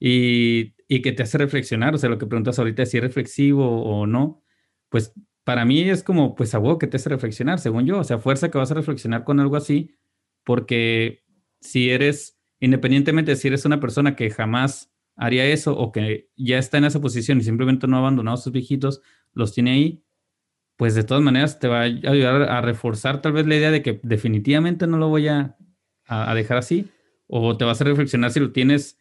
y, 0.00 0.72
que 1.02 1.12
te 1.12 1.22
hace 1.22 1.38
reflexionar, 1.38 1.94
o 1.94 1.98
sea, 1.98 2.10
lo 2.10 2.18
que 2.18 2.26
preguntas 2.26 2.58
ahorita, 2.58 2.84
si 2.86 2.96
es 2.96 3.02
reflexivo 3.02 3.82
o 3.84 4.06
no, 4.06 4.42
pues 4.88 5.12
para 5.44 5.64
mí 5.64 5.80
es 5.82 6.02
como, 6.02 6.34
pues 6.34 6.54
a 6.54 6.60
que 6.78 6.86
te 6.86 6.96
hace 6.96 7.10
reflexionar, 7.10 7.60
según 7.60 7.86
yo, 7.86 7.98
o 7.98 8.04
sea, 8.04 8.18
fuerza 8.18 8.50
que 8.50 8.58
vas 8.58 8.70
a 8.70 8.74
reflexionar 8.74 9.24
con 9.24 9.38
algo 9.38 9.56
así, 9.56 9.96
porque 10.44 11.22
si 11.60 11.90
eres, 11.90 12.38
independientemente 12.60 13.32
de 13.32 13.36
si 13.36 13.48
eres 13.48 13.64
una 13.64 13.78
persona 13.78 14.16
que 14.16 14.30
jamás 14.30 14.90
haría 15.16 15.44
eso 15.46 15.76
o 15.76 15.92
que 15.92 16.30
ya 16.36 16.58
está 16.58 16.78
en 16.78 16.86
esa 16.86 17.00
posición 17.00 17.38
y 17.38 17.44
simplemente 17.44 17.86
no 17.86 17.96
ha 17.96 18.00
abandonado 18.00 18.36
a 18.36 18.40
sus 18.40 18.52
viejitos, 18.52 19.02
los 19.32 19.52
tiene 19.52 19.72
ahí, 19.72 20.04
pues 20.76 20.94
de 20.94 21.04
todas 21.04 21.22
maneras 21.22 21.58
te 21.58 21.68
va 21.68 21.80
a 21.80 21.82
ayudar 21.82 22.42
a 22.42 22.60
reforzar 22.62 23.20
tal 23.20 23.32
vez 23.32 23.46
la 23.46 23.56
idea 23.56 23.70
de 23.70 23.82
que 23.82 24.00
definitivamente 24.02 24.86
no 24.86 24.96
lo 24.96 25.08
voy 25.08 25.28
a, 25.28 25.56
a 26.06 26.34
dejar 26.34 26.56
así, 26.56 26.90
o 27.26 27.56
te 27.56 27.64
vas 27.64 27.80
a 27.80 27.84
reflexionar 27.84 28.30
si 28.30 28.40
lo 28.40 28.52
tienes 28.52 28.99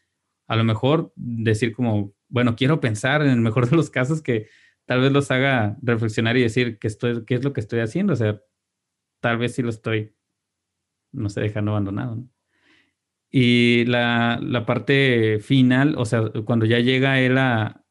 a 0.50 0.56
lo 0.56 0.64
mejor 0.64 1.14
decir 1.16 1.74
como, 1.74 2.14
bueno, 2.28 2.56
quiero 2.56 2.82
pensar 2.82 3.22
en 3.22 3.30
el 3.30 3.40
mejor 3.40 3.70
de 3.70 3.76
los 3.78 3.92
casos 3.92 4.22
que 4.22 4.48
tal 4.86 5.00
vez 5.00 5.12
los 5.12 5.30
haga 5.30 5.78
reflexionar 5.84 6.36
y 6.38 6.42
decir 6.42 6.80
qué, 6.80 6.88
estoy, 6.88 7.24
qué 7.26 7.36
es 7.36 7.44
lo 7.44 7.54
que 7.54 7.62
estoy 7.62 7.82
haciendo. 7.82 8.14
O 8.14 8.16
sea, 8.16 8.42
tal 9.22 9.38
vez 9.38 9.54
sí 9.54 9.62
lo 9.62 9.70
estoy, 9.70 10.16
no 11.12 11.30
sé, 11.30 11.42
dejando 11.42 11.72
abandonado. 11.72 12.24
Y 13.30 13.86
la, 13.86 14.40
la, 14.42 14.66
parte 14.66 15.40
final, 15.40 15.94
o 15.98 16.06
sea, 16.06 16.24
cuando 16.46 16.66
ya 16.66 16.80
llega 16.80 17.20
él 17.20 17.38
a, 17.38 17.86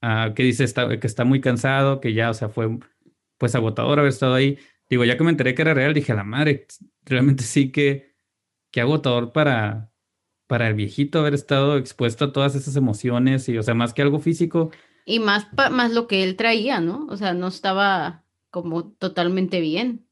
a 0.00 0.34
que 0.36 0.44
dice 0.44 0.62
está, 0.62 1.00
que 1.00 1.06
está 1.08 1.24
muy 1.24 1.40
cansado, 1.40 2.00
que 2.00 2.14
ya, 2.14 2.30
o 2.30 2.34
sea, 2.34 2.48
fue 2.48 2.78
pues 3.38 3.56
agotador 3.56 3.98
haber 3.98 4.10
estado 4.10 4.34
ahí. 4.34 4.58
Digo, 4.88 5.04
ya 5.04 5.16
que 5.16 5.24
me 5.24 5.30
enteré 5.30 5.56
que 5.56 5.62
era 5.62 5.74
real, 5.74 5.94
dije, 5.94 6.12
a 6.12 6.16
la 6.16 6.24
madre, 6.24 6.68
realmente 7.04 7.42
sí 7.42 7.72
que, 7.72 8.14
que 8.70 8.80
agotador 8.80 9.32
para, 9.32 9.90
para 10.46 10.68
el 10.68 10.74
viejito 10.74 11.18
haber 11.18 11.34
estado 11.34 11.76
expuesto 11.76 12.26
a 12.26 12.32
todas 12.32 12.54
esas 12.54 12.76
emociones 12.76 13.48
y, 13.48 13.56
o 13.56 13.62
sea, 13.62 13.74
más 13.74 13.94
que 13.94 14.02
algo 14.02 14.18
físico. 14.18 14.70
Y 15.06 15.18
más, 15.18 15.46
más 15.70 15.92
lo 15.92 16.06
que 16.06 16.22
él 16.22 16.36
traía, 16.36 16.80
¿no? 16.80 17.06
O 17.08 17.16
sea, 17.16 17.34
no 17.34 17.48
estaba 17.48 18.24
como 18.50 18.92
totalmente 18.92 19.60
bien. 19.60 20.06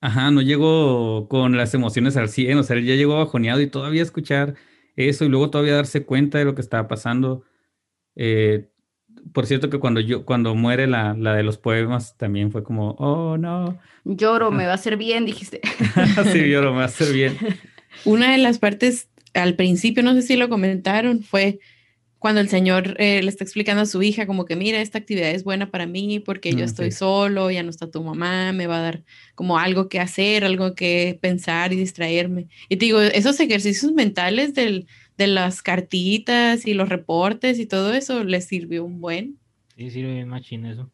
Ajá, 0.00 0.30
no 0.30 0.42
llegó 0.42 1.28
con 1.28 1.56
las 1.56 1.74
emociones 1.74 2.16
al 2.16 2.28
100, 2.28 2.58
o 2.58 2.62
sea, 2.62 2.76
él 2.76 2.84
ya 2.84 2.94
llegó 2.94 3.18
bajoneado 3.18 3.60
y 3.60 3.66
todavía 3.66 4.02
escuchar 4.02 4.54
eso 4.96 5.24
y 5.24 5.28
luego 5.28 5.50
todavía 5.50 5.74
darse 5.74 6.04
cuenta 6.04 6.38
de 6.38 6.44
lo 6.44 6.54
que 6.54 6.60
estaba 6.60 6.88
pasando. 6.88 7.44
Eh, 8.14 8.68
por 9.32 9.46
cierto 9.46 9.70
que 9.70 9.78
cuando 9.78 10.00
yo 10.00 10.24
cuando 10.24 10.54
muere 10.54 10.86
la, 10.86 11.14
la, 11.14 11.34
de 11.34 11.42
los 11.42 11.58
poemas 11.58 12.16
también 12.16 12.50
fue 12.50 12.62
como, 12.62 12.92
oh 12.92 13.36
no. 13.36 13.78
Lloro, 14.04 14.50
me 14.50 14.66
va 14.66 14.72
a 14.72 14.76
hacer 14.76 14.96
bien, 14.96 15.26
dijiste. 15.26 15.60
sí, 16.32 16.48
lloro, 16.48 16.72
me 16.72 16.78
va 16.78 16.82
a 16.84 16.86
hacer 16.86 17.12
bien. 17.12 17.36
Una 18.04 18.32
de 18.32 18.38
las 18.38 18.58
partes 18.58 19.08
al 19.34 19.54
principio, 19.54 20.02
no 20.02 20.14
sé 20.14 20.22
si 20.22 20.36
lo 20.36 20.48
comentaron, 20.48 21.22
fue 21.22 21.58
cuando 22.18 22.40
el 22.40 22.48
señor 22.48 22.96
eh, 22.98 23.22
le 23.22 23.28
está 23.28 23.44
explicando 23.44 23.82
a 23.82 23.86
su 23.86 24.02
hija 24.02 24.26
como 24.26 24.44
que 24.44 24.56
mira, 24.56 24.80
esta 24.80 24.98
actividad 24.98 25.30
es 25.30 25.44
buena 25.44 25.70
para 25.70 25.86
mí 25.86 26.18
porque 26.18 26.50
yo 26.52 26.60
mm, 26.60 26.62
estoy 26.62 26.90
solo, 26.90 27.50
ya 27.50 27.62
no 27.62 27.70
está 27.70 27.90
tu 27.90 28.02
mamá, 28.02 28.52
me 28.52 28.66
va 28.66 28.78
a 28.78 28.82
dar 28.82 29.04
como 29.34 29.58
algo 29.58 29.88
que 29.88 30.00
hacer, 30.00 30.44
algo 30.44 30.74
que 30.74 31.18
pensar 31.20 31.72
y 31.72 31.76
distraerme. 31.76 32.48
Y 32.68 32.76
te 32.76 32.86
digo, 32.86 33.00
esos 33.00 33.38
ejercicios 33.38 33.92
mentales 33.92 34.54
del, 34.54 34.86
de 35.16 35.28
las 35.28 35.62
cartitas 35.62 36.66
y 36.66 36.74
los 36.74 36.88
reportes 36.88 37.58
y 37.60 37.66
todo 37.66 37.94
eso 37.94 38.24
les 38.24 38.46
sirvió 38.46 38.84
un 38.84 39.00
buen. 39.00 39.38
Sí, 39.76 39.90
sirve 39.90 40.14
bien 40.14 40.28
machín 40.28 40.66
eso. 40.66 40.90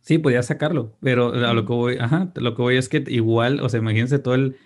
Sí, 0.00 0.16
podía 0.16 0.42
sacarlo, 0.42 0.96
pero 1.00 1.34
a 1.34 1.52
lo 1.52 1.66
que 1.66 1.72
voy, 1.72 1.96
ajá, 2.00 2.32
lo 2.34 2.56
que 2.56 2.62
voy 2.62 2.76
es 2.78 2.88
que 2.88 3.04
igual, 3.06 3.60
o 3.60 3.68
sea, 3.68 3.78
imagínense 3.78 4.18
todo 4.18 4.34
el 4.34 4.56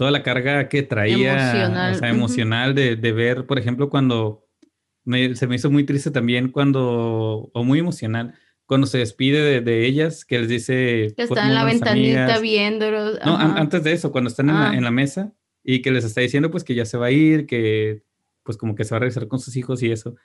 toda 0.00 0.10
la 0.10 0.22
carga 0.22 0.66
que 0.70 0.82
traía, 0.82 1.34
emocional, 1.34 1.92
o 1.92 1.98
sea, 1.98 2.08
emocional 2.08 2.74
de, 2.74 2.96
de, 2.96 3.12
ver, 3.12 3.44
por 3.44 3.58
ejemplo, 3.58 3.90
cuando 3.90 4.48
se 5.04 5.46
me 5.46 5.56
hizo 5.56 5.70
muy 5.70 5.84
triste 5.84 6.10
también 6.10 6.50
cuando, 6.50 7.50
o 7.52 7.64
muy 7.64 7.80
emocional, 7.80 8.32
cuando 8.64 8.86
se 8.86 8.96
despide 8.96 9.42
de, 9.42 9.60
de 9.60 9.84
ellas, 9.84 10.24
que 10.24 10.38
les 10.38 10.48
dice... 10.48 11.12
Que 11.14 11.24
están 11.24 11.48
en 11.48 11.54
la 11.54 11.64
ventanita 11.66 12.38
viéndolos. 12.38 13.18
No, 13.26 13.36
antes 13.36 13.84
de 13.84 13.92
eso, 13.92 14.10
cuando 14.10 14.28
están 14.30 14.48
en, 14.48 14.54
la, 14.54 14.70
ah. 14.70 14.74
en, 14.74 14.84
la, 14.84 14.90
mesa 14.90 15.34
y 15.62 15.82
que 15.82 15.90
les 15.90 16.06
está 16.06 16.22
diciendo 16.22 16.50
pues 16.50 16.64
que 16.64 16.74
ya 16.74 16.86
se 16.86 16.96
va 16.96 17.08
a 17.08 17.10
ir, 17.10 17.44
que 17.44 18.02
pues 18.42 18.56
como 18.56 18.74
que 18.74 18.84
se 18.84 18.92
va 18.92 18.96
a 18.96 19.00
regresar 19.00 19.28
con 19.28 19.38
sus 19.38 19.54
hijos 19.54 19.82
y 19.82 19.92
eso. 19.92 20.16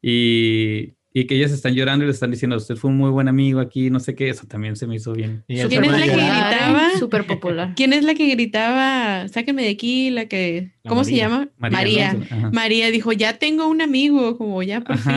Y, 0.00 0.94
y 1.16 1.28
que 1.28 1.36
ellas 1.36 1.52
están 1.52 1.74
llorando 1.74 2.04
y 2.04 2.08
le 2.08 2.12
están 2.12 2.32
diciendo, 2.32 2.56
usted 2.56 2.74
fue 2.74 2.90
un 2.90 2.96
muy 2.96 3.08
buen 3.08 3.28
amigo 3.28 3.60
aquí, 3.60 3.88
no 3.88 4.00
sé 4.00 4.16
qué, 4.16 4.30
eso 4.30 4.48
también 4.48 4.74
se 4.74 4.88
me 4.88 4.96
hizo 4.96 5.12
bien. 5.12 5.44
¿Quién 5.46 5.84
es 5.84 5.92
la 5.92 6.02
que 6.02 6.10
gritaba? 6.10 6.90
Súper 6.98 7.24
popular. 7.24 7.72
¿Quién 7.76 7.92
es 7.92 8.02
la 8.02 8.16
que 8.16 8.26
gritaba, 8.30 9.28
sáquenme 9.28 9.62
de 9.62 9.68
aquí, 9.68 10.10
la 10.10 10.26
que, 10.26 10.72
¿cómo 10.84 11.04
se 11.04 11.14
llama? 11.14 11.50
María. 11.56 12.16
María. 12.52 12.90
dijo, 12.90 13.12
ya 13.12 13.38
tengo 13.38 13.68
un 13.68 13.80
amigo, 13.80 14.36
como 14.36 14.60
ya 14.64 14.80
por 14.80 14.98
fin. 14.98 15.14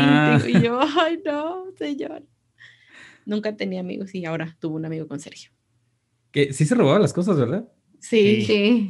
Y 0.47 0.61
yo, 0.61 0.79
ay 1.03 1.19
no, 1.25 1.65
señor. 1.79 2.23
Nunca 3.25 3.57
tenía 3.57 3.79
amigos 3.79 4.13
y 4.13 4.23
ahora 4.25 4.55
tuvo 4.59 4.75
un 4.75 4.85
amigo 4.85 5.07
con 5.07 5.19
Sergio. 5.19 5.49
Que 6.29 6.53
sí 6.53 6.65
se 6.65 6.75
robaba 6.75 6.99
las 6.99 7.11
cosas, 7.11 7.39
¿verdad? 7.39 7.67
Sí. 7.99 8.43
Sí. 8.45 8.89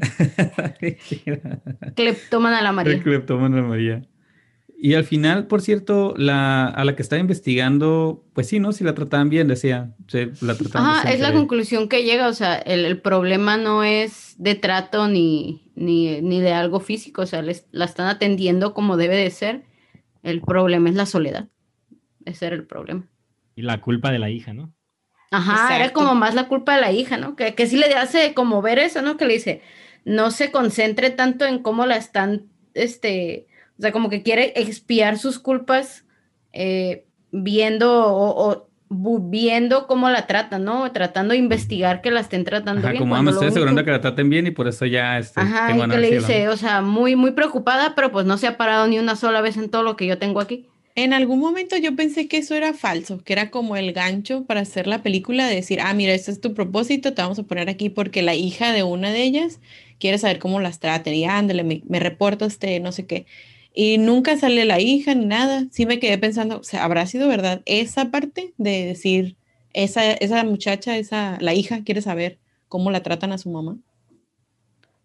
Cleptoman 1.95 2.53
a 2.53 2.61
la 2.61 2.73
María. 2.73 3.01
Cleptoman 3.01 3.53
a 3.53 3.61
la 3.61 3.63
María. 3.63 4.09
Y 4.79 4.93
al 4.93 5.05
final, 5.05 5.47
por 5.47 5.61
cierto, 5.61 6.13
la, 6.17 6.67
a 6.67 6.85
la 6.85 6.95
que 6.95 7.01
estaba 7.01 7.19
investigando, 7.19 8.23
pues 8.33 8.47
sí, 8.47 8.59
¿no? 8.59 8.71
Si 8.73 8.83
la 8.83 8.93
trataban 8.93 9.27
bien, 9.27 9.47
decía. 9.47 9.95
la 10.13 10.55
Ajá, 10.75 11.11
es 11.11 11.19
la 11.19 11.33
conclusión 11.33 11.89
que 11.89 12.03
llega, 12.03 12.27
o 12.27 12.33
sea, 12.33 12.57
el, 12.57 13.01
problema 13.01 13.57
no 13.57 13.83
es 13.83 14.35
de 14.37 14.53
trato 14.53 15.07
ni, 15.07 15.71
ni, 15.73 16.21
ni, 16.21 16.39
de 16.41 16.53
algo 16.53 16.79
físico, 16.79 17.23
o 17.23 17.25
sea, 17.25 17.41
les, 17.41 17.65
la 17.71 17.85
están 17.85 18.07
atendiendo 18.07 18.75
como 18.75 18.97
debe 18.97 19.15
de 19.15 19.31
ser. 19.31 19.63
El 20.21 20.41
problema 20.41 20.89
es 20.89 20.95
la 20.95 21.07
soledad. 21.07 21.47
Ese 22.25 22.45
era 22.45 22.55
el 22.55 22.67
problema. 22.67 23.07
Y 23.55 23.63
la 23.63 23.81
culpa 23.81 24.11
de 24.11 24.19
la 24.19 24.29
hija, 24.29 24.53
¿no? 24.53 24.75
Ajá, 25.31 25.75
era 25.75 25.91
como 25.91 26.13
más 26.13 26.35
la 26.35 26.47
culpa 26.47 26.75
de 26.75 26.81
la 26.81 26.91
hija, 26.91 27.17
¿no? 27.17 27.35
Que, 27.35 27.55
que 27.55 27.65
sí 27.65 27.77
le 27.77 27.91
hace 27.95 28.35
como 28.35 28.61
ver 28.61 28.77
eso, 28.77 29.01
¿no? 29.01 29.17
Que 29.17 29.25
le 29.25 29.33
dice, 29.33 29.61
no 30.05 30.29
se 30.29 30.51
concentre 30.51 31.09
tanto 31.09 31.45
en 31.45 31.63
cómo 31.63 31.87
la 31.87 31.97
están, 31.97 32.45
este 32.75 33.47
o 33.77 33.81
sea, 33.81 33.91
como 33.91 34.09
que 34.09 34.23
quiere 34.23 34.53
expiar 34.55 35.17
sus 35.17 35.39
culpas 35.39 36.05
eh, 36.53 37.05
viendo 37.31 38.05
o, 38.07 38.67
viendo 38.89 39.85
cómo 39.85 40.09
la 40.09 40.27
tratan, 40.27 40.63
¿no? 40.63 40.91
Tratando 40.91 41.33
de 41.33 41.39
investigar 41.39 42.01
que 42.01 42.09
la 42.09 42.21
estén 42.21 42.45
tratando 42.45 42.87
bien. 42.87 42.99
Como 42.99 43.21
me 43.21 43.31
estoy 43.31 43.49
asegurando 43.49 43.83
que 43.83 43.91
la 43.91 44.01
traten 44.01 44.29
bien 44.29 44.47
y 44.47 44.51
por 44.51 44.67
eso 44.67 44.85
ya 44.85 45.19
este, 45.19 45.41
Ajá, 45.41 45.75
y 45.75 45.89
que 45.89 45.97
le 45.97 46.11
dice, 46.11 46.47
o 46.47 46.57
sea, 46.57 46.81
muy, 46.81 47.15
muy 47.15 47.31
preocupada, 47.31 47.95
pero 47.95 48.11
pues 48.11 48.25
no 48.25 48.37
se 48.37 48.47
ha 48.47 48.57
parado 48.57 48.87
ni 48.87 48.97
una 48.97 49.15
sola 49.15 49.41
vez 49.41 49.57
en 49.57 49.69
todo 49.69 49.83
lo 49.83 49.97
que 49.97 50.07
yo 50.07 50.17
tengo 50.17 50.39
aquí. 50.39 50.67
En 50.95 51.13
algún 51.13 51.39
momento 51.39 51.77
yo 51.77 51.95
pensé 51.95 52.27
que 52.27 52.37
eso 52.37 52.55
era 52.55 52.73
falso, 52.73 53.21
que 53.23 53.33
era 53.33 53.51
como 53.51 53.75
el 53.75 53.93
gancho 53.93 54.45
para 54.45 54.61
hacer 54.61 54.87
la 54.87 55.03
película, 55.03 55.45
de 55.45 55.55
decir, 55.55 55.79
ah, 55.81 55.93
mira, 55.93 56.13
este 56.13 56.31
es 56.31 56.41
tu 56.41 56.55
propósito, 56.55 57.13
te 57.13 57.21
vamos 57.21 57.37
a 57.37 57.43
poner 57.43 57.69
aquí 57.69 57.89
porque 57.89 58.23
la 58.23 58.33
hija 58.33 58.71
de 58.71 58.81
una 58.81 59.11
de 59.11 59.21
ellas 59.21 59.59
quiere 59.99 60.17
saber 60.17 60.39
cómo 60.39 60.59
las 60.59 60.79
traten 60.79 61.13
y 61.13 61.25
ándale, 61.25 61.63
me, 61.63 61.83
me 61.87 61.99
reporta 61.99 62.45
usted, 62.45 62.81
no 62.81 62.91
sé 62.91 63.05
qué. 63.05 63.27
Y 63.79 63.99
nunca 63.99 64.35
sale 64.37 64.65
la 64.65 64.79
hija 64.79 65.13
ni 65.13 65.27
nada. 65.27 65.67
Sí 65.69 65.85
me 65.85 65.99
quedé 65.99 66.17
pensando, 66.17 66.57
o 66.61 66.63
sea, 66.63 66.83
¿habrá 66.83 67.05
sido 67.05 67.27
verdad 67.27 67.61
esa 67.67 68.09
parte 68.09 68.55
de 68.57 68.85
decir, 68.87 69.35
esa, 69.71 70.13
esa 70.13 70.43
muchacha, 70.43 70.97
esa, 70.97 71.37
la 71.41 71.53
hija 71.53 71.83
quiere 71.83 72.01
saber 72.01 72.39
cómo 72.69 72.89
la 72.89 73.03
tratan 73.03 73.33
a 73.33 73.37
su 73.37 73.51
mamá? 73.51 73.77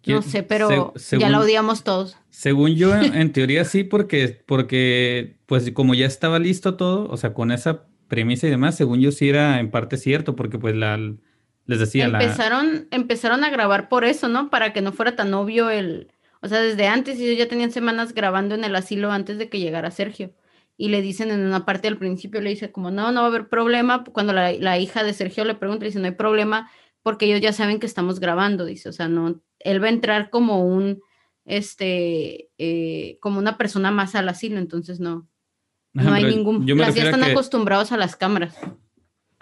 No 0.07 0.23
sé, 0.23 0.43
pero 0.43 0.95
ya 0.97 1.29
la 1.29 1.41
odiamos 1.41 1.85
todos. 1.85 2.17
Según 2.31 2.75
yo, 2.75 2.97
en, 2.97 3.33
teoría 3.33 3.67
sí, 3.67 3.85
porque, 3.85 4.43
porque, 4.47 5.37
pues 5.45 5.71
como 5.73 5.93
ya 5.93 6.07
estaba 6.07 6.39
listo 6.39 6.77
todo, 6.77 7.11
o 7.11 7.19
sea, 7.19 7.35
con 7.35 7.53
esa 7.53 7.85
premisa 8.09 8.47
y 8.47 8.51
demás, 8.51 8.75
según 8.75 9.01
yo 9.03 9.13
sí 9.13 9.29
era 9.29 9.61
en 9.61 9.71
parte 9.71 9.99
cierto, 9.99 10.35
porque 10.35 10.59
pues 10.59 10.75
la, 10.75 10.97
les 10.97 11.79
decía 11.79 12.07
empezaron, 12.07 12.89
Empezaron 12.91 13.45
a 13.45 13.51
grabar 13.51 13.91
por 13.91 14.07
eso, 14.07 14.29
¿no? 14.29 14.49
Para 14.49 14.73
que 14.73 14.81
no 14.81 14.93
fuera 14.93 15.15
tan 15.15 15.35
obvio 15.35 15.69
el... 15.69 16.09
O 16.43 16.49
sea, 16.49 16.61
desde 16.61 16.87
antes 16.89 17.19
ellos 17.19 17.39
ya 17.39 17.49
tenían 17.49 17.71
semanas 17.71 18.13
grabando 18.13 18.55
en 18.55 18.65
el 18.65 18.77
asilo 18.77 19.11
antes 19.11 19.39
de 19.39 19.49
que 19.49 19.61
llegara 19.61 19.91
Sergio. 19.91 20.35
Y 20.77 20.89
le 20.89 21.01
dicen 21.01 21.31
en 21.31 21.41
una 21.41 21.65
parte 21.65 21.89
al 21.89 21.99
principio, 21.99 22.41
le 22.41 22.51
dice 22.51 22.73
como, 22.73 22.91
no, 22.91 23.13
no 23.13 23.21
va 23.21 23.27
a 23.27 23.31
haber 23.31 23.49
problema. 23.49 24.05
Cuando 24.05 24.33
la, 24.33 24.53
la 24.53 24.79
hija 24.79 25.05
de 25.05 25.15
Sergio 25.15 25.45
le 25.45 25.55
pregunta, 25.55 25.85
le 25.85 25.91
dice, 25.91 26.01
no 26.01 26.07
hay 26.07 26.13
problema 26.13 26.71
porque 27.03 27.27
ellos 27.27 27.41
ya 27.41 27.53
saben 27.53 27.81
que 27.81 27.87
estamos 27.87 28.21
grabando, 28.21 28.65
dice, 28.65 28.89
o 28.89 28.93
sea, 28.93 29.09
no, 29.09 29.41
él 29.59 29.83
va 29.83 29.87
a 29.87 29.91
entrar 29.91 30.31
como 30.31 30.65
un, 30.65 31.01
este, 31.45 32.51
eh, 32.59 33.19
como 33.21 33.39
una 33.39 33.59
persona 33.59 33.91
más 33.91 34.15
al 34.15 34.29
asilo, 34.29 34.59
entonces 34.59 35.01
no, 35.01 35.29
no 35.93 36.13
hay 36.13 36.25
ningún, 36.25 36.65
las 36.79 36.95
ya 36.95 37.05
están 37.05 37.25
acostumbrados 37.25 37.93
a 37.93 37.97
las 37.97 38.17
cámaras. 38.17 38.57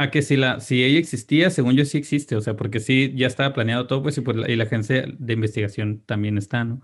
A 0.00 0.10
que 0.10 0.22
si 0.22 0.36
la, 0.36 0.60
si 0.60 0.82
ella 0.82 0.98
existía, 0.98 1.50
según 1.50 1.76
yo 1.76 1.84
sí 1.84 1.98
existe, 1.98 2.34
o 2.34 2.40
sea, 2.40 2.56
porque 2.56 2.80
sí, 2.80 3.12
ya 3.14 3.26
estaba 3.26 3.52
planeado 3.52 3.86
todo, 3.86 4.02
pues, 4.02 4.16
y, 4.16 4.22
pues, 4.22 4.36
y 4.48 4.56
la 4.56 4.64
agencia 4.64 5.04
de 5.06 5.32
investigación 5.34 6.02
también 6.06 6.38
está, 6.38 6.64
¿no? 6.64 6.80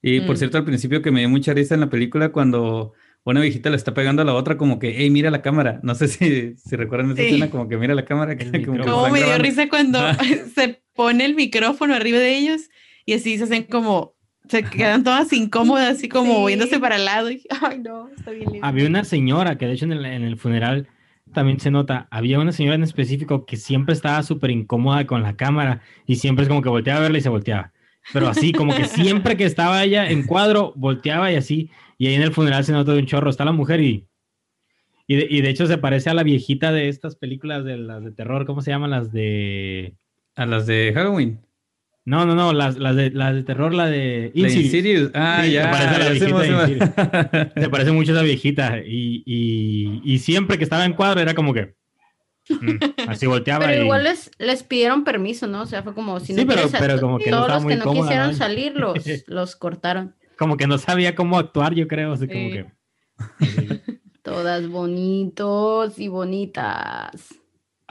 Y 0.00 0.20
por 0.20 0.36
mm. 0.36 0.38
cierto, 0.38 0.58
al 0.58 0.64
principio 0.64 1.02
que 1.02 1.10
me 1.10 1.18
dio 1.18 1.28
mucha 1.28 1.52
risa 1.52 1.74
en 1.74 1.80
la 1.80 1.90
película 1.90 2.30
cuando 2.30 2.92
una 3.24 3.40
viejita 3.40 3.70
le 3.70 3.76
está 3.76 3.92
pegando 3.92 4.22
a 4.22 4.24
la 4.24 4.34
otra 4.34 4.56
como 4.56 4.78
que, 4.78 4.94
hey, 4.96 5.10
mira 5.10 5.32
la 5.32 5.42
cámara. 5.42 5.80
No 5.82 5.96
sé 5.96 6.06
si, 6.06 6.54
si 6.56 6.76
recuerdan 6.76 7.10
esa 7.10 7.22
escena, 7.22 7.50
como 7.50 7.68
que 7.68 7.76
mira 7.76 7.94
la 7.94 8.04
cámara. 8.04 8.36
como, 8.84 9.08
me 9.08 9.22
dio 9.22 9.38
risa 9.38 9.68
cuando 9.68 9.98
se 10.54 10.80
pone 10.94 11.24
el 11.24 11.34
micrófono 11.34 11.94
arriba 11.94 12.18
de 12.18 12.36
ellos 12.36 12.68
y 13.04 13.14
así 13.14 13.36
se 13.36 13.44
hacen 13.44 13.64
como, 13.64 14.14
se 14.48 14.62
quedan 14.62 15.02
todas 15.02 15.32
incómodas, 15.32 15.96
así 15.96 16.08
como 16.08 16.34
moviéndose 16.34 16.78
para 16.78 16.96
el 16.96 17.06
lado. 17.06 17.30
Y, 17.30 17.42
ay, 17.62 17.80
no, 17.80 18.10
está 18.16 18.30
bien 18.30 18.52
lindo. 18.52 18.64
Había 18.64 18.86
una 18.86 19.04
señora 19.04 19.58
que 19.58 19.66
de 19.66 19.72
hecho 19.72 19.86
en 19.86 19.92
el, 19.92 20.04
en 20.04 20.22
el 20.22 20.36
funeral 20.36 20.86
también 21.34 21.60
se 21.60 21.70
nota, 21.70 22.08
había 22.10 22.38
una 22.38 22.52
señora 22.52 22.76
en 22.76 22.82
específico 22.82 23.44
que 23.44 23.58
siempre 23.58 23.92
estaba 23.92 24.22
súper 24.22 24.50
incómoda 24.50 25.06
con 25.06 25.22
la 25.22 25.36
cámara 25.36 25.82
y 26.06 26.16
siempre 26.16 26.44
es 26.44 26.48
como 26.48 26.62
que 26.62 26.70
volteaba 26.70 27.00
a 27.00 27.02
verla 27.02 27.18
y 27.18 27.20
se 27.20 27.28
volteaba. 27.28 27.74
Pero 28.12 28.28
así, 28.28 28.52
como 28.52 28.74
que 28.74 28.84
siempre 28.84 29.36
que 29.36 29.44
estaba 29.44 29.82
ella 29.82 30.08
en 30.10 30.24
cuadro, 30.24 30.72
volteaba 30.76 31.30
y 31.32 31.36
así. 31.36 31.70
Y 31.98 32.06
ahí 32.06 32.14
en 32.14 32.22
el 32.22 32.32
funeral 32.32 32.64
se 32.64 32.72
nota 32.72 32.92
de 32.92 32.98
un 32.98 33.06
chorro. 33.06 33.30
Está 33.30 33.44
la 33.44 33.52
mujer 33.52 33.80
y. 33.80 34.08
Y 35.06 35.16
de, 35.16 35.26
y 35.28 35.42
de, 35.42 35.50
hecho 35.50 35.66
se 35.66 35.76
parece 35.76 36.08
a 36.08 36.14
la 36.14 36.22
viejita 36.22 36.72
de 36.72 36.88
estas 36.88 37.14
películas 37.16 37.64
de 37.64 37.76
las 37.76 38.02
de 38.02 38.10
terror. 38.10 38.46
¿Cómo 38.46 38.62
se 38.62 38.70
llaman? 38.70 38.90
Las 38.90 39.12
de. 39.12 39.94
A 40.34 40.46
las 40.46 40.66
de 40.66 40.92
Halloween. 40.94 41.43
No, 42.06 42.26
no, 42.26 42.34
no, 42.34 42.52
las, 42.52 42.76
las, 42.76 42.96
de, 42.96 43.10
las 43.10 43.34
de 43.34 43.42
terror, 43.44 43.72
la 43.72 43.86
de 43.86 44.30
Insidious. 44.34 45.10
Ah, 45.14 45.46
ya. 45.46 45.64
Se 45.64 45.70
parece, 45.70 45.94
a 45.94 45.98
la 45.98 46.66
viejita 46.66 47.50
se 47.60 47.68
parece 47.70 47.92
mucho 47.92 48.12
a 48.12 48.14
esa 48.16 48.22
viejita. 48.22 48.78
Y, 48.78 49.22
y, 49.24 50.02
y, 50.04 50.18
siempre 50.18 50.58
que 50.58 50.64
estaba 50.64 50.84
en 50.84 50.92
cuadro 50.92 51.20
era 51.20 51.34
como 51.34 51.54
que. 51.54 51.74
Mm, 52.50 53.08
así 53.08 53.26
volteaba. 53.26 53.66
Pero 53.66 53.84
igual 53.84 54.04
les, 54.04 54.30
les 54.38 54.62
pidieron 54.62 55.02
permiso, 55.02 55.46
¿no? 55.46 55.62
O 55.62 55.66
sea, 55.66 55.82
fue 55.82 55.94
como 55.94 56.20
si 56.20 56.34
no 56.34 56.46
pero, 56.46 56.68
pero 56.78 57.00
como 57.00 57.18
que 57.18 57.30
todos 57.30 57.48
los 57.48 57.64
que 57.64 57.76
no 57.76 57.92
quisieron 57.92 58.34
salir 58.34 58.74
los, 58.76 58.98
los 59.26 59.56
cortaron 59.56 60.14
como 60.36 60.56
que 60.56 60.66
no 60.66 60.78
sabía 60.78 61.14
cómo 61.14 61.38
actuar, 61.38 61.74
yo 61.74 61.88
creo, 61.88 62.12
así 62.12 62.26
como 62.26 62.50
que... 62.50 62.66
Todas 64.22 64.68
bonitos 64.68 65.98
y 65.98 66.08
bonitas. 66.08 67.34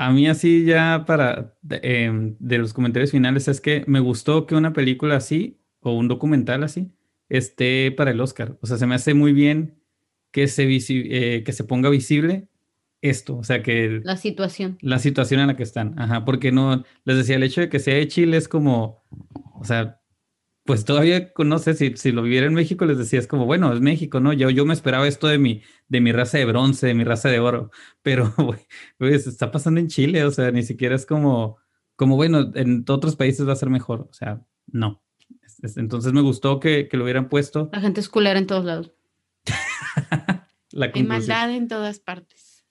A 0.05 0.11
mí 0.11 0.27
así 0.27 0.65
ya 0.65 1.05
para 1.07 1.55
em, 1.69 2.35
de, 2.39 2.57
los 2.57 2.73
comentarios 2.73 3.11
finales 3.11 3.47
es 3.47 3.61
que 3.61 3.83
me 3.87 4.01
gustó 4.01 4.45
que 4.45 4.55
una 4.55 4.73
película 4.73 5.15
así 5.15 5.61
o 5.79 5.93
un 5.93 6.09
documental 6.09 6.63
así 6.63 6.91
esté 7.29 7.91
para 7.91 8.11
el 8.11 8.19
Oscar. 8.19 8.57
O 8.61 8.67
sea, 8.67 8.77
se 8.77 8.85
me 8.85 8.95
hace 8.95 9.13
muy 9.13 9.31
bien 9.31 9.81
que 10.31 10.47
se, 10.47 10.67
eh, 10.67 11.43
que 11.43 11.51
se 11.53 11.63
ponga 11.63 11.89
visible 11.89 12.49
esto, 13.01 13.37
o 13.37 13.43
sea 13.43 13.63
que... 13.63 14.01
la 14.03 14.17
situación. 14.17 14.77
La 14.81 14.99
situación 14.99 15.39
en 15.41 15.47
la 15.47 15.55
que 15.55 15.63
están, 15.63 15.97
ajá, 15.99 16.25
porque 16.25 16.51
no, 16.51 16.83
les 17.03 17.17
decía, 17.17 17.35
el 17.35 17.43
hecho 17.43 17.61
de 17.61 17.69
que 17.69 17.79
sea 17.79 17.95
de 17.95 18.07
Chile 18.07 18.37
es 18.37 18.47
como, 18.47 19.03
o 19.53 19.63
sea, 19.63 20.01
pues 20.65 20.85
todavía, 20.85 21.31
no 21.37 21.59
sé, 21.59 21.73
si, 21.73 21.95
si 21.97 22.11
lo 22.11 22.23
viviera 22.23 22.47
en 22.47 22.53
México, 22.53 22.85
les 22.85 22.97
decía, 22.97 23.19
es 23.19 23.27
como, 23.27 23.45
bueno, 23.45 23.73
es 23.73 23.81
México, 23.81 24.19
¿no? 24.19 24.31
Yo, 24.31 24.49
yo 24.49 24.65
me 24.65 24.73
esperaba 24.73 25.07
esto 25.07 25.27
de 25.27 25.37
mi, 25.37 25.61
de 25.89 25.99
mi 25.99 26.11
raza 26.11 26.37
de 26.37 26.45
bronce, 26.45 26.87
de 26.87 26.93
mi 26.93 27.03
raza 27.03 27.29
de 27.29 27.39
oro, 27.39 27.69
pero, 28.01 28.33
pues, 28.97 29.27
está 29.27 29.51
pasando 29.51 29.79
en 29.79 29.87
Chile, 29.87 30.23
o 30.23 30.31
sea, 30.31 30.51
ni 30.51 30.63
siquiera 30.63 30.95
es 30.95 31.05
como, 31.05 31.57
como, 31.95 32.15
bueno, 32.15 32.51
en 32.55 32.85
otros 32.87 33.15
países 33.15 33.47
va 33.47 33.53
a 33.53 33.57
ser 33.57 33.69
mejor, 33.69 34.07
o 34.09 34.13
sea, 34.13 34.41
no. 34.67 35.03
Entonces 35.75 36.11
me 36.11 36.21
gustó 36.21 36.59
que, 36.59 36.87
que 36.89 36.97
lo 36.97 37.03
hubieran 37.03 37.29
puesto. 37.29 37.69
La 37.71 37.79
gente 37.79 38.01
es 38.01 38.09
culera 38.09 38.37
en 38.37 38.47
todos 38.47 38.65
lados. 38.65 38.93
La 40.71 40.91
Hay 40.93 41.03
maldad 41.03 41.51
en 41.51 41.67
todas 41.67 41.99
partes. 41.99 42.65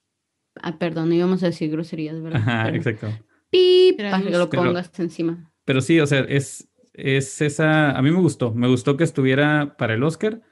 Ah, 0.57 0.79
perdón, 0.79 1.13
íbamos 1.13 1.43
a 1.43 1.47
decir 1.47 1.71
groserías, 1.71 2.21
¿verdad? 2.21 2.41
Ajá, 2.41 2.69
exacto. 2.71 3.09
Pip, 3.49 3.97
para 3.99 4.23
que 4.23 4.31
lo 4.31 4.51
pongas 4.51 4.91
encima. 4.99 5.53
Pero 5.65 5.81
sí, 5.81 6.01
o 6.01 6.07
sea, 6.07 6.21
es, 6.21 6.69
es 6.95 7.41
esa, 7.41 7.93
a 7.97 8.03
mí 8.03 8.11
me 8.11 8.21
gustó, 8.21 8.53
me 8.55 8.69
gustó 8.69 8.97
que 8.97 9.05
estuviera 9.05 9.77
para 9.79 9.95
el 9.95 10.03
Oscar, 10.03 10.43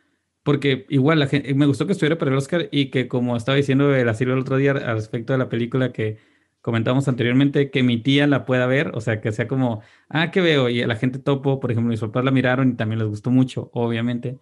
porque 0.43 0.86
igual 0.88 1.18
la 1.20 1.26
gente, 1.26 1.53
me 1.55 1.66
gustó 1.66 1.86
que 1.86 1.93
estuviera 1.93 2.18
para 2.18 2.30
el 2.30 2.36
Oscar 2.38 2.68
y 2.72 2.91
que 2.91 3.09
como 3.09 3.36
estaba 3.36 3.57
diciendo 3.57 3.95
el 3.95 4.09
asilo 4.09 4.32
el 4.34 4.41
otro 4.41 4.57
día 4.57 4.72
al 4.72 4.97
respecto 4.97 5.32
de 5.32 5.38
la 5.38 5.49
película 5.49 5.93
que 5.93 6.18
comentamos 6.62 7.09
anteriormente, 7.09 7.70
que 7.70 7.82
mi 7.82 8.03
tía 8.03 8.26
la 8.26 8.45
pueda 8.45 8.66
ver, 8.66 8.93
o 8.95 9.01
sea, 9.01 9.20
que 9.20 9.32
sea 9.32 9.49
como, 9.49 9.82
ah, 10.09 10.30
¿qué 10.30 10.41
veo? 10.41 10.68
Y 10.68 10.84
la 10.84 10.97
gente 10.97 11.18
topo, 11.18 11.61
por 11.61 11.70
ejemplo, 11.72 11.91
mis 11.91 12.01
papás 12.01 12.24
la 12.24 12.30
miraron 12.30 12.70
y 12.70 12.74
también 12.76 12.99
les 13.01 13.09
gustó 13.09 13.30
mucho, 13.30 13.70
obviamente. 13.74 14.38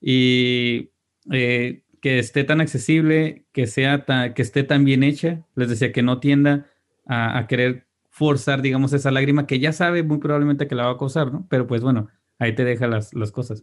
Y 0.00 0.92
eh, 1.32 1.82
que 2.00 2.18
esté 2.18 2.44
tan 2.44 2.60
accesible, 2.60 3.46
que 3.52 3.66
sea 3.66 4.04
que 4.34 4.42
esté 4.42 4.64
tan 4.64 4.84
bien 4.84 5.02
hecha, 5.02 5.44
les 5.54 5.68
decía 5.68 5.92
que 5.92 6.02
no 6.02 6.20
tienda 6.20 6.70
a 7.08 7.46
querer 7.48 7.85
forzar, 8.16 8.62
digamos, 8.62 8.94
esa 8.94 9.10
lágrima 9.10 9.46
que 9.46 9.58
ya 9.58 9.72
sabe 9.72 10.02
muy 10.02 10.16
probablemente 10.16 10.66
que 10.66 10.74
la 10.74 10.86
va 10.86 10.92
a 10.92 10.96
causar, 10.96 11.30
¿no? 11.30 11.46
Pero 11.50 11.66
pues 11.66 11.82
bueno, 11.82 12.08
ahí 12.38 12.54
te 12.54 12.64
deja 12.64 12.86
las, 12.86 13.12
las 13.12 13.30
cosas. 13.30 13.62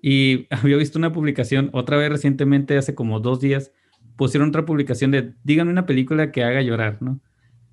Y 0.00 0.46
había 0.50 0.78
visto 0.78 0.98
una 0.98 1.12
publicación, 1.12 1.68
otra 1.74 1.98
vez 1.98 2.08
recientemente, 2.08 2.78
hace 2.78 2.94
como 2.94 3.20
dos 3.20 3.40
días, 3.40 3.72
pusieron 4.16 4.48
otra 4.48 4.64
publicación 4.64 5.10
de, 5.10 5.34
díganme 5.44 5.70
una 5.70 5.84
película 5.84 6.32
que 6.32 6.42
haga 6.44 6.62
llorar, 6.62 7.02
¿no? 7.02 7.20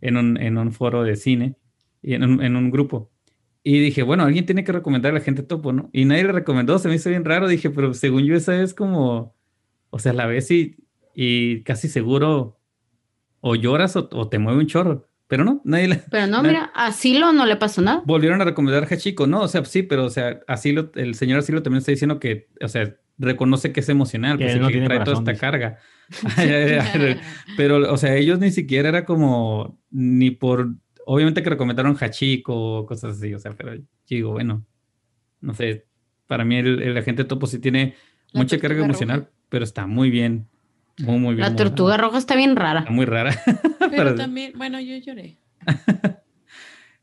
En 0.01 0.18
un, 0.18 0.38
en 0.38 0.57
un 0.57 0.74
foro 0.74 1.03
de 1.03 1.16
cine 1.16 1.55
y 2.01 2.14
en 2.14 2.24
un, 2.26 2.43
en 2.43 2.57
un 2.57 2.72
grupo. 2.72 3.09
Y 3.64 3.80
dije, 3.80 4.03
bueno, 4.03 4.24
alguien 4.24 4.45
tiene 4.45 4.66
que 4.66 4.74
recomendar 4.74 5.12
a 5.12 5.16
la 5.16 5.22
gente 5.22 5.43
topo, 5.43 5.72
¿no? 5.72 5.89
Y 5.93 6.03
nadie 6.03 6.26
le 6.26 6.34
recomendó, 6.34 6.78
se 6.78 6.89
me 6.89 6.95
hizo 6.95 7.09
bien 7.09 7.24
raro. 7.24 7.47
Dije, 7.47 7.70
pero 7.70 7.93
según 7.93 8.26
yo, 8.26 8.36
esa 8.36 8.62
es 8.62 8.74
como, 8.74 9.34
o 9.91 9.99
sea, 9.99 10.12
la 10.12 10.26
ves 10.26 10.51
y, 10.51 10.76
y 11.16 11.64
casi 11.64 11.88
seguro 11.88 12.59
o 13.39 13.55
lloras 13.55 13.95
o, 13.95 14.09
o 14.12 14.28
te 14.28 14.39
mueve 14.39 14.59
un 14.59 14.68
chorro. 14.68 15.11
Pero 15.32 15.46
no, 15.46 15.62
nadie 15.64 15.88
le... 15.88 15.96
Pero 16.12 16.28
no, 16.28 16.44
mira, 16.44 16.74
Asilo 16.76 17.32
no 17.32 17.46
le 17.46 17.56
pasó 17.56 17.82
nada. 17.82 18.02
Volvieron 18.06 18.42
a 18.42 18.44
recomendar 18.44 18.84
a 18.84 18.86
Hachiko, 18.86 19.28
¿no? 19.28 19.40
O 19.40 19.48
sea, 19.48 19.64
sí, 19.64 19.82
pero 19.82 20.04
o 20.04 20.10
sea, 20.10 20.42
Asilo, 20.46 20.92
el 20.96 21.16
señor 21.16 21.40
Asilo 21.40 21.64
también 21.64 21.78
está 21.78 21.94
diciendo 21.94 22.20
que, 22.20 22.50
o 22.62 22.68
sea, 22.68 22.98
reconoce 23.18 23.72
que 23.72 23.80
es 23.80 23.88
emocional, 23.88 24.38
que, 24.38 24.44
pues, 24.44 24.60
no 24.60 24.68
que 24.68 24.82
trae 24.82 25.00
toda 25.06 25.20
esta 25.20 25.36
carga. 25.36 25.78
pero, 27.56 27.94
o 27.94 27.96
sea, 27.96 28.18
ellos 28.18 28.40
ni 28.40 28.52
siquiera 28.52 28.90
era 28.90 29.06
como, 29.06 29.80
ni 29.90 30.32
por, 30.32 30.74
obviamente 31.06 31.42
que 31.42 31.50
recomendaron 31.50 31.96
Hachiko 31.98 32.80
o 32.80 32.86
cosas 32.86 33.16
así, 33.16 33.34
o 33.34 33.40
sea, 33.40 33.54
pero 33.54 33.76
yo 33.76 33.84
digo, 34.08 34.32
bueno, 34.34 34.66
no 35.40 35.54
sé, 35.54 35.86
para 36.28 36.44
mí 36.44 36.58
el, 36.58 36.98
agente 36.98 37.24
topo 37.24 37.48
sí 37.48 37.60
tiene 37.60 37.96
mucha 38.34 38.60
carga 38.60 38.84
emocional, 38.84 39.30
pero 39.48 39.64
está 39.64 39.88
muy 39.88 40.10
bien 40.10 40.50
la 40.98 41.56
tortuga 41.56 41.98
roja 41.98 42.18
está 42.18 42.36
bien 42.36 42.56
rara. 42.56 42.86
muy 42.90 43.06
rara. 43.06 43.32
Pero 43.92 44.16
también, 44.16 44.54
bueno, 44.56 44.80
yo 44.80 44.98
lloré. 44.98 45.38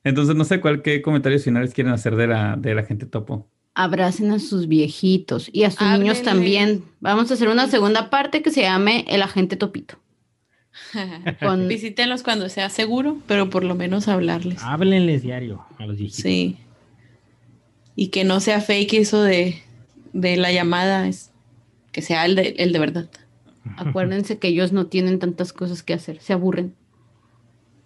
Entonces, 0.04 0.36
no 0.36 0.44
sé 0.44 0.60
cuál 0.60 0.82
qué 0.82 1.02
comentarios 1.02 1.44
finales 1.44 1.74
quieren 1.74 1.92
hacer 1.92 2.16
de 2.16 2.26
la, 2.26 2.56
de 2.56 2.74
la 2.74 2.84
gente 2.84 3.06
topo. 3.06 3.48
Abracen 3.74 4.32
a 4.32 4.38
sus 4.38 4.66
viejitos 4.66 5.50
y 5.52 5.64
a 5.64 5.70
sus 5.70 5.86
niños 5.86 6.22
también. 6.22 6.84
Vamos 7.00 7.30
a 7.30 7.34
hacer 7.34 7.48
una 7.48 7.68
segunda 7.68 8.10
parte 8.10 8.42
que 8.42 8.50
se 8.50 8.62
llame 8.62 9.04
El 9.08 9.22
Agente 9.22 9.56
Topito. 9.56 10.00
Visítenlos 11.68 12.22
cuando 12.22 12.48
sea 12.48 12.70
seguro, 12.70 13.18
pero 13.26 13.50
por 13.50 13.64
lo 13.64 13.74
menos 13.74 14.08
hablarles. 14.08 14.62
Háblenles 14.62 15.22
diario 15.22 15.64
a 15.78 15.86
los 15.86 15.96
viejitos. 15.96 16.22
Sí. 16.22 16.56
Y 17.94 18.08
que 18.08 18.24
no 18.24 18.40
sea 18.40 18.60
fake 18.60 18.94
eso 18.94 19.22
de, 19.22 19.62
de 20.12 20.36
la 20.36 20.52
llamada, 20.52 21.08
es, 21.08 21.30
que 21.92 22.02
sea 22.02 22.24
el 22.26 22.34
de, 22.34 22.54
el 22.58 22.72
de 22.72 22.78
verdad. 22.78 23.08
Acuérdense 23.76 24.38
que 24.38 24.48
ellos 24.48 24.72
no 24.72 24.86
tienen 24.86 25.18
tantas 25.18 25.52
cosas 25.52 25.82
que 25.82 25.94
hacer, 25.94 26.20
se 26.20 26.32
aburren. 26.32 26.74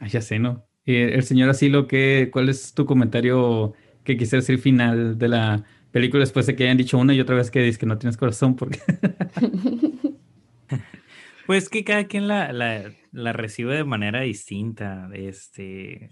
Ah, 0.00 0.08
ya 0.08 0.20
sé, 0.20 0.38
¿no? 0.38 0.64
el 0.84 1.22
señor 1.22 1.48
Asilo, 1.48 1.86
¿qué, 1.86 2.28
¿cuál 2.32 2.48
es 2.48 2.74
tu 2.74 2.86
comentario 2.86 3.72
que 4.04 4.16
quisiera 4.16 4.40
decir 4.40 4.58
final 4.58 5.16
de 5.16 5.28
la 5.28 5.64
película 5.92 6.20
después 6.20 6.46
de 6.46 6.56
que 6.56 6.64
hayan 6.64 6.76
dicho 6.76 6.98
una 6.98 7.14
y 7.14 7.20
otra 7.20 7.36
vez 7.36 7.50
que 7.50 7.60
dices 7.60 7.78
que 7.78 7.86
no 7.86 7.98
tienes 7.98 8.16
corazón? 8.16 8.56
Porque... 8.56 8.80
pues 11.46 11.68
que 11.68 11.84
cada 11.84 12.04
quien 12.04 12.26
la, 12.28 12.52
la, 12.52 13.32
recibe 13.32 13.76
de 13.76 13.84
manera 13.84 14.22
distinta. 14.22 15.08
Este, 15.14 16.10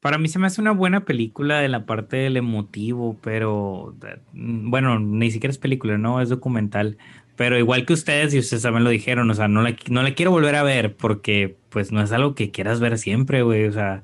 para 0.00 0.18
mí 0.18 0.28
se 0.28 0.38
me 0.38 0.46
hace 0.46 0.60
una 0.60 0.72
buena 0.72 1.04
película 1.04 1.60
de 1.60 1.68
la 1.68 1.84
parte 1.84 2.16
del 2.16 2.36
emotivo, 2.36 3.18
pero 3.22 3.94
mm, 4.32 4.70
bueno, 4.70 4.98
ni 4.98 5.30
siquiera 5.30 5.50
es 5.50 5.58
película, 5.58 5.98
no, 5.98 6.20
es 6.20 6.28
documental. 6.28 6.96
Pero 7.36 7.58
igual 7.58 7.84
que 7.84 7.92
ustedes, 7.92 8.34
y 8.34 8.38
ustedes 8.38 8.62
también 8.62 8.84
lo 8.84 8.90
dijeron, 8.90 9.30
o 9.30 9.34
sea, 9.34 9.46
no 9.46 9.62
la, 9.62 9.76
no 9.90 10.02
la 10.02 10.14
quiero 10.14 10.30
volver 10.30 10.54
a 10.54 10.62
ver 10.62 10.96
porque 10.96 11.56
pues 11.68 11.92
no 11.92 12.02
es 12.02 12.10
algo 12.12 12.34
que 12.34 12.50
quieras 12.50 12.80
ver 12.80 12.98
siempre, 12.98 13.42
güey. 13.42 13.66
O 13.66 13.72
sea, 13.72 14.02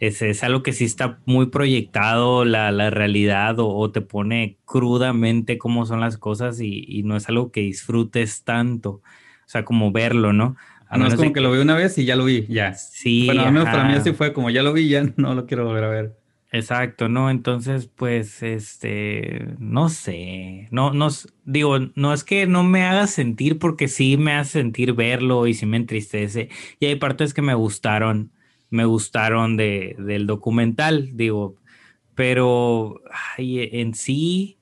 es, 0.00 0.20
es 0.20 0.44
algo 0.44 0.62
que 0.62 0.72
sí 0.74 0.84
está 0.84 1.18
muy 1.24 1.46
proyectado 1.46 2.44
la, 2.44 2.70
la 2.72 2.90
realidad 2.90 3.56
o, 3.58 3.90
te 3.90 4.02
pone 4.02 4.58
crudamente 4.66 5.56
cómo 5.56 5.86
son 5.86 6.00
las 6.00 6.18
cosas 6.18 6.60
y, 6.60 6.84
y, 6.86 7.02
no 7.04 7.16
es 7.16 7.28
algo 7.28 7.50
que 7.50 7.60
disfrutes 7.60 8.44
tanto. 8.44 8.90
O 8.90 9.48
sea, 9.48 9.64
como 9.64 9.90
verlo, 9.90 10.32
¿no? 10.32 10.56
A 10.88 10.98
no 10.98 11.06
es 11.06 11.14
como 11.14 11.32
que, 11.32 11.40
lo 11.40 11.50
vi 11.50 11.58
una 11.58 11.76
vez 11.76 11.96
y 11.98 12.04
ya 12.04 12.16
lo 12.16 12.24
vi, 12.24 12.46
ya. 12.48 12.74
Sí. 12.74 13.26
Bueno, 13.26 13.42
al 13.42 13.52
menos 13.52 13.68
para 13.68 13.84
mí 13.84 13.94
así 13.94 14.12
fue, 14.12 14.32
como 14.32 14.50
ya 14.50 14.62
lo 14.62 14.72
vi, 14.72 14.88
ya 14.88 15.02
no 15.16 15.34
lo 15.34 15.46
quiero 15.46 15.64
volver 15.64 15.84
a 15.84 15.88
ver. 15.88 16.23
Exacto, 16.56 17.08
¿no? 17.08 17.30
Entonces, 17.30 17.88
pues, 17.88 18.40
este, 18.44 19.44
no 19.58 19.88
sé, 19.88 20.68
no, 20.70 20.92
no, 20.92 21.08
digo, 21.44 21.78
no 21.96 22.12
es 22.14 22.22
que 22.22 22.46
no 22.46 22.62
me 22.62 22.84
haga 22.84 23.08
sentir 23.08 23.58
porque 23.58 23.88
sí 23.88 24.16
me 24.16 24.34
hace 24.34 24.52
sentir 24.60 24.92
verlo 24.92 25.48
y 25.48 25.54
sí 25.54 25.66
me 25.66 25.78
entristece. 25.78 26.50
Y 26.78 26.86
hay 26.86 26.94
partes 26.94 27.34
que 27.34 27.42
me 27.42 27.54
gustaron, 27.54 28.30
me 28.70 28.84
gustaron 28.84 29.56
de, 29.56 29.96
del 29.98 30.28
documental, 30.28 31.16
digo, 31.16 31.56
pero 32.14 33.00
en 33.38 33.94
sí, 33.94 34.58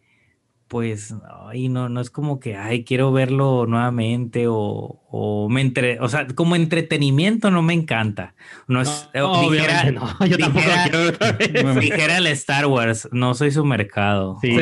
pues, 0.72 1.14
ay, 1.50 1.68
no, 1.68 1.90
no 1.90 2.00
es 2.00 2.08
como 2.08 2.40
que, 2.40 2.56
ay, 2.56 2.82
quiero 2.82 3.12
verlo 3.12 3.66
nuevamente 3.66 4.46
o, 4.48 5.02
o 5.10 5.50
me 5.50 5.60
entre, 5.60 6.00
o 6.00 6.08
sea, 6.08 6.26
como 6.28 6.56
entretenimiento 6.56 7.50
no 7.50 7.60
me 7.60 7.74
encanta. 7.74 8.34
No 8.68 8.80
es, 8.80 9.10
no, 9.12 9.50
dijera, 9.50 9.90
no, 9.92 10.16
yo 10.26 10.38
tampoco 10.38 10.64
quiero 10.90 11.74
Dijera 11.74 12.16
el 12.16 12.26
Star 12.28 12.64
Wars, 12.64 13.06
no 13.12 13.34
soy 13.34 13.50
su 13.50 13.66
mercado. 13.66 14.38
Sí, 14.40 14.56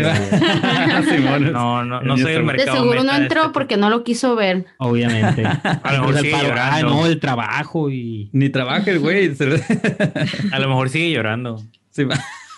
no, 1.53 1.85
no, 1.85 2.01
no 2.01 2.19
soy 2.19 2.33
el 2.33 2.43
mercado. 2.43 2.73
De 2.73 2.79
seguro 2.81 3.05
no 3.05 3.15
entró 3.15 3.43
este 3.43 3.53
porque 3.53 3.77
no 3.77 3.89
lo 3.89 4.03
quiso 4.03 4.35
ver. 4.35 4.67
Obviamente. 4.79 5.47
A 5.47 5.93
lo 5.93 6.07
mejor 6.09 6.19
sigue 6.23 6.43
llorando. 6.43 6.61
Ah, 6.61 6.83
no, 6.83 7.07
el 7.07 7.21
trabajo 7.21 7.89
y... 7.89 8.31
Ni 8.33 8.49
trabaja 8.49 8.91
el 8.91 8.99
güey. 8.99 9.33
A 10.51 10.59
lo 10.59 10.69
mejor 10.69 10.89
sigue 10.89 11.13
llorando. 11.13 11.63
Sí, 11.91 12.05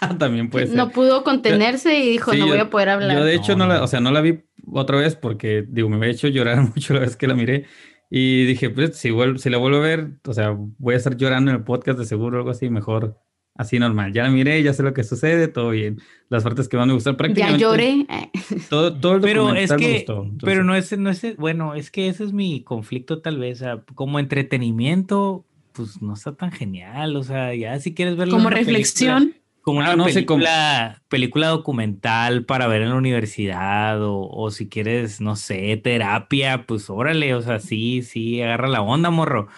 También 0.18 0.50
puede 0.50 0.66
ser. 0.66 0.76
No 0.76 0.90
pudo 0.90 1.24
contenerse 1.24 1.98
y 1.98 2.10
dijo, 2.10 2.34
no 2.34 2.46
voy 2.46 2.58
a 2.58 2.70
poder 2.70 2.90
hablar. 2.90 3.18
Yo 3.18 3.24
de 3.24 3.34
hecho 3.34 3.56
no, 3.56 3.66
la, 3.66 3.82
o 3.82 3.86
sea, 3.86 4.00
no 4.00 4.10
la 4.10 4.20
vi 4.20 4.40
otra 4.72 4.98
vez 4.98 5.16
porque, 5.16 5.64
digo, 5.68 5.88
me 5.88 5.96
había 5.96 6.10
hecho 6.10 6.28
llorar 6.28 6.62
mucho 6.74 6.94
la 6.94 7.00
vez 7.00 7.16
que 7.16 7.26
la 7.26 7.34
miré. 7.34 7.66
Y 8.10 8.44
dije, 8.44 8.68
pues 8.68 8.96
si, 8.96 9.10
vuelvo, 9.10 9.38
si 9.38 9.48
la 9.48 9.56
vuelvo 9.56 9.78
a 9.78 9.80
ver, 9.80 10.18
o 10.26 10.34
sea, 10.34 10.54
voy 10.54 10.94
a 10.94 10.98
estar 10.98 11.16
llorando 11.16 11.50
en 11.50 11.56
el 11.58 11.64
podcast 11.64 11.98
de 11.98 12.04
seguro, 12.04 12.38
algo 12.38 12.50
así, 12.50 12.68
mejor 12.68 13.18
así 13.54 13.78
normal. 13.78 14.12
Ya 14.12 14.24
la 14.24 14.30
miré, 14.30 14.62
ya 14.62 14.74
sé 14.74 14.82
lo 14.82 14.92
que 14.92 15.02
sucede, 15.02 15.48
todo 15.48 15.70
bien. 15.70 15.98
Las 16.28 16.42
partes 16.42 16.68
que 16.68 16.76
van 16.76 16.90
a 16.90 16.92
gustar 16.92 17.16
prácticamente. 17.16 17.58
Ya 17.58 17.66
lloré. 17.66 18.06
Todo, 18.68 18.94
todo 18.94 19.14
el 19.16 19.20
pero 19.22 19.54
es 19.54 19.72
que, 19.72 19.86
me 19.86 19.92
gustó. 19.94 20.30
Pero 20.42 20.62
no 20.62 20.74
es, 20.74 20.96
no 20.98 21.08
es, 21.08 21.36
bueno, 21.36 21.74
es 21.74 21.90
que 21.90 22.08
ese 22.08 22.24
es 22.24 22.32
mi 22.32 22.62
conflicto 22.62 23.22
tal 23.22 23.38
vez. 23.38 23.60
O 23.62 23.64
sea, 23.64 23.84
como 23.94 24.18
entretenimiento, 24.18 25.46
pues 25.72 26.02
no 26.02 26.12
está 26.12 26.34
tan 26.34 26.52
genial. 26.52 27.16
O 27.16 27.22
sea, 27.22 27.54
ya 27.54 27.78
si 27.80 27.94
quieres 27.94 28.16
verlo. 28.16 28.34
Como 28.34 28.50
reflexión 28.50 29.34
como 29.62 29.78
una 29.78 29.96
no 29.96 30.04
película, 30.04 30.94
sé 30.96 31.02
película 31.08 31.48
documental 31.48 32.44
para 32.44 32.66
ver 32.66 32.82
en 32.82 32.90
la 32.90 32.96
universidad 32.96 33.98
o, 34.00 34.50
si 34.50 34.68
quieres, 34.68 35.20
no 35.20 35.36
sé, 35.36 35.76
terapia, 35.76 36.66
pues 36.66 36.90
órale, 36.90 37.34
o 37.34 37.42
sea, 37.42 37.60
sí, 37.60 38.02
sí, 38.02 38.42
agarra 38.42 38.68
la 38.68 38.82
onda, 38.82 39.10
morro. 39.10 39.48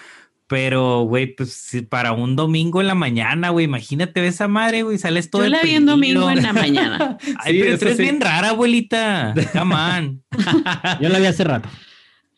Pero, 0.47 1.05
güey, 1.05 1.35
pues 1.35 1.73
para 1.89 2.13
un 2.13 2.37
domingo 2.37 2.83
en 2.83 2.87
la 2.87 2.95
mañana, 2.95 3.49
güey, 3.49 3.65
imagínate 3.65 4.25
esa 4.27 4.47
madre, 4.47 4.83
güey, 4.83 4.99
sales 4.99 5.31
todo 5.31 5.43
Yo 5.43 5.49
la 5.49 5.63
vi 5.63 5.79
un 5.79 5.87
domingo 5.87 6.29
en 6.31 6.43
la 6.43 6.53
mañana. 6.53 7.17
Ay, 7.39 7.61
pero 7.61 7.79
tú 7.79 7.87
eres 7.87 7.99
bien 7.99 8.21
rara, 8.21 8.51
abuelita. 8.51 9.35
Come 9.55 9.75
on. 9.75 10.23
Yo 11.01 11.09
la 11.09 11.19
vi 11.19 11.27
hace 11.27 11.45
rato. 11.45 11.71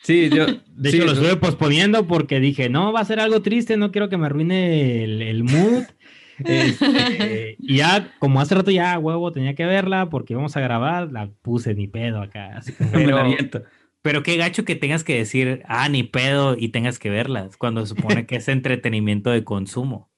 Sí, 0.07 0.31
yo. 0.31 0.47
De 0.69 0.91
hecho, 0.91 1.05
lo 1.05 1.13
estuve 1.15 1.35
posponiendo 1.35 2.07
porque 2.07 2.39
dije, 2.39 2.69
no, 2.69 2.93
va 2.93 3.01
a 3.01 3.05
ser 3.05 3.19
algo 3.19 3.43
triste, 3.43 3.77
no 3.77 3.91
quiero 3.91 4.09
que 4.09 4.17
me 4.17 4.27
arruine 4.27 5.03
el, 5.03 5.21
el 5.21 5.43
mood. 5.43 5.83
Este, 6.39 7.57
y 7.59 7.77
ya, 7.77 8.13
como 8.19 8.41
hace 8.41 8.55
rato 8.55 8.71
ya, 8.71 8.99
huevo, 8.99 9.33
tenía 9.33 9.55
que 9.55 9.67
verla 9.67 10.11
porque 10.11 10.35
íbamos 10.35 10.57
a 10.57 10.61
grabar, 10.61 11.13
la 11.13 11.29
puse 11.43 11.75
ni 11.75 11.87
pedo 11.87 12.21
acá. 12.21 12.61
pero, 14.03 14.23
qué 14.23 14.37
gacho 14.37 14.65
que 14.65 14.77
tengas 14.77 15.05
que 15.05 15.17
decir, 15.17 15.63
ah, 15.67 15.89
ni 15.89 16.03
pedo, 16.03 16.57
y 16.59 16.69
tengas 16.69 16.99
que 16.99 17.11
verlas, 17.11 17.57
cuando 17.57 17.85
se 17.85 17.95
supone 17.95 18.27
que 18.27 18.37
es 18.37 18.49
entretenimiento 18.49 19.31
de 19.31 19.45
consumo. 19.45 20.11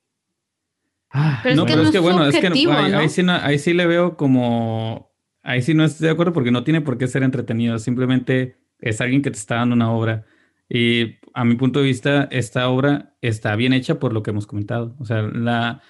Ah, 1.10 1.42
no, 1.56 1.64
pero 1.64 1.82
es 1.82 1.90
que 1.90 2.00
bueno, 2.00 2.26
es 2.26 2.36
que 2.36 2.48
ahí, 2.48 3.08
sí 3.08 3.22
ahí 3.26 3.58
sí 3.58 3.72
le 3.72 3.86
veo 3.86 4.18
como, 4.18 5.10
ahí 5.42 5.62
sí 5.62 5.72
no 5.72 5.84
estoy 5.84 6.06
de 6.06 6.12
acuerdo 6.12 6.34
porque 6.34 6.50
no 6.50 6.64
tiene 6.64 6.82
por 6.82 6.98
qué 6.98 7.06
ser 7.06 7.22
entretenido, 7.22 7.78
simplemente 7.78 8.58
es 8.78 9.00
alguien 9.00 9.22
que 9.22 9.30
te 9.30 9.38
está 9.38 9.56
dando 9.56 9.74
una 9.74 9.90
obra. 9.90 10.26
Y 10.68 11.16
a 11.32 11.44
mi 11.44 11.54
punto 11.54 11.80
de 11.80 11.86
vista, 11.86 12.28
esta 12.30 12.68
obra 12.68 13.14
está 13.22 13.56
bien 13.56 13.72
hecha 13.72 13.98
por 13.98 14.12
lo 14.12 14.22
que 14.22 14.30
hemos 14.30 14.46
comentado. 14.46 14.94
O 14.98 15.06
sea, 15.06 15.22
la, 15.22 15.80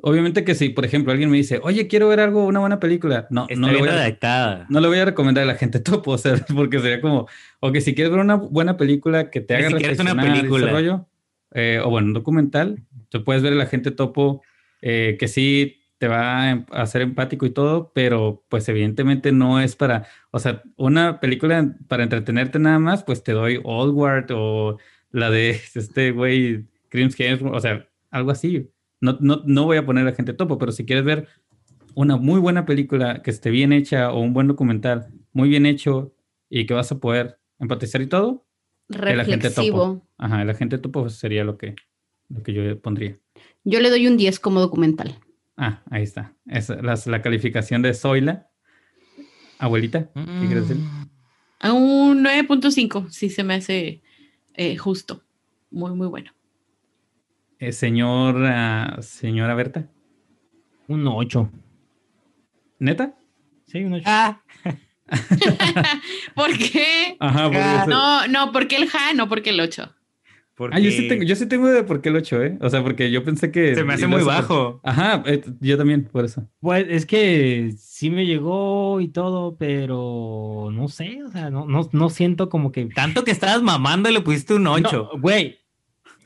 Obviamente 0.00 0.44
que 0.44 0.54
si, 0.54 0.68
por 0.68 0.84
ejemplo, 0.84 1.10
alguien 1.10 1.28
me 1.28 1.36
dice, 1.36 1.60
oye, 1.62 1.88
quiero 1.88 2.08
ver 2.08 2.20
algo, 2.20 2.46
una 2.46 2.60
buena 2.60 2.78
película, 2.78 3.26
no, 3.30 3.48
no 3.56 3.72
le, 3.72 3.78
voy 3.78 3.88
a, 3.88 4.66
no 4.68 4.80
le 4.80 4.86
voy 4.86 4.98
a 4.98 5.04
recomendar 5.04 5.42
a 5.42 5.46
la 5.46 5.56
gente 5.56 5.80
topo, 5.80 6.12
o 6.12 6.18
sea, 6.18 6.36
porque 6.54 6.78
sería 6.78 7.00
como, 7.00 7.26
o 7.58 7.72
que 7.72 7.80
si 7.80 7.94
quieres 7.94 8.12
ver 8.12 8.20
una 8.20 8.36
buena 8.36 8.76
película 8.76 9.30
que 9.30 9.40
te 9.40 9.56
haga 9.56 9.68
si 9.68 9.74
reflexionar 9.74 10.14
una 10.14 10.22
película. 10.22 10.70
rollo, 10.70 11.06
eh, 11.52 11.80
o 11.82 11.90
bueno, 11.90 12.08
un 12.08 12.12
documental, 12.14 12.78
tú 13.08 13.24
puedes 13.24 13.42
ver 13.42 13.54
a 13.54 13.56
la 13.56 13.66
gente 13.66 13.90
topo 13.90 14.42
eh, 14.82 15.16
que 15.18 15.26
sí 15.26 15.80
te 15.98 16.06
va 16.06 16.50
a 16.50 16.64
hacer 16.70 17.02
empático 17.02 17.44
y 17.44 17.50
todo, 17.50 17.90
pero 17.92 18.44
pues 18.48 18.68
evidentemente 18.68 19.32
no 19.32 19.60
es 19.60 19.74
para, 19.74 20.06
o 20.30 20.38
sea, 20.38 20.62
una 20.76 21.18
película 21.18 21.74
para 21.88 22.04
entretenerte 22.04 22.60
nada 22.60 22.78
más, 22.78 23.02
pues 23.02 23.24
te 23.24 23.32
doy 23.32 23.60
Old 23.64 24.30
o 24.30 24.78
la 25.10 25.30
de 25.30 25.50
este 25.74 26.12
güey, 26.12 26.66
Crims 26.88 27.16
o 27.42 27.60
sea, 27.60 27.88
algo 28.12 28.30
así. 28.30 28.70
No, 29.00 29.16
no, 29.20 29.42
no 29.44 29.64
voy 29.64 29.76
a 29.76 29.86
poner 29.86 30.06
a 30.06 30.12
gente 30.12 30.32
topo, 30.32 30.58
pero 30.58 30.72
si 30.72 30.84
quieres 30.84 31.04
ver 31.04 31.28
una 31.94 32.16
muy 32.16 32.40
buena 32.40 32.66
película 32.66 33.22
que 33.22 33.30
esté 33.30 33.50
bien 33.50 33.72
hecha 33.72 34.12
o 34.12 34.20
un 34.20 34.32
buen 34.32 34.46
documental 34.46 35.08
muy 35.32 35.48
bien 35.48 35.66
hecho 35.66 36.14
y 36.48 36.66
que 36.66 36.74
vas 36.74 36.90
a 36.92 36.98
poder 36.98 37.38
empatizar 37.58 38.00
y 38.02 38.06
todo, 38.06 38.46
el 38.88 39.20
agente 39.20 39.50
topo. 39.50 40.06
Ajá, 40.16 40.42
el 40.42 40.50
agente 40.50 40.78
topo 40.78 41.08
sería 41.10 41.44
lo 41.44 41.58
que, 41.58 41.76
lo 42.28 42.42
que 42.42 42.52
yo 42.52 42.80
pondría. 42.80 43.18
Yo 43.64 43.80
le 43.80 43.90
doy 43.90 44.06
un 44.06 44.16
10 44.16 44.40
como 44.40 44.60
documental. 44.60 45.18
Ah, 45.56 45.82
ahí 45.90 46.02
está. 46.02 46.34
Es 46.46 46.70
la, 46.70 47.22
calificación 47.22 47.82
de 47.82 47.92
Zoila. 47.94 48.48
Abuelita, 49.58 50.08
¿qué 50.14 50.46
quieres 50.46 50.68
decir? 50.68 50.82
Mm. 50.82 51.10
A 51.60 51.72
un 51.72 52.24
9.5, 52.24 53.10
si 53.10 53.28
se 53.28 53.42
me 53.42 53.54
hace 53.54 54.02
eh, 54.54 54.76
justo. 54.76 55.24
Muy, 55.70 55.92
muy 55.94 56.06
bueno. 56.06 56.30
Eh, 57.58 57.72
señor, 57.72 58.36
señora 59.02 59.54
Berta. 59.54 59.88
Un 60.86 61.06
8. 61.06 61.50
¿Neta? 62.78 63.14
Sí, 63.66 63.82
un 63.84 63.94
8. 63.94 64.04
Ah. 64.06 64.42
¿Por 66.34 66.56
qué? 66.56 67.16
Ajá, 67.18 67.86
no, 67.86 68.26
no, 68.28 68.52
¿por 68.52 68.68
qué 68.68 68.76
el 68.76 68.88
ja? 68.88 69.12
No, 69.14 69.28
porque 69.28 69.50
el 69.50 69.60
8. 69.60 69.94
Ah, 70.72 70.80
yo 70.80 70.90
sí 70.90 71.06
tengo, 71.06 71.22
yo 71.22 71.36
sí 71.36 71.46
tengo 71.46 71.68
de 71.68 71.84
por 71.84 72.00
qué 72.00 72.08
el 72.08 72.16
8, 72.16 72.42
¿eh? 72.42 72.58
O 72.60 72.68
sea, 72.68 72.82
porque 72.82 73.10
yo 73.12 73.22
pensé 73.22 73.52
que... 73.52 73.76
Se 73.76 73.84
me 73.84 73.94
hace 73.94 74.08
muy 74.08 74.24
bajo. 74.24 74.80
Ajá, 74.82 75.22
eh, 75.26 75.42
yo 75.60 75.78
también, 75.78 76.04
por 76.04 76.24
eso. 76.24 76.48
Pues 76.60 76.84
es 76.88 77.06
que 77.06 77.74
sí 77.78 78.10
me 78.10 78.26
llegó 78.26 79.00
y 79.00 79.08
todo, 79.08 79.56
pero 79.56 80.70
no 80.72 80.88
sé, 80.88 81.22
o 81.22 81.28
sea, 81.28 81.50
no, 81.50 81.66
no, 81.66 81.88
no 81.92 82.10
siento 82.10 82.48
como 82.48 82.72
que... 82.72 82.86
Tanto 82.86 83.22
que 83.22 83.30
estabas 83.30 83.62
mamando 83.62 84.10
y 84.10 84.14
le 84.14 84.20
pusiste 84.20 84.54
un 84.54 84.66
8. 84.66 85.10
Güey, 85.20 85.57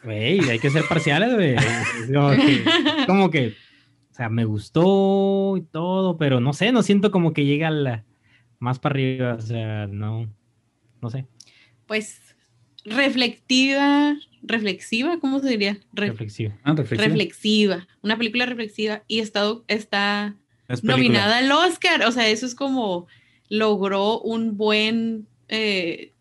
Güey, 0.05 0.41
hay 0.51 0.59
que 0.59 0.70
ser 0.70 0.85
parciales, 0.89 1.35
güey. 1.35 1.55
Como 3.07 3.31
que, 3.31 3.55
o 4.11 4.15
sea, 4.15 4.29
me 4.29 4.45
gustó 4.45 5.57
y 5.57 5.62
todo, 5.62 6.16
pero 6.19 6.41
no 6.41 6.53
sé, 6.53 6.73
no 6.73 6.83
siento 6.83 7.11
como 7.11 7.33
que 7.33 7.45
llega 7.45 7.70
la, 7.70 8.05
más 8.59 8.79
para 8.79 8.95
arriba, 8.95 9.35
o 9.35 9.41
sea, 9.41 9.87
no, 9.87 10.31
no 11.01 11.11
sé. 11.11 11.27
Pues 11.87 12.20
reflectiva, 12.85 14.16
reflexiva, 14.43 15.19
¿cómo 15.19 15.41
se 15.41 15.51
diría? 15.51 15.79
reflexiva. 15.93 16.57
Ah, 16.62 16.74
reflexiva. 16.74 17.09
Reflexiva, 17.09 17.89
una 18.03 18.19
película 18.19 18.45
reflexiva 18.45 19.03
y 19.09 19.20
está, 19.20 19.55
está 19.69 20.37
nominada 20.83 21.39
al 21.39 21.51
Oscar, 21.53 22.05
o 22.07 22.12
sea, 22.12 22.29
eso 22.29 22.45
es 22.45 22.55
como 22.55 23.07
logró 23.49 24.20
un 24.20 24.57
buen 24.57 25.27
eh, 25.49 26.12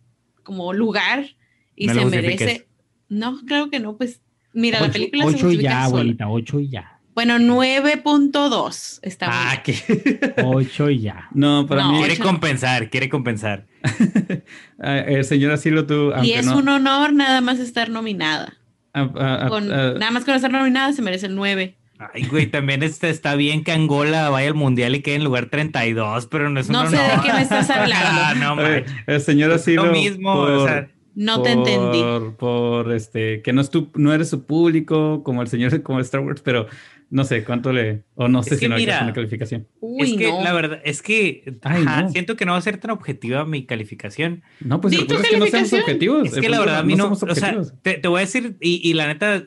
como 0.44 0.74
lugar 0.74 1.36
y 1.76 1.90
se 1.90 2.06
merece. 2.06 2.68
No, 3.11 3.41
creo 3.45 3.69
que 3.69 3.81
no, 3.81 3.97
pues 3.97 4.21
mira, 4.53 4.79
la 4.79 4.89
película 4.89 5.25
8 5.25 5.51
y 5.51 5.57
ya, 5.57 5.83
abuelita, 5.83 6.29
8 6.29 6.59
y 6.61 6.69
ya. 6.69 6.97
Bueno, 7.13 7.38
9.2 7.39 8.99
está 9.01 9.27
Ah, 9.29 9.61
que 9.61 10.33
8 10.45 10.89
y 10.91 11.01
ya. 11.01 11.27
No, 11.33 11.67
para 11.67 11.89
mí 11.89 11.97
quiere 11.99 12.17
compensar, 12.17 12.89
quiere 12.89 13.09
compensar. 13.09 13.67
Ah, 14.83 14.97
el 14.97 15.23
señor 15.25 15.51
Asilo 15.51 15.85
tú 15.85 16.11
Y 16.23 16.31
es 16.31 16.47
un 16.47 16.67
honor 16.67 17.13
nada 17.13 17.39
más 17.41 17.59
estar 17.59 17.89
nominada. 17.89 18.57
nada 18.95 20.11
más 20.11 20.25
con 20.25 20.33
estar 20.33 20.51
nominada 20.51 20.91
se 20.93 21.03
merece 21.03 21.27
el 21.27 21.35
9. 21.35 21.75
Ay, 22.13 22.23
güey, 22.25 22.47
también 22.47 22.81
está, 22.81 23.09
está 23.09 23.35
bien 23.35 23.63
que 23.63 23.71
Angola 23.73 24.29
vaya 24.29 24.47
al 24.47 24.55
mundial 24.55 24.95
y 24.95 25.01
quede 25.01 25.15
en 25.15 25.23
lugar 25.23 25.47
32, 25.47 26.25
pero 26.27 26.49
no 26.49 26.59
es 26.59 26.67
un 26.69 26.73
No 26.73 26.89
sé 26.89 26.95
de 26.95 27.21
qué 27.23 27.33
me 27.33 27.41
estás 27.41 27.69
hablando. 27.69 27.95
ah, 27.99 28.33
no, 28.39 28.57
el 29.13 29.21
señor 29.21 29.51
Asilo. 29.51 29.85
Lo 29.85 29.91
mismo, 29.91 30.31
o 30.33 30.65
sea 30.65 30.88
no 31.15 31.41
te 31.41 31.51
entendí. 31.51 32.03
Por 32.38 32.91
este, 32.93 33.41
que 33.41 33.53
no, 33.53 33.61
es 33.61 33.69
tu, 33.69 33.89
no 33.95 34.13
eres 34.13 34.29
su 34.29 34.45
público, 34.45 35.23
como 35.23 35.41
el 35.41 35.47
señor, 35.47 35.81
como 35.83 35.99
Star 35.99 36.21
Wars, 36.21 36.41
pero 36.41 36.67
no 37.09 37.25
sé 37.25 37.43
cuánto 37.43 37.73
le, 37.73 38.03
o 38.15 38.29
no 38.29 38.41
sé 38.41 38.57
si 38.57 38.67
no 38.67 38.75
hay 38.75 38.85
una 38.85 39.13
calificación. 39.13 39.67
es 39.99 40.13
que 40.13 40.27
la 40.27 40.53
verdad, 40.53 40.81
es 40.85 41.01
que 41.01 41.57
siento 42.11 42.38
que 42.38 42.45
no 42.45 42.53
va 42.53 42.57
a 42.57 42.61
ser 42.61 42.77
tan 42.77 42.91
objetiva 42.91 43.45
mi 43.45 43.65
calificación. 43.65 44.43
No, 44.61 44.79
pues 44.79 44.93
es 44.93 45.05
que 45.05 45.38
no 45.38 45.45
seamos 45.47 45.73
objetivos. 45.73 46.33
Es 46.33 46.39
que 46.39 46.49
la 46.49 46.59
verdad, 46.59 46.77
a 46.79 46.83
mí 46.83 46.95
no, 46.95 47.11
o 47.11 47.35
sea, 47.35 47.61
te, 47.81 47.95
te, 47.95 48.07
voy 48.07 48.19
a 48.19 48.21
decir, 48.21 48.55
y, 48.61 48.81
y 48.89 48.93
la 48.93 49.07
neta, 49.07 49.43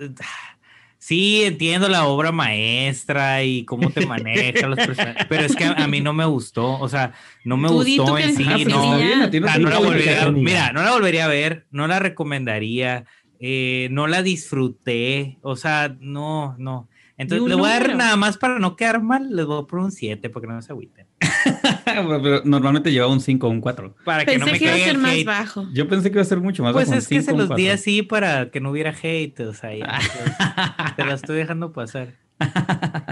Sí, 1.05 1.45
entiendo 1.45 1.87
la 1.91 2.07
obra 2.07 2.33
maestra 2.33 3.43
y 3.43 3.67
cómo 3.67 3.91
te 3.91 4.07
maneja 4.07 4.67
los 4.69 4.79
personajes, 4.79 5.27
pero 5.29 5.43
es 5.43 5.55
que 5.55 5.65
a, 5.65 5.87
mí 5.87 6.01
no 6.01 6.15
me 6.15 6.25
gustó, 6.25 6.81
o 6.81 6.89
sea, 6.89 7.13
no 7.45 7.59
me 7.59 7.69
gustó 7.69 8.17
en 8.17 8.35
sí, 8.35 8.65
no, 8.65 8.97
no 8.97 9.69
la 9.69 9.79
volvería, 9.81 10.31
mira, 10.31 10.73
no 10.73 10.83
la 10.83 10.93
volvería 10.93 11.27
a 11.27 11.29
ver, 11.29 11.67
no 11.71 11.87
la 11.87 11.99
recomendaría, 11.99 13.05
eh, 13.39 13.89
no 13.91 14.07
la 14.07 14.23
disfruté, 14.23 15.37
o 15.43 15.57
sea, 15.57 15.95
no, 16.01 16.57
no. 16.57 16.89
Entonces, 17.19 17.47
le 17.47 17.55
voy 17.55 17.69
a 17.69 17.81
dar 17.81 17.97
nada 17.97 18.17
más 18.17 18.39
para 18.39 18.59
no 18.59 18.75
quedar 18.75 19.03
mal, 19.03 19.29
les 19.37 19.45
voy 19.45 19.63
a 19.63 19.67
poner 19.67 19.85
un 19.85 19.93
7 19.93 20.31
porque 20.31 20.49
no 20.49 20.63
se 20.63 20.73
agüiten. 20.73 21.07
Pero 21.85 22.43
normalmente 22.45 22.93
lleva 22.93 23.07
un 23.07 23.21
5 23.21 23.47
o 23.47 23.51
un 23.51 23.61
4. 23.61 23.95
Para 24.05 24.25
que 24.25 24.39
no 24.39 24.47
me 24.47 24.59
que 24.59 24.65
iba 24.65 24.75
a 24.75 24.79
ser 24.79 24.99
más 24.99 25.25
bajo. 25.25 25.67
Yo 25.73 25.89
pensé 25.89 26.11
que 26.11 26.17
iba 26.17 26.23
a 26.23 26.27
ser 26.27 26.41
mucho 26.41 26.63
más 26.63 26.73
pues 26.73 26.87
bajo. 26.87 26.97
Pues 26.97 27.05
es 27.05 27.09
que 27.09 27.23
se 27.23 27.37
los 27.37 27.55
di 27.57 27.69
así 27.69 28.03
para 28.03 28.51
que 28.51 28.61
no 28.61 28.71
hubiera 28.71 28.95
hate, 29.03 29.41
o 29.41 29.55
sea, 29.55 29.71
te 30.97 31.05
la 31.05 31.15
estoy 31.15 31.37
dejando 31.37 31.73
pasar. 31.73 32.15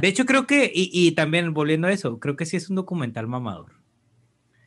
De 0.01 0.09
hecho, 0.09 0.27
creo 0.27 0.47
que, 0.47 0.71
y, 0.75 0.91
y 0.93 1.13
también 1.13 1.55
volviendo 1.55 1.87
a 1.87 1.93
eso, 1.93 2.19
creo 2.19 2.37
que 2.37 2.47
sí 2.47 2.57
es 2.57 2.71
un 2.71 2.77
documental 2.77 3.29
mamador. 3.29 3.82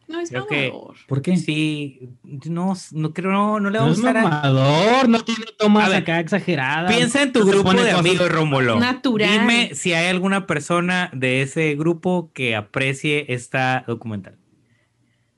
No 0.07 0.19
es 0.19 0.31
mamador. 0.31 0.95
¿Por 1.07 1.21
qué? 1.21 1.35
Sí, 1.37 2.09
no, 2.23 2.73
no 2.91 3.13
creo, 3.13 3.31
no, 3.31 3.59
no 3.59 3.69
le 3.69 3.79
vamos 3.79 3.97
no 3.97 4.07
a 4.07 4.13
dar. 4.13 4.23
mamador, 4.23 5.09
no 5.09 5.23
tiene 5.23 5.45
tomas 5.57 5.91
acá 5.93 6.19
exageradas. 6.19 6.93
Piensa 6.93 7.23
en 7.23 7.33
tu 7.33 7.45
grupo 7.45 7.73
de 7.73 7.91
amigos, 7.91 8.31
Rómulo. 8.31 8.79
Natural. 8.79 9.29
Dime 9.29 9.73
si 9.73 9.93
hay 9.93 10.07
alguna 10.07 10.45
persona 10.45 11.09
de 11.13 11.41
ese 11.41 11.75
grupo 11.75 12.31
que 12.33 12.55
aprecie 12.55 13.25
esta 13.33 13.83
documental. 13.87 14.37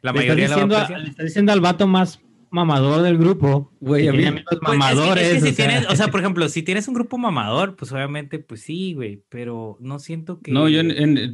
La 0.02 0.14
mayoría 0.14 0.48
le 0.48 0.62
está, 0.64 0.98
le 0.98 1.10
está 1.10 1.24
diciendo 1.24 1.52
al 1.54 1.62
vato 1.62 1.88
más 1.88 2.20
mamador 2.50 3.02
del 3.02 3.18
grupo. 3.18 3.72
Güey, 3.80 4.08
amigos 4.08 4.44
pues 4.50 4.62
mamadores. 4.62 5.44
si 5.44 5.54
tienes, 5.54 5.88
o 5.88 5.96
sea, 5.96 6.08
por 6.10 6.20
ejemplo, 6.20 6.48
si 6.50 6.64
tienes 6.64 6.88
un 6.88 6.94
grupo 6.94 7.18
mamador, 7.18 7.76
pues 7.76 7.92
obviamente, 7.92 8.40
pues 8.40 8.62
sí, 8.62 8.94
güey, 8.94 9.24
pero 9.30 9.78
no 9.80 10.00
siento 10.00 10.40
que. 10.42 10.52
No, 10.52 10.68
yo 10.70 10.80
en, 10.80 10.92
en, 10.92 11.34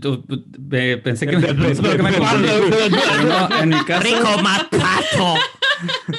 pensé 1.03 1.27
que 1.27 1.38
me, 1.38 1.48
que 1.48 1.53
me 1.56 2.11
no, 2.11 3.60
en 3.61 3.69
mi 3.69 3.84
caso. 3.85 4.03
Rico 4.03 4.41
mapato. 4.41 5.35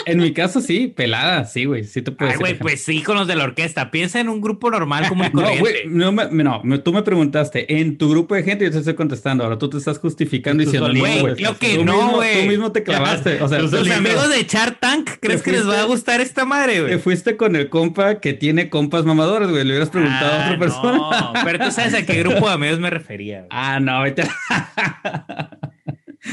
En 0.06 0.18
mi 0.18 0.32
caso, 0.32 0.60
sí, 0.60 0.88
pelada, 0.88 1.44
sí, 1.44 1.64
güey. 1.64 1.84
Sí, 1.84 2.02
te 2.02 2.12
puedes. 2.12 2.34
Ay, 2.34 2.40
güey, 2.40 2.58
pues 2.58 2.82
sí, 2.82 3.02
con 3.02 3.16
los 3.16 3.26
de 3.26 3.36
la 3.36 3.44
orquesta. 3.44 3.90
Piensa 3.90 4.20
en 4.20 4.28
un 4.28 4.40
grupo 4.40 4.70
normal 4.70 5.06
como 5.08 5.24
el 5.24 5.32
corriente. 5.32 5.84
No, 5.86 6.12
güey, 6.12 6.28
no, 6.30 6.60
no, 6.64 6.80
tú 6.80 6.92
me 6.92 7.02
preguntaste 7.02 7.80
en 7.80 7.98
tu 7.98 8.10
grupo 8.10 8.34
de 8.34 8.42
gente 8.42 8.64
y 8.64 8.68
yo 8.68 8.72
te 8.72 8.78
estoy 8.78 8.94
contestando. 8.94 9.44
Ahora 9.44 9.58
tú 9.58 9.68
te 9.70 9.78
estás 9.78 9.98
justificando 9.98 10.62
y 10.62 10.66
diciendo, 10.66 10.90
güey, 10.96 11.34
creo 11.34 11.58
que 11.58 11.84
no, 11.84 12.12
güey. 12.12 12.42
Tú 12.42 12.48
mismo 12.48 12.72
te 12.72 12.82
clavaste. 12.82 13.42
O 13.42 13.48
sea, 13.48 13.58
los 13.60 13.72
amigos 13.90 14.28
de 14.28 14.46
Char 14.46 14.76
Tank, 14.78 15.10
¿crees 15.20 15.42
que 15.42 15.52
les 15.52 15.68
va 15.68 15.80
a 15.80 15.84
gustar 15.84 16.20
esta 16.20 16.44
madre, 16.44 16.80
güey? 16.80 16.92
Te 16.92 16.98
fuiste 16.98 17.36
con 17.36 17.56
el 17.56 17.68
compa 17.68 18.20
que 18.20 18.32
tiene 18.32 18.68
compas 18.70 19.04
mamadores, 19.04 19.48
güey. 19.48 19.64
Le 19.64 19.70
hubieras 19.70 19.90
preguntado 19.90 20.32
a 20.32 20.36
otra 20.36 20.54
ah, 20.54 20.58
persona. 20.58 20.98
No, 20.98 21.32
pero 21.44 21.64
tú 21.64 21.70
sabes 21.70 21.94
a 21.94 22.04
qué 22.04 22.14
grupo 22.20 22.48
de 22.48 22.54
amigos 22.54 22.78
me 22.78 22.90
refería. 22.90 23.38
Güey. 23.38 23.48
Ah, 23.50 23.80
no, 23.80 24.02
vete. 24.02 24.24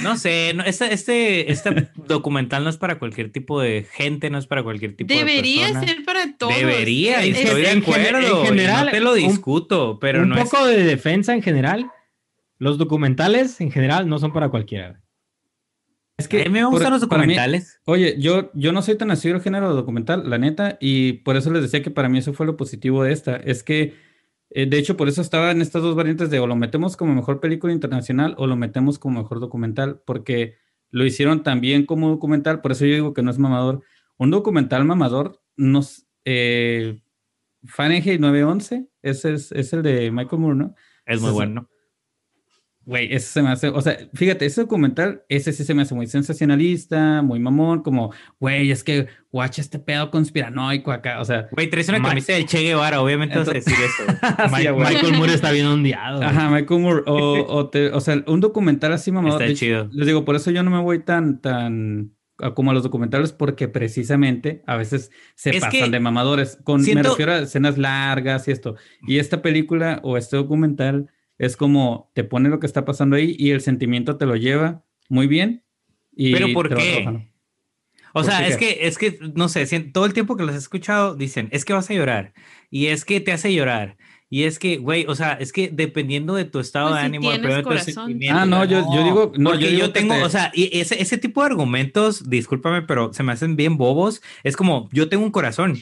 No 0.03 0.15
sé, 0.15 0.53
no, 0.55 0.63
este, 0.63 0.93
este, 0.93 1.51
este 1.51 1.89
documental 2.07 2.63
no 2.63 2.69
es 2.69 2.77
para 2.77 2.97
cualquier 2.97 3.31
tipo 3.31 3.59
de 3.59 3.85
gente, 3.91 4.30
no 4.30 4.38
es 4.38 4.47
para 4.47 4.63
cualquier 4.63 4.95
tipo 4.95 5.13
Debería 5.13 5.68
de 5.68 5.73
persona. 5.73 5.80
Debería 5.81 5.95
ser 5.95 6.05
para 6.05 6.38
todos. 6.38 6.55
Debería, 6.55 7.23
estoy 7.23 7.61
de 7.61 7.69
acuerdo. 7.72 8.41
En 8.41 8.45
general, 8.47 8.85
no 8.85 8.91
te 8.91 8.99
lo 9.01 9.13
discuto, 9.13 9.99
pero 9.99 10.23
un 10.23 10.30
no 10.30 10.35
poco 10.38 10.65
de 10.65 10.84
defensa 10.84 11.34
en 11.34 11.41
general. 11.41 11.91
Los 12.57 12.77
documentales 12.77 13.59
en 13.59 13.72
general 13.72 14.07
no 14.07 14.19
son 14.19 14.31
para 14.31 14.49
cualquiera. 14.49 15.01
Es 16.18 16.27
que 16.27 16.41
a 16.41 16.45
mí 16.45 16.51
me 16.51 16.63
gustan 16.65 16.91
los 16.91 17.01
documentales. 17.01 17.80
oye, 17.85 18.15
yo, 18.19 18.51
yo 18.53 18.72
no 18.72 18.81
soy 18.84 18.95
tan 18.95 19.07
nacido 19.07 19.35
el 19.35 19.41
género 19.41 19.73
documental, 19.73 20.30
la 20.30 20.38
neta, 20.38 20.77
y 20.80 21.13
por 21.13 21.35
eso 21.35 21.51
les 21.51 21.63
decía 21.63 21.81
que 21.81 21.89
para 21.89 22.09
mí 22.09 22.19
eso 22.19 22.34
fue 22.34 22.45
lo 22.45 22.57
positivo 22.57 23.03
de 23.03 23.11
esta. 23.11 23.35
Es 23.35 23.63
que 23.63 23.95
eh, 24.53 24.65
de 24.65 24.78
hecho, 24.78 24.98
por 24.98 25.07
eso 25.07 25.22
estaba 25.22 25.52
en 25.52 25.61
estas 25.61 25.82
dos 25.82 25.95
variantes 25.95 26.30
de 26.30 26.40
o 26.40 26.48
lo 26.48 26.56
metemos 26.56 26.98
como 26.98 27.15
mejor 27.15 27.40
película 27.40 27.72
internacional 27.72 28.36
o 28.38 28.48
lo 28.48 28.56
metemos 28.56 28.99
como 28.99 29.22
mejor 29.22 29.40
documental, 29.40 30.02
porque 30.06 30.57
lo 30.90 31.06
hicieron 31.06 31.41
también 31.41 31.86
como 31.86 32.10
documental, 32.10 32.61
por 32.61 32.73
eso 32.73 32.86
yo 32.86 32.94
digo 32.94 33.14
que 33.14 33.23
no 33.23 33.32
es 33.32 33.40
mamador. 33.40 33.82
Un 34.18 34.30
documental 34.30 34.84
mamador, 34.84 35.41
nos, 35.56 36.06
eh, 36.26 37.02
Fahrenheit 37.64 38.19
911, 38.19 38.90
ese 39.02 39.34
es, 39.34 39.52
es, 39.53 39.73
el 39.73 39.84
de 39.84 40.11
Michael 40.11 40.41
Moore, 40.41 40.57
¿no? 40.57 40.76
Es 41.06 41.22
muy 41.22 41.32
bueno. 41.32 41.69
Güey, 42.84 43.14
ese 43.14 43.28
se 43.28 43.41
me 43.44 43.49
hace, 43.49 43.70
o 43.70 43.80
sea, 43.80 43.95
fíjate, 44.14 44.45
ese 44.48 44.62
documental, 44.62 45.24
ese 45.30 45.53
sí 45.53 45.64
se 45.64 45.76
me 45.76 45.84
hace 45.84 45.94
muy 45.94 46.08
sensacionalista, 46.08 47.22
muy 47.22 47.40
mamón, 47.40 47.84
como, 47.84 48.12
güey, 48.40 48.72
es 48.72 48.84
que 48.84 49.08
guacha 49.32 49.62
este 49.62 49.78
pedo 49.78 50.10
conspiranoico 50.10 50.91
acá, 50.91 51.22
o 51.22 51.26
sea. 51.26 51.48
Güey, 51.52 51.70
traes 51.70 51.90
una 51.90 52.02
camisa 52.02 52.34
de 52.34 52.44
Che 52.45 52.64
Guevara, 52.64 52.99
obviamente 53.02 53.38
vas 53.38 53.49
a 53.49 53.53
decir 53.53 53.74
eso. 53.74 54.12
Michael 54.52 55.14
Moore 55.16 55.34
está 55.34 55.52
bien 55.52 55.68
ondeado. 55.68 56.24
Ajá, 56.24 56.49
Michael 56.49 56.82
Moore, 56.82 57.03
o, 57.06 57.45
o, 57.49 57.70
te, 57.70 57.90
o, 57.90 58.02
sea, 58.02 58.24
un 58.26 58.40
documental 58.40 58.94
así 58.94 59.12
mamador. 59.12 59.44
Está 59.44 59.53
chido. 59.53 59.88
Les 59.94 60.08
digo, 60.08 60.26
por 60.26 60.36
eso 60.36 60.49
yo 60.49 60.64
no 60.64 60.72
me 60.72 60.80
voy 60.80 61.03
tan, 61.03 61.40
tan 61.40 62.16
como 62.56 62.72
a 62.72 62.74
los 62.74 62.82
documentales, 62.82 63.32
porque 63.32 63.68
precisamente 63.68 64.64
a 64.66 64.76
veces 64.76 65.12
se 65.36 65.53
pasan 65.60 65.91
de 65.91 65.99
mamadores. 65.99 66.58
Con, 66.64 66.82
Me 66.82 67.03
refiero 67.03 67.34
a 67.34 67.40
escenas 67.40 67.78
largas 67.78 68.48
y 68.48 68.52
esto. 68.52 68.76
Y 69.08 69.20
esta 69.20 69.44
película 69.44 69.99
o 70.03 70.18
este 70.18 70.38
documental 70.38 71.12
es 71.41 71.57
como 71.57 72.11
te 72.13 72.23
pone 72.23 72.49
lo 72.49 72.59
que 72.59 72.68
está 72.68 72.85
pasando 72.85 73.15
ahí 73.15 73.35
y 73.38 73.49
el 73.49 73.61
sentimiento 73.61 74.15
te 74.18 74.27
lo 74.27 74.35
lleva 74.35 74.84
muy 75.09 75.26
bien. 75.26 75.63
Y 76.15 76.34
Pero 76.34 76.53
¿por 76.53 76.76
qué? 76.76 77.31
O 78.13 78.23
sea, 78.23 78.47
es 78.47 78.57
que, 78.57 78.80
es 78.81 78.99
que, 78.99 79.18
no 79.34 79.49
sé, 79.49 79.65
todo 79.91 80.05
el 80.05 80.13
tiempo 80.13 80.38
que 80.38 80.43
los 80.43 80.53
he 80.53 80.59
escuchado 80.59 81.15
dicen, 81.15 81.47
es 81.51 81.65
que 81.65 81.73
vas 81.73 81.89
a 81.89 81.93
llorar, 81.93 82.34
y 82.69 82.88
es 82.88 83.05
que 83.05 83.22
te 83.22 83.31
hace 83.31 83.53
llorar, 83.53 83.97
y 84.30 84.43
es 84.43 84.59
que, 84.59 84.77
güey, 84.77 85.05
o 85.07 85.15
sea, 85.15 85.31
es 85.34 85.53
que 85.53 85.69
dependiendo 85.72 86.35
de 86.35 86.43
tu 86.43 86.59
estado 86.59 86.89
pues 86.89 87.01
de 87.01 87.05
ánimo, 87.05 87.31
de 87.31 88.30
Ah, 88.30 88.45
no, 88.45 88.65
yo, 88.65 88.85
yo 88.93 89.03
digo, 89.03 89.31
no, 89.38 89.51
porque 89.51 89.77
yo, 89.77 89.93
tengo, 89.93 90.13
o 90.22 90.30
sea, 90.30 90.51
y 90.53 90.77
ese, 90.77 91.01
ese 91.01 91.18
tipo 91.18 91.41
de 91.41 91.47
argumentos, 91.47 92.30
discúlpame, 92.30 92.81
pero 92.81 93.13
se 93.13 93.23
me 93.23 93.31
hacen 93.31 93.55
bien 93.55 93.77
bobos. 93.77 94.22
Es 94.43 94.57
como, 94.57 94.89
yo 94.91 95.07
tengo 95.07 95.23
un 95.23 95.31
corazón 95.31 95.77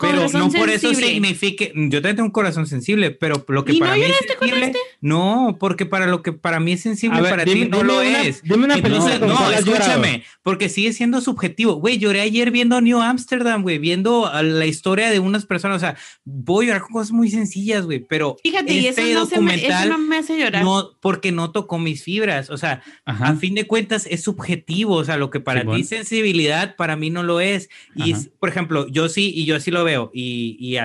pero 0.00 0.28
no 0.28 0.50
por 0.50 0.70
eso 0.70 0.94
signifique, 0.94 1.72
yo 1.74 2.00
también 2.00 2.16
tengo 2.16 2.26
un 2.26 2.32
corazón 2.32 2.66
sensible, 2.66 3.10
pero 3.10 3.44
lo 3.48 3.64
que 3.64 3.74
para 3.74 3.94
mí 3.94 4.02
es 4.02 4.16
sensible, 4.16 4.66
este? 4.66 4.78
No, 5.00 5.56
porque 5.58 5.86
para 5.86 6.06
lo 6.06 6.22
que 6.22 6.32
para 6.32 6.60
mí 6.60 6.72
es 6.72 6.82
sensible 6.82 7.22
para 7.22 7.44
ti 7.44 7.66
no 7.66 7.82
lo 7.82 8.02
es. 8.02 8.42
Dime 8.42 8.64
una 8.64 8.76
película 8.76 9.18
no, 9.18 9.50
escúchame, 9.50 10.24
porque 10.42 10.68
sigue 10.68 10.92
siendo 10.92 11.20
subjetivo. 11.20 11.74
Güey, 11.76 11.98
lloré 11.98 12.20
ayer 12.20 12.50
viendo 12.50 12.80
New 12.80 13.00
Amsterdam, 13.00 13.62
güey, 13.62 13.78
viendo 13.78 14.30
la 14.42 14.66
historia 14.66 15.10
de 15.10 15.18
unas 15.18 15.46
personas, 15.46 15.78
o 15.78 15.80
sea, 15.80 15.96
voy 16.24 16.66
a 16.66 16.68
llorar 16.68 16.82
con 16.82 16.92
cosas 16.92 17.12
muy 17.12 17.30
sencillas, 17.30 17.86
güey, 17.86 18.00
pero 18.00 18.36
Fíjate, 18.42 18.88
este 18.88 19.10
eso 19.10 19.14
no 19.14 19.26
documental 19.26 19.68
me, 19.68 19.84
eso 19.84 19.88
no 19.88 19.98
me 19.98 20.16
hace 20.18 20.38
llorar. 20.38 20.64
No, 20.64 20.90
porque 21.00 21.32
no 21.32 21.50
tocó 21.50 21.78
mis 21.78 22.04
fibras, 22.04 22.50
o 22.50 22.58
sea, 22.58 22.82
a 23.06 23.34
fin 23.36 23.54
de 23.54 23.66
cuentas 23.66 24.06
es 24.06 24.22
subjetivo, 24.22 24.96
o 24.96 25.04
sea, 25.04 25.16
lo 25.16 25.30
que 25.30 25.40
para 25.40 25.64
ti 25.64 25.80
es 25.80 25.88
sensibilidad, 25.88 26.76
para 26.76 26.96
mí 26.96 27.08
no 27.08 27.22
lo 27.22 27.40
es. 27.40 27.70
Y, 27.94 28.14
por 28.38 28.50
ejemplo, 28.50 28.86
yo 28.88 29.08
sí, 29.08 29.32
y 29.34 29.46
yo 29.46 29.56
así 29.56 29.70
lo 29.70 29.82
veo 29.84 30.10
y, 30.12 30.56
y 30.58 30.76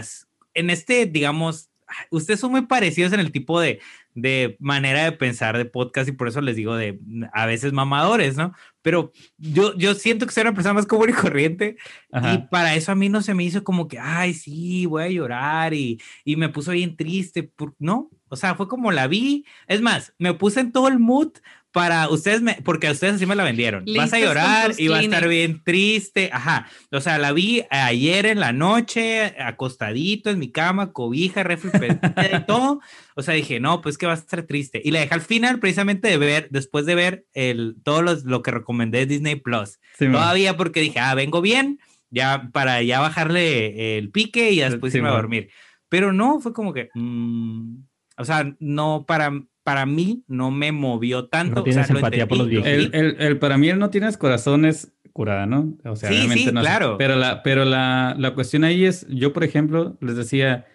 en 0.54 0.70
este, 0.70 1.06
digamos, 1.06 1.70
ustedes 2.10 2.40
son 2.40 2.52
muy 2.52 2.62
parecidos 2.62 3.14
en 3.14 3.20
el 3.20 3.32
tipo 3.32 3.60
de, 3.60 3.80
de, 4.16 4.58
manera 4.60 5.04
de 5.04 5.12
pensar 5.12 5.58
de 5.58 5.66
podcast 5.66 6.10
y 6.10 6.14
por 6.14 6.28
eso 6.28 6.42
les 6.42 6.56
digo 6.56 6.76
de 6.76 7.00
a 7.34 7.46
veces 7.46 7.74
mamadores, 7.74 8.38
¿no? 8.38 8.54
Pero 8.82 9.12
yo, 9.38 9.78
yo 9.78 9.94
siento 9.94 10.26
que 10.26 10.32
soy 10.32 10.42
una 10.42 10.54
persona 10.54 10.74
más 10.74 10.88
común 10.88 11.10
y 11.10 11.14
corriente 11.14 11.78
y 12.12 12.38
para 12.50 12.76
eso 12.76 12.92
a 12.92 12.96
mí 12.96 13.10
no 13.10 13.22
se 13.22 13.34
me 13.34 13.44
hizo 13.44 13.64
como 13.64 13.88
que, 13.88 14.00
ay, 14.00 14.34
sí, 14.34 14.86
voy 14.86 15.04
a 15.04 15.10
llorar 15.10 15.74
y, 15.74 16.02
y 16.24 16.36
me 16.38 16.50
puso 16.50 16.72
bien 16.72 16.96
triste, 16.96 17.52
¿no? 17.78 18.10
O 18.30 18.36
sea, 18.36 18.56
fue 18.56 18.68
como 18.68 18.92
la 18.92 19.08
vi. 19.08 19.46
Es 19.68 19.82
más, 19.82 20.14
me 20.18 20.34
puse 20.34 20.60
en 20.62 20.72
todo 20.72 20.88
el 20.88 21.00
mood 21.00 21.32
para 21.76 22.08
ustedes, 22.08 22.42
me, 22.42 22.54
porque 22.64 22.88
a 22.88 22.94
ustedes 22.94 23.16
así 23.16 23.26
me 23.26 23.36
la 23.36 23.44
vendieron. 23.44 23.84
Vas 23.98 24.14
a 24.14 24.20
llorar 24.22 24.72
y 24.78 24.88
va 24.88 25.00
a 25.00 25.02
estar 25.02 25.28
bien 25.28 25.62
triste. 25.62 26.30
Ajá. 26.32 26.70
O 26.90 27.02
sea, 27.02 27.18
la 27.18 27.34
vi 27.34 27.64
ayer 27.70 28.28
en 28.28 28.40
la 28.40 28.54
noche, 28.54 29.36
acostadito 29.38 30.30
en 30.30 30.40
mi 30.40 30.54
cama, 30.54 30.94
cobija, 30.94 31.44
refri 31.44 31.72
y 32.34 32.46
todo. 32.46 32.80
O 33.16 33.22
sea, 33.22 33.34
dije, 33.34 33.60
no, 33.60 33.82
pues 33.82 33.98
que 33.98 34.06
va 34.06 34.14
a 34.14 34.16
estar 34.16 34.44
triste. 34.44 34.82
Y 34.86 34.92
la 34.92 35.02
dejé 35.02 35.16
al 35.16 35.20
final 35.22 35.60
precisamente 35.60 36.08
de 36.08 36.18
ver, 36.18 36.48
después 36.50 36.86
de 36.86 36.96
ver 36.96 37.26
el, 37.34 37.76
todo 37.84 38.02
lo 38.02 38.42
que 38.42 38.52
recomendé 38.52 39.00
de 39.00 39.08
Disney 39.08 39.36
Plus. 39.36 39.80
Todavía 40.00 40.56
porque 40.56 40.80
dije, 40.80 41.02
ah, 41.02 41.14
vengo 41.14 41.42
bien, 41.42 41.82
ya 42.10 42.52
para 42.54 42.82
ya 42.84 43.02
bajarle 43.02 43.98
el 43.98 44.12
pique 44.12 44.52
y 44.52 44.62
después 44.62 44.96
irme 44.96 45.10
a 45.10 45.12
dormir. 45.12 45.50
Pero 45.90 46.14
no, 46.14 46.40
fue 46.40 46.54
como 46.54 46.72
que, 46.72 46.88
mm, 46.94 47.80
o 48.16 48.24
sea, 48.24 48.56
no 48.62 49.04
para 49.06 49.34
para 49.66 49.88
mí 49.88 50.24
no 50.28 50.52
me 50.52 50.72
movió 50.72 51.26
tanto. 51.26 51.56
No 51.56 51.64
tienes 51.64 51.90
empatía 51.90 52.28
por 52.28 52.38
los 52.38 52.48
viejitos. 52.48 52.94
El, 52.94 53.16
el, 53.20 53.40
para 53.40 53.58
mí 53.58 53.68
el 53.68 53.80
no 53.80 53.90
tienes 53.90 54.16
corazón 54.16 54.64
es 54.64 54.94
curada, 55.12 55.48
¿no? 55.48 55.76
O 55.86 55.96
sea, 55.96 56.10
sí, 56.10 56.30
sí, 56.30 56.52
claro. 56.52 56.98
pero 57.00 57.16
la, 57.16 57.42
pero 57.42 57.66
la, 57.66 58.16
la, 58.16 58.36
cuestión 58.36 58.64
ahí 58.64 58.86
es, 58.86 59.08
yo 59.10 59.34
por 59.34 59.44
ejemplo, 59.44 59.98
les 60.02 60.18
decía, 60.18 60.68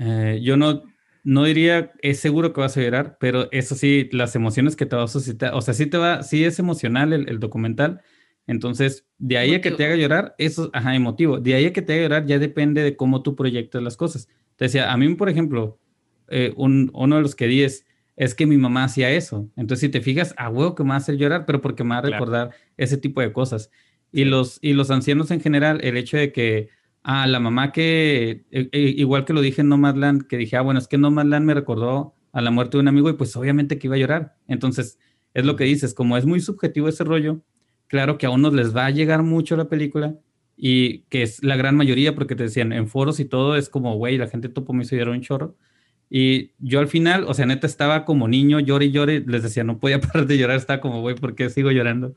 eh, 0.00 0.40
yo 0.42 0.56
no, 0.56 0.82
no 1.22 1.44
diría, 1.44 1.92
es 2.02 2.18
seguro 2.18 2.52
que 2.52 2.60
vas 2.60 2.76
a 2.76 2.80
llorar, 2.80 3.18
pero 3.20 3.48
eso 3.52 3.76
sí, 3.76 4.08
las 4.10 4.34
emociones 4.34 4.74
que 4.74 4.86
te 4.86 4.96
va 4.96 5.04
a 5.04 5.08
suscitar, 5.08 5.54
o 5.54 5.60
sea, 5.60 5.72
sí 5.72 5.86
te 5.86 5.96
va, 5.96 6.24
sí 6.24 6.44
es 6.44 6.58
emocional 6.58 7.12
el, 7.12 7.28
el 7.28 7.38
documental, 7.38 8.02
entonces, 8.48 9.06
de 9.18 9.38
ahí 9.38 9.54
a 9.54 9.60
que 9.60 9.70
te 9.70 9.84
haga 9.84 9.94
llorar, 9.94 10.34
eso, 10.38 10.70
ajá, 10.72 10.96
emotivo, 10.96 11.38
de 11.38 11.54
ahí 11.54 11.66
a 11.66 11.72
que 11.72 11.82
te 11.82 11.92
haga 11.92 12.02
llorar 12.02 12.26
ya 12.26 12.40
depende 12.40 12.82
de 12.82 12.96
cómo 12.96 13.22
tú 13.22 13.36
proyectas 13.36 13.80
las 13.80 13.96
cosas. 13.96 14.28
Te 14.56 14.64
decía, 14.64 14.92
a 14.92 14.96
mí, 14.96 15.14
por 15.14 15.28
ejemplo, 15.28 15.78
eh, 16.28 16.52
uno 16.56 17.16
de 17.16 17.22
los 17.22 17.34
que 17.34 17.46
di 17.46 17.62
es, 17.62 17.84
que 18.36 18.46
mi 18.46 18.56
mamá 18.56 18.84
hacía 18.84 19.10
eso. 19.10 19.50
Entonces, 19.56 19.80
si 19.80 19.88
te 19.88 20.00
fijas, 20.00 20.34
a 20.38 20.48
huevo 20.48 20.74
que 20.74 20.82
me 20.82 20.90
va 20.90 20.94
a 20.94 20.98
hacer 20.98 21.16
llorar, 21.16 21.44
pero 21.46 21.60
porque 21.60 21.84
me 21.84 21.90
va 21.90 21.98
a 21.98 22.02
recordar 22.02 22.50
ese 22.76 22.96
tipo 22.96 23.20
de 23.20 23.32
cosas. 23.32 23.70
Y, 24.12 24.24
los, 24.24 24.58
y 24.62 24.72
los 24.72 24.90
ancianos 24.90 25.30
en 25.30 25.40
general, 25.40 25.80
el 25.82 25.96
hecho 25.96 26.16
de 26.16 26.32
que, 26.32 26.70
ah, 27.02 27.26
la 27.26 27.40
mamá 27.40 27.72
que, 27.72 28.46
e, 28.50 28.68
e, 28.72 28.80
igual 28.80 29.24
que 29.24 29.32
lo 29.32 29.40
dije 29.40 29.60
en 29.60 29.68
Nomadland, 29.68 30.26
que 30.26 30.36
dije, 30.38 30.56
ah, 30.56 30.62
bueno, 30.62 30.78
es 30.78 30.88
que 30.88 30.98
Nomadland 30.98 31.44
me 31.44 31.54
recordó 31.54 32.14
a 32.32 32.40
la 32.40 32.50
muerte 32.50 32.76
de 32.76 32.82
un 32.82 32.88
amigo 32.88 33.10
y 33.10 33.14
pues 33.14 33.36
obviamente 33.36 33.78
que 33.78 33.86
iba 33.86 33.96
a 33.96 33.98
llorar. 33.98 34.36
Entonces, 34.48 34.98
es 35.34 35.44
lo 35.44 35.56
que 35.56 35.64
dices, 35.64 35.94
como 35.94 36.16
es 36.16 36.24
muy 36.24 36.40
subjetivo 36.40 36.88
ese 36.88 37.04
rollo, 37.04 37.42
claro 37.88 38.18
que 38.18 38.26
a 38.26 38.30
unos 38.30 38.54
les 38.54 38.74
va 38.74 38.86
a 38.86 38.90
llegar 38.90 39.22
mucho 39.22 39.56
la 39.56 39.68
película 39.68 40.18
y 40.56 41.00
que 41.10 41.22
es 41.22 41.42
la 41.42 41.56
gran 41.56 41.76
mayoría, 41.76 42.14
porque 42.14 42.34
te 42.34 42.44
decían 42.44 42.72
en 42.72 42.88
foros 42.88 43.20
y 43.20 43.26
todo, 43.26 43.56
es 43.56 43.68
como, 43.68 43.94
güey, 43.96 44.16
la 44.16 44.28
gente 44.28 44.48
topo 44.48 44.72
me 44.72 44.84
hizo 44.84 44.96
llorar 44.96 45.14
un 45.14 45.20
chorro 45.20 45.56
y 46.08 46.52
yo 46.58 46.78
al 46.78 46.88
final, 46.88 47.24
o 47.26 47.34
sea, 47.34 47.46
neta 47.46 47.66
estaba 47.66 48.04
como 48.04 48.28
niño, 48.28 48.60
llore 48.60 48.86
y 48.86 48.90
llore, 48.92 49.24
les 49.26 49.42
decía, 49.42 49.64
no 49.64 49.78
podía 49.78 50.00
parar 50.00 50.26
de 50.26 50.38
llorar, 50.38 50.56
estaba 50.56 50.80
como, 50.80 51.00
güey, 51.00 51.16
¿por 51.16 51.34
qué 51.34 51.50
sigo 51.50 51.70
llorando? 51.70 52.14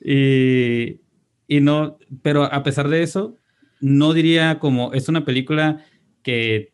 Y, 0.00 1.00
y 1.48 1.60
no, 1.60 1.98
pero 2.22 2.44
a 2.44 2.62
pesar 2.62 2.88
de 2.88 3.02
eso, 3.02 3.38
no 3.80 4.12
diría 4.12 4.58
como, 4.58 4.92
es 4.92 5.08
una 5.08 5.24
película 5.24 5.84
que 6.22 6.72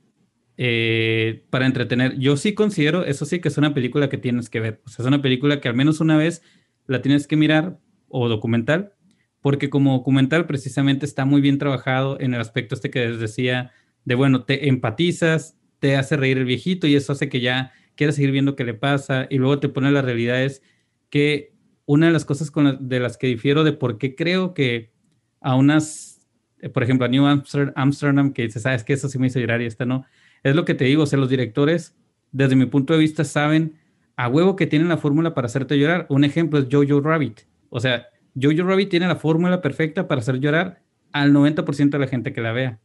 eh, 0.57 1.45
para 1.51 1.67
entretener, 1.67 2.19
yo 2.19 2.37
sí 2.37 2.55
considero, 2.55 3.05
eso 3.05 3.25
sí, 3.25 3.41
que 3.41 3.49
es 3.49 3.59
una 3.59 3.75
película 3.75 4.09
que 4.09 4.19
tienes 4.19 4.51
que 4.51 4.61
ver, 4.61 4.83
o 4.85 4.89
sea, 4.89 5.05
es 5.05 5.07
una 5.07 5.23
película 5.23 5.61
que 5.61 5.69
al 5.69 5.75
menos 5.75 6.01
una 6.01 6.17
vez 6.17 6.43
la 6.87 7.01
tienes 7.03 7.27
que 7.27 7.37
mirar 7.37 7.79
o 8.09 8.29
documental, 8.29 8.95
porque 9.41 9.71
como 9.71 9.93
documental 9.93 10.47
precisamente 10.47 11.07
está 11.07 11.25
muy 11.25 11.41
bien 11.41 11.59
trabajado 11.59 12.19
en 12.21 12.35
el 12.35 12.41
aspecto 12.41 12.75
este 12.75 12.91
que 12.91 13.07
les 13.07 13.21
decía, 13.21 13.73
de 14.05 14.15
bueno, 14.15 14.45
te 14.45 14.69
empatizas, 14.69 15.58
te 15.79 15.97
hace 15.97 16.17
reír 16.17 16.39
el 16.39 16.45
viejito 16.45 16.87
y 16.87 16.95
eso 16.95 17.13
hace 17.13 17.29
que 17.29 17.41
ya 17.41 17.73
quieras 17.95 18.17
seguir 18.17 18.31
viendo 18.31 18.57
qué 18.57 18.65
le 18.65 18.75
pasa 18.75 19.27
y 19.31 19.39
luego 19.39 19.59
te 19.59 19.69
pone 19.69 19.91
la 19.91 20.03
realidad 20.03 20.43
es 20.43 20.63
que 21.11 21.53
una 21.87 22.07
de 22.07 22.13
las 22.13 22.25
cosas 22.25 22.53
de 22.81 23.01
las 23.01 23.17
que 23.17 23.27
difiero 23.27 23.65
de 23.65 23.73
por 23.73 23.99
qué 23.99 24.15
creo 24.15 24.55
que 24.55 24.93
a 25.41 25.55
unas, 25.55 26.27
por 26.75 26.83
ejemplo, 26.83 27.07
a 27.07 27.09
New 27.09 27.25
Amsterdam, 27.27 28.33
que 28.33 28.43
dices, 28.43 28.63
sabes 28.63 28.85
que 28.85 28.93
eso 28.93 29.09
sí 29.09 29.19
me 29.19 29.29
hizo 29.29 29.41
llorar 29.41 29.63
y 29.63 29.67
esta 29.67 29.87
no, 29.87 30.05
es 30.43 30.55
lo 30.55 30.65
que 30.65 30.75
te 30.75 30.85
digo, 30.85 31.05
o 31.05 31.07
sea, 31.07 31.19
los 31.19 31.31
directores, 31.31 31.97
desde 32.31 32.57
mi 32.57 32.67
punto 32.67 32.93
de 32.93 32.99
vista, 32.99 33.25
saben 33.25 33.79
a 34.17 34.29
huevo 34.29 34.57
que 34.57 34.67
tienen 34.67 34.89
la 34.89 34.99
fórmula 34.99 35.33
para 35.35 35.47
hacerte 35.47 35.79
llorar. 35.79 36.07
Un 36.09 36.25
ejemplo 36.25 36.59
es 36.59 36.67
Jojo 36.71 37.01
Rabbit. 37.01 37.43
O 37.71 37.81
sea, 37.81 38.09
Jojo 38.41 38.65
Rabbit 38.65 38.91
tiene 38.91 39.07
la 39.07 39.17
fórmula 39.17 39.61
perfecta 39.61 40.09
para 40.09 40.21
hacer 40.21 40.41
llorar 40.41 40.83
al 41.13 41.33
90% 41.33 41.91
de 41.91 41.99
la 41.99 42.07
gente 42.07 42.33
que 42.33 42.41
la 42.41 42.53
vea. 42.53 42.81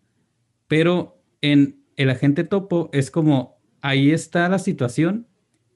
Pero 0.68 1.22
en 1.41 1.82
el 1.98 2.10
agente 2.10 2.44
topo 2.44 2.90
es 2.94 3.11
como, 3.11 3.57
ahí 3.82 4.11
está 4.11 4.49
la 4.49 4.60
situación 4.60 5.28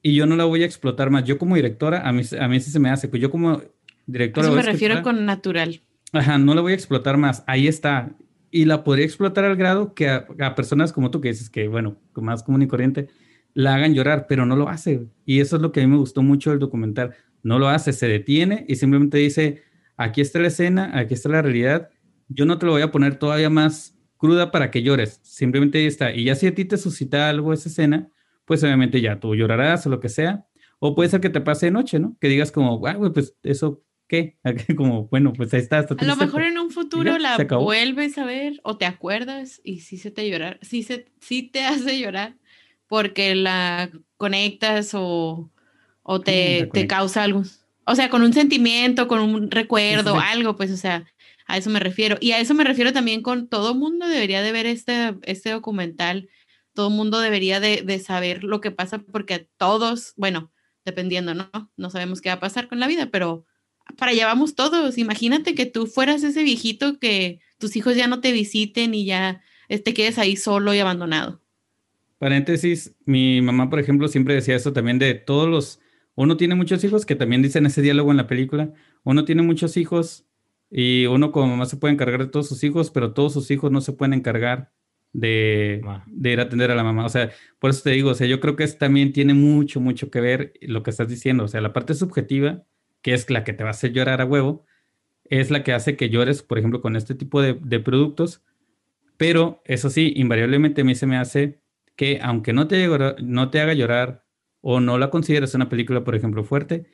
y 0.02 0.14
yo 0.14 0.26
no 0.26 0.36
la 0.36 0.44
voy 0.44 0.62
a 0.62 0.66
explotar 0.66 1.10
más. 1.10 1.24
Yo 1.24 1.38
como 1.38 1.56
directora, 1.56 2.08
a 2.08 2.12
mí, 2.12 2.22
a 2.38 2.48
mí 2.48 2.60
sí 2.60 2.70
se 2.70 2.78
me 2.78 2.90
hace, 2.90 3.08
pues 3.08 3.20
yo 3.20 3.30
como 3.30 3.60
directora... 4.06 4.48
Eso 4.48 4.56
me 4.56 4.62
refiero 4.62 5.02
con 5.02 5.26
natural. 5.26 5.80
Ajá, 6.12 6.38
no 6.38 6.54
la 6.54 6.60
voy 6.60 6.72
a 6.72 6.74
explotar 6.74 7.16
más, 7.16 7.44
ahí 7.46 7.68
está. 7.68 8.10
Y 8.50 8.64
la 8.64 8.82
podría 8.82 9.04
explotar 9.04 9.44
al 9.44 9.56
grado 9.56 9.94
que 9.94 10.08
a, 10.08 10.54
personas 10.54 10.92
como 10.92 11.10
tú, 11.10 11.20
que 11.20 11.28
dices 11.28 11.50
que, 11.50 11.68
bueno, 11.68 11.98
más 12.14 12.42
común 12.42 12.62
y 12.62 12.66
corriente, 12.66 13.08
la 13.52 13.74
hagan 13.74 13.94
llorar, 13.94 14.26
pero 14.26 14.46
no 14.46 14.56
lo 14.56 14.68
hace. 14.68 15.06
Y 15.26 15.40
eso 15.40 15.56
es 15.56 15.62
lo 15.62 15.72
que 15.72 15.80
a 15.80 15.84
mí 15.84 15.90
me 15.90 15.98
gustó 15.98 16.22
mucho 16.22 16.50
del 16.50 16.58
documental. 16.58 17.14
No 17.42 17.58
lo 17.58 17.68
hace, 17.68 17.92
se 17.92 18.08
detiene 18.08 18.64
y 18.68 18.76
simplemente 18.76 19.18
dice, 19.18 19.62
aquí 19.96 20.22
está 20.22 20.38
la 20.38 20.48
escena, 20.48 20.98
aquí 20.98 21.12
está 21.12 21.28
la 21.28 21.42
realidad. 21.42 21.90
Yo 22.28 22.46
no 22.46 22.58
te 22.58 22.64
lo 22.64 22.72
voy 22.72 22.82
a 22.82 22.90
poner 22.90 23.16
todavía 23.16 23.50
más 23.50 23.97
cruda 24.18 24.50
para 24.50 24.70
que 24.70 24.82
llores. 24.82 25.20
Simplemente 25.22 25.78
ahí 25.78 25.86
está. 25.86 26.12
Y 26.12 26.24
ya 26.24 26.34
si 26.34 26.46
a 26.46 26.54
ti 26.54 26.64
te 26.64 26.76
suscita 26.76 27.28
algo 27.28 27.52
esa 27.52 27.68
escena, 27.68 28.10
pues 28.44 28.62
obviamente 28.62 29.00
ya 29.00 29.20
tú 29.20 29.34
llorarás 29.34 29.86
o 29.86 29.90
lo 29.90 30.00
que 30.00 30.08
sea. 30.08 30.46
O 30.80 30.94
puede 30.94 31.08
ser 31.08 31.20
que 31.20 31.30
te 31.30 31.40
pase 31.40 31.66
de 31.66 31.72
noche, 31.72 31.98
¿no? 31.98 32.16
Que 32.20 32.28
digas 32.28 32.52
como, 32.52 32.86
ah, 32.86 32.96
pues 33.12 33.34
eso, 33.42 33.82
¿qué? 34.06 34.38
como, 34.76 35.08
bueno, 35.08 35.32
pues 35.32 35.54
ahí 35.54 35.60
está. 35.60 35.78
a 35.78 36.04
lo 36.04 36.16
mejor 36.16 36.42
en 36.42 36.58
un 36.58 36.70
futuro 36.70 37.18
la 37.18 37.36
vuelves 37.36 38.18
a 38.18 38.24
ver 38.24 38.60
o 38.62 38.76
te 38.76 38.86
acuerdas 38.86 39.60
y 39.64 39.80
sí 39.80 39.96
se 39.96 40.10
te 40.10 40.28
llorar, 40.28 40.58
sí, 40.62 40.82
se, 40.82 41.06
sí 41.20 41.42
te 41.42 41.64
hace 41.64 41.98
llorar 41.98 42.36
porque 42.86 43.34
la 43.34 43.90
conectas 44.16 44.92
o, 44.94 45.50
o 46.02 46.20
te, 46.20 46.68
te 46.72 46.86
causa 46.86 47.22
algo. 47.22 47.42
O 47.84 47.94
sea, 47.94 48.10
con 48.10 48.22
un 48.22 48.32
sentimiento, 48.32 49.08
con 49.08 49.20
un 49.20 49.50
recuerdo, 49.50 50.18
algo, 50.18 50.56
pues, 50.56 50.70
o 50.70 50.76
sea, 50.76 51.06
a 51.48 51.56
eso 51.56 51.70
me 51.70 51.80
refiero. 51.80 52.18
Y 52.20 52.32
a 52.32 52.40
eso 52.40 52.54
me 52.54 52.62
refiero 52.62 52.92
también 52.92 53.22
con 53.22 53.48
todo 53.48 53.74
mundo 53.74 54.06
debería 54.06 54.42
de 54.42 54.52
ver 54.52 54.66
este, 54.66 55.16
este 55.22 55.50
documental. 55.50 56.28
Todo 56.74 56.90
mundo 56.90 57.18
debería 57.18 57.58
de, 57.58 57.82
de 57.82 57.98
saber 57.98 58.44
lo 58.44 58.60
que 58.60 58.70
pasa 58.70 58.98
porque 58.98 59.48
todos, 59.56 60.12
bueno, 60.16 60.52
dependiendo, 60.84 61.34
¿no? 61.34 61.50
No 61.76 61.90
sabemos 61.90 62.20
qué 62.20 62.28
va 62.28 62.34
a 62.34 62.40
pasar 62.40 62.68
con 62.68 62.78
la 62.78 62.86
vida, 62.86 63.08
pero 63.10 63.46
para 63.96 64.12
allá 64.12 64.26
vamos 64.26 64.54
todos. 64.54 64.98
Imagínate 64.98 65.54
que 65.54 65.64
tú 65.64 65.86
fueras 65.86 66.22
ese 66.22 66.42
viejito 66.42 66.98
que 66.98 67.40
tus 67.58 67.74
hijos 67.76 67.96
ya 67.96 68.06
no 68.06 68.20
te 68.20 68.30
visiten 68.32 68.94
y 68.94 69.06
ya 69.06 69.42
te 69.68 69.94
quedes 69.94 70.18
ahí 70.18 70.36
solo 70.36 70.74
y 70.74 70.78
abandonado. 70.78 71.40
Paréntesis, 72.18 72.94
mi 73.06 73.40
mamá, 73.40 73.70
por 73.70 73.78
ejemplo, 73.78 74.06
siempre 74.08 74.34
decía 74.34 74.56
eso 74.56 74.74
también 74.74 74.98
de 74.98 75.14
todos 75.14 75.48
los, 75.48 75.80
uno 76.14 76.36
tiene 76.36 76.56
muchos 76.56 76.84
hijos, 76.84 77.06
que 77.06 77.14
también 77.14 77.40
dicen 77.40 77.64
ese 77.64 77.80
diálogo 77.80 78.10
en 78.10 78.16
la 78.18 78.26
película, 78.26 78.74
uno 79.04 79.24
tiene 79.24 79.42
muchos 79.42 79.76
hijos 79.76 80.27
y 80.70 81.06
uno 81.06 81.32
como 81.32 81.48
mamá 81.48 81.66
se 81.66 81.76
puede 81.76 81.94
encargar 81.94 82.20
de 82.20 82.30
todos 82.30 82.48
sus 82.48 82.62
hijos, 82.64 82.90
pero 82.90 83.12
todos 83.12 83.32
sus 83.32 83.50
hijos 83.50 83.70
no 83.70 83.80
se 83.80 83.92
pueden 83.92 84.14
encargar 84.14 84.72
de, 85.12 85.80
de, 86.06 86.32
ir 86.32 86.40
a 86.40 86.44
atender 86.44 86.70
a 86.70 86.74
la 86.74 86.84
mamá. 86.84 87.06
O 87.06 87.08
sea, 87.08 87.30
por 87.58 87.70
eso 87.70 87.82
te 87.82 87.90
digo, 87.90 88.10
o 88.10 88.14
sea, 88.14 88.26
yo 88.26 88.40
creo 88.40 88.56
que 88.56 88.64
eso 88.64 88.76
también 88.78 89.12
tiene 89.12 89.34
mucho, 89.34 89.80
mucho 89.80 90.10
que 90.10 90.20
ver 90.20 90.52
lo 90.60 90.82
que 90.82 90.90
estás 90.90 91.08
diciendo. 91.08 91.44
O 91.44 91.48
sea, 91.48 91.60
la 91.60 91.72
parte 91.72 91.94
subjetiva, 91.94 92.64
que 93.02 93.14
es 93.14 93.30
la 93.30 93.44
que 93.44 93.52
te 93.52 93.64
va 93.64 93.70
a 93.70 93.72
hacer 93.72 93.92
llorar 93.92 94.20
a 94.20 94.26
huevo, 94.26 94.64
es 95.24 95.50
la 95.50 95.62
que 95.64 95.72
hace 95.72 95.96
que 95.96 96.10
llores, 96.10 96.42
por 96.42 96.58
ejemplo, 96.58 96.80
con 96.82 96.96
este 96.96 97.14
tipo 97.14 97.40
de, 97.42 97.54
de 97.54 97.80
productos. 97.80 98.42
Pero 99.16 99.62
eso 99.64 99.90
sí, 99.90 100.12
invariablemente 100.16 100.82
a 100.82 100.84
mí 100.84 100.94
se 100.94 101.06
me 101.06 101.16
hace 101.16 101.60
que 101.96 102.20
aunque 102.22 102.52
no 102.52 102.68
te, 102.68 102.88
no 103.22 103.50
te 103.50 103.60
haga 103.60 103.74
llorar 103.74 104.24
o 104.60 104.80
no 104.80 104.98
la 104.98 105.10
consideres 105.10 105.54
una 105.54 105.68
película, 105.68 106.04
por 106.04 106.14
ejemplo, 106.14 106.44
fuerte, 106.44 106.86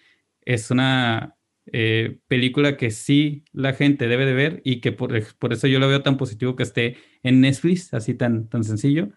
es 0.43 0.71
una 0.71 1.37
eh, 1.73 2.19
película 2.28 2.77
que 2.77 2.91
sí 2.91 3.45
la 3.53 3.73
gente 3.73 4.07
debe 4.07 4.27
de 4.27 4.35
ver 4.35 4.61
y 4.65 4.81
que 4.81 4.93
por, 4.93 5.15
eso 5.15 5.66
yo 5.66 5.78
lo 5.78 5.89
veo 5.89 6.03
tan 6.03 6.16
positivo 6.16 6.57
que 6.57 6.62
esté 6.62 6.97
en 7.23 7.41
Netflix, 7.41 7.95
así 7.95 8.15
tan, 8.15 8.49
tan 8.49 8.65
sencillo, 8.65 9.09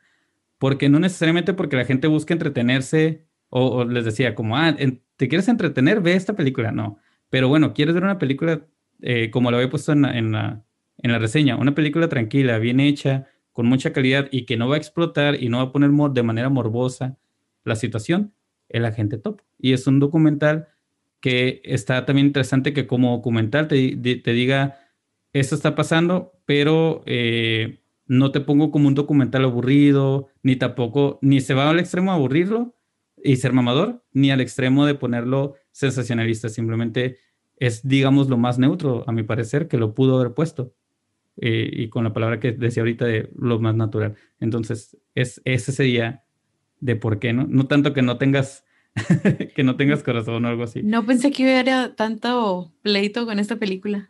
porque 0.57 0.90
no 0.90 0.99
necesariamente 0.99 1.53
porque 1.53 1.76
la 1.76 1.86
gente 1.86 2.07
busque 2.07 2.34
entretenerse 2.34 3.26
o, 3.49 3.86
les 3.86 4.06
decía 4.06 4.36
como, 4.36 4.57
ah, 4.57 4.76
¿te 5.15 5.28
quieres 5.28 5.48
entretener? 5.48 6.02
Ve 6.02 6.14
esta 6.14 6.36
película, 6.36 6.72
no. 6.72 6.99
Pero 7.30 7.48
bueno, 7.48 7.74
¿quieres 7.74 7.94
ver 7.94 8.03
una 8.03 8.19
película 8.19 8.65
eh, 9.02 9.30
como 9.30 9.52
lo 9.52 9.57
había 9.57 9.69
puesto 9.69 9.91
en 9.91 10.02
la, 10.02 10.18
en, 10.18 10.32
la, 10.32 10.65
en 10.98 11.11
la 11.11 11.19
reseña? 11.19 11.57
Una 11.57 11.76
película 11.76 12.10
tranquila, 12.10 12.60
bien 12.60 12.80
hecha, 12.80 13.28
con 13.52 13.68
mucha 13.68 13.91
calidad 13.94 14.28
y 14.32 14.45
que 14.45 14.57
no 14.57 14.68
va 14.68 14.76
a 14.76 14.78
explotar 14.78 15.41
y 15.41 15.49
no 15.49 15.57
va 15.57 15.64
a 15.64 15.72
poner 15.72 15.90
de 15.90 16.24
manera 16.24 16.49
morbosa 16.49 17.18
la 17.64 17.76
situación, 17.76 18.34
el 18.69 18.86
agente 18.86 19.18
top. 19.18 19.41
Y 19.57 19.74
es 19.74 19.88
un 19.88 19.99
documental 19.99 20.68
que 21.19 21.61
está 21.64 22.06
también 22.06 22.27
interesante 22.27 22.73
que 22.73 22.88
como 22.88 23.15
documental 23.15 23.68
te, 23.68 23.95
te 23.95 24.34
diga, 24.34 24.80
esto 25.34 25.56
está 25.56 25.76
pasando, 25.76 26.34
pero 26.45 27.03
eh, 27.06 27.80
no 28.06 28.31
te 28.31 28.39
pongo 28.41 28.72
como 28.72 28.88
un 28.88 28.95
documental 28.95 29.44
aburrido, 29.44 30.30
ni 30.44 30.56
tampoco, 30.56 31.19
ni 31.22 31.41
se 31.41 31.53
va 31.53 31.69
al 31.69 31.80
extremo 31.80 32.11
a 32.11 32.15
aburrirlo, 32.15 32.76
y 33.23 33.38
ser 33.38 33.52
mamador, 33.52 34.03
ni 34.14 34.31
al 34.31 34.41
extremo 34.41 34.85
de 34.85 34.95
ponerlo 34.95 35.56
sensacionalista. 35.72 36.49
Simplemente 36.49 37.18
es, 37.57 37.88
digamos, 37.88 38.30
lo 38.30 38.38
más 38.38 38.60
neutro, 38.60 39.03
a 39.07 39.11
mi 39.11 39.23
parecer, 39.23 39.68
que 39.68 39.77
lo 39.77 39.94
pudo 39.94 40.19
haber 40.19 40.34
puesto. 40.34 40.73
Eh, 41.39 41.69
y 41.72 41.89
con 41.89 42.03
la 42.03 42.14
palabra 42.14 42.39
que 42.39 42.52
decía 42.52 42.81
ahorita 42.81 43.06
de 43.06 43.30
lo 43.38 43.60
más 43.60 43.76
natural. 43.76 44.15
Entonces, 44.39 44.98
es, 45.14 45.41
ese 45.45 45.72
sería 45.72 46.23
de 46.80 46.95
por 46.95 47.19
qué, 47.19 47.34
¿no? 47.34 47.45
No 47.48 47.68
tanto 47.68 47.94
que 47.94 48.02
no 48.02 48.18
tengas 48.18 48.65
que 49.56 49.64
no 49.64 49.76
tengas 49.76 50.03
corazón 50.03 50.45
o 50.45 50.48
algo 50.48 50.64
así. 50.64 50.84
No 50.84 51.06
pensé 51.06 51.32
que 51.32 51.44
hubiera 51.44 51.95
tanto 51.95 52.72
pleito 52.82 53.26
con 53.26 53.40
esta 53.40 53.57
película. 53.57 54.10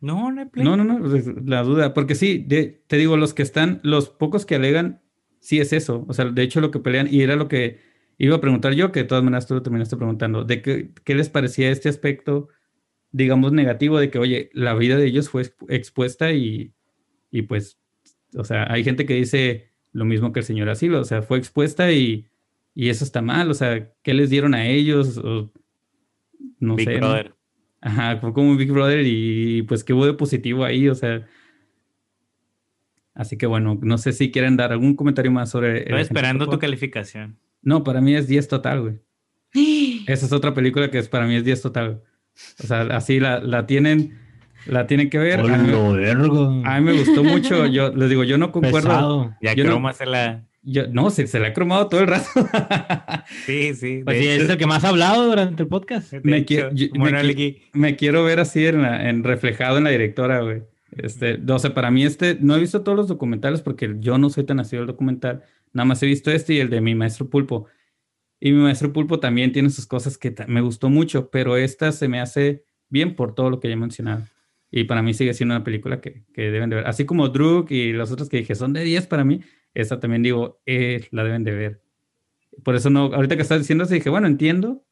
No, 0.00 0.30
no 0.30 0.40
hay 0.40 0.46
pleito. 0.46 0.68
No, 0.68 0.76
no, 0.76 0.84
no, 0.84 1.08
pues, 1.08 1.26
la 1.44 1.62
duda, 1.62 1.94
porque 1.94 2.14
sí, 2.14 2.46
te 2.48 2.96
digo, 2.96 3.16
los 3.16 3.34
que 3.34 3.42
están, 3.42 3.80
los 3.82 4.08
pocos 4.08 4.44
que 4.44 4.56
alegan, 4.56 5.00
sí 5.40 5.60
es 5.60 5.72
eso. 5.72 6.04
O 6.08 6.12
sea, 6.12 6.26
de 6.26 6.42
hecho 6.42 6.60
lo 6.60 6.70
que 6.70 6.80
pelean, 6.80 7.08
y 7.10 7.22
era 7.22 7.36
lo 7.36 7.48
que 7.48 7.80
iba 8.18 8.36
a 8.36 8.40
preguntar 8.40 8.74
yo, 8.74 8.92
que 8.92 9.00
de 9.00 9.06
todas 9.06 9.24
maneras 9.24 9.46
tú 9.46 9.54
lo 9.54 9.62
terminaste 9.62 9.96
preguntando, 9.96 10.44
de 10.44 10.62
qué, 10.62 10.90
qué 11.04 11.14
les 11.14 11.28
parecía 11.28 11.70
este 11.70 11.88
aspecto 11.88 12.48
digamos, 13.12 13.52
negativo 13.52 13.98
de 13.98 14.10
que, 14.10 14.18
oye, 14.18 14.50
la 14.54 14.74
vida 14.74 14.96
de 14.96 15.06
ellos 15.06 15.28
fue 15.28 15.42
expuesta 15.68 16.32
y, 16.32 16.74
y 17.30 17.42
pues, 17.42 17.78
o 18.34 18.44
sea, 18.44 18.66
hay 18.72 18.82
gente 18.82 19.06
que 19.06 19.14
dice 19.14 19.70
lo 19.92 20.06
mismo 20.06 20.32
que 20.32 20.40
el 20.40 20.46
señor 20.46 20.70
Asilo, 20.70 21.00
o 21.00 21.04
sea, 21.04 21.22
fue 21.22 21.38
expuesta 21.38 21.92
y, 21.92 22.30
y 22.74 22.88
eso 22.88 23.04
está 23.04 23.20
mal, 23.22 23.50
o 23.50 23.54
sea, 23.54 23.90
¿qué 24.02 24.14
les 24.14 24.30
dieron 24.30 24.54
a 24.54 24.66
ellos? 24.66 25.20
no 26.58 26.76
Big 26.76 26.88
sé. 26.88 26.96
Brother. 26.96 27.34
Ajá, 27.80 28.16
fue 28.18 28.32
como 28.32 28.50
un 28.50 28.56
Big 28.56 28.70
Brother 28.70 29.04
y 29.04 29.62
pues 29.62 29.82
qué 29.82 29.92
hubo 29.92 30.06
de 30.06 30.14
positivo 30.14 30.64
ahí, 30.64 30.88
o 30.88 30.94
sea. 30.94 31.26
Así 33.14 33.36
que 33.36 33.46
bueno, 33.46 33.78
no 33.82 33.98
sé 33.98 34.12
si 34.12 34.30
quieren 34.30 34.56
dar 34.56 34.72
algún 34.72 34.94
comentario 34.94 35.30
más 35.30 35.50
sobre. 35.50 35.80
Estoy 35.80 36.00
esperando 36.00 36.48
tu 36.48 36.58
calificación. 36.58 37.38
No, 37.60 37.84
para 37.84 38.00
mí 38.00 38.14
es 38.14 38.28
10 38.28 38.48
total, 38.48 38.80
güey. 38.80 39.00
Esa 40.06 40.26
es 40.26 40.32
otra 40.32 40.54
película 40.54 40.90
que 40.90 40.98
es, 40.98 41.08
para 41.08 41.26
mí 41.26 41.34
es 41.34 41.44
10 41.44 41.60
total. 41.60 42.02
O 42.62 42.66
sea, 42.66 42.82
así 42.82 43.20
la, 43.20 43.40
la 43.40 43.66
tienen, 43.66 44.18
la 44.66 44.86
tienen 44.86 45.10
que 45.10 45.18
ver. 45.18 45.40
A 45.40 45.42
mí, 45.42 45.50
a 45.50 46.80
mí, 46.80 46.84
me 46.84 46.92
gustó 46.98 47.22
mucho. 47.22 47.66
Yo 47.66 47.90
les 47.94 48.08
digo, 48.08 48.24
yo 48.24 48.38
no 48.38 48.52
concuerdo. 48.52 49.34
Ya 49.42 49.54
yo 49.54 49.64
croma 49.64 49.92
se 49.92 50.06
la. 50.06 50.46
Yo, 50.64 50.86
no, 50.86 51.10
se, 51.10 51.26
se 51.26 51.40
la 51.40 51.48
ha 51.48 51.52
cromado 51.52 51.88
todo 51.88 52.00
el 52.00 52.06
rato. 52.06 52.28
sí, 53.46 53.74
sí. 53.74 54.02
Pues 54.04 54.18
sí, 54.18 54.28
es 54.28 54.48
el 54.48 54.56
que 54.56 54.66
más 54.66 54.84
ha 54.84 54.90
hablado 54.90 55.26
durante 55.26 55.64
el 55.64 55.68
podcast. 55.68 56.12
Me, 56.22 56.44
quiero, 56.44 56.70
me, 57.72 57.96
quiero 57.96 58.22
ver 58.22 58.38
así 58.38 58.66
en, 58.66 58.84
en, 58.84 59.24
reflejado 59.24 59.78
en 59.78 59.84
la 59.84 59.90
directora, 59.90 60.40
güey. 60.40 60.62
Este, 60.92 61.40
o 61.48 61.58
sea, 61.58 61.74
para 61.74 61.90
mí 61.90 62.04
este, 62.04 62.36
no 62.40 62.54
he 62.54 62.60
visto 62.60 62.82
todos 62.82 62.96
los 62.96 63.08
documentales 63.08 63.60
porque 63.60 63.96
yo 63.98 64.18
no 64.18 64.30
soy 64.30 64.44
tan 64.44 64.58
nacido 64.58 64.82
el 64.82 64.86
documental. 64.86 65.42
Nada 65.72 65.86
más 65.86 66.02
he 66.02 66.06
visto 66.06 66.30
este 66.30 66.54
y 66.54 66.60
el 66.60 66.70
de 66.70 66.80
mi 66.80 66.94
maestro 66.94 67.28
Pulpo. 67.28 67.66
Y 68.38 68.52
mi 68.52 68.62
maestro 68.62 68.92
Pulpo 68.92 69.18
también 69.18 69.52
tiene 69.52 69.70
sus 69.70 69.86
cosas 69.86 70.16
que 70.16 70.34
me 70.46 70.60
gustó 70.60 70.90
mucho, 70.90 71.30
pero 71.30 71.56
esta 71.56 71.90
se 71.90 72.08
me 72.08 72.20
hace 72.20 72.64
bien 72.88 73.16
por 73.16 73.34
todo 73.34 73.50
lo 73.50 73.58
que 73.58 73.68
ya 73.68 73.74
he 73.74 73.76
mencionado. 73.76 74.24
Y 74.70 74.84
para 74.84 75.02
mí 75.02 75.12
sigue 75.12 75.34
siendo 75.34 75.54
una 75.54 75.64
película 75.64 76.00
que, 76.00 76.24
que 76.32 76.50
deben 76.50 76.70
de 76.70 76.76
ver. 76.76 76.86
Así 76.86 77.04
como 77.04 77.28
Druk 77.28 77.70
y 77.70 77.92
las 77.92 78.12
otras 78.12 78.28
que 78.28 78.38
dije 78.38 78.54
son 78.54 78.72
de 78.72 78.84
10 78.84 79.06
para 79.06 79.24
mí, 79.24 79.40
esta 79.74 80.00
también 80.00 80.22
digo, 80.22 80.60
eh, 80.66 81.08
la 81.10 81.24
deben 81.24 81.44
de 81.44 81.52
ver. 81.52 81.82
Por 82.62 82.74
eso 82.74 82.90
no, 82.90 83.04
ahorita 83.14 83.36
que 83.36 83.42
estás 83.42 83.58
diciendo 83.58 83.84
eso, 83.84 83.94
dije, 83.94 84.10
bueno, 84.10 84.26
entiendo, 84.26 84.84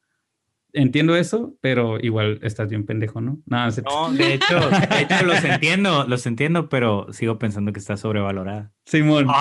entiendo 0.73 1.17
eso, 1.17 1.57
pero 1.61 1.99
igual 2.01 2.39
estás 2.43 2.69
bien 2.69 2.87
pendejo, 2.87 3.21
¿no? 3.21 3.43
no, 3.47 3.71
de 4.13 4.35
hecho, 4.35 4.71
de 4.91 5.03
hecho 5.03 5.25
los 5.25 5.45
entiendo, 5.45 6.05
los 6.07 6.27
entiendo, 6.27 6.69
pero 6.69 7.07
sigo 7.13 7.39
pensando 7.39 7.73
que 7.73 7.81
está 7.81 7.97
sobrevalorada. 7.97 8.73
Simón, 8.85 9.27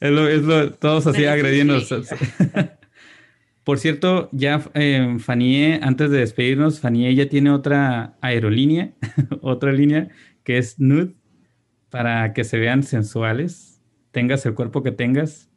Es 0.00 0.10
lo, 0.42 0.72
todos 0.72 1.06
así 1.06 1.26
agrediendo. 1.26 1.78
Por 3.64 3.78
cierto, 3.78 4.30
ya 4.32 4.62
eh, 4.72 5.16
Fanie, 5.18 5.78
antes 5.82 6.10
de 6.10 6.18
despedirnos, 6.18 6.80
Fanie 6.80 7.14
ya 7.14 7.28
tiene 7.28 7.50
otra 7.50 8.16
aerolínea, 8.22 8.94
otra 9.42 9.72
línea 9.72 10.08
que 10.42 10.56
es 10.56 10.80
Nude, 10.80 11.14
para 11.90 12.32
que 12.32 12.44
se 12.44 12.58
vean 12.58 12.82
sensuales, 12.82 13.82
tengas 14.10 14.46
el 14.46 14.54
cuerpo 14.54 14.82
que 14.82 14.92
tengas. 14.92 15.50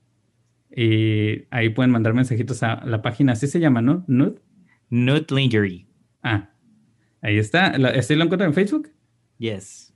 Y 0.76 1.46
ahí 1.52 1.70
pueden 1.70 1.92
mandar 1.92 2.14
mensajitos 2.14 2.64
a 2.64 2.84
la 2.86 3.02
página, 3.02 3.34
así 3.34 3.48
se 3.48 3.60
llama, 3.60 3.82
¿no? 3.82 4.04
Nude. 4.08 4.42
Nude 4.90 5.28
Lingerie. 5.30 5.88
Ah, 6.24 6.50
ahí 7.22 7.38
está. 7.38 7.68
¿Este 7.94 8.16
lo 8.16 8.24
encuentran 8.24 8.50
en 8.50 8.56
Facebook? 8.56 8.90
Yes. 9.38 9.94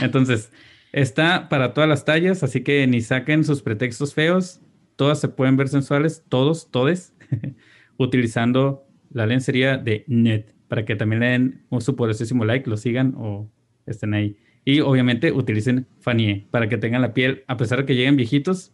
Entonces, 0.00 0.52
Está 0.92 1.48
para 1.48 1.72
todas 1.72 1.88
las 1.88 2.04
tallas, 2.04 2.42
así 2.42 2.62
que 2.62 2.86
ni 2.86 3.00
saquen 3.00 3.44
sus 3.44 3.62
pretextos 3.62 4.12
feos. 4.12 4.60
Todas 4.96 5.18
se 5.20 5.28
pueden 5.28 5.56
ver 5.56 5.68
sensuales, 5.68 6.22
todos, 6.28 6.70
todes, 6.70 7.14
utilizando 7.96 8.86
la 9.10 9.24
lencería 9.26 9.78
de 9.78 10.04
Net 10.06 10.54
para 10.68 10.84
que 10.84 10.94
también 10.94 11.20
le 11.20 11.26
den 11.26 11.66
un 11.70 11.80
su 11.80 11.96
like, 12.44 12.68
lo 12.68 12.76
sigan 12.76 13.14
o 13.16 13.50
estén 13.86 14.12
ahí. 14.12 14.36
Y 14.64 14.80
obviamente 14.80 15.32
utilicen 15.32 15.86
Fanie 16.00 16.46
para 16.50 16.68
que 16.68 16.78
tengan 16.78 17.02
la 17.02 17.14
piel, 17.14 17.44
a 17.48 17.56
pesar 17.56 17.78
de 17.78 17.86
que 17.86 17.94
lleguen 17.94 18.16
viejitos, 18.16 18.72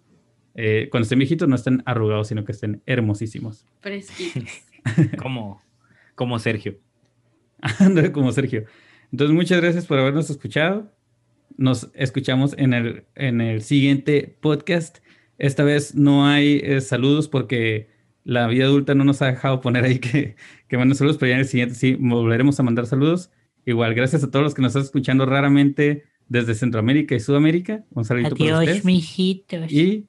eh, 0.55 0.89
cuando 0.90 1.05
estén 1.05 1.19
viejitos 1.19 1.48
no 1.48 1.55
estén 1.55 1.82
arrugados, 1.86 2.28
sino 2.28 2.44
que 2.44 2.52
estén 2.52 2.82
hermosísimos. 2.86 3.65
Fresquitos. 3.81 4.44
como, 5.23 5.62
como 6.15 6.39
Sergio. 6.39 6.78
como 8.12 8.32
Sergio. 8.32 8.65
Entonces, 9.10 9.35
muchas 9.35 9.60
gracias 9.60 9.86
por 9.86 9.98
habernos 9.98 10.28
escuchado 10.31 10.90
nos 11.59 11.90
escuchamos 11.94 12.55
en 12.56 12.73
el, 12.73 13.05
en 13.16 13.40
el 13.43 13.62
siguiente 13.62 14.36
podcast. 14.40 14.98
Esta 15.39 15.65
vez 15.65 15.94
no 15.94 16.27
hay 16.27 16.60
eh, 16.62 16.81
saludos 16.81 17.28
porque 17.28 17.90
la 18.24 18.47
vida 18.47 18.65
adulta 18.65 18.94
no 18.94 19.05
nos 19.05 19.20
ha 19.23 19.27
dejado 19.27 19.60
poner 19.60 19.85
ahí 19.85 19.98
que, 19.98 20.36
que 20.69 20.78
manden 20.78 20.97
saludos, 20.97 21.19
pero 21.19 21.31
ya 21.31 21.35
en 21.35 21.40
el 21.40 21.47
siguiente 21.47 21.74
sí 21.74 21.97
volveremos 21.98 22.59
a 22.60 22.62
mandar 22.62 22.86
saludos. 22.86 23.31
Igual, 23.68 23.92
gracias 23.92 24.24
a 24.24 24.30
todos 24.30 24.42
los 24.42 24.54
que 24.54 24.62
nos 24.62 24.70
están 24.70 24.84
escuchando 24.84 25.26
raramente 25.26 26.06
desde 26.26 26.54
Centroamérica 26.54 27.14
y 27.14 27.20
Sudamérica. 27.20 27.84
Un 27.90 28.06
saludito 28.06 28.34
para 28.34 28.60
ustedes. 28.60 28.82
mijitos. 28.82 29.70
Y 29.70 30.06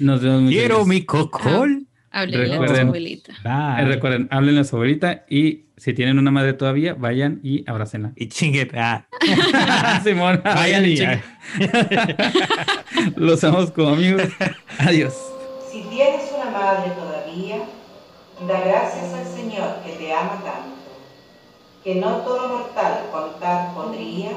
nos 0.00 0.22
vemos 0.22 0.50
Quiero 0.50 0.84
mi 0.84 1.04
cocol. 1.04 1.86
Háblenle 2.10 2.56
a 2.56 2.66
su 2.66 2.74
abuelita. 2.80 3.80
Eh, 3.80 3.84
recuerden, 3.84 4.26
háblenle 4.32 4.62
a 4.62 4.64
su 4.64 4.74
abuelita 4.74 5.24
y 5.30 5.66
si 5.76 5.94
tienen 5.94 6.18
una 6.18 6.32
madre 6.32 6.54
todavía, 6.54 6.94
vayan 6.94 7.38
y 7.44 7.62
abrácenla. 7.70 8.12
Y 8.16 8.28
chingue. 8.28 8.68
Ah. 8.74 9.06
Simón, 10.02 10.40
vayan 10.44 10.84
y 10.84 10.96
Los 13.16 13.44
amos 13.44 13.70
como 13.70 13.90
amigos. 13.90 14.24
Adiós. 14.78 15.14
Si 15.70 15.80
tienes 15.84 16.22
una 16.34 16.50
madre 16.50 16.90
todavía, 16.90 17.58
da 18.48 18.60
gracias 18.64 19.14
al 19.14 19.26
Señor 19.26 19.76
que 19.86 19.92
te 19.92 20.12
ama 20.12 20.42
tanto, 20.42 20.81
que 21.84 21.96
no 21.96 22.18
todo 22.18 22.48
mortal 22.48 23.08
contar 23.10 23.74
podría 23.74 24.30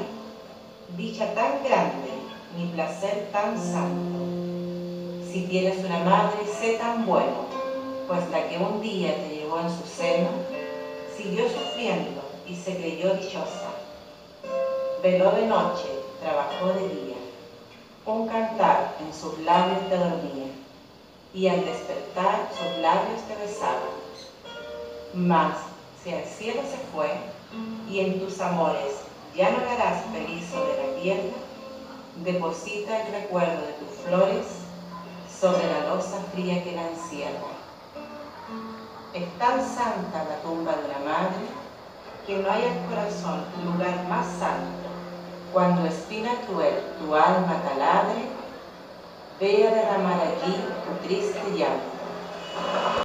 dicha 0.96 1.32
tan 1.34 1.62
grande 1.62 2.10
ni 2.56 2.66
placer 2.68 3.28
tan 3.32 3.56
santo. 3.56 4.18
Si 5.30 5.42
tienes 5.42 5.84
una 5.84 5.98
madre, 6.00 6.38
sé 6.60 6.72
tan 6.74 7.06
bueno 7.06 7.46
pues 8.06 8.24
que 8.48 8.58
un 8.58 8.80
día 8.80 9.16
te 9.16 9.34
llevó 9.34 9.58
en 9.58 9.68
su 9.68 9.84
seno, 9.84 10.28
siguió 11.16 11.48
sufriendo 11.48 12.22
y 12.46 12.54
se 12.54 12.76
creyó 12.76 13.14
dichosa. 13.14 13.70
Veló 15.02 15.32
de 15.32 15.46
noche, 15.46 15.88
trabajó 16.20 16.68
de 16.68 16.88
día, 16.88 17.16
un 18.04 18.28
cantar 18.28 18.96
en 19.00 19.12
sus 19.12 19.38
labios 19.40 19.88
te 19.88 19.96
dormía, 19.96 20.46
y 21.34 21.48
al 21.48 21.64
despertar 21.64 22.48
sus 22.56 22.80
labios 22.80 23.20
te 23.26 23.34
besaban. 23.36 23.96
Mas 25.14 25.56
si 26.02 26.12
al 26.12 26.24
cielo 26.24 26.62
se 26.62 26.78
fue, 26.94 27.10
y 27.88 28.00
en 28.00 28.20
tus 28.20 28.40
amores 28.40 29.02
ya 29.34 29.50
no 29.50 29.58
harás 29.58 30.02
feliz 30.12 30.48
sobre 30.50 30.86
la 30.86 31.00
tierra, 31.00 31.36
deposita 32.24 33.06
el 33.06 33.12
recuerdo 33.12 33.66
de 33.66 33.72
tus 33.74 33.98
flores 34.06 34.46
sobre 35.40 35.66
la 35.70 35.88
losa 35.88 36.18
fría 36.32 36.64
que 36.64 36.72
la 36.72 36.88
encierra. 36.88 37.56
Es 39.12 39.38
tan 39.38 39.60
santa 39.60 40.24
la 40.24 40.40
tumba 40.42 40.72
de 40.72 40.88
la 40.88 40.98
madre 40.98 41.46
que 42.26 42.38
no 42.38 42.50
hay 42.50 42.64
el 42.64 42.88
corazón 42.88 43.44
lugar 43.64 44.08
más 44.08 44.26
santo. 44.26 44.88
Cuando 45.52 45.86
espina 45.86 46.32
cruel 46.46 46.74
tu 46.98 47.14
alma 47.14 47.62
taladre, 47.62 48.26
ve 49.38 49.68
a 49.68 49.70
derramar 49.70 50.20
allí 50.20 50.56
tu 50.84 51.06
triste 51.06 51.40
llanto. 51.56 53.04